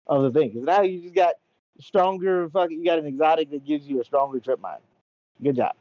of 0.07 0.23
the 0.23 0.31
thing. 0.31 0.49
Because 0.49 0.63
now 0.63 0.81
you 0.81 1.01
just 1.01 1.15
got 1.15 1.35
stronger. 1.79 2.49
Fucking, 2.49 2.77
you 2.79 2.85
got 2.85 2.99
an 2.99 3.05
exotic 3.05 3.49
that 3.51 3.65
gives 3.65 3.87
you 3.87 4.01
a 4.01 4.03
stronger 4.03 4.39
trip 4.39 4.59
mine. 4.61 4.79
Good 5.41 5.55
job. 5.55 5.73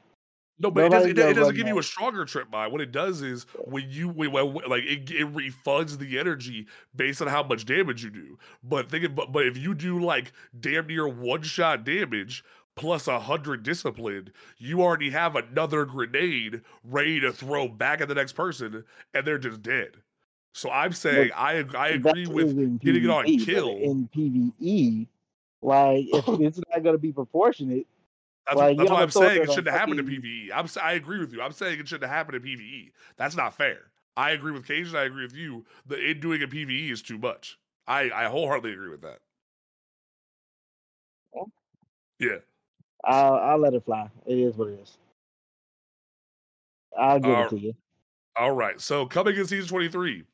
No, 0.58 0.70
but 0.70 0.84
it, 0.84 0.88
does, 0.90 1.04
Nobody's 1.04 1.10
it, 1.10 1.14
do- 1.14 1.20
it 1.20 1.24
gonna 1.24 1.34
doesn't 1.34 1.46
run 1.48 1.56
give 1.56 1.66
you 1.68 1.78
a 1.78 1.82
stronger 1.82 2.24
trip 2.24 2.50
mine. 2.50 2.72
What 2.72 2.80
it 2.80 2.90
does 2.90 3.20
is 3.20 3.44
when 3.58 3.90
you 3.90 4.08
when, 4.08 4.32
when- 4.32 4.54
like 4.68 4.84
it, 4.84 5.10
it 5.10 5.34
refunds 5.34 5.98
the 5.98 6.18
energy 6.18 6.66
based 6.94 7.20
on 7.20 7.28
how 7.28 7.42
much 7.42 7.66
damage 7.66 8.02
you 8.02 8.10
do. 8.10 8.38
But 8.64 8.90
think 8.90 9.14
but 9.14 9.32
but 9.32 9.46
if 9.46 9.58
you 9.58 9.74
do 9.74 10.02
like 10.02 10.32
damn 10.58 10.86
near 10.86 11.06
one 11.06 11.42
shot 11.42 11.84
damage 11.84 12.42
plus 12.76 13.08
a 13.08 13.18
hundred 13.18 13.62
discipline, 13.62 14.30
you 14.58 14.82
already 14.82 15.10
have 15.10 15.34
another 15.34 15.84
grenade 15.84 16.60
ready 16.84 17.18
to 17.20 17.32
throw 17.32 17.66
back 17.68 18.00
at 18.00 18.08
the 18.08 18.14
next 18.14 18.34
person, 18.34 18.84
and 19.14 19.26
they're 19.26 19.38
just 19.38 19.62
dead. 19.62 19.92
So 20.52 20.70
I'm 20.70 20.92
saying 20.92 21.32
I 21.34 21.64
I 21.76 21.88
agree 21.88 22.26
with 22.26 22.80
getting 22.80 23.04
it 23.04 23.10
on 23.10 23.24
kill. 23.38 23.76
In 23.78 24.08
PVE, 24.08 25.06
like 25.62 26.06
it's 26.12 26.60
not 26.70 26.82
going 26.82 26.94
to 26.94 26.98
be 26.98 27.12
proportionate, 27.12 27.86
That's, 28.46 28.56
Like, 28.58 28.78
that's 28.78 28.90
have 28.90 28.98
I'm 28.98 29.10
saying 29.10 29.42
it 29.42 29.52
shouldn't 29.52 29.76
happen 29.76 29.96
to 29.96 30.02
fucking- 30.02 30.22
PVE. 30.22 30.50
I'm 30.54 30.66
I 30.82 30.92
agree 30.92 31.18
with 31.18 31.32
you. 31.32 31.42
I'm 31.42 31.52
saying 31.52 31.80
it 31.80 31.88
shouldn't 31.88 32.10
happen 32.10 32.34
to 32.34 32.40
PVE. 32.40 32.92
That's 33.16 33.36
not 33.36 33.54
fair. 33.54 33.90
I 34.16 34.30
agree 34.30 34.52
with 34.52 34.66
Cajun. 34.66 34.96
I 34.96 35.04
agree 35.04 35.24
with 35.24 35.34
you. 35.34 35.66
The 35.86 35.96
it 35.96 36.20
doing 36.20 36.42
a 36.42 36.46
PVE 36.46 36.90
is 36.90 37.02
too 37.02 37.18
much. 37.18 37.58
I 37.86 38.10
I 38.10 38.24
wholeheartedly 38.26 38.72
agree 38.72 38.90
with 38.90 39.02
that. 39.02 39.18
Yeah. 42.18 42.38
I'll, 43.06 43.34
I'll 43.34 43.58
let 43.58 43.74
it 43.74 43.84
fly. 43.84 44.08
It 44.26 44.38
is 44.38 44.56
what 44.56 44.68
it 44.68 44.80
is. 44.82 44.98
I'll 46.98 47.20
give 47.20 47.30
Uh, 47.34 47.42
it 47.42 47.50
to 47.50 47.58
you. 47.58 47.74
All 48.36 48.52
right. 48.52 48.80
So 48.80 49.06
coming 49.06 49.36
in 49.36 49.46
season 49.46 49.68
23, 49.68 50.24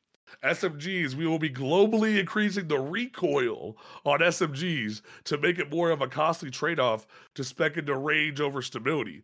SMGs, 0.43 1.13
we 1.13 1.27
will 1.27 1.39
be 1.39 1.49
globally 1.49 2.19
increasing 2.19 2.67
the 2.67 2.79
recoil 2.79 3.77
on 4.05 4.19
SMGs 4.19 5.01
to 5.25 5.37
make 5.37 5.59
it 5.59 5.71
more 5.71 5.91
of 5.91 6.01
a 6.01 6.07
costly 6.07 6.49
trade-off 6.49 7.05
to 7.35 7.43
spec 7.43 7.77
into 7.77 7.95
range 7.95 8.41
over 8.41 8.61
stability. 8.61 9.23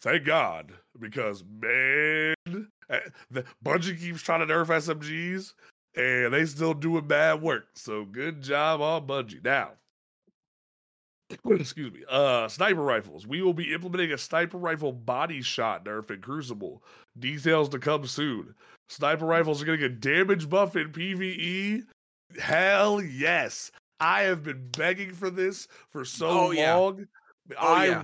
Thank 0.00 0.24
God, 0.24 0.72
because 0.98 1.44
man, 1.60 2.34
eh, 2.88 3.00
the 3.30 3.44
Bungie 3.62 4.00
keeps 4.00 4.22
trying 4.22 4.46
to 4.46 4.52
nerf 4.52 4.68
SMGs, 4.68 5.52
and 5.94 6.32
they 6.32 6.46
still 6.46 6.72
doing 6.72 7.06
bad 7.06 7.42
work. 7.42 7.66
So 7.74 8.06
good 8.06 8.40
job 8.40 8.80
on 8.80 9.06
Bungie. 9.06 9.44
Now, 9.44 9.72
excuse 11.50 11.92
me. 11.92 12.00
Uh, 12.08 12.48
sniper 12.48 12.82
rifles. 12.82 13.26
We 13.26 13.42
will 13.42 13.54
be 13.54 13.72
implementing 13.72 14.12
a 14.12 14.18
sniper 14.18 14.58
rifle 14.58 14.92
body 14.92 15.42
shot 15.42 15.84
nerf 15.84 16.10
in 16.10 16.20
Crucible. 16.20 16.82
Details 17.18 17.68
to 17.70 17.78
come 17.78 18.06
soon. 18.06 18.54
Sniper 18.88 19.26
rifles 19.26 19.62
are 19.62 19.66
getting 19.66 19.84
a 19.84 19.88
damage 19.88 20.48
buff 20.48 20.76
in 20.76 20.90
PvE. 20.92 21.84
Hell 22.40 23.02
yes. 23.02 23.70
I 24.00 24.22
have 24.22 24.42
been 24.42 24.68
begging 24.76 25.12
for 25.12 25.30
this 25.30 25.68
for 25.90 26.04
so 26.04 26.28
Oh, 26.28 26.50
yeah. 26.50 26.74
long. 26.74 27.06
Oh, 27.58 27.74
I 27.74 27.86
yeah. 27.86 28.02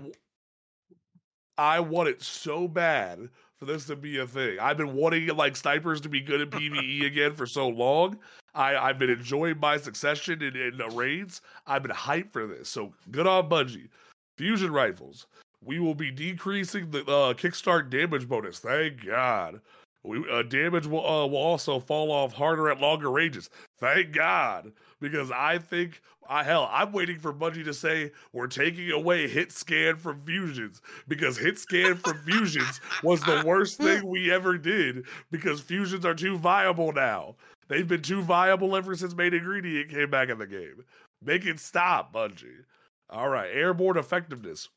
I 1.59 1.81
want 1.81 2.09
it 2.09 2.23
so 2.23 2.69
bad 2.69 3.31
for 3.59 3.67
this 3.67 3.87
to 3.87 3.97
be 3.97 4.19
a 4.19 4.27
thing. 4.27 4.59
I've 4.61 4.77
been 4.77 4.95
wanting 4.95 5.29
like 5.29 5.57
snipers 5.57 6.01
to 6.03 6.09
be 6.09 6.21
good 6.21 6.41
in 6.41 6.51
PvE 6.51 7.07
again 7.07 7.35
for 7.35 7.47
so 7.47 7.69
long. 7.69 8.19
I, 8.55 8.77
I've 8.77 8.99
been 8.99 9.11
enjoying 9.11 9.59
my 9.59 9.77
succession 9.77 10.43
in, 10.43 10.57
in 10.57 10.77
the 10.77 10.89
raids. 10.89 11.43
I've 11.67 11.83
been 11.83 11.93
hyped 11.93 12.33
for 12.33 12.47
this. 12.47 12.69
So 12.69 12.93
good 13.11 13.27
on 13.27 13.49
Bungie. 13.49 13.89
Fusion 14.37 14.73
rifles. 14.73 15.27
We 15.65 15.79
will 15.79 15.95
be 15.95 16.11
decreasing 16.11 16.91
the 16.91 17.01
uh, 17.01 17.35
kickstart 17.35 17.91
damage 17.91 18.29
bonus. 18.29 18.59
Thank 18.59 19.07
God. 19.07 19.61
We, 20.05 20.25
uh, 20.31 20.43
damage 20.43 20.87
will, 20.87 21.05
uh, 21.05 21.27
will 21.27 21.39
also 21.39 21.81
fall 21.81 22.13
off 22.13 22.33
harder 22.33 22.71
at 22.71 22.81
longer 22.81 23.11
ranges. 23.11 23.51
Thank 23.79 24.13
God. 24.13 24.73
Because 25.01 25.31
I 25.31 25.59
think, 25.59 26.01
I 26.29 26.43
hell, 26.43 26.69
I'm 26.73 26.91
waiting 26.93 27.19
for 27.19 27.33
Bungie 27.33 27.65
to 27.65 27.75
say 27.75 28.13
we're 28.33 28.47
taking 28.47 28.91
away 28.91 29.29
hit 29.29 29.53
scan 29.53 29.97
from 29.97 30.23
fusions 30.25 30.81
because 31.07 31.37
hit 31.37 31.59
scan 31.59 31.97
from 31.97 32.19
fusions 32.25 32.81
was 33.03 33.21
the 33.21 33.43
worst 33.45 33.79
thing 33.79 34.07
we 34.07 34.33
ever 34.33 34.57
did 34.57 35.05
because 35.31 35.61
fusions 35.61 36.07
are 36.07 36.15
too 36.15 36.39
viable 36.39 36.93
now. 36.93 37.37
They've 37.69 37.87
been 37.87 38.03
too 38.03 38.23
viable 38.23 38.75
ever 38.77 38.97
since 38.97 39.15
Main 39.15 39.35
Ingredient 39.35 39.91
came 39.91 40.09
back 40.11 40.29
in 40.31 40.39
the 40.39 40.47
game. 40.47 40.85
Make 41.23 41.45
it 41.45 41.61
stop, 41.61 42.13
Bungie. 42.13 42.65
All 43.11 43.29
right, 43.29 43.51
airborne 43.53 43.99
effectiveness. 43.99 44.69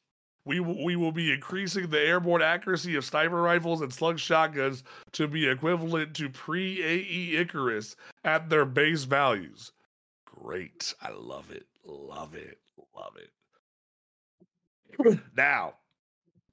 We, 0.45 0.57
w- 0.57 0.83
we 0.83 0.95
will 0.95 1.11
be 1.11 1.31
increasing 1.31 1.89
the 1.89 1.99
airborne 1.99 2.41
accuracy 2.41 2.95
of 2.95 3.05
sniper 3.05 3.41
rifles 3.41 3.81
and 3.81 3.93
slug 3.93 4.19
shotguns 4.19 4.83
to 5.13 5.27
be 5.27 5.47
equivalent 5.47 6.15
to 6.15 6.29
pre 6.29 6.81
AE 6.81 7.37
Icarus 7.37 7.95
at 8.23 8.49
their 8.49 8.65
base 8.65 9.03
values. 9.03 9.71
Great. 10.35 10.93
I 11.01 11.11
love 11.11 11.51
it. 11.51 11.65
Love 11.85 12.35
it. 12.35 12.59
Love 12.95 13.15
it. 13.17 13.29
now, 15.37 15.75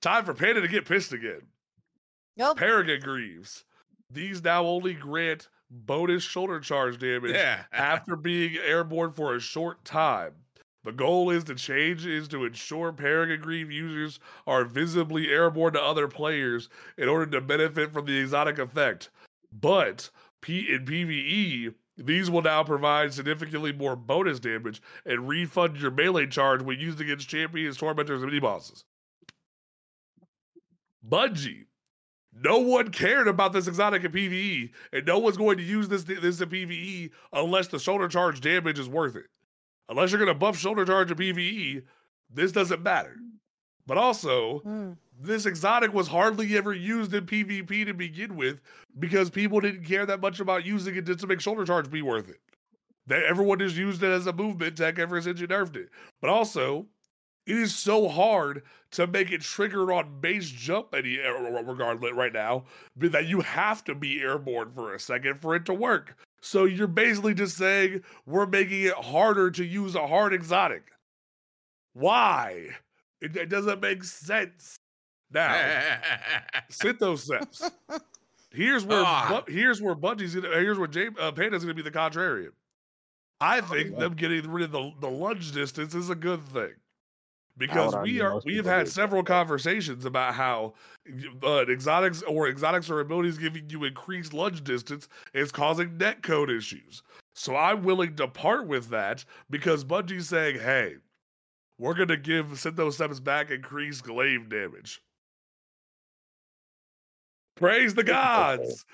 time 0.01 0.25
for 0.25 0.35
Panda 0.35 0.61
to 0.61 0.69
get 0.69 0.87
pissed 0.87 1.13
again. 1.13 1.41
Nope. 2.37 2.59
Peregrine 2.59 3.01
Greaves. 3.01 3.65
These 4.11 4.45
now 4.45 4.65
only 4.65 4.95
grant 4.95 5.49
bonus 5.71 6.23
shoulder 6.23 6.61
charge 6.61 6.99
damage 6.99 7.33
Yeah. 7.33 7.65
after 7.73 8.15
being 8.17 8.57
airborne 8.65 9.13
for 9.13 9.35
a 9.35 9.41
short 9.41 9.85
time. 9.85 10.33
The 10.85 10.93
goal 10.93 11.31
is 11.31 11.43
to 11.45 11.57
change 11.57 12.07
is 12.07 12.29
to 12.29 12.45
ensure 12.45 12.93
Peregrine 12.93 13.41
Greave 13.41 13.73
users 13.73 14.21
are 14.47 14.65
visibly 14.65 15.29
airborne 15.29 15.73
to 15.73 15.83
other 15.83 16.07
players 16.07 16.69
in 16.97 17.09
order 17.09 17.27
to 17.27 17.41
benefit 17.41 17.93
from 17.93 18.07
the 18.07 18.17
exotic 18.17 18.61
effect. 18.61 19.11
But 19.53 20.09
P 20.43 20.73
in 20.73 20.85
PvE, 20.85 21.75
these 21.97 22.31
will 22.31 22.43
now 22.43 22.63
provide 22.63 23.13
significantly 23.15 23.73
more 23.73 23.97
bonus 23.97 24.39
damage 24.39 24.83
and 25.05 25.29
refund 25.29 25.79
your 25.79 25.91
melee 25.91 26.27
charge 26.27 26.63
when 26.63 26.79
used 26.79 27.01
against 27.01 27.29
champions, 27.29 27.77
tormentors, 27.77 28.23
and 28.23 28.31
mini 28.31 28.41
bosses. 28.41 28.85
Bungie. 31.07 31.65
No 32.39 32.59
one 32.59 32.91
cared 32.91 33.29
about 33.29 33.55
this 33.55 33.67
exotic 33.67 34.05
in 34.05 34.13
PvE, 34.13 34.71
and 34.93 35.07
no 35.07 35.19
one's 35.19 35.39
going 35.39 35.57
to 35.57 35.63
use 35.63 35.89
this 35.89 36.05
this 36.05 36.41
in 36.41 36.51
PvE 36.51 37.11
unless 37.33 37.69
the 37.69 37.79
shoulder 37.79 38.09
charge 38.09 38.43
damage 38.43 38.79
is 38.79 38.89
worth 38.89 39.17
it. 39.17 39.27
Unless 39.89 40.11
you're 40.11 40.19
going 40.19 40.29
to 40.29 40.39
buff 40.39 40.59
shoulder 40.59 40.85
charge 40.85 41.11
in 41.11 41.17
PvE, 41.17 41.83
this 42.29 42.53
doesn't 42.53 42.83
matter. 42.83 43.17
But 43.87 43.97
also, 43.97 44.61
Mm. 44.67 44.97
This 45.19 45.47
exotic 45.47 45.93
was 45.93 46.09
hardly 46.09 46.57
ever 46.57 46.73
used 46.73 47.15
in 47.15 47.27
PvP 47.27 47.87
to 47.87 47.95
begin 47.95 48.37
with 48.37 48.61
because 48.99 49.31
people 49.31 49.61
didn't 49.61 49.85
care 49.85 50.07
that 50.07 50.21
much 50.21 50.41
about 50.41 50.67
using 50.67 50.95
it 50.97 51.07
just 51.07 51.21
to 51.21 51.27
make 51.27 51.41
shoulder 51.41 51.65
charge 51.65 51.91
be 51.91 52.03
worth 52.03 52.29
it. 52.29 52.41
That 53.07 53.25
everyone 53.25 53.61
just 53.61 53.77
used 53.77 54.03
it 54.03 54.11
as 54.11 54.27
a 54.27 54.33
movement 54.33 54.77
tech 54.77 54.99
ever 54.99 55.21
since 55.23 55.41
you 55.41 55.47
nerfed 55.47 55.77
it. 55.77 55.91
But 56.21 56.31
also, 56.31 56.87
it 57.47 57.57
is 57.57 57.75
so 57.75 58.09
hard 58.09 58.63
to 58.93 59.07
make 59.07 59.31
it 59.31 59.41
trigger 59.41 59.93
on 59.93 60.21
base 60.21 60.49
jump 60.49 60.95
any 60.95 61.19
regardless 61.19 62.13
right 62.13 62.33
now 62.33 62.65
that 62.97 63.27
you 63.27 63.41
have 63.41 63.85
to 63.85 63.95
be 63.95 64.21
airborne 64.21 64.73
for 64.73 64.95
a 64.95 65.01
second 65.01 65.41
for 65.41 65.55
it 65.55 65.65
to 65.67 65.75
work. 65.75 66.17
So 66.41 66.65
you're 66.65 66.89
basically 66.89 67.35
just 67.35 67.57
saying 67.57 68.03
we're 68.27 68.47
making 68.47 68.83
it 68.83 68.95
harder 68.95 69.51
to 69.53 69.65
use 69.65 69.95
a 69.95 70.07
hard 70.07 70.35
exotic. 70.35 70.91
Why? 71.95 72.69
It, 73.21 73.37
it 73.37 73.49
doesn't 73.49 73.81
make 73.81 74.05
sense. 74.05 74.77
Now, 75.37 75.99
Synthoceps. 76.71 77.71
Here's 78.51 78.87
where 78.87 79.03
Ah. 79.05 79.43
Bu- 79.47 79.53
here's 79.53 79.83
where 79.83 79.95
Bungie's 79.95 80.35
gonna 80.35 80.49
here's 80.49 80.79
where 80.79 80.89
James 80.89 81.15
uh, 81.21 81.31
Panda's 81.31 81.63
gonna 81.63 81.75
be 81.75 81.83
the 81.83 81.91
contrarian. 81.91 82.53
I 83.39 83.61
think 83.61 83.91
yeah. 83.93 83.99
them 83.99 84.15
getting 84.15 84.51
rid 84.51 84.65
of 84.65 84.73
the, 84.73 84.93
the 85.01 85.11
lunge 85.11 85.53
distance 85.53 85.95
is 85.95 86.09
a 86.09 86.15
good 86.15 86.43
thing. 86.49 86.73
Because 87.59 87.95
we 88.03 88.23
are 88.23 88.41
we 88.47 88.57
have 88.57 88.65
had 88.65 88.89
several 88.89 89.23
conversations 89.23 90.07
about 90.07 90.35
how 90.35 90.73
uh, 91.43 91.67
exotics 91.67 92.23
or 92.23 92.49
exotics 92.49 92.89
or 92.89 93.01
abilities 93.01 93.37
giving 93.37 93.69
you 93.69 93.85
increased 93.85 94.33
lunge 94.33 94.65
distance 94.65 95.07
is 95.35 95.53
causing 95.53 95.99
netcode 95.99 96.55
issues. 96.55 97.03
So 97.35 97.57
I'm 97.57 97.83
willing 97.83 98.17
to 98.17 98.27
part 98.29 98.67
with 98.67 98.89
that 98.89 99.23
because 99.51 99.85
Bungie's 99.85 100.31
saying, 100.31 100.61
hey, 100.61 100.95
we're 101.79 101.95
gonna 101.95 102.17
give 102.17 102.47
Synthoceps 102.47 103.23
back 103.23 103.51
increased 103.51 104.05
glaive 104.05 104.49
damage. 104.49 105.03
Praise 107.57 107.95
the 107.95 108.05
gods. 108.05 108.85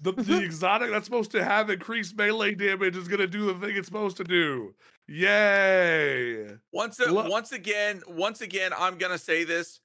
the, 0.00 0.12
the 0.12 0.38
exotic 0.42 0.90
that's 0.90 1.04
supposed 1.04 1.30
to 1.32 1.44
have 1.44 1.70
increased 1.70 2.16
melee 2.16 2.54
damage 2.54 2.96
is 2.96 3.08
gonna 3.08 3.26
do 3.26 3.46
the 3.46 3.54
thing 3.54 3.76
it's 3.76 3.86
supposed 3.86 4.16
to 4.16 4.24
do. 4.24 4.74
Yay! 5.06 6.46
Once 6.72 6.98
a, 7.00 7.12
Lo- 7.12 7.28
once 7.28 7.52
again, 7.52 8.02
once 8.08 8.40
again, 8.40 8.72
I'm 8.76 8.96
gonna 8.96 9.18
say 9.18 9.44
this. 9.44 9.80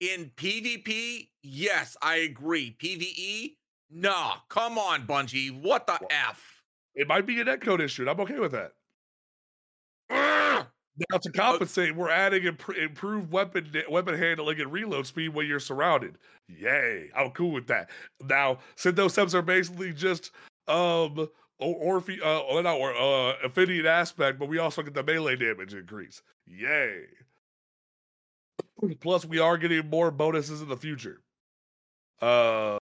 In 0.00 0.30
PvP, 0.36 1.28
yes, 1.42 1.96
I 2.00 2.16
agree. 2.16 2.76
PvE, 2.80 3.56
nah. 3.90 4.36
Come 4.48 4.78
on, 4.78 5.06
Bungie. 5.06 5.60
What 5.60 5.88
the 5.88 5.98
f? 6.10 6.62
It 6.94 7.08
might 7.08 7.26
be 7.26 7.40
a 7.40 7.44
netcode 7.44 7.80
issue, 7.80 8.02
and 8.02 8.10
I'm 8.10 8.20
okay 8.20 8.38
with 8.38 8.52
that. 8.52 8.72
Now 11.10 11.18
to 11.18 11.30
compensate, 11.30 11.94
we're 11.94 12.10
adding 12.10 12.42
impr- 12.42 12.76
improved 12.76 13.30
weapon 13.30 13.70
weapon 13.88 14.18
handling 14.18 14.60
and 14.60 14.72
reload 14.72 15.06
speed 15.06 15.30
when 15.30 15.46
you're 15.46 15.60
surrounded. 15.60 16.18
Yay! 16.48 17.10
I'm 17.16 17.30
cool 17.30 17.52
with 17.52 17.66
that. 17.68 17.90
Now, 18.24 18.58
Synthoceps 18.76 19.34
are 19.34 19.42
basically 19.42 19.92
just 19.92 20.32
um 20.66 21.28
or 21.58 22.00
Orphe, 22.00 22.20
uh, 22.22 22.40
or 22.40 22.62
not 22.62 22.76
or 22.76 22.94
uh 22.94 23.34
affinity 23.44 23.86
aspect, 23.86 24.38
but 24.38 24.48
we 24.48 24.58
also 24.58 24.82
get 24.82 24.94
the 24.94 25.02
melee 25.02 25.36
damage 25.36 25.74
increase. 25.74 26.22
Yay! 26.46 27.04
Plus, 29.00 29.24
we 29.24 29.38
are 29.38 29.58
getting 29.58 29.88
more 29.88 30.10
bonuses 30.10 30.62
in 30.62 30.68
the 30.68 30.76
future. 30.76 31.20
Uh, 32.20 32.78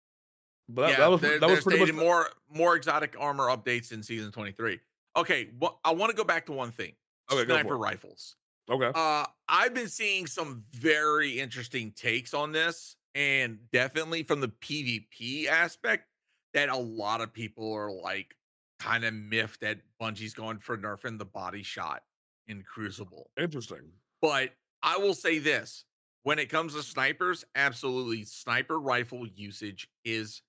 but 0.70 0.84
that, 0.84 0.92
yeah, 0.92 0.98
that 0.98 1.12
was 1.12 1.22
they're, 1.22 1.40
that 1.40 1.50
was 1.50 1.62
pretty 1.62 1.80
much 1.80 1.94
more 1.94 2.30
more 2.50 2.76
exotic 2.76 3.16
armor 3.20 3.48
updates 3.48 3.92
in 3.92 4.02
season 4.02 4.32
23. 4.32 4.80
Okay, 5.18 5.50
well, 5.60 5.80
I 5.86 5.94
want 5.94 6.10
to 6.12 6.16
go 6.16 6.24
back 6.24 6.46
to 6.48 6.52
one 6.52 6.72
thing. 6.72 6.94
Okay, 7.32 7.46
Sniper 7.46 7.78
rifles. 7.78 8.36
okay. 8.70 8.92
Uh, 8.94 9.26
I've 9.48 9.74
been 9.74 9.88
seeing 9.88 10.28
some 10.28 10.64
very 10.72 11.40
interesting 11.40 11.92
takes 11.92 12.34
on 12.34 12.52
this, 12.52 12.96
and 13.16 13.60
definitely 13.72 14.24
from 14.24 14.42
the 14.42 14.50
PvP 14.50 15.48
aspect, 15.48 16.06
that 16.54 16.70
a 16.70 16.78
lot 16.78 17.22
of 17.22 17.34
people 17.34 17.74
are 17.74 17.92
like 17.92 18.36
kind 18.80 19.04
of 19.04 19.14
miffed 19.14 19.62
that 19.62 19.80
Bungie's 20.02 20.34
going 20.34 20.60
for 20.60 20.78
nerfing 20.78 21.18
the 21.18 21.26
body 21.26 21.64
shot 21.64 22.04
in 22.48 22.64
Crucible. 22.64 23.30
Interesting. 23.40 23.82
But 24.22 24.52
I 24.84 24.98
will 24.98 25.14
say 25.14 25.40
this 25.40 25.86
when 26.24 26.40
it 26.40 26.50
comes 26.50 26.74
to 26.74 26.84
snipers, 26.84 27.44
absolutely, 27.56 28.24
sniper 28.24 28.80
rifle 28.80 29.28
usage 29.28 29.90
is 30.04 30.42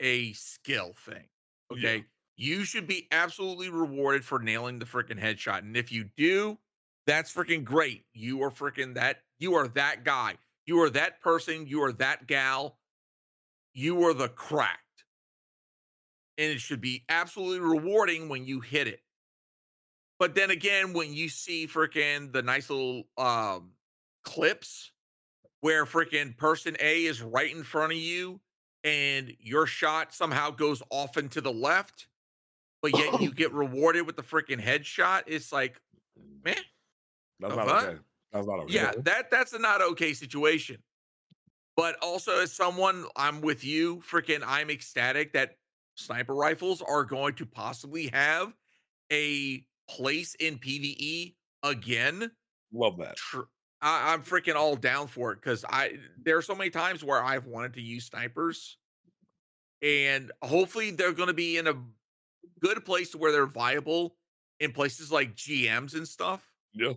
a 0.00 0.32
skill 0.32 0.92
thing. 1.04 1.24
Yeah. 1.74 1.98
You 2.40 2.62
should 2.62 2.86
be 2.86 3.08
absolutely 3.10 3.68
rewarded 3.68 4.24
for 4.24 4.38
nailing 4.38 4.78
the 4.78 4.84
freaking 4.86 5.20
headshot. 5.20 5.58
And 5.58 5.76
if 5.76 5.90
you 5.90 6.08
do, 6.16 6.56
that's 7.04 7.34
freaking 7.34 7.64
great. 7.64 8.04
You 8.14 8.44
are 8.44 8.50
freaking 8.50 8.94
that. 8.94 9.22
You 9.40 9.56
are 9.56 9.66
that 9.68 10.04
guy. 10.04 10.36
You 10.64 10.80
are 10.82 10.90
that 10.90 11.20
person. 11.20 11.66
You 11.66 11.82
are 11.82 11.92
that 11.94 12.28
gal. 12.28 12.78
You 13.74 14.04
are 14.04 14.14
the 14.14 14.28
cracked. 14.28 15.04
And 16.38 16.52
it 16.52 16.60
should 16.60 16.80
be 16.80 17.04
absolutely 17.08 17.58
rewarding 17.58 18.28
when 18.28 18.46
you 18.46 18.60
hit 18.60 18.86
it. 18.86 19.00
But 20.20 20.36
then 20.36 20.50
again, 20.50 20.92
when 20.92 21.12
you 21.12 21.28
see 21.28 21.66
freaking 21.66 22.32
the 22.32 22.42
nice 22.42 22.70
little 22.70 23.02
um 23.16 23.72
clips 24.22 24.92
where 25.60 25.84
freaking 25.86 26.36
person 26.36 26.76
A 26.78 27.04
is 27.04 27.20
right 27.20 27.50
in 27.50 27.64
front 27.64 27.92
of 27.92 27.98
you 27.98 28.40
and 28.84 29.32
your 29.40 29.66
shot 29.66 30.14
somehow 30.14 30.50
goes 30.50 30.84
off 30.90 31.16
and 31.16 31.32
to 31.32 31.40
the 31.40 31.52
left, 31.52 32.06
but 32.82 32.96
yet 32.96 33.20
you 33.20 33.30
get 33.34 33.52
rewarded 33.52 34.06
with 34.06 34.16
the 34.16 34.22
freaking 34.22 34.62
headshot, 34.62 35.22
it's 35.26 35.52
like, 35.52 35.80
man, 36.44 36.56
That's 37.40 37.56
not 37.56 37.68
okay. 37.68 37.98
That's 38.32 38.46
not 38.46 38.58
okay. 38.60 38.74
yeah, 38.74 38.92
that 38.98 39.30
that's 39.30 39.52
a 39.52 39.58
not 39.58 39.80
okay 39.80 40.12
situation. 40.12 40.78
But 41.76 41.96
also, 42.02 42.40
as 42.40 42.52
someone, 42.52 43.04
I'm 43.14 43.40
with 43.40 43.64
you. 43.64 43.98
Freaking, 43.98 44.42
I'm 44.44 44.68
ecstatic 44.68 45.32
that 45.34 45.52
sniper 45.94 46.34
rifles 46.34 46.82
are 46.82 47.04
going 47.04 47.34
to 47.34 47.46
possibly 47.46 48.08
have 48.08 48.52
a 49.12 49.64
place 49.88 50.34
in 50.40 50.58
PVE 50.58 51.34
again. 51.62 52.32
Love 52.72 52.98
that. 52.98 53.16
Tr- 53.16 53.42
I, 53.80 54.12
I'm 54.12 54.22
freaking 54.22 54.56
all 54.56 54.76
down 54.76 55.06
for 55.06 55.32
it 55.32 55.36
because 55.40 55.64
I 55.68 55.98
there 56.22 56.36
are 56.36 56.42
so 56.42 56.54
many 56.54 56.70
times 56.70 57.04
where 57.04 57.22
I've 57.22 57.46
wanted 57.46 57.74
to 57.74 57.80
use 57.80 58.06
snipers, 58.06 58.76
and 59.80 60.32
hopefully 60.42 60.90
they're 60.90 61.12
going 61.12 61.28
to 61.28 61.34
be 61.34 61.58
in 61.58 61.68
a 61.68 61.74
good 62.60 62.84
place 62.84 63.14
where 63.14 63.32
they're 63.32 63.46
viable 63.46 64.16
in 64.60 64.72
places 64.72 65.10
like 65.12 65.34
GMs 65.36 65.94
and 65.94 66.06
stuff. 66.06 66.48
Yeah. 66.72 66.92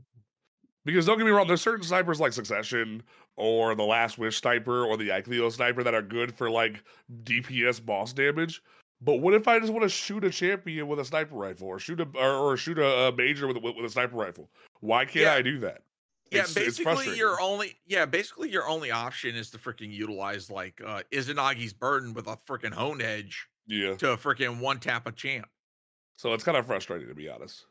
Because 0.83 1.05
don't 1.05 1.17
get 1.17 1.25
me 1.25 1.31
wrong, 1.31 1.47
there's 1.47 1.61
certain 1.61 1.83
snipers 1.83 2.19
like 2.19 2.33
Succession 2.33 3.03
or 3.37 3.75
the 3.75 3.83
Last 3.83 4.17
Wish 4.17 4.37
sniper 4.37 4.83
or 4.83 4.97
the 4.97 5.09
Ikelos 5.09 5.53
sniper 5.53 5.83
that 5.83 5.93
are 5.93 6.01
good 6.01 6.33
for 6.35 6.49
like 6.49 6.83
DPS 7.23 7.83
boss 7.85 8.13
damage. 8.13 8.61
But 8.99 9.15
what 9.15 9.33
if 9.33 9.47
I 9.47 9.59
just 9.59 9.71
want 9.71 9.83
to 9.83 9.89
shoot 9.89 10.23
a 10.23 10.29
champion 10.29 10.87
with 10.87 10.99
a 10.99 11.05
sniper 11.05 11.35
rifle 11.35 11.67
or 11.67 11.79
shoot 11.79 11.99
a 12.01 12.07
or, 12.15 12.33
or 12.35 12.57
shoot 12.57 12.77
a, 12.79 13.07
a 13.07 13.15
major 13.15 13.47
with, 13.47 13.57
a- 13.57 13.59
with 13.59 13.75
with 13.75 13.85
a 13.85 13.89
sniper 13.89 14.15
rifle? 14.15 14.49
Why 14.79 15.05
can't 15.05 15.25
Yeah. 15.25 15.33
I 15.33 15.41
do 15.41 15.59
that? 15.59 15.81
Yeah, 16.31 16.39
It's- 16.41 16.49
it's 16.49 16.65
basically 16.77 16.83
frustrating. 16.85 17.17
your 17.17 17.41
only 17.41 17.77
yeah, 17.87 18.05
basically 18.05 18.49
your 18.49 18.67
only 18.67 18.89
option 18.91 19.35
is 19.35 19.49
to 19.51 19.57
freaking 19.57 19.91
utilize 19.93 20.49
like 20.51 20.81
uh 20.85 21.01
Izanagi's 21.11 21.73
burden 21.73 22.13
with 22.13 22.27
a 22.27 22.37
freaking 22.47 22.73
hone 22.73 23.01
edge 23.01 23.47
Yeah. 23.71 23.95
to 23.95 24.11
a 24.11 24.17
freaking 24.17 24.59
one 24.59 24.81
tap 24.81 25.07
a 25.07 25.13
champ. 25.13 25.47
So 26.17 26.33
it's 26.33 26.43
kind 26.43 26.57
of 26.57 26.65
frustrating 26.65 27.07
to 27.07 27.15
be 27.15 27.29
honest. 27.29 27.65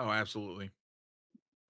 Oh, 0.00 0.10
absolutely. 0.10 0.70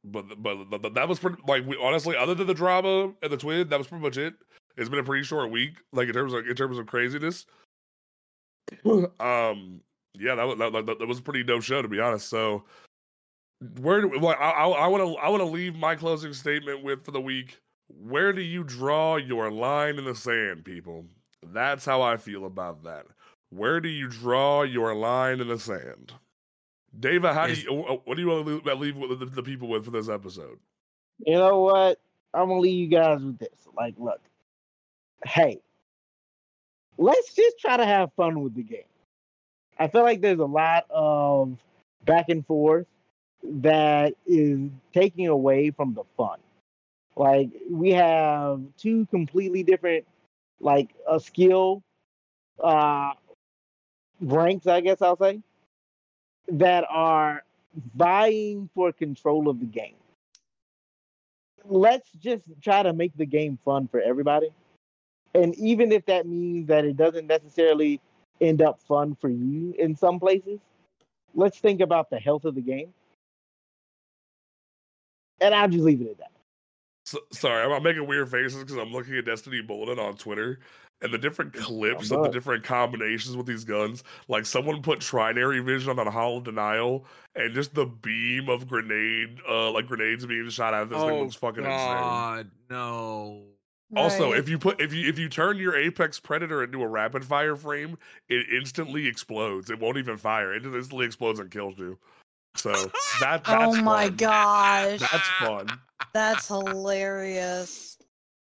But 0.03 0.43
but, 0.43 0.71
but, 0.71 0.95
that 0.95 1.07
was 1.07 1.19
pretty 1.19 1.37
like 1.47 1.67
we, 1.67 1.77
honestly, 1.77 2.17
other 2.17 2.35
than 2.35 2.47
the 2.47 2.55
drama 2.55 3.13
and 3.23 3.31
the 3.31 3.37
TWID, 3.37 3.69
that 3.69 3.79
was 3.79 3.87
pretty 3.87 4.03
much 4.03 4.17
it. 4.17 4.33
It's 4.79 4.89
been 4.89 5.01
a 5.01 5.05
pretty 5.05 5.25
short 5.25 5.51
week, 5.51 5.75
like 5.93 6.09
in 6.09 6.15
terms 6.15 6.33
of 6.33 6.47
in 6.47 6.57
terms 6.57 6.79
of 6.79 6.87
craziness. 6.87 7.45
um, 8.87 9.83
yeah, 10.19 10.35
that 10.37 10.45
was 10.45 10.59
that, 10.59 10.73
that, 10.73 10.99
that 10.99 11.07
was 11.07 11.19
a 11.19 11.23
pretty 11.23 11.43
dope 11.43 11.63
show 11.63 11.83
to 11.83 11.89
be 11.89 12.01
honest. 12.01 12.31
So, 12.31 12.65
where 13.81 14.01
do 14.01 14.19
like 14.19 14.41
I 14.41 14.63
I 14.63 14.87
want 14.87 15.05
to 15.05 15.17
I 15.19 15.29
want 15.29 15.43
to 15.43 15.47
leave 15.47 15.77
my 15.77 15.95
closing 15.95 16.33
statement 16.33 16.83
with 16.83 17.05
for 17.05 17.11
the 17.11 17.21
week. 17.21 17.59
Where 17.89 18.33
do 18.33 18.41
you 18.41 18.65
draw 18.65 19.17
your 19.17 19.51
line 19.51 19.99
in 19.99 20.05
the 20.07 20.15
sand, 20.15 20.65
people? 20.65 21.05
That's 21.43 21.85
how 21.85 22.03
I 22.03 22.17
feel 22.17 22.45
about 22.45 22.85
that. 22.85 23.07
Where 23.51 23.81
do 23.81 23.89
you 23.89 24.09
draw 24.09 24.63
your 24.63 24.95
line 24.95 25.41
in 25.41 25.49
the 25.49 25.59
sand? 25.59 26.13
David, 26.99 27.33
how 27.33 27.47
Is- 27.47 27.65
do 27.65 27.73
you? 27.73 27.85
uh, 27.85 27.97
What 28.05 28.17
do 28.17 28.23
you 28.23 28.29
want 28.29 28.47
to 28.47 28.77
leave, 28.77 28.97
leave 28.97 29.19
the, 29.19 29.27
the 29.27 29.43
people 29.43 29.69
with 29.69 29.85
for 29.85 29.91
this 29.91 30.09
episode? 30.09 30.59
You 31.25 31.35
know 31.35 31.61
what? 31.61 31.99
I'm 32.33 32.49
gonna 32.49 32.61
leave 32.61 32.79
you 32.79 32.89
guys 32.89 33.21
with 33.23 33.39
this. 33.39 33.67
Like, 33.77 33.95
look, 33.99 34.21
hey, 35.27 35.61
let's 36.99 37.35
just 37.35 37.59
try 37.59 37.77
to 37.77 37.85
have 37.85 38.13
fun 38.15 38.41
with 38.43 38.55
the 38.55 38.63
game. 38.63 38.83
I 39.79 39.89
feel 39.89 40.03
like 40.03 40.21
there's 40.21 40.39
a 40.39 40.45
lot 40.45 40.87
of 40.91 41.57
back 42.05 42.29
and 42.29 42.47
forth 42.47 42.87
that 43.43 44.15
is 44.27 44.71
taking 44.93 45.29
away 45.29 45.71
from 45.71 45.95
the 45.95 46.05
fun. 46.17 46.39
Like, 47.17 47.51
we 47.69 47.91
have 47.93 48.61
two 48.79 49.07
completely 49.07 49.63
different, 49.63 50.05
like, 50.61 50.95
a 51.09 51.21
skill 51.21 51.83
uh 52.63 53.13
ranks, 54.21 54.67
I 54.67 54.81
guess 54.81 55.03
I'll 55.03 55.17
say, 55.17 55.41
that 56.49 56.85
are 56.91 57.45
vying 57.97 58.69
for 58.75 58.93
control 58.93 59.49
of 59.49 59.61
the 59.61 59.67
game 59.67 59.97
let's 61.65 62.11
just 62.13 62.45
try 62.61 62.83
to 62.83 62.93
make 62.93 63.17
the 63.17 63.27
game 63.27 63.59
fun 63.65 63.89
for 63.89 64.01
everybody. 64.01 64.49
And 65.35 65.55
even 65.57 65.93
if 65.93 66.07
that 66.07 66.27
means 66.27 66.67
that 66.69 66.85
it 66.85 66.97
doesn't 66.97 67.27
necessarily 67.27 68.01
end 68.41 68.63
up 68.63 68.81
fun 68.83 69.15
for 69.15 69.29
you 69.29 69.75
in 69.79 69.95
some 69.97 70.19
places, 70.19 70.61
let's 71.35 71.59
think 71.59 71.81
about 71.81 72.11
the 72.11 72.19
health 72.19 72.45
of 72.45 72.55
the 72.55 72.61
game. 72.61 72.93
And 75.41 75.55
I'll 75.55 75.69
just 75.69 75.85
leave 75.85 76.01
it 76.03 76.11
at 76.11 76.19
that. 76.19 76.33
So, 77.11 77.19
sorry, 77.33 77.65
I'm, 77.65 77.73
I'm 77.73 77.83
making 77.83 78.07
weird 78.07 78.31
faces 78.31 78.61
because 78.63 78.77
I'm 78.77 78.93
looking 78.93 79.17
at 79.17 79.25
Destiny 79.25 79.61
Bulletin 79.63 79.99
on 79.99 80.17
Twitter 80.17 80.61
and 81.03 81.13
the 81.13 81.19
different 81.19 81.53
clips 81.53 82.13
of 82.13 82.23
the 82.23 82.29
different 82.29 82.63
combinations 82.63 83.37
with 83.37 83.47
these 83.47 83.65
guns. 83.65 84.05
Like 84.29 84.47
someone 84.47 84.81
put 84.81 85.01
trinary 85.01 85.65
vision 85.65 85.99
on 85.99 86.05
the 86.05 86.11
Hollow 86.11 86.41
Denial, 86.41 87.05
and 87.35 87.53
just 87.53 87.75
the 87.75 87.87
beam 87.87 88.49
of 88.49 88.69
grenade, 88.69 89.39
uh, 89.49 89.73
like 89.73 89.89
grenades 89.89 90.25
being 90.25 90.49
shot 90.51 90.73
out 90.73 90.85
of 90.85 90.89
this 90.91 91.03
thing 91.03 91.19
looks 91.19 91.35
fucking 91.35 91.65
insane. 91.65 91.75
Oh, 91.75 92.01
God, 92.01 92.51
no. 92.71 93.43
Also, 93.97 94.31
Right. 94.31 94.39
if 94.39 94.49
you 94.49 94.57
put 94.57 94.81
if 94.81 94.93
you 94.95 95.09
if 95.09 95.19
you 95.19 95.29
turn 95.29 95.57
your 95.57 95.75
Apex 95.77 96.21
Predator 96.21 96.63
into 96.63 96.81
a 96.81 96.87
rapid 96.87 97.25
fire 97.25 97.57
frame, 97.57 97.99
it 98.29 98.47
instantly 98.57 99.09
explodes. 99.09 99.69
It 99.69 99.81
won't 99.81 99.97
even 99.97 100.17
fire. 100.17 100.55
It 100.55 100.63
just 100.63 100.77
instantly 100.77 101.07
explodes 101.07 101.41
and 101.41 101.51
kills 101.51 101.77
you. 101.77 101.99
So 102.55 102.71
that 103.21 103.43
that's 103.45 103.49
oh 103.49 103.83
my 103.83 104.07
fun. 104.07 104.17
gosh, 104.17 105.01
That's 105.01 105.29
fun. 105.41 105.67
That's 106.13 106.49
hilarious. 106.49 107.99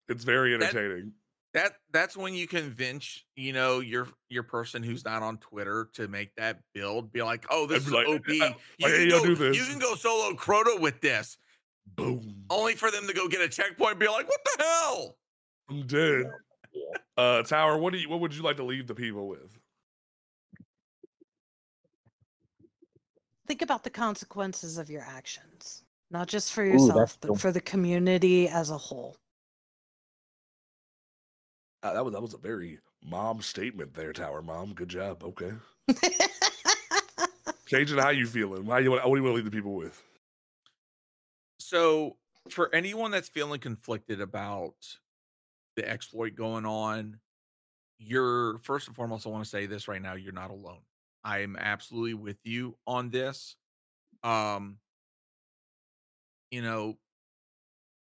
It's 0.10 0.24
very 0.24 0.54
entertaining. 0.54 1.12
That, 1.54 1.64
that 1.64 1.74
that's 1.92 2.18
when 2.18 2.34
you 2.34 2.48
convince, 2.48 3.24
you 3.36 3.54
know, 3.54 3.80
your 3.80 4.08
your 4.30 4.44
person 4.44 4.84
who's 4.84 5.06
not 5.06 5.22
on 5.22 5.38
Twitter 5.38 5.90
to 5.94 6.08
make 6.08 6.36
that 6.36 6.60
build, 6.74 7.12
be 7.12 7.22
like, 7.22 7.46
oh, 7.50 7.68
this 7.68 7.88
is 7.88 7.94
OP. 7.94 8.06
I, 8.08 8.10
uh, 8.10 8.54
you, 8.78 8.88
I, 8.88 8.90
can 8.90 9.10
go, 9.10 9.24
do 9.24 9.36
this. 9.36 9.58
you 9.58 9.64
can 9.66 9.80
go 9.80 9.96
solo 9.96 10.36
Crota 10.36 10.80
with 10.80 11.00
this. 11.02 11.38
Boom. 11.96 12.36
Only 12.50 12.76
for 12.76 12.92
them 12.92 13.08
to 13.08 13.14
go 13.14 13.28
get 13.28 13.42
a 13.42 13.50
checkpoint 13.50 14.00
be 14.00 14.08
like, 14.08 14.28
what 14.28 14.40
the 14.44 14.64
hell? 14.64 15.18
I'm 15.70 15.86
dead. 15.86 16.26
Uh 17.16 17.44
Tower, 17.44 17.78
what 17.78 17.94
do 17.94 18.00
you 18.00 18.10
what 18.10 18.20
would 18.20 18.34
you 18.34 18.42
like 18.42 18.58
to 18.58 18.64
leave 18.64 18.88
the 18.88 18.96
people 18.96 19.28
with? 19.28 19.58
Think 23.46 23.62
about 23.62 23.84
the 23.84 23.90
consequences 23.90 24.78
of 24.78 24.90
your 24.90 25.04
actions 25.04 25.83
not 26.14 26.28
just 26.28 26.54
for 26.54 26.64
that's 26.64 26.84
yourself, 26.84 27.18
cool. 27.20 27.34
but 27.34 27.42
for 27.42 27.52
the 27.52 27.60
community 27.60 28.48
as 28.48 28.70
a 28.70 28.78
whole. 28.78 29.18
Uh, 31.82 31.94
that 31.94 32.06
was 32.06 32.14
that 32.14 32.22
was 32.22 32.34
a 32.34 32.38
very 32.38 32.80
mom 33.04 33.42
statement 33.42 33.94
there, 33.94 34.14
Tower 34.14 34.42
Mom. 34.42 34.74
Good 34.74 34.90
job. 34.90 35.24
Okay. 35.24 35.52
Changing 37.68 37.98
how 37.98 38.10
you 38.10 38.26
feeling. 38.28 38.66
Why 38.66 38.80
you 38.80 38.92
want, 38.92 39.04
what 39.04 39.16
do 39.16 39.18
you 39.18 39.24
want 39.24 39.34
to 39.34 39.36
leave 39.36 39.46
the 39.46 39.52
people 39.52 39.74
with? 39.74 40.02
So, 41.60 42.16
for 42.50 42.74
anyone 42.74 43.12
that's 43.12 43.30
feeling 43.30 43.60
conflicted 43.60 44.22
about 44.22 44.76
the 45.76 45.90
exploit 45.90 46.36
going 46.36 46.66
on, 46.66 47.20
you're 47.98 48.60
first 48.60 48.88
and 48.88 48.96
foremost, 48.96 49.26
I 49.26 49.30
want 49.30 49.44
to 49.44 49.50
say 49.50 49.66
this 49.66 49.88
right 49.88 50.02
now 50.02 50.14
you're 50.14 50.32
not 50.32 50.52
alone. 50.52 50.82
I 51.24 51.40
am 51.40 51.56
absolutely 51.58 52.14
with 52.14 52.38
you 52.44 52.78
on 52.86 53.10
this. 53.10 53.56
Um, 54.24 54.78
you 56.54 56.62
know, 56.62 56.96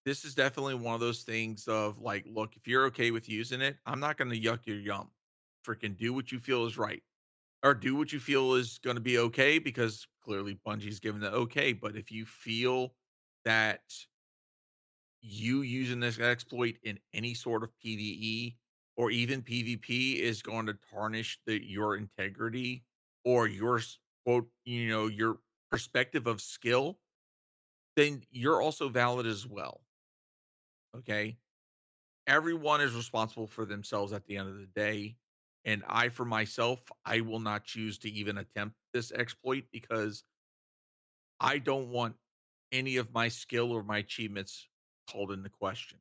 this 0.05 0.23
is 0.23 0.35
definitely 0.35 0.75
one 0.75 0.93
of 0.93 0.99
those 0.99 1.23
things 1.23 1.67
of 1.67 1.97
like, 1.99 2.25
look, 2.27 2.55
if 2.55 2.67
you're 2.67 2.85
okay 2.85 3.09
with 3.09 3.27
using 3.27 3.59
it, 3.59 3.77
I'm 3.87 3.99
not 3.99 4.17
going 4.17 4.29
to 4.29 4.39
yuck 4.39 4.59
your 4.65 4.77
yum. 4.77 5.09
Freaking 5.67 5.97
do 5.97 6.13
what 6.13 6.31
you 6.31 6.37
feel 6.37 6.67
is 6.67 6.77
right 6.77 7.01
or 7.63 7.73
do 7.73 7.95
what 7.95 8.13
you 8.13 8.19
feel 8.19 8.53
is 8.53 8.77
going 8.83 8.97
to 8.97 9.01
be 9.01 9.17
okay 9.17 9.57
because 9.57 10.05
clearly 10.23 10.59
Bungie's 10.65 10.99
given 10.99 11.21
the 11.21 11.31
okay. 11.31 11.73
But 11.73 11.95
if 11.95 12.11
you 12.11 12.23
feel 12.27 12.93
that 13.45 13.81
you 15.21 15.63
using 15.63 15.99
this 15.99 16.19
exploit 16.19 16.75
in 16.83 16.99
any 17.15 17.33
sort 17.33 17.63
of 17.63 17.71
PvE 17.83 18.57
or 18.95 19.09
even 19.09 19.41
PvP 19.41 20.19
is 20.19 20.43
going 20.43 20.67
to 20.67 20.77
tarnish 20.93 21.39
the 21.47 21.59
your 21.65 21.97
integrity 21.97 22.83
or 23.23 23.47
your 23.47 23.81
quote, 24.23 24.47
you 24.65 24.87
know, 24.89 25.07
your 25.07 25.39
perspective 25.71 26.27
of 26.27 26.41
skill, 26.41 26.99
then 27.95 28.23
you're 28.31 28.61
also 28.61 28.89
valid 28.89 29.25
as 29.25 29.45
well. 29.47 29.81
Okay. 30.95 31.37
Everyone 32.27 32.81
is 32.81 32.95
responsible 32.95 33.47
for 33.47 33.65
themselves 33.65 34.13
at 34.13 34.25
the 34.27 34.37
end 34.37 34.49
of 34.49 34.57
the 34.57 34.67
day. 34.67 35.17
And 35.65 35.83
I, 35.87 36.09
for 36.09 36.25
myself, 36.25 36.83
I 37.05 37.21
will 37.21 37.39
not 37.39 37.65
choose 37.65 37.97
to 37.99 38.09
even 38.11 38.37
attempt 38.37 38.77
this 38.93 39.11
exploit 39.11 39.65
because 39.71 40.23
I 41.39 41.57
don't 41.59 41.89
want 41.89 42.15
any 42.71 42.97
of 42.97 43.13
my 43.13 43.27
skill 43.29 43.71
or 43.71 43.83
my 43.83 43.97
achievements 43.99 44.67
called 45.09 45.31
into 45.31 45.49
question. 45.49 45.99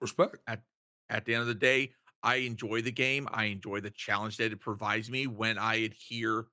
Respect. 0.00 0.36
At 0.46 0.62
at 1.10 1.24
the 1.24 1.34
end 1.34 1.42
of 1.42 1.48
the 1.48 1.54
day, 1.54 1.92
I 2.22 2.36
enjoy 2.36 2.82
the 2.82 2.92
game. 2.92 3.28
I 3.30 3.46
enjoy 3.46 3.80
the 3.80 3.90
challenge 3.90 4.38
that 4.38 4.52
it 4.52 4.60
provides 4.60 5.10
me 5.10 5.26
when 5.26 5.58
I 5.58 5.76
adhere 5.76 6.46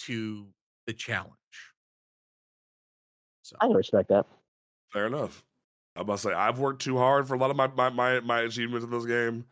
to 0.00 0.54
the 0.86 0.94
challenge. 0.94 1.69
So 3.42 3.56
I 3.60 3.66
can 3.66 3.76
respect 3.76 4.08
that. 4.10 4.26
Fair 4.92 5.06
enough. 5.06 5.44
I 5.96 6.02
must 6.02 6.22
say 6.22 6.32
I've 6.32 6.58
worked 6.58 6.82
too 6.82 6.98
hard 6.98 7.26
for 7.26 7.34
a 7.34 7.38
lot 7.38 7.50
of 7.50 7.56
my 7.56 7.66
my 7.68 7.90
my, 7.90 8.20
my 8.20 8.40
achievements 8.42 8.84
in 8.84 8.90
this 8.90 9.06
game, 9.06 9.44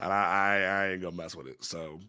and 0.00 0.12
I, 0.12 0.16
I 0.16 0.60
I 0.60 0.88
ain't 0.92 1.02
gonna 1.02 1.16
mess 1.16 1.34
with 1.36 1.46
it. 1.46 1.62
So, 1.62 2.00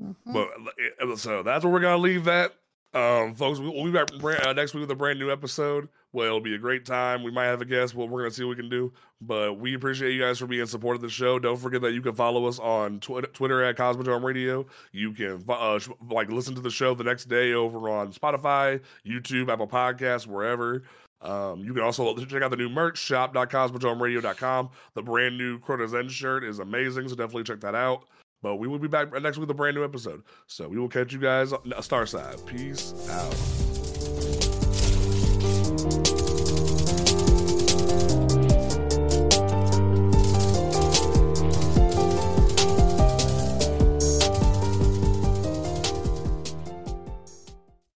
Mhm. 0.00 0.14
but 0.26 1.18
so 1.18 1.42
that's 1.42 1.64
where 1.64 1.72
we're 1.72 1.80
gonna 1.80 1.98
leave 1.98 2.24
that. 2.24 2.54
Um, 2.96 3.34
folks, 3.34 3.58
we- 3.58 3.68
we'll 3.68 3.84
be 3.84 3.90
back 3.90 4.06
bra- 4.18 4.36
uh, 4.46 4.52
next 4.54 4.72
week 4.72 4.80
with 4.82 4.90
a 4.90 4.94
brand 4.94 5.18
new 5.18 5.30
episode. 5.30 5.88
Well, 6.12 6.26
it'll 6.28 6.40
be 6.40 6.54
a 6.54 6.58
great 6.58 6.86
time. 6.86 7.22
We 7.22 7.30
might 7.30 7.44
have 7.44 7.60
a 7.60 7.66
guest. 7.66 7.94
Well, 7.94 8.08
we're 8.08 8.20
gonna 8.22 8.30
see 8.30 8.42
what 8.44 8.50
we 8.56 8.62
can 8.62 8.70
do. 8.70 8.90
But 9.20 9.58
we 9.58 9.74
appreciate 9.74 10.12
you 10.14 10.20
guys 10.22 10.38
for 10.38 10.46
being 10.46 10.64
supportive 10.64 11.02
of 11.02 11.10
the 11.10 11.12
show. 11.14 11.38
Don't 11.38 11.58
forget 11.58 11.82
that 11.82 11.92
you 11.92 12.00
can 12.00 12.14
follow 12.14 12.46
us 12.46 12.58
on 12.58 13.00
Twitter, 13.00 13.28
Twitter 13.28 13.62
at 13.62 13.76
Cosmodrome 13.76 14.22
Radio. 14.24 14.64
You 14.92 15.12
can 15.12 15.44
uh, 15.46 15.78
sh- 15.78 15.88
like 16.10 16.30
listen 16.30 16.54
to 16.54 16.62
the 16.62 16.70
show 16.70 16.94
the 16.94 17.04
next 17.04 17.26
day 17.26 17.52
over 17.52 17.90
on 17.90 18.12
Spotify, 18.14 18.80
YouTube, 19.06 19.50
Apple 19.50 19.68
Podcasts, 19.68 20.26
wherever. 20.26 20.82
Um, 21.20 21.60
you 21.64 21.74
can 21.74 21.82
also 21.82 22.14
check 22.24 22.42
out 22.42 22.50
the 22.50 22.56
new 22.56 22.68
merch 22.70 22.96
shop.cosmodromeradio.com. 22.98 24.70
The 24.94 25.02
brand 25.02 25.36
new 25.36 25.58
Crota's 25.58 25.94
End 25.94 26.10
shirt 26.10 26.44
is 26.44 26.60
amazing, 26.60 27.08
so 27.08 27.14
definitely 27.14 27.44
check 27.44 27.60
that 27.60 27.74
out. 27.74 28.04
But 28.46 28.60
we 28.60 28.68
will 28.68 28.78
be 28.78 28.86
back 28.86 29.12
next 29.12 29.38
week 29.38 29.40
with 29.40 29.50
a 29.50 29.54
brand 29.54 29.74
new 29.74 29.82
episode. 29.82 30.22
So 30.46 30.68
we 30.68 30.78
will 30.78 30.88
catch 30.88 31.12
you 31.12 31.18
guys 31.18 31.52
on 31.52 31.62
Starside. 31.62 32.46
Peace 32.46 32.94
out. 33.10 33.55